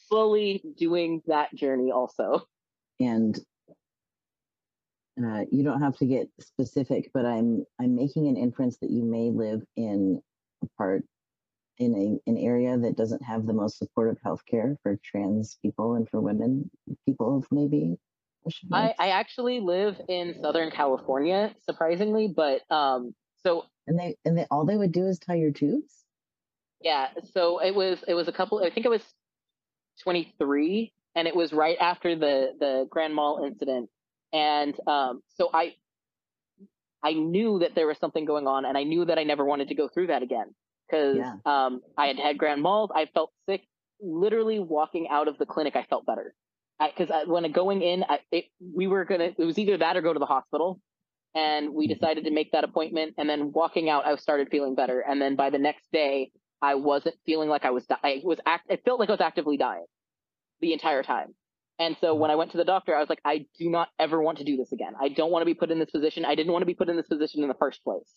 slowly 0.08 0.64
doing 0.78 1.22
that 1.26 1.54
journey 1.56 1.92
also. 1.92 2.48
And 3.00 3.38
uh, 5.18 5.46
you 5.52 5.64
don't 5.64 5.82
have 5.82 5.98
to 5.98 6.06
get 6.06 6.30
specific, 6.40 7.10
but 7.14 7.26
I'm 7.26 7.66
I'm 7.82 7.96
making 7.96 8.28
an 8.28 8.38
inference 8.38 8.78
that 8.78 8.92
you 8.92 9.04
may 9.04 9.32
live 9.32 9.64
in 9.76 10.22
a 10.64 10.68
part 10.78 11.04
in 11.78 11.94
a, 11.94 12.30
an 12.30 12.38
area 12.38 12.78
that 12.78 12.96
doesn't 12.96 13.24
have 13.24 13.46
the 13.46 13.54
most 13.54 13.78
supportive 13.80 14.22
healthcare 14.26 14.78
for 14.84 14.98
trans 15.04 15.58
people 15.62 15.96
and 15.96 16.08
for 16.08 16.22
women 16.22 16.70
people 17.06 17.44
maybe. 17.52 17.98
I, 18.72 18.94
I 19.00 19.08
actually 19.10 19.60
live 19.60 20.00
in 20.08 20.36
Southern 20.40 20.70
California, 20.70 21.56
surprisingly, 21.64 22.28
but 22.28 22.62
um 22.70 23.16
so 23.44 23.66
and 23.88 23.98
they 23.98 24.16
and 24.26 24.38
they 24.38 24.46
all 24.52 24.66
they 24.66 24.78
would 24.78 24.92
do 24.92 25.08
is 25.08 25.18
tie 25.18 25.36
your 25.36 25.52
tubes. 25.52 26.05
Yeah, 26.82 27.08
so 27.34 27.60
it 27.60 27.74
was 27.74 28.04
it 28.08 28.14
was 28.14 28.28
a 28.28 28.32
couple. 28.32 28.64
I 28.64 28.70
think 28.70 28.86
it 28.86 28.90
was 28.90 29.04
23, 30.04 30.94
and 31.16 31.28
it 31.28 31.36
was 31.36 31.54
right 31.54 31.78
after 31.80 32.16
the 32.16 32.54
the 32.60 32.88
Grand 32.90 33.16
Mal 33.16 33.44
incident 33.46 33.90
and 34.36 34.76
um, 34.86 35.22
so 35.38 35.50
I 35.54 35.76
I 37.04 37.14
knew 37.14 37.60
that 37.60 37.74
there 37.74 37.88
was 37.88 37.98
something 37.98 38.26
going 38.26 38.48
on, 38.48 38.66
and 38.66 38.78
I 38.78 38.84
knew 38.84 39.06
that 39.06 39.18
I 39.18 39.24
never 39.24 39.46
wanted 39.46 39.70
to 39.70 39.76
go 39.76 39.88
through 39.88 40.08
that 40.08 40.24
again 40.24 40.54
because 40.88 41.18
yeah. 41.18 41.36
um, 41.46 41.82
I 41.98 42.08
had 42.08 42.18
had 42.18 42.38
grand 42.38 42.64
mals. 42.64 42.90
I 42.94 43.08
felt 43.14 43.32
sick. 43.48 43.62
Literally 44.02 44.60
walking 44.60 45.08
out 45.10 45.30
of 45.30 45.38
the 45.38 45.46
clinic, 45.46 45.78
I 45.78 45.84
felt 45.84 46.06
better 46.06 46.36
because 46.86 47.10
when 47.28 47.50
going 47.54 47.82
in, 47.82 48.04
I, 48.10 48.20
it, 48.32 48.46
we 48.60 48.88
were 48.88 49.06
gonna. 49.06 49.32
It 49.38 49.46
was 49.46 49.58
either 49.58 49.78
that 49.78 49.96
or 49.96 50.02
go 50.02 50.12
to 50.12 50.20
the 50.20 50.26
hospital, 50.26 50.82
and 51.34 51.74
we 51.74 51.86
mm-hmm. 51.86 51.94
decided 51.94 52.26
to 52.26 52.32
make 52.32 52.52
that 52.52 52.66
appointment. 52.66 53.16
And 53.18 53.30
then 53.30 53.54
walking 53.54 53.90
out, 53.90 54.06
I 54.06 54.16
started 54.18 54.50
feeling 54.52 54.76
better. 54.76 55.00
And 55.00 55.22
then 55.22 55.38
by 55.38 55.50
the 55.50 55.60
next 55.60 55.90
day, 55.94 56.32
I 56.62 56.76
wasn't 56.76 57.16
feeling 57.26 57.50
like 57.50 57.66
I 57.66 57.72
was. 57.72 57.86
Di- 57.86 58.00
I 58.04 58.22
was 58.24 58.40
act. 58.46 58.70
It 58.70 58.84
felt 58.86 59.00
like 59.00 59.10
I 59.10 59.14
was 59.14 59.22
actively 59.22 59.58
dying 59.58 59.86
the 60.62 60.74
entire 60.74 61.04
time. 61.04 61.36
And 61.78 61.98
so 62.00 62.14
mm-hmm. 62.14 62.22
when 62.22 62.32
I 62.32 62.36
went 62.36 62.52
to 62.52 62.58
the 62.58 62.64
doctor, 62.66 62.96
I 62.96 63.00
was 63.00 63.10
like, 63.10 63.22
I 63.26 63.46
do 63.58 63.70
not 63.70 63.90
ever 64.00 64.22
want 64.22 64.38
to 64.38 64.44
do 64.44 64.58
this 64.58 64.72
again. 64.72 64.94
I 65.00 65.10
don't 65.10 65.32
want 65.32 65.42
to 65.42 65.46
be 65.46 65.54
put 65.54 65.72
in 65.72 65.80
this 65.80 65.90
position. 65.90 66.26
I 66.26 66.36
didn't 66.36 66.54
want 66.54 66.62
to 66.62 66.68
be 66.68 66.74
put 66.74 66.90
in 66.90 66.96
this 66.96 67.08
position 67.08 67.42
in 67.42 67.50
the 67.50 67.56
first 67.56 67.84
place. 67.84 68.10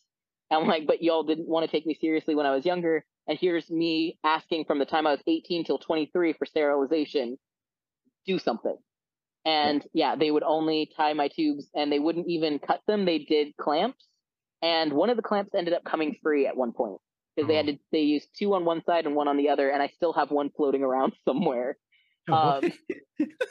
And 0.51 0.63
I'm 0.63 0.69
like, 0.69 0.87
but 0.87 1.03
y'all 1.03 1.25
didn't 1.25 1.49
want 1.49 1.67
to 1.67 1.71
take 1.71 1.87
me 1.87 1.97
seriously 2.01 2.35
when 2.35 2.47
I 2.47 2.55
was 2.55 2.65
younger. 2.65 3.05
And 3.27 3.39
here's 3.39 3.69
me 3.69 4.19
asking 4.25 4.65
from 4.65 4.79
the 4.79 4.87
time 4.87 5.07
I 5.07 5.11
was 5.11 5.23
18 5.27 5.65
till 5.65 5.79
23 5.79 6.35
for 6.35 6.47
sterilization, 6.47 7.37
do 8.27 8.39
something. 8.39 8.77
And 9.45 9.87
yeah, 9.93 10.17
they 10.17 10.31
would 10.31 10.43
only 10.43 10.91
tie 10.97 11.13
my 11.13 11.29
tubes 11.29 11.69
and 11.75 11.93
they 11.93 11.99
wouldn't 11.99 12.29
even 12.29 12.59
cut 12.59 12.81
them. 12.87 13.05
They 13.05 13.19
did 13.19 13.57
clamps. 13.57 14.05
And 14.63 14.93
one 14.93 15.11
of 15.11 15.17
the 15.17 15.23
clamps 15.23 15.55
ended 15.55 15.75
up 15.75 15.85
coming 15.85 16.17
free 16.23 16.47
at 16.47 16.57
one 16.57 16.73
point 16.73 17.01
because 17.39 17.49
they 17.49 17.55
had 17.55 17.67
to, 17.67 17.79
they 17.93 18.01
used 18.01 18.29
two 18.37 18.55
on 18.55 18.65
one 18.65 18.83
side 18.85 19.07
and 19.07 19.15
one 19.15 19.29
on 19.29 19.37
the 19.37 19.49
other. 19.49 19.71
And 19.71 19.81
I 19.81 19.89
still 19.95 20.13
have 20.15 20.31
one 20.31 20.51
floating 20.57 20.83
around 20.83 21.13
somewhere. 21.29 21.77
Um, 22.31 22.73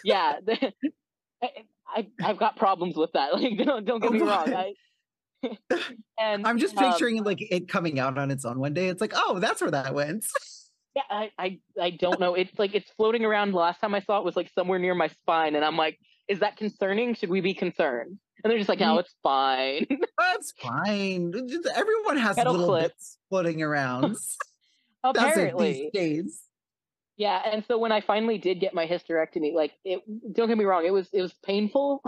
yeah, 0.03 0.33
I, 1.43 2.07
I've 2.21 2.37
got 2.37 2.57
problems 2.57 2.95
with 2.95 3.11
that. 3.13 3.33
Like, 3.39 3.57
don't, 3.57 3.85
don't 3.85 4.01
get 4.01 4.11
me 4.11 4.19
wrong. 4.19 4.53
I, 4.53 4.73
and 6.19 6.45
I'm 6.45 6.57
just 6.57 6.77
um 6.77 6.83
picturing 6.83 7.19
um, 7.19 7.25
like 7.25 7.41
it 7.41 7.67
coming 7.69 7.99
out 7.99 8.17
on 8.17 8.29
its 8.29 8.43
own 8.45 8.59
one 8.59 8.73
day. 8.73 8.87
It's 8.87 9.01
like, 9.01 9.13
oh, 9.15 9.39
that's 9.39 9.61
where 9.61 9.71
that 9.71 9.93
went. 9.93 10.25
yeah, 10.95 11.03
I, 11.09 11.31
I, 11.39 11.59
I 11.81 11.89
don't 11.91 12.19
know. 12.19 12.33
It's 12.33 12.57
like 12.59 12.75
it's 12.75 12.91
floating 12.97 13.23
around. 13.23 13.51
The 13.51 13.57
last 13.57 13.79
time 13.79 13.95
I 13.95 14.01
saw 14.01 14.19
it 14.19 14.25
was 14.25 14.35
like 14.35 14.51
somewhere 14.53 14.79
near 14.79 14.95
my 14.95 15.07
spine, 15.07 15.55
and 15.55 15.63
I'm 15.63 15.77
like, 15.77 15.97
is 16.27 16.39
that 16.39 16.57
concerning? 16.57 17.15
Should 17.15 17.29
we 17.29 17.41
be 17.41 17.53
concerned? 17.53 18.17
And 18.43 18.51
they're 18.51 18.57
just 18.57 18.69
like, 18.69 18.79
no, 18.79 18.99
it's 18.99 19.15
fine. 19.23 19.87
That's 20.17 20.53
fine. 20.61 21.33
Everyone 21.75 22.17
has 22.17 22.37
Metal 22.37 22.53
little 22.53 22.67
clips. 22.67 22.87
bits 22.87 23.17
floating 23.29 23.61
around. 23.61 24.15
Apparently, 25.03 25.73
these 25.73 25.91
days. 25.93 26.41
Yeah, 27.17 27.41
and 27.51 27.63
so 27.67 27.77
when 27.77 27.91
I 27.91 28.01
finally 28.01 28.37
did 28.37 28.59
get 28.59 28.73
my 28.73 28.85
hysterectomy, 28.85 29.53
like 29.53 29.73
it 29.83 30.01
don't 30.33 30.47
get 30.47 30.57
me 30.57 30.65
wrong, 30.65 30.85
it 30.85 30.93
was 30.93 31.07
it 31.13 31.21
was 31.21 31.33
painful, 31.45 32.03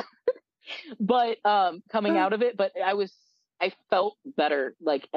but 0.99 1.43
um 1.45 1.81
coming 1.91 2.17
out 2.17 2.33
of 2.33 2.41
it, 2.41 2.57
but 2.57 2.71
I 2.83 2.93
was 2.93 3.13
I 3.61 3.73
felt 3.89 4.17
better 4.37 4.75
like 4.81 5.07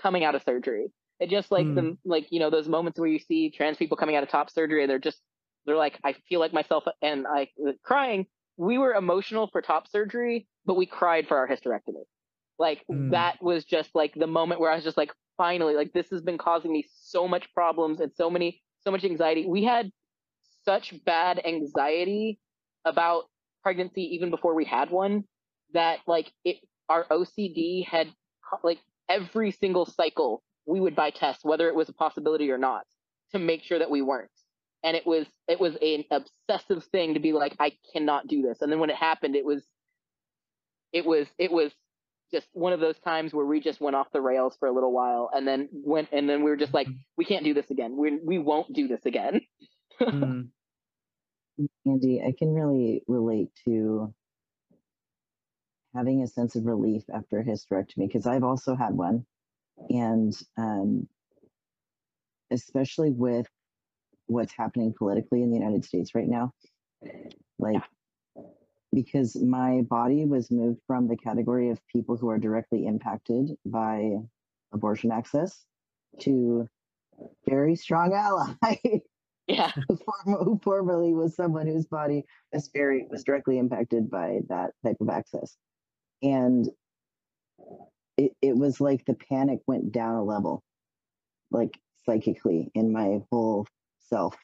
coming 0.00 0.24
out 0.24 0.34
of 0.34 0.42
surgery. 0.42 0.88
It 1.20 1.30
just 1.30 1.50
like 1.50 1.66
mm. 1.66 1.74
the 1.74 1.98
like 2.04 2.28
you 2.30 2.40
know 2.40 2.50
those 2.50 2.68
moments 2.68 2.98
where 2.98 3.08
you 3.08 3.18
see 3.18 3.50
trans 3.50 3.76
people 3.76 3.96
coming 3.96 4.16
out 4.16 4.22
of 4.22 4.28
top 4.28 4.50
surgery, 4.50 4.82
and 4.82 4.90
they're 4.90 4.98
just 4.98 5.20
they're 5.66 5.76
like 5.76 5.98
I 6.04 6.14
feel 6.28 6.40
like 6.40 6.52
myself 6.52 6.84
and 7.02 7.26
I 7.26 7.48
crying. 7.82 8.26
We 8.58 8.76
were 8.76 8.92
emotional 8.92 9.48
for 9.50 9.62
top 9.62 9.88
surgery, 9.88 10.46
but 10.66 10.76
we 10.76 10.84
cried 10.84 11.26
for 11.26 11.38
our 11.38 11.48
hysterectomy. 11.48 12.04
Like 12.58 12.84
mm. 12.90 13.12
that 13.12 13.40
was 13.40 13.64
just 13.64 13.94
like 13.94 14.12
the 14.14 14.26
moment 14.26 14.60
where 14.60 14.70
I 14.70 14.74
was 14.74 14.84
just 14.84 14.98
like, 14.98 15.12
finally 15.38 15.74
like 15.74 15.92
this 15.94 16.10
has 16.10 16.20
been 16.20 16.36
causing 16.36 16.70
me 16.70 16.86
so 17.00 17.26
much 17.26 17.46
problems 17.54 18.00
and 18.00 18.12
so 18.14 18.28
many 18.28 18.60
so 18.82 18.90
much 18.90 19.04
anxiety 19.04 19.46
we 19.46 19.64
had 19.64 19.90
such 20.64 20.92
bad 21.06 21.40
anxiety 21.46 22.38
about 22.84 23.24
pregnancy 23.62 24.02
even 24.02 24.28
before 24.30 24.54
we 24.54 24.64
had 24.64 24.90
one 24.90 25.22
that 25.72 26.00
like 26.06 26.30
it 26.44 26.56
our 26.90 27.06
ocd 27.10 27.86
had 27.86 28.08
like 28.62 28.78
every 29.08 29.50
single 29.50 29.86
cycle 29.86 30.42
we 30.66 30.80
would 30.80 30.96
buy 30.96 31.10
tests 31.10 31.44
whether 31.44 31.68
it 31.68 31.74
was 31.74 31.88
a 31.88 31.94
possibility 31.94 32.50
or 32.50 32.58
not 32.58 32.82
to 33.30 33.38
make 33.38 33.62
sure 33.62 33.78
that 33.78 33.90
we 33.90 34.02
weren't 34.02 34.30
and 34.84 34.96
it 34.96 35.06
was 35.06 35.26
it 35.48 35.60
was 35.60 35.76
an 35.82 36.04
obsessive 36.10 36.84
thing 36.92 37.14
to 37.14 37.20
be 37.20 37.32
like 37.32 37.56
i 37.60 37.72
cannot 37.92 38.26
do 38.28 38.42
this 38.42 38.58
and 38.62 38.72
then 38.72 38.80
when 38.80 38.90
it 38.90 38.96
happened 38.96 39.36
it 39.36 39.44
was 39.44 39.64
it 40.92 41.06
was 41.06 41.28
it 41.38 41.52
was 41.52 41.72
just 42.32 42.48
one 42.54 42.72
of 42.74 42.80
those 42.80 42.98
times 43.00 43.34
where 43.34 43.46
we 43.46 43.60
just 43.60 43.80
went 43.80 43.96
off 43.96 44.08
the 44.12 44.20
rails 44.20 44.56
for 44.58 44.68
a 44.68 44.72
little 44.72 44.92
while 44.92 45.30
and 45.34 45.46
then 45.48 45.68
went 45.72 46.08
and 46.12 46.28
then 46.28 46.44
we 46.44 46.50
were 46.50 46.56
just 46.56 46.74
like 46.74 46.88
Mhm. 46.88 46.98
we 47.16 47.24
can't 47.24 47.44
do 47.44 47.54
this 47.54 47.70
again 47.70 47.96
we 47.96 48.18
we 48.24 48.38
won't 48.38 48.72
do 48.72 48.88
this 48.88 49.04
again 49.06 49.40
Mm, 50.12 50.48
Andy, 51.86 52.22
I 52.22 52.32
can 52.38 52.54
really 52.54 53.02
relate 53.08 53.50
to 53.66 54.14
having 55.94 56.22
a 56.22 56.26
sense 56.28 56.56
of 56.56 56.66
relief 56.66 57.04
after 57.14 57.40
a 57.40 57.44
hysterectomy 57.44 58.06
because 58.08 58.26
I've 58.26 58.44
also 58.44 58.76
had 58.76 58.94
one. 58.94 59.26
And 59.90 60.34
um, 60.58 61.08
especially 62.52 63.10
with 63.12 63.46
what's 64.28 64.52
happening 64.56 64.94
politically 64.96 65.42
in 65.42 65.50
the 65.50 65.58
United 65.58 65.84
States 65.84 66.14
right 66.14 66.28
now, 66.28 66.52
like, 67.58 67.82
because 68.92 69.36
my 69.36 69.82
body 69.82 70.24
was 70.24 70.50
moved 70.50 70.80
from 70.86 71.08
the 71.08 71.16
category 71.16 71.70
of 71.70 71.80
people 71.88 72.16
who 72.16 72.28
are 72.30 72.38
directly 72.38 72.86
impacted 72.86 73.50
by 73.66 74.16
abortion 74.72 75.10
access 75.10 75.64
to 76.20 76.66
very 77.48 77.76
strong 77.76 78.12
ally. 78.12 78.54
Yeah. 79.48 79.72
Who 79.88 80.34
who 80.44 80.60
formerly 80.62 81.14
was 81.14 81.34
someone 81.34 81.66
whose 81.66 81.86
body 81.86 82.24
was 82.52 82.68
very 82.68 83.06
was 83.08 83.24
directly 83.24 83.58
impacted 83.58 84.10
by 84.10 84.40
that 84.50 84.72
type 84.84 84.98
of 85.00 85.08
access. 85.08 85.56
And 86.22 86.68
it, 88.18 88.32
it 88.42 88.56
was 88.56 88.78
like 88.78 89.06
the 89.06 89.14
panic 89.14 89.60
went 89.66 89.90
down 89.90 90.16
a 90.16 90.22
level 90.22 90.62
like 91.50 91.78
psychically 92.04 92.70
in 92.74 92.92
my 92.92 93.20
whole 93.30 93.66
self 94.08 94.36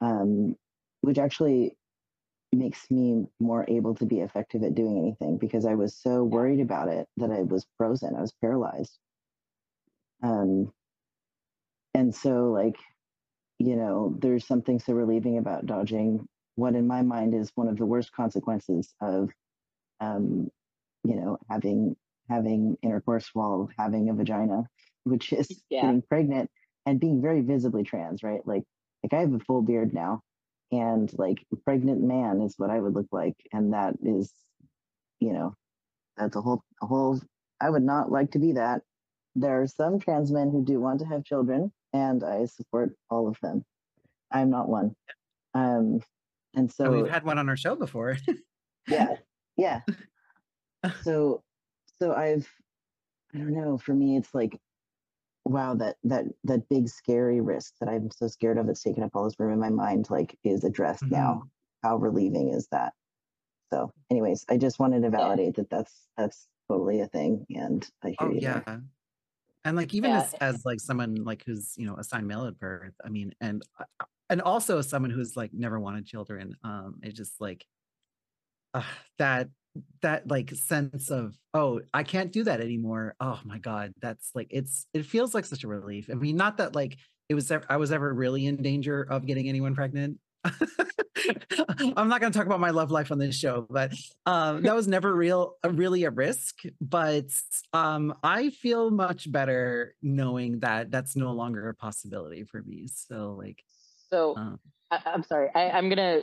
um 0.00 0.54
which 1.02 1.18
actually 1.18 1.76
makes 2.52 2.90
me 2.90 3.26
more 3.40 3.64
able 3.68 3.94
to 3.94 4.06
be 4.06 4.20
effective 4.20 4.62
at 4.62 4.74
doing 4.74 4.98
anything 4.98 5.36
because 5.38 5.66
i 5.66 5.74
was 5.74 5.96
so 5.96 6.24
worried 6.24 6.60
about 6.60 6.88
it 6.88 7.06
that 7.16 7.30
i 7.30 7.42
was 7.42 7.66
frozen 7.76 8.14
i 8.16 8.20
was 8.20 8.32
paralyzed. 8.40 8.98
Um 10.22 10.72
and 11.94 12.14
so 12.14 12.50
like 12.50 12.76
you 13.58 13.76
know, 13.76 14.14
there's 14.20 14.46
something 14.46 14.78
so 14.78 14.92
relieving 14.92 15.38
about 15.38 15.66
dodging. 15.66 16.26
What, 16.54 16.74
in 16.74 16.86
my 16.86 17.02
mind, 17.02 17.34
is 17.34 17.50
one 17.54 17.68
of 17.68 17.76
the 17.76 17.86
worst 17.86 18.12
consequences 18.12 18.94
of, 19.00 19.30
um, 20.00 20.50
you 21.04 21.16
know, 21.16 21.38
having 21.50 21.96
having 22.28 22.76
intercourse 22.82 23.30
while 23.32 23.68
having 23.78 24.10
a 24.10 24.14
vagina, 24.14 24.64
which 25.04 25.32
is 25.32 25.62
Yeah. 25.70 25.82
getting 25.82 26.02
pregnant 26.02 26.50
and 26.88 26.98
being 26.98 27.20
very 27.20 27.42
visibly 27.42 27.82
trans, 27.82 28.22
right? 28.22 28.40
Like, 28.46 28.64
like 29.02 29.12
I 29.12 29.20
have 29.20 29.34
a 29.34 29.38
full 29.40 29.60
beard 29.60 29.92
now, 29.92 30.22
and 30.72 31.12
like 31.18 31.44
pregnant 31.64 32.02
man 32.02 32.40
is 32.40 32.54
what 32.56 32.70
I 32.70 32.80
would 32.80 32.94
look 32.94 33.08
like, 33.12 33.36
and 33.52 33.74
that 33.74 33.94
is, 34.02 34.32
you 35.20 35.34
know, 35.34 35.54
that's 36.16 36.34
a 36.34 36.40
whole 36.40 36.62
a 36.82 36.86
whole. 36.86 37.20
I 37.60 37.68
would 37.68 37.82
not 37.82 38.10
like 38.10 38.30
to 38.32 38.38
be 38.38 38.52
that. 38.52 38.80
There 39.34 39.60
are 39.60 39.66
some 39.66 40.00
trans 40.00 40.32
men 40.32 40.50
who 40.50 40.64
do 40.64 40.80
want 40.80 41.00
to 41.00 41.06
have 41.06 41.24
children, 41.24 41.70
and 41.92 42.24
I 42.24 42.46
support 42.46 42.94
all 43.10 43.28
of 43.28 43.36
them. 43.42 43.64
I'm 44.32 44.48
not 44.48 44.70
one. 44.70 44.96
Um, 45.52 46.00
and 46.54 46.72
so 46.72 46.86
oh, 46.86 47.02
we've 47.02 47.10
had 47.10 47.24
one 47.24 47.38
on 47.38 47.50
our 47.50 47.56
show 47.56 47.76
before. 47.76 48.16
yeah, 48.88 49.16
yeah. 49.58 49.80
So, 51.02 51.42
so 52.00 52.14
I've, 52.14 52.48
I 53.34 53.38
don't 53.38 53.52
know. 53.52 53.76
For 53.76 53.92
me, 53.92 54.16
it's 54.16 54.34
like, 54.34 54.58
wow, 55.48 55.74
that 55.74 55.96
that 56.04 56.26
that 56.44 56.68
big 56.68 56.88
scary 56.88 57.40
risk 57.40 57.74
that 57.80 57.88
I'm 57.88 58.10
so 58.10 58.28
scared 58.28 58.58
of 58.58 58.66
that's 58.66 58.82
taken 58.82 59.02
up 59.02 59.10
all 59.14 59.24
this 59.24 59.38
room 59.38 59.52
in 59.52 59.58
my 59.58 59.70
mind, 59.70 60.08
like, 60.10 60.38
is 60.44 60.64
addressed 60.64 61.04
now. 61.10 61.44
How 61.82 61.96
relieving 61.96 62.50
is 62.50 62.68
that? 62.72 62.92
So, 63.72 63.92
anyways, 64.10 64.44
I 64.48 64.56
just 64.56 64.78
wanted 64.78 65.02
to 65.02 65.10
validate 65.10 65.56
that 65.56 65.70
that's 65.70 66.08
that's 66.16 66.46
totally 66.68 67.00
a 67.00 67.06
thing, 67.08 67.46
and 67.50 67.88
I 68.02 68.08
hear 68.08 68.18
Oh 68.20 68.32
you. 68.32 68.40
yeah. 68.40 68.62
there. 68.66 68.82
And 69.64 69.76
like 69.76 69.92
even 69.94 70.12
Yeah. 70.12 70.18
as 70.22 70.34
as 70.40 70.64
like 70.64 70.80
someone 70.80 71.16
like 71.24 71.44
who's 71.44 71.74
you 71.76 71.86
know 71.86 71.96
assigned 71.96 72.26
male 72.26 72.46
at 72.46 72.58
birth, 72.58 72.94
I 73.04 73.08
mean, 73.08 73.32
and 73.40 73.62
uh, 73.78 74.04
and 74.30 74.40
also 74.42 74.80
someone 74.80 75.10
who's 75.10 75.36
like 75.36 75.52
never 75.52 75.78
wanted 75.80 76.06
children, 76.06 76.54
um, 76.64 77.00
it 77.02 77.12
just 77.14 77.40
like 77.40 77.66
uh, 78.74 78.82
that 79.18 79.48
that 80.02 80.28
like 80.28 80.50
sense 80.50 81.10
of 81.10 81.34
oh 81.54 81.80
I 81.92 82.02
can't 82.02 82.32
do 82.32 82.44
that 82.44 82.60
anymore. 82.60 83.14
Oh 83.20 83.40
my 83.44 83.58
god, 83.58 83.92
that's 84.00 84.30
like 84.34 84.48
it's 84.50 84.86
it 84.94 85.04
feels 85.04 85.34
like 85.34 85.44
such 85.44 85.64
a 85.64 85.68
relief. 85.68 86.08
I 86.10 86.14
mean, 86.14 86.36
not 86.36 86.58
that 86.58 86.74
like 86.74 86.98
it 87.28 87.34
was 87.34 87.50
ever, 87.50 87.64
I 87.68 87.76
was 87.76 87.92
ever 87.92 88.12
really 88.12 88.46
in 88.46 88.62
danger 88.62 89.02
of 89.02 89.26
getting 89.26 89.48
anyone 89.48 89.74
pregnant. 89.74 90.18
I'm 90.44 92.08
not 92.08 92.20
going 92.20 92.32
to 92.32 92.38
talk 92.38 92.46
about 92.46 92.60
my 92.60 92.70
love 92.70 92.90
life 92.90 93.12
on 93.12 93.18
this 93.18 93.36
show, 93.36 93.66
but 93.68 93.92
um, 94.24 94.62
that 94.62 94.74
was 94.74 94.88
never 94.88 95.14
real, 95.14 95.56
really 95.62 96.04
a 96.04 96.10
risk. 96.10 96.60
But 96.80 97.26
um, 97.74 98.14
I 98.22 98.48
feel 98.48 98.90
much 98.90 99.30
better 99.30 99.94
knowing 100.00 100.60
that 100.60 100.90
that's 100.90 101.16
no 101.16 101.32
longer 101.32 101.68
a 101.68 101.74
possibility 101.74 102.44
for 102.44 102.62
me. 102.62 102.86
So, 102.88 103.36
like, 103.38 103.62
so 104.10 104.36
um, 104.36 104.58
I, 104.90 105.00
i'm 105.06 105.22
sorry 105.22 105.50
I, 105.54 105.70
i'm 105.70 105.88
gonna 105.88 106.22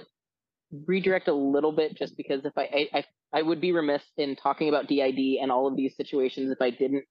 redirect 0.88 1.28
a 1.28 1.34
little 1.34 1.72
bit 1.72 1.96
just 1.96 2.18
because 2.18 2.46
if 2.46 2.54
I, 2.58 2.88
I 2.94 3.00
i 3.00 3.06
i 3.36 3.42
would 3.42 3.62
be 3.62 3.72
remiss 3.72 4.04
in 4.18 4.36
talking 4.36 4.70
about 4.70 4.88
DID 4.88 5.40
and 5.42 5.52
all 5.52 5.68
of 5.68 5.76
these 5.76 5.96
situations 5.96 6.50
if 6.52 6.62
i 6.62 6.72
didn't 6.72 7.06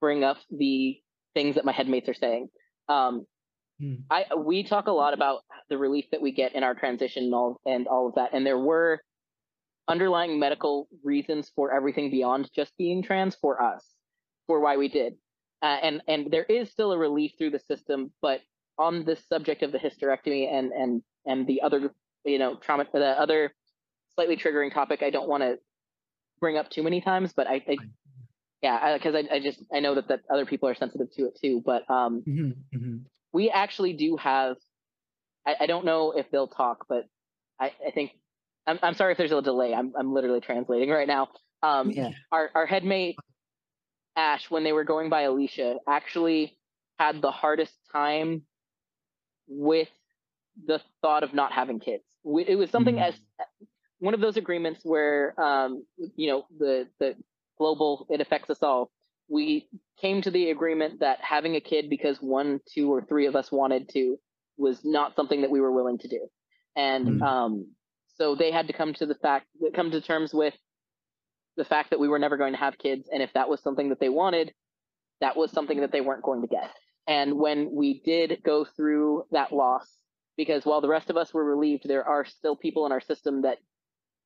bring 0.00 0.24
up 0.24 0.36
the 0.50 0.98
things 1.34 1.54
that 1.54 1.64
my 1.64 1.72
headmates 1.72 2.08
are 2.08 2.14
saying 2.14 2.48
um 2.88 3.24
Hmm. 3.80 3.94
I 4.10 4.26
we 4.36 4.64
talk 4.64 4.88
a 4.88 4.92
lot 4.92 5.14
about 5.14 5.42
the 5.68 5.78
relief 5.78 6.06
that 6.10 6.20
we 6.20 6.32
get 6.32 6.54
in 6.54 6.64
our 6.64 6.74
transition 6.74 7.24
and 7.24 7.34
all 7.34 7.60
and 7.64 7.86
all 7.86 8.08
of 8.08 8.14
that, 8.16 8.30
and 8.32 8.44
there 8.44 8.58
were 8.58 9.00
underlying 9.86 10.38
medical 10.38 10.88
reasons 11.04 11.50
for 11.54 11.72
everything 11.72 12.10
beyond 12.10 12.50
just 12.54 12.76
being 12.76 13.02
trans 13.02 13.36
for 13.36 13.62
us, 13.62 13.84
for 14.46 14.60
why 14.60 14.76
we 14.76 14.88
did, 14.88 15.14
uh, 15.62 15.78
and 15.82 16.02
and 16.08 16.30
there 16.32 16.44
is 16.44 16.70
still 16.70 16.92
a 16.92 16.98
relief 16.98 17.32
through 17.38 17.50
the 17.50 17.60
system, 17.60 18.12
but 18.20 18.40
on 18.78 19.04
this 19.04 19.22
subject 19.28 19.62
of 19.62 19.70
the 19.70 19.78
hysterectomy 19.78 20.52
and 20.52 20.72
and 20.72 21.02
and 21.24 21.46
the 21.46 21.62
other 21.62 21.92
you 22.24 22.38
know 22.38 22.56
trauma 22.56 22.84
the 22.92 23.20
other 23.20 23.52
slightly 24.18 24.36
triggering 24.36 24.72
topic, 24.74 25.02
I 25.02 25.10
don't 25.10 25.28
want 25.28 25.42
to 25.44 25.58
bring 26.40 26.58
up 26.58 26.70
too 26.70 26.82
many 26.82 27.00
times, 27.00 27.32
but 27.34 27.46
I, 27.46 27.62
I 27.68 27.78
yeah, 28.62 28.96
because 28.96 29.14
I, 29.14 29.36
I 29.36 29.40
just 29.40 29.62
I 29.72 29.80
know 29.80 29.94
that 29.96 30.08
that 30.08 30.20
other 30.32 30.46
people 30.46 30.68
are 30.68 30.74
sensitive 30.74 31.12
to 31.14 31.26
it 31.26 31.38
too, 31.40 31.62
but 31.64 31.88
um 31.90 32.26
mhm, 32.28 32.54
mhm. 32.74 33.04
we 33.32 33.50
actually 33.50 33.94
do 33.94 34.16
have 34.16 34.56
I, 35.46 35.56
I 35.60 35.66
don't 35.66 35.84
know 35.84 36.12
if 36.12 36.30
they'll 36.30 36.48
talk 36.48 36.86
but 36.88 37.06
i, 37.60 37.72
I 37.86 37.90
think 37.92 38.12
I'm, 38.66 38.78
I'm 38.82 38.94
sorry 38.94 39.12
if 39.12 39.18
there's 39.18 39.32
a 39.32 39.42
delay 39.42 39.74
I'm, 39.74 39.92
I'm 39.98 40.12
literally 40.14 40.40
translating 40.40 40.90
right 40.90 41.08
now 41.08 41.28
um, 41.62 41.90
Yeah. 41.94 42.10
our, 42.32 42.50
our 42.54 42.66
headmate 42.66 43.16
ash 44.16 44.50
when 44.50 44.64
they 44.64 44.72
were 44.72 44.84
going 44.84 45.10
by 45.10 45.22
alicia 45.22 45.76
actually 45.88 46.58
had 46.98 47.22
the 47.22 47.30
hardest 47.30 47.74
time 47.92 48.42
with 49.48 49.88
the 50.66 50.80
thought 51.02 51.22
of 51.24 51.34
not 51.34 51.52
having 51.52 51.80
kids 51.80 52.04
it 52.24 52.56
was 52.58 52.70
something 52.70 52.96
Mm. 52.96 53.08
as 53.08 53.14
one 54.00 54.14
of 54.14 54.20
those 54.20 54.36
agreements 54.36 54.80
where 54.84 55.38
um, 55.40 55.84
you 56.16 56.30
know 56.30 56.46
the 56.58 56.88
the 57.00 57.14
global 57.58 58.06
it 58.10 58.20
affects 58.20 58.50
us 58.50 58.62
all 58.62 58.90
we 59.28 59.68
came 60.00 60.22
to 60.22 60.30
the 60.30 60.50
agreement 60.50 61.00
that 61.00 61.18
having 61.20 61.54
a 61.54 61.60
kid 61.60 61.90
because 61.90 62.16
one, 62.20 62.60
two, 62.72 62.90
or 62.90 63.02
three 63.02 63.26
of 63.26 63.36
us 63.36 63.52
wanted 63.52 63.88
to 63.90 64.16
was 64.56 64.84
not 64.84 65.14
something 65.14 65.42
that 65.42 65.50
we 65.50 65.60
were 65.60 65.72
willing 65.72 65.98
to 65.98 66.08
do, 66.08 66.28
and 66.76 67.06
Mhm. 67.06 67.22
um, 67.22 67.74
so 68.08 68.34
they 68.34 68.50
had 68.50 68.66
to 68.66 68.72
come 68.72 68.94
to 68.94 69.06
the 69.06 69.14
fact, 69.14 69.46
come 69.74 69.90
to 69.90 70.00
terms 70.00 70.34
with 70.34 70.54
the 71.56 71.64
fact 71.64 71.90
that 71.90 72.00
we 72.00 72.08
were 72.08 72.18
never 72.18 72.36
going 72.36 72.52
to 72.52 72.58
have 72.58 72.78
kids, 72.78 73.08
and 73.12 73.22
if 73.22 73.32
that 73.34 73.48
was 73.48 73.62
something 73.62 73.90
that 73.90 74.00
they 74.00 74.08
wanted, 74.08 74.54
that 75.20 75.36
was 75.36 75.50
something 75.52 75.80
that 75.80 75.92
they 75.92 76.00
weren't 76.00 76.22
going 76.22 76.40
to 76.40 76.48
get. 76.48 76.70
And 77.06 77.38
when 77.38 77.70
we 77.72 78.00
did 78.00 78.42
go 78.44 78.64
through 78.64 79.26
that 79.30 79.52
loss, 79.52 79.98
because 80.36 80.64
while 80.64 80.80
the 80.80 80.88
rest 80.88 81.10
of 81.10 81.16
us 81.16 81.32
were 81.34 81.44
relieved, 81.44 81.86
there 81.86 82.06
are 82.06 82.24
still 82.24 82.56
people 82.56 82.86
in 82.86 82.92
our 82.92 83.00
system 83.00 83.42
that 83.42 83.58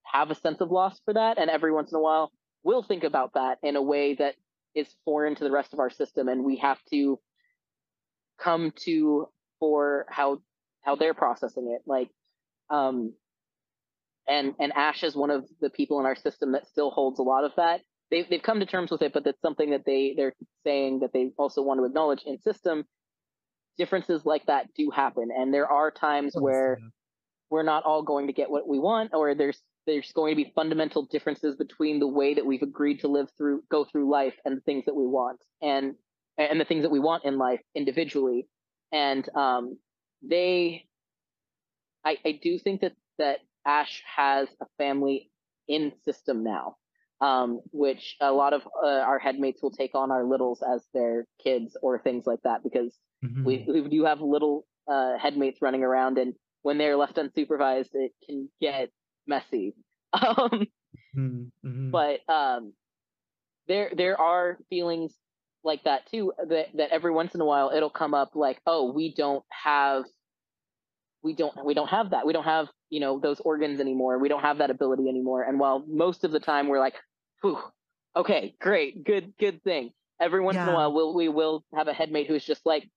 have 0.05 0.31
a 0.31 0.35
sense 0.35 0.61
of 0.61 0.71
loss 0.71 1.01
for 1.05 1.15
that, 1.15 1.39
and 1.39 1.51
every 1.51 1.73
once 1.73 1.93
in 1.93 1.97
a 1.97 2.01
while 2.01 2.31
we'll 2.65 2.83
think 2.83 3.03
about 3.03 3.33
that 3.35 3.59
in 3.63 3.75
a 3.75 3.83
way 3.83 4.15
that 4.15 4.35
is 4.75 4.87
foreign 5.05 5.35
to 5.35 5.43
the 5.43 5.51
rest 5.51 5.73
of 5.73 5.81
our 5.81 5.91
system 5.91 6.29
and 6.29 6.45
we 6.45 6.57
have 6.57 6.79
to 6.89 7.19
come 8.39 8.73
to 8.77 9.29
for 9.59 10.07
how 10.09 10.39
how 10.83 10.95
they're 10.95 11.13
processing 11.13 11.77
it 11.77 11.83
like 11.87 12.09
um 12.71 13.13
and 14.29 14.55
and 14.61 14.73
ash 14.77 15.03
is 15.03 15.17
one 15.17 15.31
of 15.31 15.45
the 15.61 15.71
people 15.71 15.99
in 15.99 16.07
our 16.07 16.15
system 16.15 16.53
that 16.53 16.69
still 16.69 16.91
holds 16.91 17.19
a 17.19 17.23
lot 17.23 17.43
of 17.43 17.51
that 17.57 17.81
they've 18.13 18.29
they've 18.29 18.43
come 18.43 18.61
to 18.61 18.67
terms 18.67 18.93
with 18.93 19.03
it, 19.03 19.13
but 19.13 19.25
that's 19.25 19.41
something 19.41 19.71
that 19.71 19.85
they 19.85 20.15
they're 20.17 20.35
saying 20.65 21.01
that 21.01 21.13
they 21.13 21.31
also 21.37 21.63
want 21.63 21.81
to 21.81 21.85
acknowledge 21.85 22.23
in 22.25 22.39
system. 22.41 22.85
Differences 23.79 24.25
like 24.27 24.47
that 24.47 24.67
do 24.77 24.91
happen, 24.91 25.31
and 25.37 25.53
there 25.53 25.67
are 25.67 25.91
times 25.91 26.35
where 26.39 26.79
we're 27.49 27.63
not 27.63 27.85
all 27.85 28.03
going 28.03 28.27
to 28.27 28.33
get 28.35 28.51
what 28.51 28.69
we 28.69 28.79
want, 28.79 29.15
or 29.15 29.35
there's 29.35 29.59
there's 29.87 30.13
going 30.13 30.33
to 30.37 30.45
be 30.45 30.53
fundamental 30.55 31.07
differences 31.07 31.57
between 31.57 31.99
the 31.99 32.07
way 32.07 32.35
that 32.35 32.47
we've 32.47 32.63
agreed 32.63 33.01
to 33.01 33.09
live 33.09 33.29
through 33.37 33.63
go 33.71 33.85
through 33.85 34.11
life 34.11 34.35
and 34.45 34.57
the 34.57 34.61
things 34.63 34.85
that 34.87 34.95
we 34.95 35.07
want 35.07 35.41
and 35.61 35.95
and 36.39 36.61
the 36.61 36.65
things 36.65 36.83
that 36.83 36.91
we 36.91 37.01
want 37.01 37.25
in 37.25 37.39
life 37.39 37.61
individually 37.75 38.47
and 38.93 39.29
um 39.37 39.79
they 40.23 40.87
i 42.05 42.17
i 42.25 42.33
do 42.43 42.59
think 42.59 42.81
that 42.81 42.93
that 43.19 43.39
ash 43.67 44.03
has 44.17 44.49
a 44.61 44.67
family 44.79 45.31
in 45.69 45.93
system 46.05 46.43
now 46.43 46.77
um 47.21 47.61
which 47.73 48.17
a 48.21 48.33
lot 48.33 48.53
of 48.53 48.63
uh, 48.85 48.89
our 48.89 49.19
headmates 49.19 49.63
will 49.63 49.71
take 49.71 49.95
on 49.95 50.11
our 50.11 50.25
littles 50.25 50.63
as 50.63 50.85
their 50.93 51.27
kids 51.43 51.77
or 51.83 51.99
things 51.99 52.27
like 52.27 52.41
that 52.45 52.63
because 52.63 52.97
Mhm. 53.25 53.45
we, 53.45 53.65
we 53.83 53.89
do 53.89 54.05
have 54.05 54.21
little 54.21 54.67
uh 54.91 55.17
headmates 55.17 55.63
running 55.63 55.85
around 55.85 56.19
and 56.19 56.35
when 56.63 56.77
they're 56.79 56.97
left 56.97 57.17
unsupervised 57.17 57.95
it 57.95 58.11
can 58.27 58.49
get 58.61 58.91
messy. 59.27 59.75
Um 60.15 60.67
Mhm, 61.17 61.51
mhm. 61.65 61.91
but 61.91 62.21
um 62.29 62.75
there 63.69 63.91
there 63.97 64.21
are 64.21 64.59
feelings 64.71 65.15
like 65.65 65.85
that 65.85 66.07
too 66.07 66.33
that 66.49 66.69
that 66.75 66.91
every 66.91 67.13
once 67.13 67.35
in 67.35 67.41
a 67.41 67.45
while 67.45 67.71
it'll 67.75 67.91
come 67.91 68.15
up 68.15 68.31
like 68.35 68.61
oh 68.67 68.93
we 68.93 69.15
don't 69.15 69.45
have 69.51 70.05
we 71.23 71.35
don't 71.35 71.65
we 71.65 71.75
don't 71.75 71.89
have 71.89 72.11
that. 72.11 72.27
We 72.27 72.33
don't 72.33 72.45
have 72.45 72.69
you 72.91 73.01
know 73.01 73.19
those 73.21 73.41
organs 73.41 73.81
anymore. 73.81 74.19
We 74.19 74.29
don't 74.29 74.43
have 74.43 74.59
that 74.59 74.71
ability 74.71 75.09
anymore. 75.09 75.43
And 75.43 75.59
while 75.59 75.85
most 75.87 76.25
of 76.25 76.33
the 76.33 76.41
time 76.41 76.69
we're 76.69 76.81
like 76.81 76.95
Whew, 77.43 77.59
okay 78.17 78.55
great 78.61 79.05
good 79.05 79.35
good 79.39 79.63
thing. 79.63 79.91
Every 80.21 80.41
once 80.41 80.63
in 80.63 80.69
a 80.69 80.73
while 80.73 80.93
we'll 80.93 81.15
we 81.15 81.29
will 81.29 81.65
have 81.75 81.89
a 81.89 81.93
headmate 81.95 82.29
who's 82.29 82.45
just 82.45 82.65
like 82.67 82.89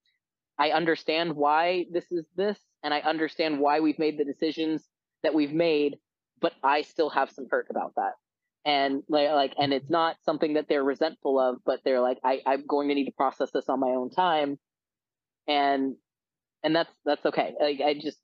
i 0.58 0.70
understand 0.70 1.34
why 1.34 1.86
this 1.92 2.10
is 2.12 2.26
this 2.36 2.58
and 2.82 2.94
i 2.94 3.00
understand 3.00 3.58
why 3.60 3.80
we've 3.80 3.98
made 3.98 4.18
the 4.18 4.24
decisions 4.24 4.88
that 5.22 5.34
we've 5.34 5.52
made 5.52 5.98
but 6.40 6.52
i 6.62 6.82
still 6.82 7.10
have 7.10 7.30
some 7.30 7.46
hurt 7.50 7.66
about 7.70 7.92
that 7.96 8.12
and 8.64 9.04
like, 9.08 9.54
and 9.58 9.72
it's 9.72 9.88
not 9.88 10.16
something 10.24 10.54
that 10.54 10.66
they're 10.68 10.82
resentful 10.82 11.38
of 11.38 11.58
but 11.64 11.80
they're 11.84 12.00
like 12.00 12.18
I, 12.24 12.40
i'm 12.46 12.66
going 12.66 12.88
to 12.88 12.94
need 12.94 13.06
to 13.06 13.12
process 13.12 13.50
this 13.52 13.68
on 13.68 13.80
my 13.80 13.90
own 13.90 14.10
time 14.10 14.58
and 15.46 15.94
and 16.62 16.74
that's 16.74 16.92
that's 17.04 17.24
okay 17.26 17.54
like, 17.60 17.80
i 17.80 17.94
just 17.94 18.18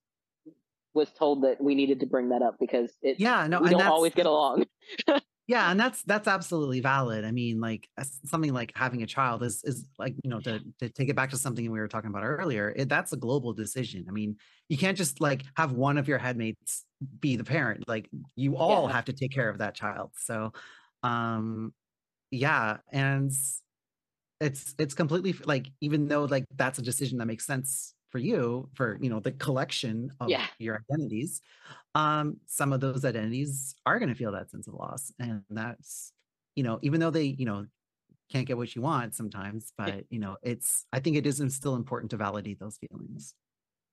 was 0.94 1.10
told 1.12 1.44
that 1.44 1.62
we 1.62 1.74
needed 1.74 2.01
to 2.01 2.06
bring 2.06 2.28
that 2.30 2.43
up 2.43 2.56
because 2.60 2.93
it 3.01 3.18
yeah, 3.18 3.47
no, 3.47 3.60
we 3.60 3.70
don't 3.70 3.80
always 3.80 4.12
get 4.12 4.26
along 4.26 4.66
yeah, 5.48 5.70
and 5.70 5.78
that's 5.78 6.02
that's 6.05 6.28
absolutely 6.28 6.80
valid. 6.80 7.24
I 7.24 7.32
mean, 7.32 7.60
like 7.60 7.89
something 8.24 8.52
like 8.55 8.72
having 8.76 9.02
a 9.02 9.06
child 9.06 9.43
is 9.43 9.62
is 9.64 9.86
like 9.98 10.14
you 10.22 10.30
know 10.30 10.40
to 10.40 10.60
to 10.78 10.89
take 10.89 11.09
it 11.09 11.16
back 11.16 11.30
to 11.30 11.36
something 11.36 11.70
we 11.70 11.80
were 11.80 11.89
talking 11.89 12.10
about 12.10 12.22
earlier. 12.22 12.72
It, 12.74 12.89
that's 12.89 13.12
a 13.12 13.16
global 13.16 13.52
decision. 13.52 14.06
I 14.09 14.12
mean, 14.12 14.36
you 14.68 14.78
can't 14.78 14.97
just 14.97 15.20
like 15.20 15.43
have 15.56 15.72
one 15.72 15.98
of 15.98 16.06
your 16.06 16.18
headmates 16.18 16.84
be 17.20 17.37
the 17.37 17.45
parent. 17.45 17.89
Like 17.89 18.09
you 18.37 18.57
all 18.57 18.87
Yeah. 18.87 18.89
have 18.89 19.07
to 19.07 19.12
take 19.12 19.33
care 19.33 19.49
of 19.49 19.59
that 19.59 19.74
child. 19.74 20.12
So, 20.16 20.53
um, 21.03 21.74
yeah, 22.31 22.79
and 22.93 23.33
it's 24.41 24.74
it's 24.79 24.95
completely 24.95 25.33
like 25.45 25.69
even 25.81 26.09
though 26.09 26.24
like 26.24 26.45
that's 26.57 26.79
a 26.79 26.83
decision 26.83 27.19
that 27.19 27.27
makes 27.27 27.47
sense 27.47 27.95
for 28.11 28.19
you 28.19 28.69
for 28.74 28.99
you 29.01 29.09
know 29.09 29.20
the 29.20 29.33
collection 29.33 30.11
of 30.20 30.37
Yeah. 30.37 30.49
your 30.59 30.77
identities 30.91 31.41
um 31.95 32.41
some 32.47 32.73
of 32.73 32.81
those 32.81 33.05
identities 33.05 33.74
are 33.87 33.99
going 33.99 34.09
to 34.09 34.15
feel 34.15 34.33
that 34.33 34.51
sense 34.51 34.66
of 34.69 34.74
loss 34.74 35.12
and 35.19 35.45
that's 35.51 36.12
you 36.57 36.62
know 36.65 36.79
even 36.83 37.01
though 37.01 37.11
they 37.11 37.24
you 37.24 37.47
know 37.47 37.66
can't 38.31 38.47
get 38.49 38.57
what 38.59 38.74
you 38.77 38.83
want 38.83 39.15
sometimes 39.15 39.73
but 39.79 40.07
you 40.11 40.19
know 40.19 40.37
it's 40.43 40.87
i 40.93 41.01
think 41.01 41.16
it 41.16 41.27
is 41.27 41.43
still 41.55 41.77
important 41.77 42.11
to 42.11 42.16
validate 42.16 42.61
those 42.61 42.79
feelings 42.79 43.35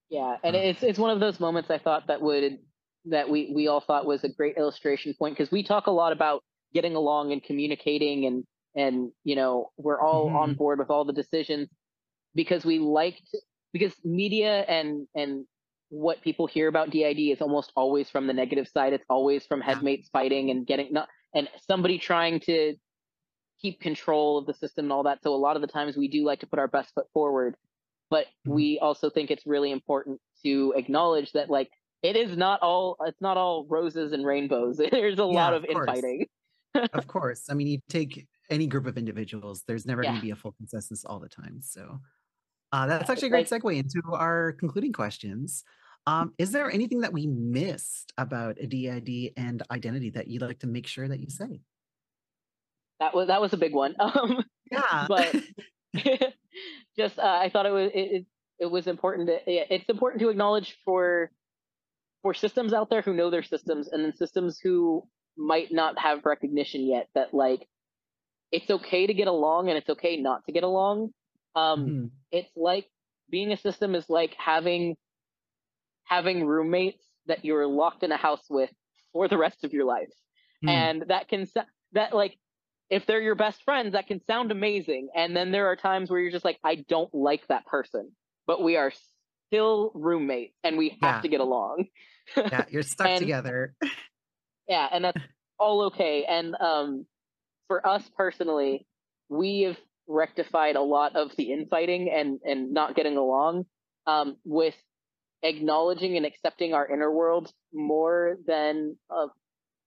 Yeah, 0.09 0.37
and 0.43 0.55
Uh. 0.55 0.55
it's 0.55 0.81
it's 0.83 0.97
one 0.99 1.11
of 1.11 1.19
those 1.19 1.39
moments 1.39 1.69
I 1.69 1.77
thought 1.77 2.07
that 2.07 2.21
would 2.21 2.59
that 3.05 3.29
we 3.29 3.51
we 3.55 3.67
all 3.67 3.81
thought 3.81 4.05
was 4.05 4.23
a 4.23 4.29
great 4.29 4.57
illustration 4.57 5.13
point 5.17 5.37
because 5.37 5.51
we 5.51 5.63
talk 5.63 5.87
a 5.87 5.91
lot 5.91 6.11
about 6.11 6.43
getting 6.73 6.95
along 6.95 7.31
and 7.31 7.43
communicating 7.43 8.25
and 8.25 8.43
and 8.75 9.11
you 9.23 9.35
know 9.35 9.71
we're 9.77 10.01
all 10.01 10.29
on 10.29 10.53
Mhm. 10.53 10.57
board 10.57 10.79
with 10.79 10.89
all 10.89 11.05
the 11.05 11.13
decisions 11.13 11.69
because 12.35 12.65
we 12.65 12.79
liked 12.79 13.23
because 13.73 13.93
media 14.03 14.61
and 14.67 15.07
and 15.15 15.45
what 15.89 16.21
people 16.21 16.45
hear 16.45 16.67
about 16.67 16.91
DID 16.91 17.31
is 17.31 17.41
almost 17.41 17.71
always 17.75 18.09
from 18.09 18.27
the 18.27 18.33
negative 18.33 18.67
side. 18.67 18.93
It's 18.93 19.05
always 19.09 19.45
from 19.45 19.61
headmates 19.61 20.09
fighting 20.09 20.51
and 20.51 20.65
getting 20.67 20.93
not 20.93 21.09
and 21.33 21.49
somebody 21.67 21.97
trying 21.97 22.39
to 22.41 22.75
keep 23.61 23.79
control 23.81 24.37
of 24.37 24.45
the 24.45 24.53
system 24.53 24.85
and 24.85 24.93
all 24.93 25.03
that. 25.03 25.21
So 25.23 25.33
a 25.33 25.37
lot 25.37 25.55
of 25.55 25.61
the 25.61 25.67
times 25.67 25.97
we 25.97 26.07
do 26.07 26.23
like 26.25 26.39
to 26.41 26.47
put 26.47 26.59
our 26.59 26.67
best 26.67 26.93
foot 26.93 27.07
forward, 27.13 27.55
but 28.09 28.27
Mhm. 28.45 28.53
we 28.53 28.79
also 28.79 29.09
think 29.09 29.31
it's 29.31 29.45
really 29.45 29.71
important 29.71 30.21
to 30.43 30.73
acknowledge 30.77 31.31
that 31.33 31.49
like 31.49 31.69
it 32.01 32.15
is 32.15 32.37
not 32.37 32.61
all 32.61 32.97
it's 33.05 33.21
not 33.21 33.37
all 33.37 33.65
roses 33.69 34.13
and 34.13 34.25
rainbows. 34.25 34.77
There's 34.91 35.19
a 35.19 35.25
lot 35.25 35.53
of 35.53 35.63
of 35.63 35.69
infighting. 35.69 36.25
of 36.93 37.07
course 37.07 37.45
i 37.49 37.53
mean 37.55 37.65
you 37.65 37.79
take 37.89 38.27
any 38.51 38.67
group 38.67 38.85
of 38.85 38.95
individuals 38.95 39.63
there's 39.67 39.87
never 39.87 40.03
going 40.03 40.15
to 40.15 40.21
be 40.21 40.29
a 40.29 40.35
full 40.35 40.51
consensus 40.51 41.03
all 41.03 41.19
the 41.19 41.27
time 41.27 41.57
so 41.61 41.99
uh, 42.71 42.85
that's 42.85 43.09
actually 43.09 43.27
a 43.27 43.31
great 43.31 43.49
segue 43.49 43.75
into 43.75 43.99
our 44.13 44.51
concluding 44.53 44.93
questions 44.93 45.63
um, 46.05 46.31
is 46.37 46.51
there 46.51 46.69
anything 46.71 46.99
that 47.01 47.11
we 47.11 47.25
missed 47.25 48.13
about 48.19 48.55
a 48.61 48.67
DID 48.67 49.33
and 49.35 49.63
identity 49.71 50.11
that 50.11 50.27
you'd 50.27 50.43
like 50.43 50.59
to 50.59 50.67
make 50.67 50.85
sure 50.85 51.07
that 51.07 51.19
you 51.19 51.29
say 51.31 51.59
That 52.99 53.15
was 53.15 53.27
that 53.27 53.41
was 53.41 53.53
a 53.53 53.57
big 53.57 53.73
one. 53.73 53.95
Um 53.99 54.43
yeah 54.71 55.07
But- 55.07 55.35
just 56.97 57.17
uh, 57.17 57.39
I 57.41 57.49
thought 57.49 57.65
it 57.65 57.71
was 57.71 57.89
it, 57.95 57.99
it, 57.99 58.25
it 58.59 58.65
was 58.67 58.85
important 58.85 59.27
to 59.27 59.39
yeah, 59.51 59.63
it's 59.71 59.89
important 59.89 60.21
to 60.21 60.29
acknowledge 60.29 60.77
for 60.85 61.31
for 62.21 62.33
systems 62.33 62.73
out 62.73 62.89
there 62.89 63.01
who 63.01 63.13
know 63.13 63.29
their 63.29 63.43
systems 63.43 63.87
and 63.89 64.03
then 64.03 64.15
systems 64.15 64.59
who 64.59 65.07
might 65.37 65.71
not 65.71 65.97
have 65.99 66.25
recognition 66.25 66.87
yet 66.87 67.07
that 67.15 67.33
like 67.33 67.67
it's 68.51 68.69
okay 68.69 69.07
to 69.07 69.13
get 69.13 69.27
along 69.27 69.69
and 69.69 69.77
it's 69.77 69.89
okay 69.89 70.17
not 70.17 70.45
to 70.45 70.51
get 70.51 70.63
along. 70.63 71.11
Um 71.55 71.95
Mhm. 71.95 72.11
it's 72.31 72.51
like 72.55 72.89
being 73.29 73.51
a 73.51 73.57
system 73.57 73.95
is 73.95 74.09
like 74.09 74.35
having 74.37 74.97
having 76.05 76.45
roommates 76.45 77.03
that 77.27 77.45
you're 77.45 77.67
locked 77.67 78.03
in 78.03 78.11
a 78.11 78.17
house 78.17 78.45
with 78.49 78.71
for 79.13 79.27
the 79.27 79.37
rest 79.37 79.63
of 79.63 79.73
your 79.73 79.85
life 79.85 80.09
Hmm. 80.61 80.67
and 80.69 81.03
that 81.07 81.27
can 81.27 81.45
that 81.93 82.13
like 82.13 82.37
if 82.89 83.05
they're 83.05 83.21
your 83.21 83.35
best 83.35 83.63
friends 83.63 83.93
that 83.93 84.07
can 84.07 84.21
sound 84.25 84.51
amazing 84.51 85.09
and 85.15 85.35
then 85.35 85.51
there 85.51 85.67
are 85.67 85.75
times 85.75 86.09
where 86.09 86.19
you're 86.19 86.31
just 86.31 86.45
like 86.45 86.59
i 86.63 86.75
don't 86.75 87.13
like 87.13 87.45
that 87.47 87.65
person 87.65 88.11
but 88.47 88.63
we 88.63 88.77
are 88.77 88.91
still 89.47 89.91
roommates 89.93 90.57
and 90.63 90.77
we 90.77 90.97
have 91.01 91.01
Yeah. 91.01 91.21
to 91.21 91.27
get 91.27 91.39
along 91.39 91.85
yeah 92.37 92.65
you're 92.69 92.83
stuck 92.95 93.07
and- 93.07 93.19
together. 93.19 93.73
Yeah 94.67 94.87
and 94.91 95.03
that's 95.05 95.21
all 95.57 95.87
okay 95.87 96.25
and 96.27 96.55
um 96.59 97.05
for 97.67 97.85
us 97.85 98.03
personally 98.15 98.85
we 99.29 99.61
have 99.61 99.77
rectified 100.07 100.75
a 100.75 100.81
lot 100.81 101.15
of 101.15 101.35
the 101.35 101.51
infighting 101.51 102.09
and 102.09 102.39
and 102.43 102.73
not 102.73 102.95
getting 102.95 103.17
along 103.17 103.65
um 104.07 104.37
with 104.43 104.75
acknowledging 105.43 106.17
and 106.17 106.25
accepting 106.25 106.73
our 106.73 106.87
inner 106.87 107.11
world 107.11 107.51
more 107.73 108.37
than 108.45 108.97
uh, 109.09 109.27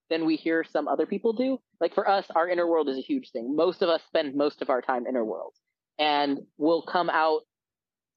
than 0.09 0.25
we 0.25 0.35
hear 0.35 0.63
some 0.63 0.87
other 0.87 1.05
people 1.05 1.33
do. 1.33 1.59
Like 1.79 1.93
for 1.93 2.07
us 2.07 2.25
our 2.35 2.47
inner 2.47 2.67
world 2.67 2.89
is 2.89 2.97
a 2.97 3.01
huge 3.01 3.31
thing. 3.31 3.55
Most 3.55 3.81
of 3.81 3.89
us 3.89 4.01
spend 4.07 4.35
most 4.35 4.61
of 4.61 4.69
our 4.69 4.81
time 4.81 5.05
inner 5.07 5.23
world 5.25 5.53
and 5.99 6.39
we'll 6.57 6.81
come 6.81 7.09
out 7.09 7.41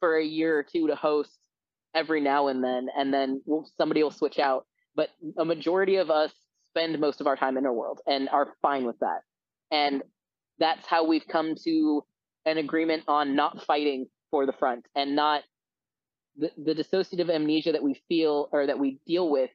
for 0.00 0.16
a 0.16 0.24
year 0.24 0.58
or 0.58 0.62
two 0.62 0.88
to 0.88 0.96
host 0.96 1.38
every 1.96 2.20
now 2.20 2.48
and 2.48 2.62
then 2.62 2.88
and 2.96 3.12
then 3.12 3.42
we'll, 3.46 3.66
somebody 3.76 4.02
will 4.02 4.12
switch 4.12 4.38
out. 4.38 4.66
But 4.94 5.08
a 5.38 5.44
majority 5.44 5.96
of 5.96 6.10
us 6.10 6.32
spend 6.68 6.98
most 7.00 7.20
of 7.20 7.26
our 7.26 7.36
time 7.36 7.56
in 7.56 7.66
our 7.66 7.72
world 7.72 8.00
and 8.06 8.28
are 8.28 8.52
fine 8.62 8.84
with 8.84 8.98
that. 9.00 9.20
And 9.70 10.02
that's 10.58 10.86
how 10.86 11.06
we've 11.06 11.26
come 11.26 11.54
to 11.64 12.04
an 12.44 12.58
agreement 12.58 13.04
on 13.08 13.34
not 13.34 13.64
fighting 13.64 14.06
for 14.30 14.46
the 14.46 14.52
front 14.52 14.86
and 14.94 15.16
not 15.16 15.42
the, 16.36 16.50
the 16.56 16.74
dissociative 16.74 17.30
amnesia 17.30 17.72
that 17.72 17.82
we 17.82 18.00
feel 18.08 18.48
or 18.52 18.66
that 18.66 18.78
we 18.78 18.98
deal 19.06 19.30
with 19.30 19.50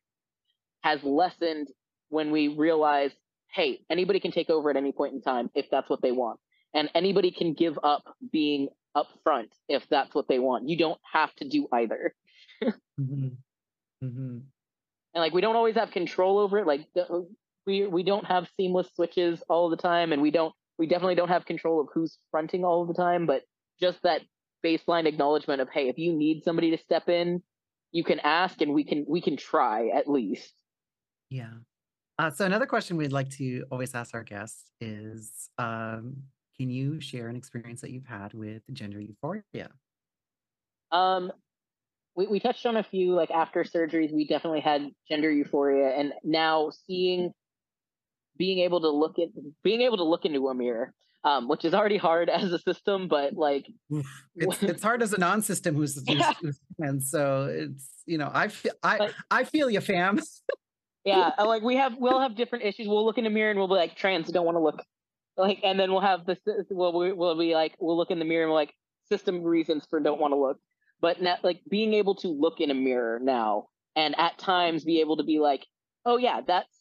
has 0.83 1.03
lessened 1.03 1.67
when 2.09 2.31
we 2.31 2.47
realize 2.47 3.11
hey 3.53 3.79
anybody 3.89 4.19
can 4.19 4.31
take 4.31 4.49
over 4.49 4.69
at 4.69 4.75
any 4.75 4.91
point 4.91 5.13
in 5.13 5.21
time 5.21 5.49
if 5.53 5.67
that's 5.69 5.89
what 5.89 6.01
they 6.01 6.11
want. 6.11 6.39
And 6.73 6.89
anybody 6.95 7.31
can 7.31 7.53
give 7.53 7.77
up 7.83 8.03
being 8.31 8.69
up 8.95 9.07
front 9.23 9.49
if 9.67 9.83
that's 9.89 10.15
what 10.15 10.27
they 10.27 10.39
want. 10.39 10.69
You 10.69 10.77
don't 10.77 10.99
have 11.11 11.33
to 11.35 11.47
do 11.47 11.67
either 11.71 12.13
Mhm. 12.99 13.43
Mhm. 14.03 14.51
and 15.13 15.21
like 15.21 15.33
we 15.33 15.41
don't 15.41 15.55
always 15.55 15.75
have 15.75 15.91
control 15.91 16.39
over 16.39 16.59
it 16.59 16.67
like 16.67 16.87
the, 16.93 17.27
we 17.65 17.85
we 17.87 18.03
don't 18.03 18.25
have 18.25 18.49
seamless 18.57 18.89
switches 18.95 19.41
all 19.49 19.69
the 19.69 19.77
time 19.77 20.11
and 20.11 20.21
we 20.21 20.31
don't 20.31 20.53
we 20.77 20.87
definitely 20.87 21.15
don't 21.15 21.29
have 21.29 21.45
control 21.45 21.79
of 21.81 21.87
who's 21.93 22.17
fronting 22.31 22.63
all 22.63 22.85
the 22.85 22.93
time 22.93 23.25
but 23.25 23.43
just 23.79 24.01
that 24.03 24.21
baseline 24.65 25.05
acknowledgement 25.07 25.61
of 25.61 25.69
hey 25.69 25.89
if 25.89 25.97
you 25.97 26.13
need 26.13 26.43
somebody 26.43 26.71
to 26.71 26.77
step 26.77 27.09
in 27.09 27.43
you 27.91 28.03
can 28.03 28.19
ask 28.19 28.61
and 28.61 28.73
we 28.73 28.83
can 28.83 29.05
we 29.07 29.21
can 29.21 29.35
try 29.37 29.89
at 29.89 30.07
least 30.09 30.53
Yeah. 31.29 31.53
Uh, 32.19 32.31
so 32.31 32.45
another 32.45 32.65
question 32.67 32.97
we'd 32.97 33.11
like 33.11 33.29
to 33.31 33.65
always 33.71 33.95
ask 33.95 34.13
our 34.15 34.23
guests 34.23 34.71
is, 34.81 35.49
um, 35.57 36.23
can 36.57 36.69
you 36.69 37.01
share 37.01 37.29
an 37.29 37.35
experience 37.35 37.81
that 37.81 37.91
you've 37.91 38.05
had 38.05 38.33
with 38.33 38.63
gender 38.73 39.01
euphoria? 39.01 39.43
Um, 40.91 41.31
we, 42.15 42.27
we 42.27 42.39
touched 42.39 42.65
on 42.65 42.77
a 42.77 42.83
few 42.83 43.13
like 43.13 43.31
after 43.31 43.63
surgeries 43.63 44.13
we 44.13 44.27
definitely 44.27 44.59
had 44.59 44.89
gender 45.09 45.31
euphoria 45.31 45.89
and 45.97 46.13
now 46.23 46.71
seeing 46.87 47.31
being 48.37 48.59
able 48.59 48.81
to 48.81 48.89
look 48.89 49.19
at 49.19 49.29
being 49.63 49.81
able 49.81 49.97
to 49.97 50.03
look 50.03 50.25
into 50.25 50.47
a 50.47 50.53
mirror 50.53 50.93
um, 51.23 51.47
which 51.47 51.65
is 51.65 51.73
already 51.73 51.97
hard 51.97 52.29
as 52.29 52.51
a 52.51 52.59
system 52.59 53.07
but 53.07 53.33
like 53.33 53.67
it's, 54.35 54.63
it's 54.63 54.83
hard 54.83 55.01
as 55.01 55.13
a 55.13 55.19
non-system 55.19 55.75
who's, 55.75 55.95
who's, 55.95 56.07
yeah. 56.17 56.33
and 56.79 57.01
so 57.03 57.45
it's 57.51 57.89
you 58.05 58.17
know 58.17 58.31
i 58.33 58.47
feel 58.47 58.73
i 58.83 58.97
but, 58.97 59.13
i 59.29 59.43
feel 59.43 59.69
you 59.69 59.81
fam. 59.81 60.19
Yeah 61.03 61.31
like 61.39 61.63
we 61.63 61.75
have 61.75 61.93
we'll 61.97 62.19
have 62.19 62.35
different 62.35 62.65
issues. 62.65 62.87
We'll 62.87 63.05
look 63.05 63.17
in 63.17 63.25
a 63.25 63.29
mirror 63.29 63.51
and 63.51 63.59
we'll 63.59 63.67
be 63.67 63.75
like 63.75 63.95
trans 63.95 64.31
don't 64.31 64.45
want 64.45 64.55
to 64.55 64.59
look. 64.59 64.83
Like 65.37 65.59
and 65.63 65.79
then 65.79 65.91
we'll 65.91 66.01
have 66.01 66.25
this 66.25 66.39
we'll, 66.69 66.93
we'll 66.93 67.37
be 67.37 67.53
like 67.53 67.75
we'll 67.79 67.97
look 67.97 68.11
in 68.11 68.19
the 68.19 68.25
mirror 68.25 68.43
and 68.43 68.51
we're 68.51 68.57
like 68.57 68.73
system 69.09 69.43
reasons 69.43 69.85
for 69.89 69.99
don't 69.99 70.19
want 70.19 70.31
to 70.33 70.37
look 70.37 70.57
but 71.01 71.21
not, 71.21 71.43
like 71.43 71.61
being 71.69 71.93
able 71.93 72.15
to 72.15 72.27
look 72.27 72.59
in 72.59 72.71
a 72.71 72.75
mirror 72.75 73.19
now 73.21 73.67
and 73.95 74.17
at 74.17 74.37
times 74.37 74.83
be 74.83 75.01
able 75.01 75.17
to 75.17 75.23
be 75.23 75.39
like 75.39 75.65
oh 76.05 76.17
yeah 76.17 76.41
that's 76.45 76.79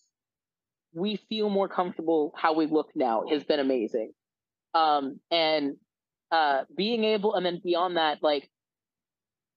we 0.94 1.16
feel 1.28 1.48
more 1.48 1.68
comfortable 1.68 2.32
how 2.36 2.52
we 2.54 2.66
look 2.66 2.90
now 2.94 3.24
has 3.30 3.44
been 3.44 3.60
amazing. 3.60 4.12
Um 4.74 5.20
and 5.30 5.76
uh 6.30 6.62
being 6.76 7.04
able 7.04 7.34
and 7.34 7.44
then 7.44 7.60
beyond 7.62 7.96
that 7.96 8.18
like 8.22 8.48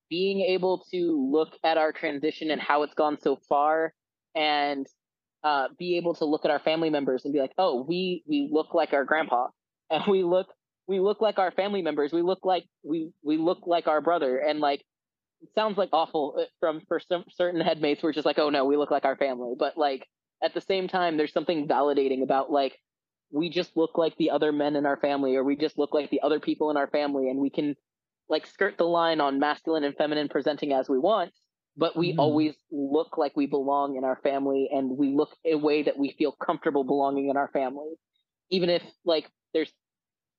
being 0.09 0.41
able 0.41 0.85
to 0.91 1.29
look 1.31 1.57
at 1.63 1.77
our 1.77 1.91
transition 1.91 2.51
and 2.51 2.61
how 2.61 2.83
it's 2.83 2.93
gone 2.93 3.17
so 3.19 3.35
far 3.49 3.93
and 4.35 4.85
uh, 5.43 5.67
be 5.77 5.97
able 5.97 6.13
to 6.15 6.25
look 6.25 6.45
at 6.45 6.51
our 6.51 6.59
family 6.59 6.89
members 6.89 7.25
and 7.25 7.33
be 7.33 7.39
like, 7.39 7.53
oh, 7.57 7.83
we 7.83 8.23
we 8.27 8.49
look 8.51 8.73
like 8.73 8.93
our 8.93 9.03
grandpa, 9.03 9.47
and 9.89 10.03
we 10.07 10.23
look 10.23 10.47
we 10.87 10.99
look 10.99 11.21
like 11.21 11.39
our 11.39 11.51
family 11.51 11.81
members. 11.81 12.11
We 12.11 12.21
look 12.21 12.39
like 12.43 12.65
we 12.83 13.11
we 13.23 13.37
look 13.37 13.65
like 13.65 13.87
our 13.87 14.01
brother, 14.01 14.37
and 14.37 14.59
like 14.59 14.81
it 15.41 15.49
sounds 15.55 15.77
like 15.77 15.89
awful 15.93 16.35
uh, 16.39 16.43
from 16.59 16.81
for 16.87 16.99
some 16.99 17.25
certain 17.29 17.61
headmates. 17.61 18.03
We're 18.03 18.13
just 18.13 18.25
like, 18.25 18.39
oh 18.39 18.49
no, 18.49 18.65
we 18.65 18.77
look 18.77 18.91
like 18.91 19.05
our 19.05 19.15
family, 19.15 19.53
but 19.57 19.77
like 19.77 20.07
at 20.41 20.53
the 20.53 20.61
same 20.61 20.87
time, 20.87 21.17
there's 21.17 21.33
something 21.33 21.67
validating 21.67 22.23
about 22.23 22.51
like 22.51 22.77
we 23.31 23.49
just 23.49 23.75
look 23.75 23.97
like 23.97 24.15
the 24.17 24.31
other 24.31 24.51
men 24.51 24.75
in 24.75 24.85
our 24.85 24.97
family, 24.97 25.35
or 25.35 25.43
we 25.43 25.55
just 25.55 25.77
look 25.77 25.93
like 25.93 26.09
the 26.09 26.21
other 26.21 26.39
people 26.39 26.69
in 26.69 26.77
our 26.77 26.87
family, 26.87 27.29
and 27.29 27.39
we 27.39 27.49
can 27.49 27.75
like 28.29 28.47
skirt 28.47 28.77
the 28.77 28.83
line 28.83 29.21
on 29.21 29.39
masculine 29.39 29.83
and 29.83 29.95
feminine 29.95 30.29
presenting 30.29 30.71
as 30.73 30.89
we 30.89 30.97
want 30.97 31.31
but 31.75 31.97
we 31.97 32.13
mm. 32.13 32.19
always 32.19 32.55
look 32.71 33.17
like 33.17 33.35
we 33.35 33.47
belong 33.47 33.95
in 33.95 34.03
our 34.03 34.19
family 34.23 34.69
and 34.71 34.97
we 34.97 35.09
look 35.09 35.35
a 35.45 35.55
way 35.55 35.83
that 35.83 35.97
we 35.97 36.15
feel 36.17 36.31
comfortable 36.31 36.83
belonging 36.83 37.29
in 37.29 37.37
our 37.37 37.49
family 37.49 37.93
even 38.49 38.69
if 38.69 38.83
like 39.05 39.29
there's 39.53 39.71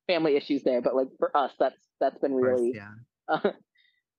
family 0.06 0.36
issues 0.36 0.62
there 0.62 0.82
but 0.82 0.94
like 0.94 1.08
for 1.18 1.34
us 1.36 1.52
that's 1.58 1.88
that's 2.00 2.18
been 2.18 2.34
really 2.34 2.72
course, 2.72 2.76
yeah. 2.76 3.50
uh, 3.50 3.50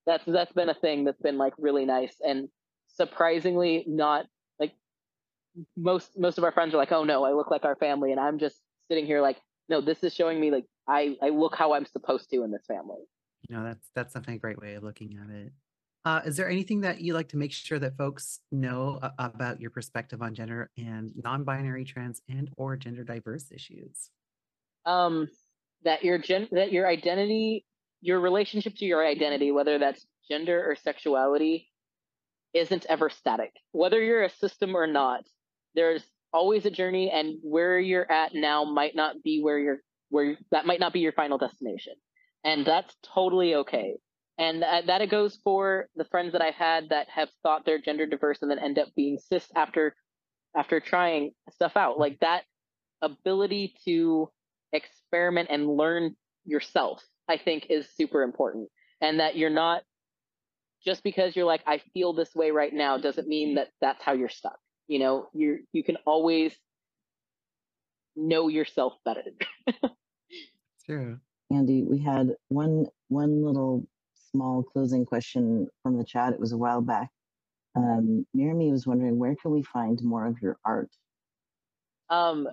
that's 0.05 0.23
that's 0.25 0.53
been 0.53 0.69
a 0.69 0.73
thing 0.73 1.03
that's 1.03 1.21
been 1.21 1.37
like 1.37 1.53
really 1.57 1.85
nice. 1.85 2.15
And 2.25 2.49
surprisingly 2.87 3.83
not 3.87 4.25
like 4.59 4.73
most 5.75 6.11
most 6.17 6.37
of 6.37 6.43
our 6.43 6.51
friends 6.51 6.73
are 6.73 6.77
like 6.77 6.91
oh 6.91 7.03
no 7.03 7.25
i 7.25 7.31
look 7.31 7.51
like 7.51 7.65
our 7.65 7.75
family. 7.75 8.11
And 8.11 8.19
i'm 8.19 8.39
just 8.39 8.57
sitting 8.87 9.05
here 9.05 9.21
like 9.21 9.37
no 9.69 9.81
this 9.81 10.03
is 10.03 10.13
showing 10.13 10.39
me 10.39 10.51
like 10.51 10.65
i 10.87 11.17
i 11.21 11.29
look 11.29 11.55
how 11.55 11.73
i'm 11.73 11.85
supposed 11.85 12.29
to 12.31 12.43
in 12.43 12.51
this 12.51 12.65
family. 12.67 13.01
You 13.49 13.57
know 13.57 13.63
that's 13.63 13.89
that's 13.95 14.13
definitely 14.13 14.35
a 14.35 14.39
great 14.39 14.59
way 14.59 14.75
of 14.75 14.83
looking 14.83 15.17
at 15.21 15.35
it. 15.35 15.53
Uh, 16.03 16.21
is 16.23 16.37
there 16.37 16.47
anything 16.47 16.81
that 16.81 17.01
you 17.01 17.15
like 17.15 17.29
to 17.29 17.37
make 17.37 17.51
sure 17.51 17.79
that 17.79 17.97
folks 17.97 18.39
know 18.51 18.99
uh, 19.01 19.09
about 19.17 19.59
your 19.59 19.71
perspective 19.71 20.21
on 20.21 20.35
gender 20.35 20.69
and 20.77 21.11
non-binary, 21.23 21.83
trans, 21.83 22.21
and 22.29 22.51
or 22.57 22.77
gender 22.77 23.03
diverse 23.03 23.51
issues? 23.51 24.11
Um, 24.85 25.27
that 25.85 26.03
your 26.03 26.17
gen 26.17 26.47
that 26.51 26.71
your 26.71 26.87
identity, 26.87 27.65
your 28.01 28.19
relationship 28.19 28.75
to 28.77 28.85
your 28.85 29.05
identity, 29.05 29.51
whether 29.51 29.79
that's 29.79 30.05
gender 30.29 30.63
or 30.69 30.75
sexuality, 30.75 31.69
isn't 32.53 32.85
ever 32.87 33.09
static. 33.09 33.53
Whether 33.71 34.03
you're 34.03 34.23
a 34.23 34.29
system 34.29 34.75
or 34.75 34.87
not, 34.87 35.23
there's 35.75 36.03
always 36.33 36.65
a 36.65 36.71
journey, 36.71 37.09
and 37.11 37.37
where 37.41 37.79
you're 37.79 38.11
at 38.11 38.33
now 38.35 38.65
might 38.65 38.95
not 38.95 39.23
be 39.23 39.41
where 39.41 39.59
you're 39.59 39.79
where 40.09 40.37
that 40.51 40.65
might 40.65 40.79
not 40.79 40.93
be 40.93 40.99
your 40.99 41.13
final 41.13 41.37
destination, 41.37 41.93
and 42.43 42.65
that's 42.65 42.95
totally 43.13 43.55
okay 43.55 43.95
and 44.37 44.61
that, 44.61 44.87
that 44.87 45.01
it 45.01 45.09
goes 45.09 45.39
for 45.43 45.87
the 45.95 46.05
friends 46.05 46.33
that 46.33 46.41
I've 46.41 46.55
had 46.55 46.89
that 46.89 47.07
have 47.09 47.29
thought 47.41 47.65
they're 47.65 47.79
gender 47.79 48.05
diverse 48.05 48.41
and 48.41 48.51
then 48.51 48.59
end 48.59 48.77
up 48.77 48.89
being 48.95 49.17
cis 49.17 49.47
after 49.55 49.95
after 50.55 50.79
trying 50.79 51.31
stuff 51.51 51.73
out. 51.75 51.97
Like 51.99 52.19
that 52.19 52.43
ability 53.01 53.75
to 53.85 54.29
experiment 54.75 55.49
and 55.51 55.67
learn 55.67 56.15
yourself, 56.45 57.03
I 57.27 57.37
think, 57.37 57.67
is 57.69 57.87
super 57.95 58.21
important, 58.21 58.69
and 59.01 59.19
that 59.19 59.35
you're 59.35 59.49
not 59.49 59.83
just 60.83 61.03
because 61.03 61.35
you're 61.35 61.45
like 61.45 61.61
I 61.65 61.81
feel 61.93 62.13
this 62.13 62.35
way 62.35 62.51
right 62.51 62.73
now 62.73 62.97
doesn't 62.97 63.27
mean 63.27 63.55
that 63.55 63.69
that's 63.81 64.03
how 64.03 64.13
you're 64.13 64.29
stuck. 64.29 64.57
You 64.87 64.99
know, 64.99 65.27
you 65.33 65.59
you 65.73 65.83
can 65.83 65.97
always 66.05 66.55
know 68.15 68.47
yourself 68.47 68.93
better. 69.03 69.23
True. 70.85 71.19
Andy, 71.51 71.83
we 71.83 71.99
had 71.99 72.35
one 72.49 72.85
one 73.09 73.43
little 73.43 73.87
small 74.31 74.63
closing 74.63 75.05
question 75.05 75.67
from 75.83 75.97
the 75.97 76.03
chat. 76.03 76.33
It 76.33 76.39
was 76.39 76.51
a 76.51 76.57
while 76.57 76.81
back. 76.81 77.09
Um, 77.75 78.25
Mirami 78.35 78.71
was 78.71 78.87
wondering 78.87 79.17
where 79.17 79.35
can 79.35 79.51
we 79.51 79.61
find 79.63 80.01
more 80.03 80.25
of 80.25 80.41
your 80.41 80.57
art? 80.65 80.89
Um, 82.09 82.47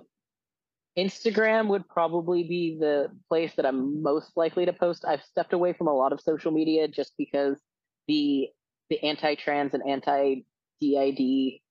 Instagram 0.97 1.67
would 1.69 1.87
probably 1.87 2.43
be 2.43 2.77
the 2.79 3.09
place 3.27 3.53
that 3.55 3.65
I'm 3.65 4.03
most 4.03 4.31
likely 4.35 4.65
to 4.65 4.73
post. 4.73 5.05
I've 5.07 5.23
stepped 5.23 5.53
away 5.53 5.73
from 5.73 5.87
a 5.87 5.93
lot 5.93 6.13
of 6.13 6.21
social 6.21 6.51
media 6.51 6.87
just 6.87 7.13
because 7.17 7.59
the 8.07 8.49
the 8.89 9.01
anti-trans 9.03 9.73
and 9.73 9.81
anti-DID 9.87 11.61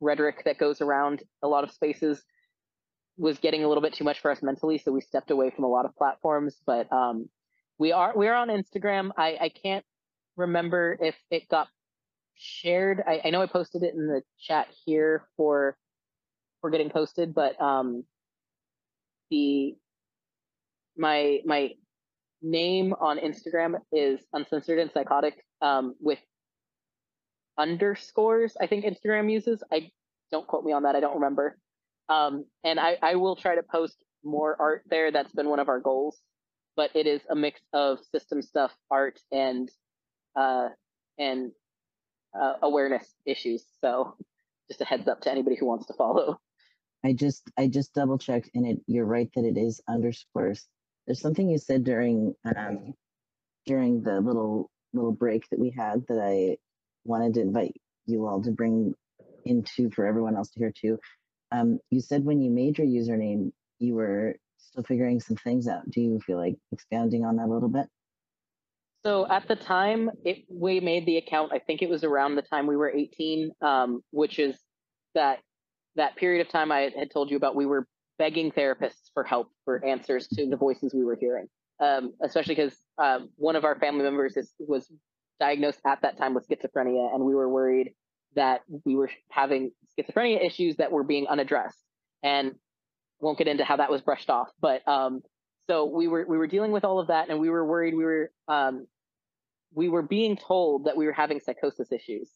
rhetoric 0.00 0.44
that 0.44 0.58
goes 0.58 0.80
around 0.80 1.22
a 1.42 1.48
lot 1.48 1.64
of 1.64 1.70
spaces 1.70 2.22
was 3.16 3.38
getting 3.38 3.64
a 3.64 3.68
little 3.68 3.82
bit 3.82 3.94
too 3.94 4.04
much 4.04 4.20
for 4.20 4.30
us 4.30 4.42
mentally, 4.42 4.78
so 4.78 4.92
we 4.92 5.00
stepped 5.00 5.30
away 5.30 5.50
from 5.50 5.64
a 5.64 5.68
lot 5.68 5.84
of 5.84 5.94
platforms. 5.96 6.56
But 6.66 6.90
um, 6.92 7.28
we 7.78 7.92
are 7.92 8.12
we 8.16 8.28
are 8.28 8.34
on 8.34 8.48
Instagram. 8.48 9.10
I 9.16 9.38
I 9.40 9.48
can't 9.48 9.84
remember 10.36 10.98
if 11.00 11.16
it 11.30 11.48
got 11.48 11.68
shared. 12.34 13.02
I, 13.06 13.22
I 13.24 13.30
know 13.30 13.42
I 13.42 13.46
posted 13.46 13.82
it 13.82 13.94
in 13.94 14.06
the 14.06 14.22
chat 14.38 14.68
here 14.84 15.26
for 15.36 15.76
for 16.60 16.70
getting 16.70 16.90
posted, 16.90 17.34
but 17.34 17.60
um 17.60 18.04
the 19.30 19.76
my 20.96 21.40
my 21.44 21.70
name 22.42 22.94
on 23.00 23.18
Instagram 23.18 23.74
is 23.92 24.20
uncensored 24.32 24.78
and 24.78 24.90
psychotic 24.92 25.44
um 25.62 25.94
with 26.00 26.18
underscores 27.58 28.56
I 28.60 28.66
think 28.66 28.84
Instagram 28.84 29.30
uses. 29.30 29.62
I 29.72 29.90
don't 30.32 30.46
quote 30.46 30.64
me 30.64 30.72
on 30.72 30.84
that. 30.84 30.96
I 30.96 31.00
don't 31.00 31.16
remember. 31.16 31.58
Um 32.08 32.44
and 32.64 32.80
I 32.80 32.96
I 33.02 33.16
will 33.16 33.36
try 33.36 33.54
to 33.56 33.62
post 33.62 33.96
more 34.24 34.56
art 34.60 34.82
there. 34.88 35.12
That's 35.12 35.32
been 35.32 35.48
one 35.48 35.60
of 35.60 35.68
our 35.68 35.80
goals 35.80 36.18
but 36.76 36.90
it 36.94 37.06
is 37.06 37.20
a 37.30 37.34
mix 37.36 37.60
of 37.72 37.98
system 38.10 38.42
stuff, 38.42 38.72
art, 38.90 39.18
and 39.30 39.70
uh, 40.34 40.68
and 41.18 41.52
uh, 42.40 42.54
awareness 42.62 43.14
issues. 43.26 43.64
So 43.80 44.16
just 44.68 44.80
a 44.80 44.84
heads 44.84 45.08
up 45.08 45.20
to 45.22 45.30
anybody 45.30 45.56
who 45.56 45.66
wants 45.66 45.86
to 45.86 45.94
follow. 45.94 46.40
I 47.04 47.12
just 47.12 47.50
I 47.58 47.66
just 47.68 47.94
double 47.94 48.18
checked, 48.18 48.50
and 48.54 48.66
it 48.66 48.78
you're 48.86 49.06
right 49.06 49.30
that 49.34 49.44
it 49.44 49.56
is 49.56 49.80
underscores. 49.88 50.66
There's 51.06 51.20
something 51.20 51.48
you 51.48 51.58
said 51.58 51.84
during 51.84 52.34
um, 52.44 52.94
during 53.66 54.02
the 54.02 54.20
little 54.20 54.70
little 54.92 55.12
break 55.12 55.48
that 55.50 55.58
we 55.58 55.70
had 55.70 56.04
that 56.08 56.20
I 56.20 56.56
wanted 57.04 57.34
to 57.34 57.40
invite 57.40 57.76
you 58.06 58.26
all 58.26 58.42
to 58.42 58.50
bring 58.50 58.94
into 59.44 59.90
for 59.90 60.06
everyone 60.06 60.36
else 60.36 60.50
to 60.50 60.58
hear 60.58 60.72
too. 60.72 60.98
Um, 61.52 61.78
you 61.90 62.00
said 62.00 62.24
when 62.24 62.40
you 62.40 62.50
made 62.50 62.78
your 62.78 62.86
username, 62.86 63.52
you 63.78 63.94
were 63.94 64.36
still 64.58 64.84
figuring 64.84 65.20
some 65.20 65.36
things 65.36 65.66
out. 65.66 65.88
Do 65.90 66.00
you 66.00 66.20
feel 66.20 66.38
like 66.38 66.56
expanding 66.72 67.24
on 67.24 67.36
that 67.36 67.46
a 67.46 67.52
little 67.52 67.68
bit? 67.68 67.86
So 69.02 69.26
at 69.28 69.48
the 69.48 69.56
time 69.56 70.10
it, 70.24 70.44
we 70.48 70.80
made 70.80 71.06
the 71.06 71.16
account, 71.16 71.52
I 71.54 71.58
think 71.58 71.80
it 71.80 71.88
was 71.88 72.04
around 72.04 72.34
the 72.34 72.42
time 72.42 72.66
we 72.66 72.76
were 72.76 72.90
18, 72.90 73.52
um, 73.62 74.02
which 74.10 74.38
is 74.38 74.58
that 75.14 75.38
that 76.00 76.16
period 76.16 76.44
of 76.44 76.50
time 76.50 76.72
I 76.72 76.90
had 76.98 77.10
told 77.10 77.30
you 77.30 77.36
about. 77.36 77.54
We 77.54 77.66
were 77.66 77.86
begging 78.18 78.50
therapists 78.52 79.10
for 79.14 79.24
help 79.24 79.48
for 79.64 79.84
answers 79.84 80.26
to 80.28 80.46
the 80.46 80.56
voices 80.56 80.92
we 80.94 81.04
were 81.04 81.16
hearing, 81.18 81.46
um, 81.80 82.12
especially 82.22 82.54
because 82.54 82.76
um, 82.98 83.30
one 83.36 83.56
of 83.56 83.64
our 83.64 83.78
family 83.78 84.02
members 84.02 84.36
is, 84.36 84.52
was 84.58 84.90
diagnosed 85.38 85.80
at 85.86 86.02
that 86.02 86.18
time 86.18 86.34
with 86.34 86.48
schizophrenia, 86.48 87.14
and 87.14 87.24
we 87.24 87.34
were 87.34 87.48
worried 87.48 87.94
that 88.36 88.60
we 88.84 88.94
were 88.94 89.10
having 89.30 89.70
schizophrenia 89.98 90.44
issues 90.44 90.76
that 90.76 90.92
were 90.92 91.04
being 91.04 91.26
unaddressed. 91.26 91.78
And 92.22 92.56
won't 93.20 93.38
get 93.38 93.48
into 93.48 93.64
how 93.64 93.76
that 93.76 93.90
was 93.90 94.00
brushed 94.00 94.30
off, 94.30 94.48
but 94.60 94.86
um, 94.88 95.22
so 95.68 95.84
we 95.84 96.08
were 96.08 96.24
we 96.26 96.38
were 96.38 96.46
dealing 96.46 96.72
with 96.72 96.84
all 96.84 96.98
of 96.98 97.08
that, 97.08 97.28
and 97.28 97.38
we 97.38 97.50
were 97.50 97.64
worried. 97.64 97.94
We 97.94 98.04
were 98.04 98.30
um, 98.48 98.86
we 99.72 99.88
were 99.88 100.02
being 100.02 100.36
told 100.36 100.86
that 100.86 100.96
we 100.96 101.06
were 101.06 101.12
having 101.12 101.40
psychosis 101.40 101.92
issues 101.92 102.30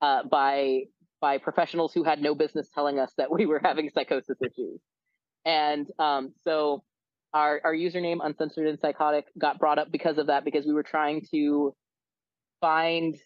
uh, 0.00 0.24
by 0.24 0.84
by 1.20 1.38
professionals 1.38 1.92
who 1.92 2.04
had 2.04 2.20
no 2.20 2.34
business 2.34 2.68
telling 2.74 2.98
us 2.98 3.12
that 3.16 3.30
we 3.30 3.46
were 3.46 3.60
having 3.62 3.90
psychosis 3.94 4.38
issues. 4.40 4.80
And 5.44 5.86
um, 5.98 6.32
so 6.44 6.82
our, 7.32 7.60
our 7.64 7.74
username, 7.74 8.18
Uncensored 8.22 8.66
and 8.66 8.78
Psychotic, 8.80 9.26
got 9.38 9.58
brought 9.58 9.78
up 9.78 9.90
because 9.90 10.18
of 10.18 10.26
that, 10.28 10.44
because 10.44 10.66
we 10.66 10.72
were 10.72 10.82
trying 10.82 11.26
to 11.30 11.74
find 12.60 13.16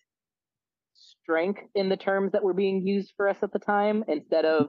strength 1.22 1.60
in 1.74 1.88
the 1.88 1.96
terms 1.96 2.32
that 2.32 2.44
were 2.44 2.54
being 2.54 2.86
used 2.86 3.12
for 3.16 3.28
us 3.28 3.36
at 3.42 3.52
the 3.52 3.58
time 3.58 4.04
instead 4.08 4.44
of 4.44 4.68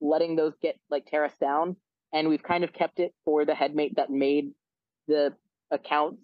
letting 0.00 0.36
those 0.36 0.52
get 0.60 0.76
like 0.90 1.06
tear 1.06 1.24
us 1.24 1.32
down. 1.40 1.76
And 2.12 2.28
we've 2.28 2.42
kind 2.42 2.62
of 2.62 2.72
kept 2.72 3.00
it 3.00 3.12
for 3.24 3.44
the 3.44 3.54
headmate 3.54 3.96
that 3.96 4.10
made 4.10 4.52
the 5.08 5.34
accounts 5.70 6.22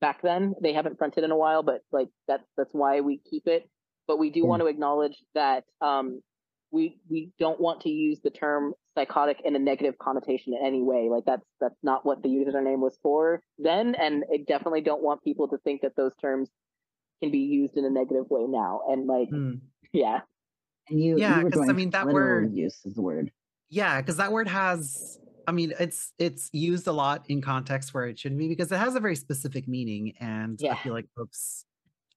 back 0.00 0.22
then. 0.22 0.54
They 0.62 0.72
haven't 0.72 0.96
fronted 0.96 1.24
in 1.24 1.30
a 1.30 1.36
while, 1.36 1.62
but 1.62 1.82
like 1.92 2.08
that's 2.26 2.46
that's 2.56 2.72
why 2.72 3.00
we 3.00 3.20
keep 3.30 3.46
it. 3.46 3.68
But 4.06 4.18
we 4.18 4.30
do 4.30 4.40
Yeah. 4.40 4.46
want 4.46 4.60
to 4.62 4.66
acknowledge 4.66 5.16
that 5.34 5.64
um, 5.80 6.22
we 6.70 6.98
we 7.08 7.32
don't 7.38 7.60
want 7.60 7.80
to 7.82 7.90
use 7.90 8.20
the 8.20 8.30
term 8.30 8.74
psychotic 8.96 9.40
in 9.44 9.54
a 9.56 9.58
negative 9.58 9.98
connotation 9.98 10.54
in 10.54 10.64
any 10.64 10.82
way. 10.82 11.08
Like 11.10 11.24
that's 11.24 11.46
that's 11.60 11.78
not 11.82 12.04
what 12.04 12.22
the 12.22 12.28
username 12.28 12.78
was 12.78 12.98
for 13.02 13.40
then, 13.58 13.94
and 13.94 14.24
I 14.32 14.38
definitely 14.46 14.80
don't 14.82 15.02
want 15.02 15.22
people 15.22 15.48
to 15.48 15.58
think 15.58 15.82
that 15.82 15.96
those 15.96 16.12
terms 16.20 16.50
can 17.22 17.30
be 17.30 17.38
used 17.38 17.76
in 17.76 17.84
a 17.84 17.90
negative 17.90 18.26
way 18.28 18.44
now. 18.46 18.82
And 18.88 19.06
like, 19.06 19.28
Hmm. 19.30 19.54
yeah, 19.92 20.20
And 20.90 21.00
you, 21.00 21.18
Yeah, 21.18 21.42
because 21.42 21.68
I 21.68 21.72
mean, 21.72 21.90
that 21.90 22.06
word- 22.06 22.52
use 22.52 22.84
of 22.84 22.94
the 22.94 23.00
word. 23.02 23.30
Yeah, 23.70 24.00
because 24.00 24.18
that 24.18 24.30
word 24.32 24.46
has, 24.48 25.18
I 25.46 25.52
mean, 25.52 25.72
it's 25.80 26.12
it's 26.18 26.50
used 26.52 26.86
a 26.86 26.92
lot 26.92 27.24
in 27.28 27.40
context 27.40 27.94
where 27.94 28.04
it 28.06 28.18
shouldn't 28.18 28.38
be 28.38 28.48
because 28.48 28.70
it 28.70 28.78
has 28.78 28.94
a 28.96 29.00
very 29.00 29.16
specific 29.16 29.66
meaning, 29.66 30.12
and 30.20 30.60
yeah. 30.60 30.72
I 30.74 30.82
feel 30.82 30.92
like 30.92 31.06
folks, 31.16 31.64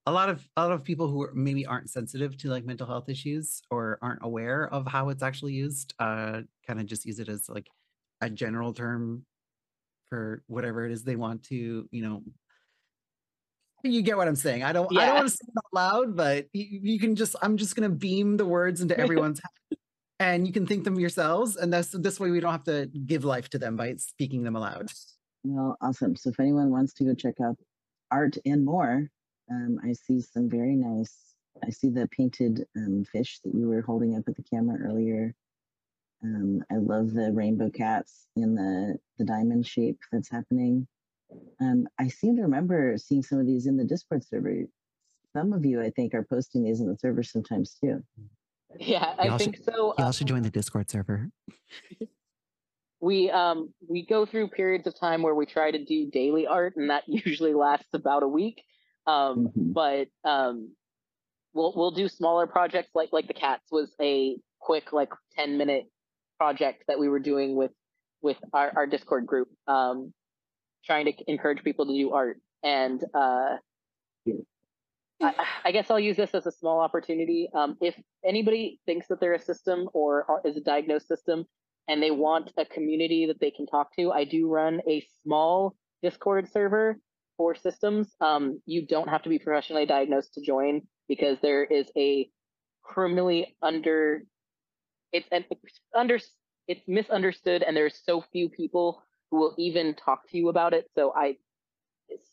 a 0.09 0.11
lot 0.11 0.29
of 0.29 0.47
a 0.57 0.63
lot 0.63 0.71
of 0.71 0.83
people 0.83 1.07
who 1.07 1.21
are, 1.23 1.31
maybe 1.33 1.65
aren't 1.65 1.89
sensitive 1.89 2.37
to 2.37 2.49
like 2.49 2.65
mental 2.65 2.87
health 2.87 3.09
issues 3.09 3.61
or 3.71 3.97
aren't 4.01 4.23
aware 4.23 4.67
of 4.73 4.87
how 4.87 5.09
it's 5.09 5.23
actually 5.23 5.53
used, 5.53 5.93
uh, 5.99 6.41
kind 6.67 6.79
of 6.79 6.85
just 6.85 7.05
use 7.05 7.19
it 7.19 7.29
as 7.29 7.47
like 7.49 7.67
a 8.21 8.29
general 8.29 8.73
term 8.73 9.25
for 10.09 10.43
whatever 10.47 10.85
it 10.85 10.91
is 10.91 11.03
they 11.03 11.15
want 11.15 11.43
to, 11.43 11.87
you 11.91 12.01
know. 12.03 12.23
You 13.83 14.01
get 14.01 14.17
what 14.17 14.27
I'm 14.27 14.35
saying. 14.35 14.63
I 14.63 14.73
don't. 14.73 14.89
I 14.97 15.05
don't 15.05 15.15
want 15.15 15.27
to 15.27 15.33
say 15.33 15.45
it 15.47 15.53
out 15.57 15.73
loud, 15.73 16.15
but 16.15 16.47
you, 16.51 16.79
you 16.83 16.99
can 16.99 17.15
just. 17.15 17.35
I'm 17.41 17.55
just 17.55 17.75
gonna 17.75 17.89
beam 17.89 18.37
the 18.37 18.45
words 18.45 18.81
into 18.81 18.99
everyone's 19.05 19.39
head 19.39 19.77
and 20.21 20.45
you 20.45 20.51
can 20.51 20.67
think 20.67 20.83
them 20.83 20.99
yourselves 20.99 21.55
and 21.55 21.71
that's 21.71 21.91
this 21.91 22.19
way 22.19 22.29
we 22.29 22.41
don't 22.41 22.51
have 22.51 22.65
to 22.65 22.87
give 23.05 23.23
life 23.23 23.47
to 23.47 23.57
them 23.57 23.77
by 23.77 23.95
speaking 23.95 24.43
them 24.43 24.57
aloud 24.57 24.91
Well, 25.43 25.77
awesome. 25.81 26.15
So 26.15 26.29
if 26.29 26.39
anyone 26.39 26.69
wants 26.69 26.93
to 26.95 27.05
go 27.05 27.13
check 27.13 27.35
out 27.43 27.55
art 28.11 28.37
and 28.45 28.65
more, 28.65 29.09
um, 29.51 29.79
I 29.83 29.93
see 29.93 30.21
some 30.21 30.49
very 30.49 30.75
nice. 30.75 31.15
I 31.65 31.69
see 31.71 31.89
the 31.89 32.07
painted 32.07 32.65
um, 32.77 33.03
fish 33.11 33.39
that 33.43 33.53
you 33.53 33.67
were 33.67 33.81
holding 33.81 34.15
up 34.15 34.23
at 34.27 34.35
the 34.35 34.43
camera 34.43 34.77
earlier. 34.87 35.33
Um, 36.23 36.61
I 36.71 36.75
love 36.75 37.13
the 37.13 37.31
rainbow 37.31 37.69
cats 37.69 38.27
in 38.35 38.55
the 38.55 38.97
the 39.17 39.25
diamond 39.25 39.65
shape 39.67 39.99
that's 40.11 40.29
happening. 40.29 40.87
Um, 41.61 41.87
I 41.99 42.07
seem 42.07 42.35
to 42.37 42.41
remember 42.43 42.97
seeing 42.97 43.23
some 43.23 43.39
of 43.39 43.45
these 43.47 43.67
in 43.67 43.77
the 43.77 43.83
Discord 43.83 44.23
server. 44.25 44.63
Some 45.35 45.53
of 45.53 45.63
you, 45.65 45.81
I 45.81 45.91
think, 45.91 46.13
are 46.13 46.23
posting 46.23 46.63
these 46.63 46.79
in 46.81 46.87
the 46.87 46.97
server 46.97 47.23
sometimes 47.23 47.75
too. 47.79 48.03
yeah, 48.79 49.13
I 49.17 49.25
Y'all 49.25 49.37
should- 49.37 49.53
think 49.55 49.63
so. 49.63 49.93
you 49.97 50.03
also 50.05 50.25
join 50.25 50.43
the 50.43 50.49
discord 50.49 50.89
server 50.89 51.29
we 53.01 53.29
um 53.31 53.73
we 53.87 54.05
go 54.05 54.25
through 54.25 54.49
periods 54.49 54.85
of 54.87 54.99
time 54.99 55.21
where 55.21 55.35
we 55.35 55.45
try 55.45 55.71
to 55.71 55.83
do 55.85 56.09
daily 56.11 56.47
art, 56.47 56.75
and 56.75 56.89
that 56.89 57.03
usually 57.07 57.53
lasts 57.53 57.89
about 57.93 58.23
a 58.23 58.27
week. 58.27 58.63
Um, 59.07 59.47
Mhm. 59.49 59.73
but 59.73 60.07
um, 60.23 60.75
we'll 61.53 61.73
we'll 61.75 61.91
do 61.91 62.07
smaller 62.07 62.47
projects 62.47 62.89
like 62.93 63.09
like 63.11 63.27
the 63.27 63.33
cats 63.33 63.63
was 63.71 63.93
a 64.01 64.37
quick 64.59 64.91
like 64.93 65.11
ten 65.35 65.57
minute 65.57 65.85
project 66.37 66.83
that 66.87 66.99
we 66.99 67.09
were 67.09 67.19
doing 67.19 67.55
with 67.55 67.71
with 68.21 68.37
our, 68.53 68.71
our 68.75 68.85
Discord 68.87 69.25
group, 69.25 69.47
um, 69.67 70.13
trying 70.85 71.05
to 71.05 71.13
encourage 71.27 71.63
people 71.63 71.85
to 71.85 71.93
do 71.93 72.11
art. 72.11 72.37
And 72.63 73.01
uh, 73.13 73.55
I, 75.21 75.33
I 75.65 75.71
guess 75.71 75.89
I'll 75.89 75.99
use 75.99 76.17
this 76.17 76.33
as 76.33 76.45
a 76.45 76.51
small 76.51 76.79
opportunity. 76.81 77.49
Um, 77.53 77.77
if 77.81 77.95
anybody 78.23 78.79
thinks 78.85 79.07
that 79.07 79.19
they're 79.19 79.33
a 79.33 79.39
system 79.41 79.89
or 79.93 80.25
are- 80.29 80.41
is 80.45 80.55
a 80.57 80.61
diagnosed 80.61 81.07
system 81.07 81.45
and 81.87 82.01
they 82.03 82.11
want 82.11 82.51
a 82.57 82.65
community 82.65 83.25
that 83.27 83.39
they 83.39 83.51
can 83.51 83.65
talk 83.65 83.95
to, 83.97 84.11
I 84.11 84.23
do 84.25 84.47
run 84.49 84.81
a 84.87 85.05
small 85.23 85.75
Discord 86.03 86.49
server 86.51 86.97
for 87.39 87.55
systems. 87.55 88.13
Um, 88.19 88.61
you 88.65 88.85
don't 88.85 89.07
have 89.07 89.23
to 89.23 89.29
be 89.29 89.39
professionally 89.39 89.85
diagnosed 89.85 90.33
to 90.33 90.41
join 90.41 90.81
because 91.07 91.37
there 91.41 91.63
is 91.63 91.89
a 91.97 92.29
criminally 92.83 93.55
under 93.61 94.25
it's 95.13 95.27
an 95.31 95.45
under 95.95 96.19
it's 96.67 96.81
misunderstood 96.85 97.63
and 97.63 97.77
there's 97.77 97.97
so 98.03 98.21
few 98.33 98.49
people 98.49 99.01
who 99.31 99.37
will 99.37 99.55
even 99.57 99.95
talk 99.95 100.29
to 100.29 100.37
you 100.37 100.49
about 100.49 100.73
it. 100.73 100.89
So 100.95 101.13
I 101.15 101.37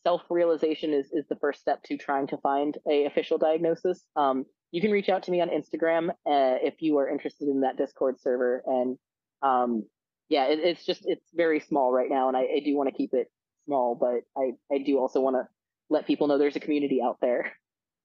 self-realization 0.03 0.93
is, 0.93 1.07
is 1.13 1.25
the 1.29 1.37
first 1.37 1.61
step 1.61 1.85
to 1.85 1.97
trying 1.97 2.27
to 2.27 2.39
find 2.39 2.77
a 2.91 3.05
official 3.05 3.39
diagnosis. 3.39 4.03
Um, 4.17 4.45
you 4.73 4.81
can 4.81 4.91
reach 4.91 5.09
out 5.09 5.23
to 5.25 5.31
me 5.31 5.41
on 5.41 5.51
Instagram 5.51 6.11
uh, 6.11 6.59
if 6.63 6.83
you 6.83 6.99
are 6.99 7.09
interested 7.09 7.49
in 7.49 7.61
that 7.61 7.77
Discord 7.77 8.19
server. 8.21 8.63
And 8.67 8.99
um, 9.41 9.85
yeah, 10.29 10.47
it, 10.47 10.59
it's 10.59 10.85
just 10.85 11.03
it's 11.05 11.29
very 11.33 11.61
small 11.61 11.93
right 11.93 12.11
now, 12.11 12.27
and 12.27 12.37
I, 12.37 12.41
I 12.41 12.63
do 12.65 12.77
want 12.77 12.89
to 12.89 12.97
keep 12.97 13.15
it 13.15 13.29
small, 13.67 13.95
but 13.95 14.23
I 14.41 14.53
I 14.73 14.79
do 14.79 14.99
also 14.99 15.21
want 15.21 15.37
to 15.37 15.49
let 15.91 16.07
people 16.07 16.27
know 16.27 16.39
there's 16.39 16.57
a 16.57 16.61
community 16.61 17.01
out 17.03 17.19
there. 17.21 17.53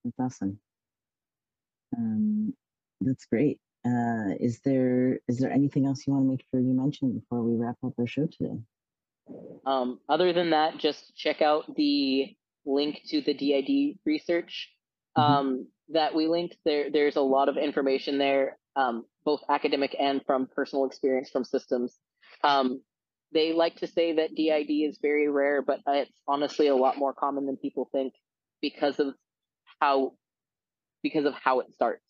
That's 0.04 0.20
awesome. 0.20 0.60
Um, 1.96 2.54
that's 3.02 3.26
great. 3.26 3.60
Uh, 3.86 4.36
is 4.40 4.60
there 4.64 5.20
is 5.28 5.40
there 5.40 5.52
anything 5.52 5.86
else 5.86 6.06
you 6.06 6.14
want 6.14 6.26
to 6.26 6.30
make 6.30 6.46
sure 6.52 6.60
you 6.60 6.74
mention 6.74 7.18
before 7.18 7.42
we 7.42 7.56
wrap 7.56 7.78
up 7.86 7.94
our 8.00 8.08
show 8.08 8.28
today? 8.28 8.60
Um, 9.66 10.00
other 10.10 10.34
than 10.34 10.52
that, 10.52 10.78
just 10.78 11.16
check 11.16 11.42
out 11.42 11.76
the 11.76 12.36
link 12.66 13.02
to 13.08 13.22
the 13.22 13.34
DID 13.34 13.98
research 14.06 14.70
Mhm. 15.18 15.22
um, 15.22 15.68
that 15.90 16.14
we 16.16 16.28
linked. 16.28 16.58
There, 16.64 16.90
there's 16.90 17.16
a 17.16 17.22
lot 17.22 17.50
of 17.50 17.58
information 17.58 18.18
there, 18.18 18.60
um, 18.76 19.06
both 19.24 19.42
academic 19.50 19.96
and 20.00 20.24
from 20.26 20.48
personal 20.48 20.86
experience 20.86 21.30
from 21.30 21.44
systems. 21.44 22.00
Um, 22.44 22.82
they 23.34 23.54
like 23.54 23.78
to 23.78 23.88
say 23.88 24.14
that 24.14 24.36
DID 24.36 24.70
is 24.70 25.00
very 25.02 25.30
rare, 25.30 25.62
but 25.62 25.80
it's 25.88 26.22
honestly 26.28 26.68
a 26.68 26.76
lot 26.76 26.98
more 26.98 27.14
common 27.14 27.46
than 27.46 27.58
people 27.58 27.90
think 27.92 28.14
because 28.62 29.00
of 29.00 29.14
how 29.80 30.14
because 31.04 31.26
of 31.26 31.34
how 31.34 31.60
it 31.62 31.74
starts. 31.74 32.06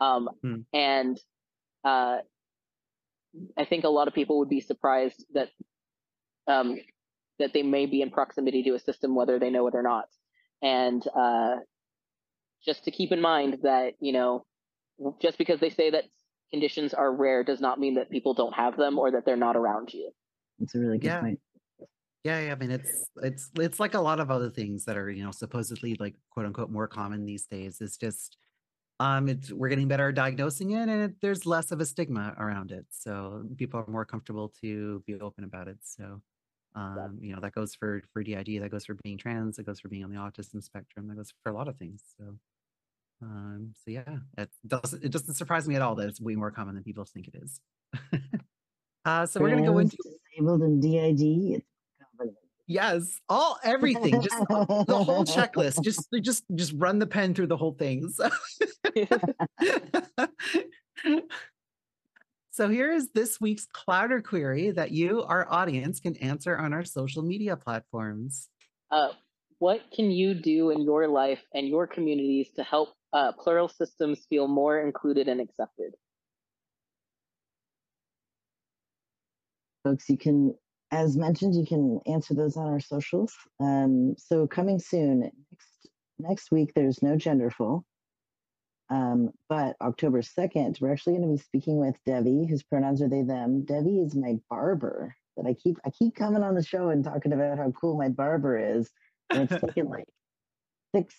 Um, 0.00 0.28
Hmm. 0.42 0.60
And 0.72 1.18
uh, 1.84 2.18
I 3.56 3.64
think 3.64 3.84
a 3.84 3.88
lot 3.88 4.08
of 4.08 4.14
people 4.14 4.38
would 4.40 4.48
be 4.48 4.60
surprised 4.60 5.24
that 5.34 5.48
um, 6.46 6.78
that 7.38 7.52
they 7.52 7.62
may 7.62 7.86
be 7.86 8.02
in 8.02 8.10
proximity 8.10 8.62
to 8.64 8.74
a 8.74 8.78
system, 8.78 9.14
whether 9.14 9.38
they 9.38 9.50
know 9.50 9.66
it 9.66 9.74
or 9.74 9.82
not. 9.82 10.06
And 10.62 11.02
uh, 11.14 11.56
just 12.64 12.84
to 12.84 12.90
keep 12.90 13.12
in 13.12 13.20
mind 13.20 13.58
that, 13.62 13.94
you 14.00 14.12
know, 14.12 14.44
just 15.20 15.38
because 15.38 15.60
they 15.60 15.70
say 15.70 15.90
that 15.90 16.04
conditions 16.50 16.94
are 16.94 17.12
rare 17.14 17.44
does 17.44 17.60
not 17.60 17.78
mean 17.78 17.96
that 17.96 18.10
people 18.10 18.34
don't 18.34 18.54
have 18.54 18.76
them 18.76 18.98
or 18.98 19.10
that 19.12 19.24
they're 19.26 19.36
not 19.36 19.56
around 19.56 19.92
you. 19.92 20.10
It's 20.58 20.74
a 20.74 20.78
really 20.80 20.98
good 20.98 21.14
Yeah. 21.14 21.18
point. 21.18 21.40
yeah, 22.24 22.40
yeah 22.46 22.52
i 22.52 22.56
mean 22.56 22.70
it's 22.70 23.10
it's 23.22 23.50
it's 23.56 23.78
like 23.80 23.94
a 23.94 24.00
lot 24.00 24.20
of 24.20 24.30
other 24.30 24.50
things 24.50 24.84
that 24.86 24.96
are 24.96 25.10
you 25.10 25.24
know 25.24 25.30
supposedly 25.30 25.94
like 25.96 26.16
quote 26.30 26.46
unquote 26.46 26.70
more 26.70 26.88
common 26.88 27.24
these 27.24 27.46
days. 27.46 27.80
It's 27.80 27.96
just 27.96 28.36
um 29.00 29.28
it's 29.28 29.52
we're 29.52 29.68
getting 29.70 29.88
better 29.88 30.10
at 30.10 30.16
diagnosing 30.16 30.72
it 30.72 30.88
and 30.88 31.02
it, 31.12 31.20
there's 31.22 31.46
less 31.46 31.72
of 31.72 31.80
a 31.80 31.86
stigma 31.86 32.34
around 32.38 32.72
it. 32.72 32.86
So 32.90 33.48
people 33.58 33.80
are 33.80 33.86
more 33.90 34.06
comfortable 34.06 34.50
to 34.62 35.02
be 35.06 35.14
open 35.20 35.44
about 35.44 35.68
it. 35.68 35.78
So 35.82 36.22
um 36.76 37.18
you 37.22 37.34
know 37.34 37.40
that 37.42 37.52
goes 37.54 37.74
for 37.74 38.02
for 38.12 38.22
DID 38.24 38.58
that 38.60 38.70
goes 38.70 38.86
for 38.86 38.94
being 39.04 39.18
trans 39.18 39.56
that 39.56 39.64
goes 39.64 39.80
for 39.80 39.88
being 39.90 40.04
on 40.04 40.10
the 40.12 40.18
autism 40.18 40.62
spectrum 40.62 41.08
that 41.08 41.16
goes 41.16 41.32
for 41.44 41.50
a 41.52 41.54
lot 41.56 41.68
of 41.68 41.78
things. 41.78 42.04
So 42.18 42.38
um 43.22 43.74
so 43.76 43.90
yeah 43.92 44.18
it 44.38 44.50
doesn't 44.66 45.04
it 45.04 45.12
doesn't 45.12 45.34
surprise 45.34 45.68
me 45.68 45.76
at 45.76 45.82
all 45.82 45.96
that 45.96 46.08
it's 46.08 46.20
way 46.20 46.36
more 46.36 46.50
common 46.52 46.74
than 46.76 46.84
people 46.84 47.04
think 47.06 47.28
it 47.28 47.36
is. 47.36 47.60
Uh 49.06 49.26
so 49.26 49.40
we're 49.40 49.50
gonna 49.50 49.62
go 49.62 49.78
into 49.78 49.96
disabled 50.36 50.62
and 50.62 50.82
DID. 50.82 51.62
Yes 52.68 53.20
all 53.28 53.58
everything 53.62 54.20
just 54.20 54.36
the 54.48 55.04
whole 55.04 55.24
checklist 55.24 55.84
just 55.84 56.08
just 56.20 56.42
just 56.56 56.72
run 56.74 56.98
the 56.98 57.06
pen 57.06 57.32
through 57.32 57.46
the 57.46 57.56
whole 57.56 57.74
thing 57.74 58.08
so, 58.08 58.28
so 62.50 62.68
here 62.68 62.90
is 62.90 63.12
this 63.12 63.40
week's 63.40 63.68
clowder 63.72 64.20
query 64.20 64.72
that 64.72 64.90
you 64.90 65.22
our 65.22 65.46
audience 65.48 66.00
can 66.00 66.16
answer 66.16 66.58
on 66.58 66.72
our 66.72 66.84
social 66.84 67.22
media 67.22 67.56
platforms 67.56 68.48
uh, 68.90 69.10
what 69.60 69.80
can 69.94 70.10
you 70.10 70.34
do 70.34 70.70
in 70.70 70.82
your 70.82 71.08
life 71.08 71.42
and 71.54 71.68
your 71.68 71.86
communities 71.86 72.50
to 72.56 72.62
help 72.62 72.90
uh, 73.12 73.32
plural 73.32 73.68
systems 73.68 74.26
feel 74.28 74.48
more 74.48 74.80
included 74.80 75.28
and 75.28 75.40
accepted? 75.40 75.94
Folks 79.86 80.08
you 80.08 80.18
can 80.18 80.54
as 80.92 81.16
mentioned 81.16 81.54
you 81.54 81.66
can 81.66 82.00
answer 82.06 82.34
those 82.34 82.56
on 82.56 82.66
our 82.66 82.80
socials 82.80 83.32
um, 83.60 84.14
so 84.18 84.46
coming 84.46 84.78
soon 84.80 85.20
next 85.20 85.88
next 86.18 86.52
week 86.52 86.72
there's 86.74 87.02
no 87.02 87.16
genderful 87.16 87.82
Um, 88.90 89.30
but 89.48 89.76
October 89.80 90.22
2nd, 90.22 90.80
we're 90.80 90.92
actually 90.92 91.14
going 91.14 91.28
to 91.28 91.36
be 91.36 91.42
speaking 91.42 91.78
with 91.78 91.96
Devi, 92.06 92.46
whose 92.48 92.62
pronouns 92.62 93.02
are 93.02 93.08
they, 93.08 93.22
them. 93.22 93.64
Devi 93.64 94.00
is 94.00 94.14
my 94.14 94.36
barber 94.48 95.14
that 95.36 95.46
I 95.46 95.54
keep, 95.54 95.78
I 95.84 95.90
keep 95.90 96.14
coming 96.14 96.42
on 96.42 96.54
the 96.54 96.62
show 96.62 96.90
and 96.90 97.04
talking 97.04 97.32
about 97.32 97.58
how 97.58 97.72
cool 97.72 97.96
my 97.98 98.08
barber 98.08 98.58
is. 98.58 98.90
And 99.30 99.50
it's 99.50 99.60
taken 99.60 99.88
like 99.88 100.06
six, 100.94 101.14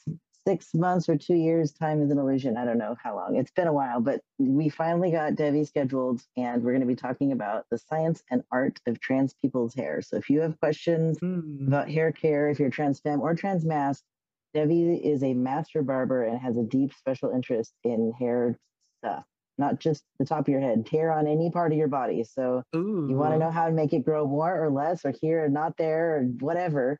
six 0.47 0.73
months 0.73 1.09
or 1.09 1.17
two 1.17 1.35
years. 1.35 1.73
Time 1.73 2.01
is 2.01 2.09
an 2.09 2.17
illusion. 2.17 2.55
I 2.55 2.63
don't 2.63 2.77
know 2.77 2.95
how 3.03 3.17
long. 3.17 3.35
It's 3.35 3.51
been 3.51 3.67
a 3.67 3.73
while, 3.73 3.99
but 3.99 4.21
we 4.39 4.69
finally 4.69 5.11
got 5.11 5.35
Devi 5.35 5.65
scheduled 5.65 6.21
and 6.37 6.63
we're 6.63 6.71
going 6.71 6.87
to 6.87 6.87
be 6.87 6.95
talking 6.95 7.33
about 7.33 7.65
the 7.69 7.77
science 7.77 8.23
and 8.31 8.41
art 8.49 8.79
of 8.87 8.97
trans 9.01 9.33
people's 9.33 9.75
hair. 9.75 10.01
So 10.01 10.15
if 10.15 10.29
you 10.29 10.39
have 10.39 10.57
questions 10.61 11.19
Mm. 11.19 11.67
about 11.67 11.89
hair 11.89 12.13
care, 12.13 12.49
if 12.49 12.59
you're 12.61 12.69
trans 12.69 13.01
femme 13.01 13.19
or 13.19 13.35
trans 13.35 13.65
masc, 13.65 14.05
Devi 14.53 14.95
is 14.95 15.21
a 15.21 15.33
master 15.33 15.81
barber 15.81 16.23
and 16.23 16.39
has 16.39 16.55
a 16.55 16.63
deep 16.63 16.93
special 16.93 17.31
interest 17.31 17.73
in 17.83 18.13
hair 18.17 18.57
stuff, 18.99 19.25
not 19.57 19.81
just 19.81 20.05
the 20.17 20.25
top 20.25 20.41
of 20.41 20.47
your 20.47 20.61
head, 20.61 20.87
hair 20.89 21.11
on 21.11 21.27
any 21.27 21.51
part 21.51 21.73
of 21.73 21.77
your 21.77 21.89
body. 21.89 22.23
So 22.23 22.63
Ooh. 22.73 23.07
you 23.09 23.17
want 23.17 23.33
to 23.33 23.37
know 23.37 23.51
how 23.51 23.65
to 23.65 23.73
make 23.73 23.91
it 23.91 24.05
grow 24.05 24.25
more 24.25 24.63
or 24.63 24.69
less 24.69 25.03
or 25.03 25.13
here 25.19 25.43
or 25.43 25.49
not 25.49 25.75
there 25.75 26.19
or 26.19 26.23
whatever, 26.39 26.97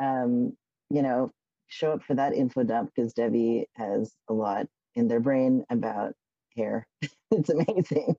um, 0.00 0.56
you 0.90 1.02
know, 1.02 1.30
show 1.72 1.92
up 1.92 2.02
for 2.02 2.14
that 2.14 2.34
info 2.34 2.62
dump 2.62 2.92
because 2.94 3.12
Devi 3.14 3.66
has 3.74 4.14
a 4.28 4.32
lot 4.32 4.66
in 4.94 5.08
their 5.08 5.20
brain 5.20 5.64
about 5.70 6.14
hair. 6.56 6.86
it's 7.30 7.50
amazing. 7.50 8.16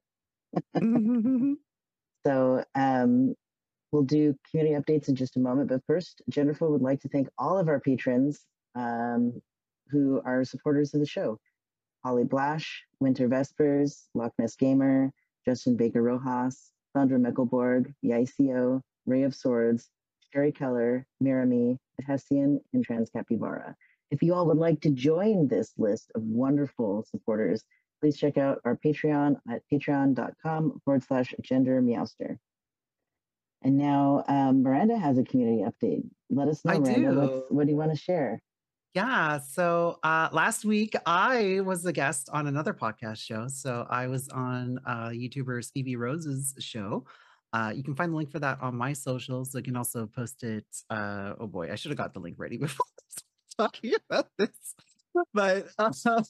So 2.26 2.64
um, 2.76 3.36
we'll 3.92 4.04
do 4.04 4.36
community 4.50 4.82
updates 4.82 5.10
in 5.10 5.16
just 5.16 5.36
a 5.36 5.40
moment. 5.40 5.70
But 5.70 5.82
first, 5.86 6.22
Genderful 6.32 6.70
would 6.70 6.82
like 6.82 7.02
to 7.02 7.10
thank 7.10 7.28
all 7.38 7.58
of 7.58 7.68
our 7.68 7.80
patrons 7.80 8.46
um, 8.76 9.42
who 9.90 10.22
are 10.26 10.44
supporters 10.46 10.94
of 10.94 11.02
the 11.02 11.06
show. 11.06 11.38
Holly 12.04 12.24
Blash, 12.24 12.84
Winter 13.00 13.28
Vespers, 13.28 14.08
Loch 14.14 14.34
Ness 14.40 14.56
Gamer, 14.56 15.12
Justin 15.46 15.76
Baker 15.76 16.02
Rojas, 16.02 16.72
Sandra 16.96 17.20
Mickelborg, 17.20 17.94
Yaicio, 18.04 18.82
Ray 19.06 19.24
of 19.24 19.36
Swords, 19.36 19.90
Sherry 20.32 20.52
Keller, 20.52 21.06
Mirami, 21.22 21.78
Hessian, 22.02 22.60
and 22.74 22.84
Trans 22.84 23.10
Capybara. 23.10 23.76
If 24.11 24.22
you 24.22 24.34
all 24.34 24.45
would 24.48 24.57
like 24.57 24.82
to 24.82 24.90
join 24.90 25.48
this 25.48 25.74
list 25.78 26.11
of 26.15 26.24
wonderful 26.24 27.06
supporters, 27.10 27.64
please 28.02 28.18
check 28.18 28.38
out 28.38 28.60
our 28.65 28.78
Patreon 28.78 29.38
at 29.49 29.61
patreon.com 29.72 30.82
forward 30.84 31.03
slash 31.03 31.34
gender 31.41 31.82
meowster. 31.82 32.38
And 33.64 33.78
now 33.78 34.24
um, 34.28 34.61
Miranda 34.61 34.98
has 34.98 35.18
a 35.18 35.24
community 35.24 35.64
update. 35.64 36.03
Let 36.30 36.49
us 36.49 36.65
know, 36.65 36.74
I 36.74 36.80
Miranda. 36.80 37.11
do. 37.11 37.44
What 37.49 37.65
do 37.65 37.72
you 37.72 37.78
want 37.78 37.91
to 37.91 37.98
share? 37.98 38.41
Yeah. 38.94 39.40
So 39.40 39.98
uh, 40.03 40.30
last 40.32 40.65
week 40.65 40.95
I 41.06 41.61
was 41.61 41.86
a 41.86 41.94
guest 41.94 42.30
on 42.32 42.45
another 42.45 42.74
podcast 42.74 43.18
show. 43.18 43.48
So 43.48 43.88
I 43.90 44.07
was 44.07 44.30
on 44.30 44.80
uh, 44.86 45.10
YouTuber 45.10 45.64
Stevie 45.64 45.95
Rose's 45.95 46.53
show. 46.60 47.06
Uh, 47.54 47.72
you 47.74 47.84
can 47.84 47.96
find 47.96 48.12
the 48.12 48.18
link 48.18 48.32
for 48.32 48.40
that 48.40 48.60
on 48.62 48.76
my 48.76 48.94
socials. 48.94 49.56
I 49.56 49.62
can 49.62 49.78
also 49.78 50.08
post 50.08 50.44
it. 50.44 50.66
Uh, 50.90 51.34
oh 51.40 51.48
boy, 51.48 51.72
I 51.72 51.76
should 51.76 51.92
have 51.92 51.98
got 51.98 52.14
the 52.14 52.20
link 52.20 52.36
ready 52.40 52.58
before 52.66 52.86
talking 53.58 53.94
about 54.10 54.28
this. 54.38 54.76
But 55.32 55.68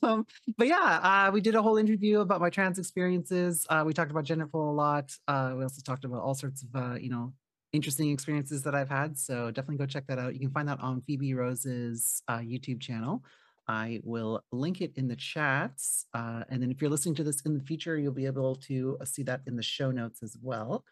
um, 0.01 0.25
but 0.57 0.67
yeah, 0.67 0.99
uh, 1.27 1.31
we 1.31 1.39
did 1.39 1.55
a 1.55 1.61
whole 1.61 1.77
interview 1.77 2.19
about 2.19 2.41
my 2.41 2.49
trans 2.49 2.77
experiences. 2.77 3.65
Uh, 3.69 3.83
we 3.85 3.93
talked 3.93 4.11
about 4.11 4.25
Genderful 4.25 4.55
a 4.55 4.75
lot. 4.75 5.15
Uh, 5.25 5.53
we 5.57 5.63
also 5.63 5.81
talked 5.81 6.03
about 6.03 6.21
all 6.21 6.35
sorts 6.35 6.63
of 6.63 6.75
uh, 6.75 6.95
you 6.95 7.09
know 7.09 7.31
interesting 7.71 8.11
experiences 8.11 8.63
that 8.63 8.75
I've 8.75 8.89
had. 8.89 9.17
So 9.17 9.51
definitely 9.51 9.77
go 9.77 9.85
check 9.85 10.05
that 10.07 10.19
out. 10.19 10.33
You 10.33 10.41
can 10.41 10.51
find 10.51 10.67
that 10.67 10.81
on 10.81 11.01
Phoebe 11.07 11.33
Rose's 11.33 12.21
YouTube 12.29 12.81
channel. 12.81 13.23
I 13.67 14.01
will 14.03 14.43
link 14.51 14.81
it 14.81 14.91
in 14.97 15.07
the 15.07 15.15
chats. 15.15 16.05
And 16.13 16.61
then 16.61 16.69
if 16.69 16.81
you're 16.81 16.91
listening 16.91 17.15
to 17.15 17.23
this 17.23 17.41
in 17.41 17.57
the 17.57 17.63
future, 17.63 17.97
you'll 17.97 18.11
be 18.11 18.27
able 18.27 18.57
to 18.67 18.97
see 19.05 19.23
that 19.23 19.41
in 19.47 19.55
the 19.55 19.63
show 19.63 19.89
notes 19.89 20.21
as 20.21 20.37
well. 20.39 20.83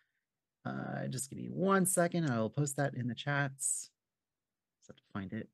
Uh, 0.66 1.08
just 1.10 1.30
give 1.30 1.40
me 1.40 1.50
one 1.52 1.86
second. 1.86 2.30
I 2.30 2.40
will 2.40 2.50
post 2.50 2.78
that 2.78 2.94
in 2.96 3.08
the 3.08 3.16
chats. 3.16 3.90
Just 4.80 4.90
have 4.90 4.96
to 4.98 5.04
find 5.14 5.34
it. 5.34 5.50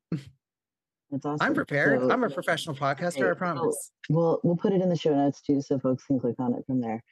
That's 1.10 1.24
awesome. 1.26 1.46
I'm 1.46 1.54
prepared. 1.54 2.00
So- 2.00 2.10
I'm 2.10 2.24
a 2.24 2.30
professional 2.30 2.76
podcaster, 2.76 3.22
Okay, 3.22 3.30
I 3.30 3.34
promise. 3.34 3.90
We'll 4.10 4.40
we'll 4.42 4.56
put 4.56 4.72
it 4.72 4.82
in 4.82 4.88
the 4.88 4.96
show 4.96 5.14
notes 5.14 5.40
too, 5.40 5.62
so 5.62 5.78
folks 5.78 6.04
can 6.04 6.20
click 6.20 6.36
on 6.38 6.54
it 6.54 6.64
from 6.66 6.80
there. 6.80 7.02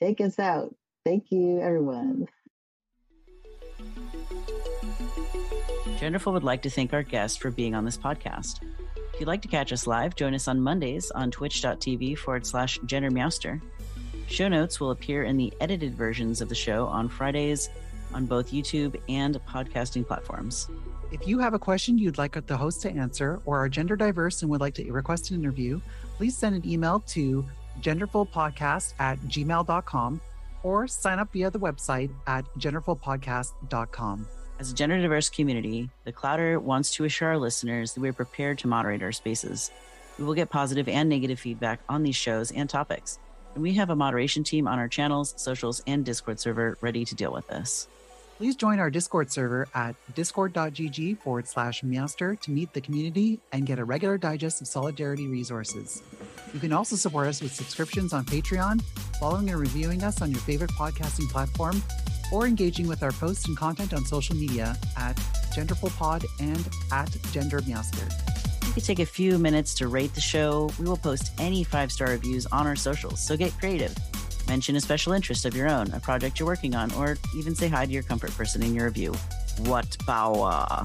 Take 0.00 0.20
us 0.20 0.38
out. 0.38 0.74
Thank 1.04 1.30
you, 1.30 1.60
everyone. 1.60 2.26
Genderful 5.98 6.32
would 6.32 6.44
like 6.44 6.62
to 6.62 6.70
thank 6.70 6.92
our 6.92 7.02
guest 7.02 7.40
for 7.40 7.50
being 7.50 7.74
on 7.74 7.84
this 7.84 7.96
podcast. 7.96 8.62
If 9.14 9.20
you'd 9.20 9.26
like 9.28 9.40
to 9.42 9.48
catch 9.48 9.72
us 9.72 9.86
live, 9.86 10.14
join 10.14 10.34
us 10.34 10.46
on 10.46 10.60
Mondays 10.60 11.10
on 11.10 11.30
twitch.tv 11.30 12.18
forward 12.18 12.44
slash 12.46 12.78
gendermeowster. 12.80 13.62
Show 14.28 14.48
notes 14.48 14.80
will 14.80 14.90
appear 14.90 15.22
in 15.24 15.36
the 15.36 15.52
edited 15.60 15.94
versions 15.94 16.40
of 16.40 16.48
the 16.48 16.54
show 16.54 16.86
on 16.86 17.08
Fridays 17.08 17.70
on 18.12 18.26
both 18.26 18.52
YouTube 18.52 19.00
and 19.08 19.38
podcasting 19.46 20.06
platforms. 20.06 20.68
If 21.12 21.26
you 21.26 21.38
have 21.38 21.54
a 21.54 21.58
question 21.58 21.98
you'd 21.98 22.18
like 22.18 22.46
the 22.46 22.56
host 22.56 22.82
to 22.82 22.90
answer 22.90 23.40
or 23.44 23.58
are 23.58 23.68
gender 23.68 23.96
diverse 23.96 24.42
and 24.42 24.50
would 24.50 24.60
like 24.60 24.74
to 24.74 24.92
request 24.92 25.30
an 25.30 25.36
interview, 25.36 25.80
please 26.16 26.36
send 26.36 26.56
an 26.56 26.68
email 26.68 27.00
to 27.08 27.44
genderfulpodcast 27.80 28.94
at 28.98 29.20
gmail.com 29.20 30.20
or 30.62 30.88
sign 30.88 31.18
up 31.18 31.32
via 31.32 31.50
the 31.50 31.60
website 31.60 32.10
at 32.26 32.44
genderfulpodcast.com. 32.58 34.26
As 34.58 34.72
a 34.72 34.74
gender 34.74 35.00
diverse 35.00 35.28
community, 35.28 35.90
the 36.04 36.12
Clowder 36.12 36.60
wants 36.60 36.90
to 36.94 37.04
assure 37.04 37.28
our 37.28 37.38
listeners 37.38 37.92
that 37.92 38.00
we 38.00 38.08
are 38.08 38.14
prepared 38.14 38.58
to 38.58 38.68
moderate 38.68 39.02
our 39.02 39.12
spaces. 39.12 39.70
We 40.18 40.24
will 40.24 40.34
get 40.34 40.50
positive 40.50 40.88
and 40.88 41.08
negative 41.08 41.38
feedback 41.38 41.80
on 41.88 42.02
these 42.02 42.16
shows 42.16 42.50
and 42.50 42.68
topics, 42.68 43.18
and 43.56 43.62
we 43.62 43.72
have 43.72 43.88
a 43.88 43.96
moderation 43.96 44.44
team 44.44 44.68
on 44.68 44.78
our 44.78 44.86
channels, 44.86 45.32
socials, 45.38 45.82
and 45.86 46.04
Discord 46.04 46.38
server 46.38 46.76
ready 46.82 47.06
to 47.06 47.14
deal 47.14 47.32
with 47.32 47.48
this. 47.48 47.88
Please 48.36 48.54
join 48.54 48.78
our 48.78 48.90
Discord 48.90 49.32
server 49.32 49.66
at 49.74 49.96
discord.gg 50.14 51.18
forward 51.20 51.48
slash 51.48 51.80
meowster 51.80 52.38
to 52.40 52.50
meet 52.50 52.70
the 52.74 52.82
community 52.82 53.40
and 53.52 53.64
get 53.64 53.78
a 53.78 53.84
regular 53.84 54.18
digest 54.18 54.60
of 54.60 54.66
solidarity 54.66 55.26
resources. 55.26 56.02
You 56.52 56.60
can 56.60 56.74
also 56.74 56.96
support 56.96 57.28
us 57.28 57.40
with 57.40 57.54
subscriptions 57.54 58.12
on 58.12 58.26
Patreon, 58.26 58.82
following 59.18 59.48
and 59.48 59.58
reviewing 59.58 60.02
us 60.02 60.20
on 60.20 60.30
your 60.30 60.40
favorite 60.40 60.72
podcasting 60.72 61.30
platform, 61.30 61.82
or 62.30 62.46
engaging 62.46 62.86
with 62.86 63.02
our 63.02 63.12
posts 63.12 63.48
and 63.48 63.56
content 63.56 63.94
on 63.94 64.04
social 64.04 64.36
media 64.36 64.76
at 64.98 65.16
genderfulpod 65.54 66.26
and 66.40 66.68
at 66.92 67.08
gendermeowster. 67.32 68.35
You 68.76 68.82
take 68.82 68.98
a 68.98 69.06
few 69.06 69.38
minutes 69.38 69.72
to 69.76 69.88
rate 69.88 70.12
the 70.12 70.20
show. 70.20 70.68
We 70.78 70.84
will 70.84 70.98
post 70.98 71.32
any 71.38 71.64
five 71.64 71.90
star 71.90 72.08
reviews 72.08 72.44
on 72.46 72.66
our 72.66 72.76
socials, 72.76 73.26
so 73.26 73.34
get 73.34 73.56
creative. 73.58 73.96
Mention 74.48 74.76
a 74.76 74.80
special 74.82 75.14
interest 75.14 75.46
of 75.46 75.56
your 75.56 75.66
own, 75.66 75.90
a 75.92 75.98
project 75.98 76.38
you're 76.38 76.46
working 76.46 76.74
on, 76.74 76.92
or 76.92 77.16
even 77.34 77.54
say 77.54 77.68
hi 77.68 77.86
to 77.86 77.90
your 77.90 78.02
comfort 78.02 78.32
person 78.32 78.62
in 78.62 78.74
your 78.74 78.84
review. 78.84 79.14
What 79.60 79.96
power! 80.06 80.84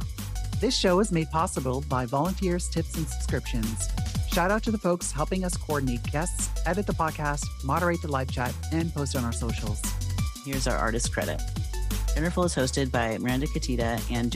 This 0.61 0.76
show 0.77 1.01
is 1.01 1.11
made 1.11 1.30
possible 1.31 1.84
by 1.89 2.05
volunteers, 2.05 2.69
tips, 2.69 2.95
and 2.95 3.05
subscriptions. 3.05 3.89
Shout 4.31 4.51
out 4.51 4.63
to 4.63 4.72
the 4.72 4.77
folks 4.77 5.11
helping 5.11 5.43
us 5.43 5.57
coordinate 5.57 6.03
guests, 6.03 6.49
edit 6.65 6.88
the 6.88 6.93
podcast, 6.93 7.45
moderate 7.65 8.01
the 8.01 8.07
live 8.07 8.31
chat, 8.31 8.53
and 8.72 8.93
post 8.93 9.18
on 9.18 9.26
our 9.26 9.34
socials. 9.34 9.81
Here's 10.45 10.65
our 10.65 10.77
artist 10.77 11.11
credit. 11.11 11.41
Genderful 12.15 12.45
is 12.45 12.55
hosted 12.55 12.89
by 12.89 13.18
Miranda 13.18 13.47
Katita 13.47 14.01
and 14.09 14.31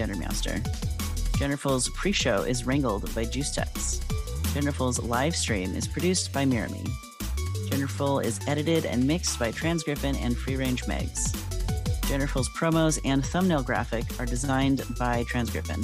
Gendermeowster. 1.36 1.56
Genderful's 1.56 1.90
pre-show 1.90 2.44
is 2.44 2.66
wrangled 2.66 3.14
by 3.16 3.26
JuiceTex. 3.26 4.00
Genderful's 4.54 5.02
live 5.04 5.36
stream 5.36 5.76
is 5.76 5.88
produced 5.88 6.32
by 6.34 6.46
Mirami. 6.46 6.88
Genderful 7.70 8.24
is 8.24 8.40
edited 8.48 8.86
and 8.86 9.06
mixed 9.06 9.40
by 9.40 9.52
Transgriffin 9.52 10.18
and 10.22 10.38
Free 10.38 10.56
Range 10.56 10.82
Megs. 10.84 11.36
Genderful's 12.04 12.50
promos 12.50 13.00
and 13.04 13.26
thumbnail 13.26 13.64
graphic 13.64 14.06
are 14.20 14.26
designed 14.26 14.84
by 14.98 15.24
Transgriffin. 15.26 15.84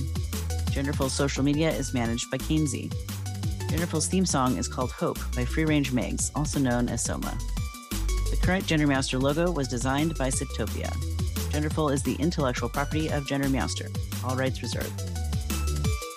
Genderful's 0.71 1.13
social 1.13 1.43
media 1.43 1.69
is 1.69 1.93
managed 1.93 2.29
by 2.31 2.37
Kainsey. 2.37 2.89
Genderful's 3.67 4.07
theme 4.07 4.25
song 4.25 4.57
is 4.57 4.67
called 4.67 4.91
Hope 4.91 5.19
by 5.35 5.43
Free 5.43 5.65
Range 5.65 5.91
Megs, 5.91 6.31
also 6.35 6.59
known 6.59 6.87
as 6.89 7.03
Soma. 7.03 7.37
The 8.29 8.37
current 8.41 8.65
Gender 8.65 8.87
Meowster 8.87 9.21
logo 9.21 9.51
was 9.51 9.67
designed 9.67 10.17
by 10.17 10.29
Siptopia. 10.29 10.91
Genderful 11.51 11.91
is 11.91 12.03
the 12.03 12.15
intellectual 12.15 12.69
property 12.69 13.09
of 13.09 13.27
Gender 13.27 13.47
Meowster. 13.47 13.93
All 14.23 14.35
rights 14.35 14.61
reserved. 14.61 15.20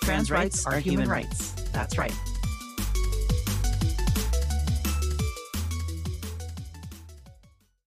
Trans 0.04 0.30
rights 0.30 0.66
are 0.66 0.78
human 0.78 1.08
rights. 1.08 1.52
That's 1.72 1.96
right. 1.96 2.12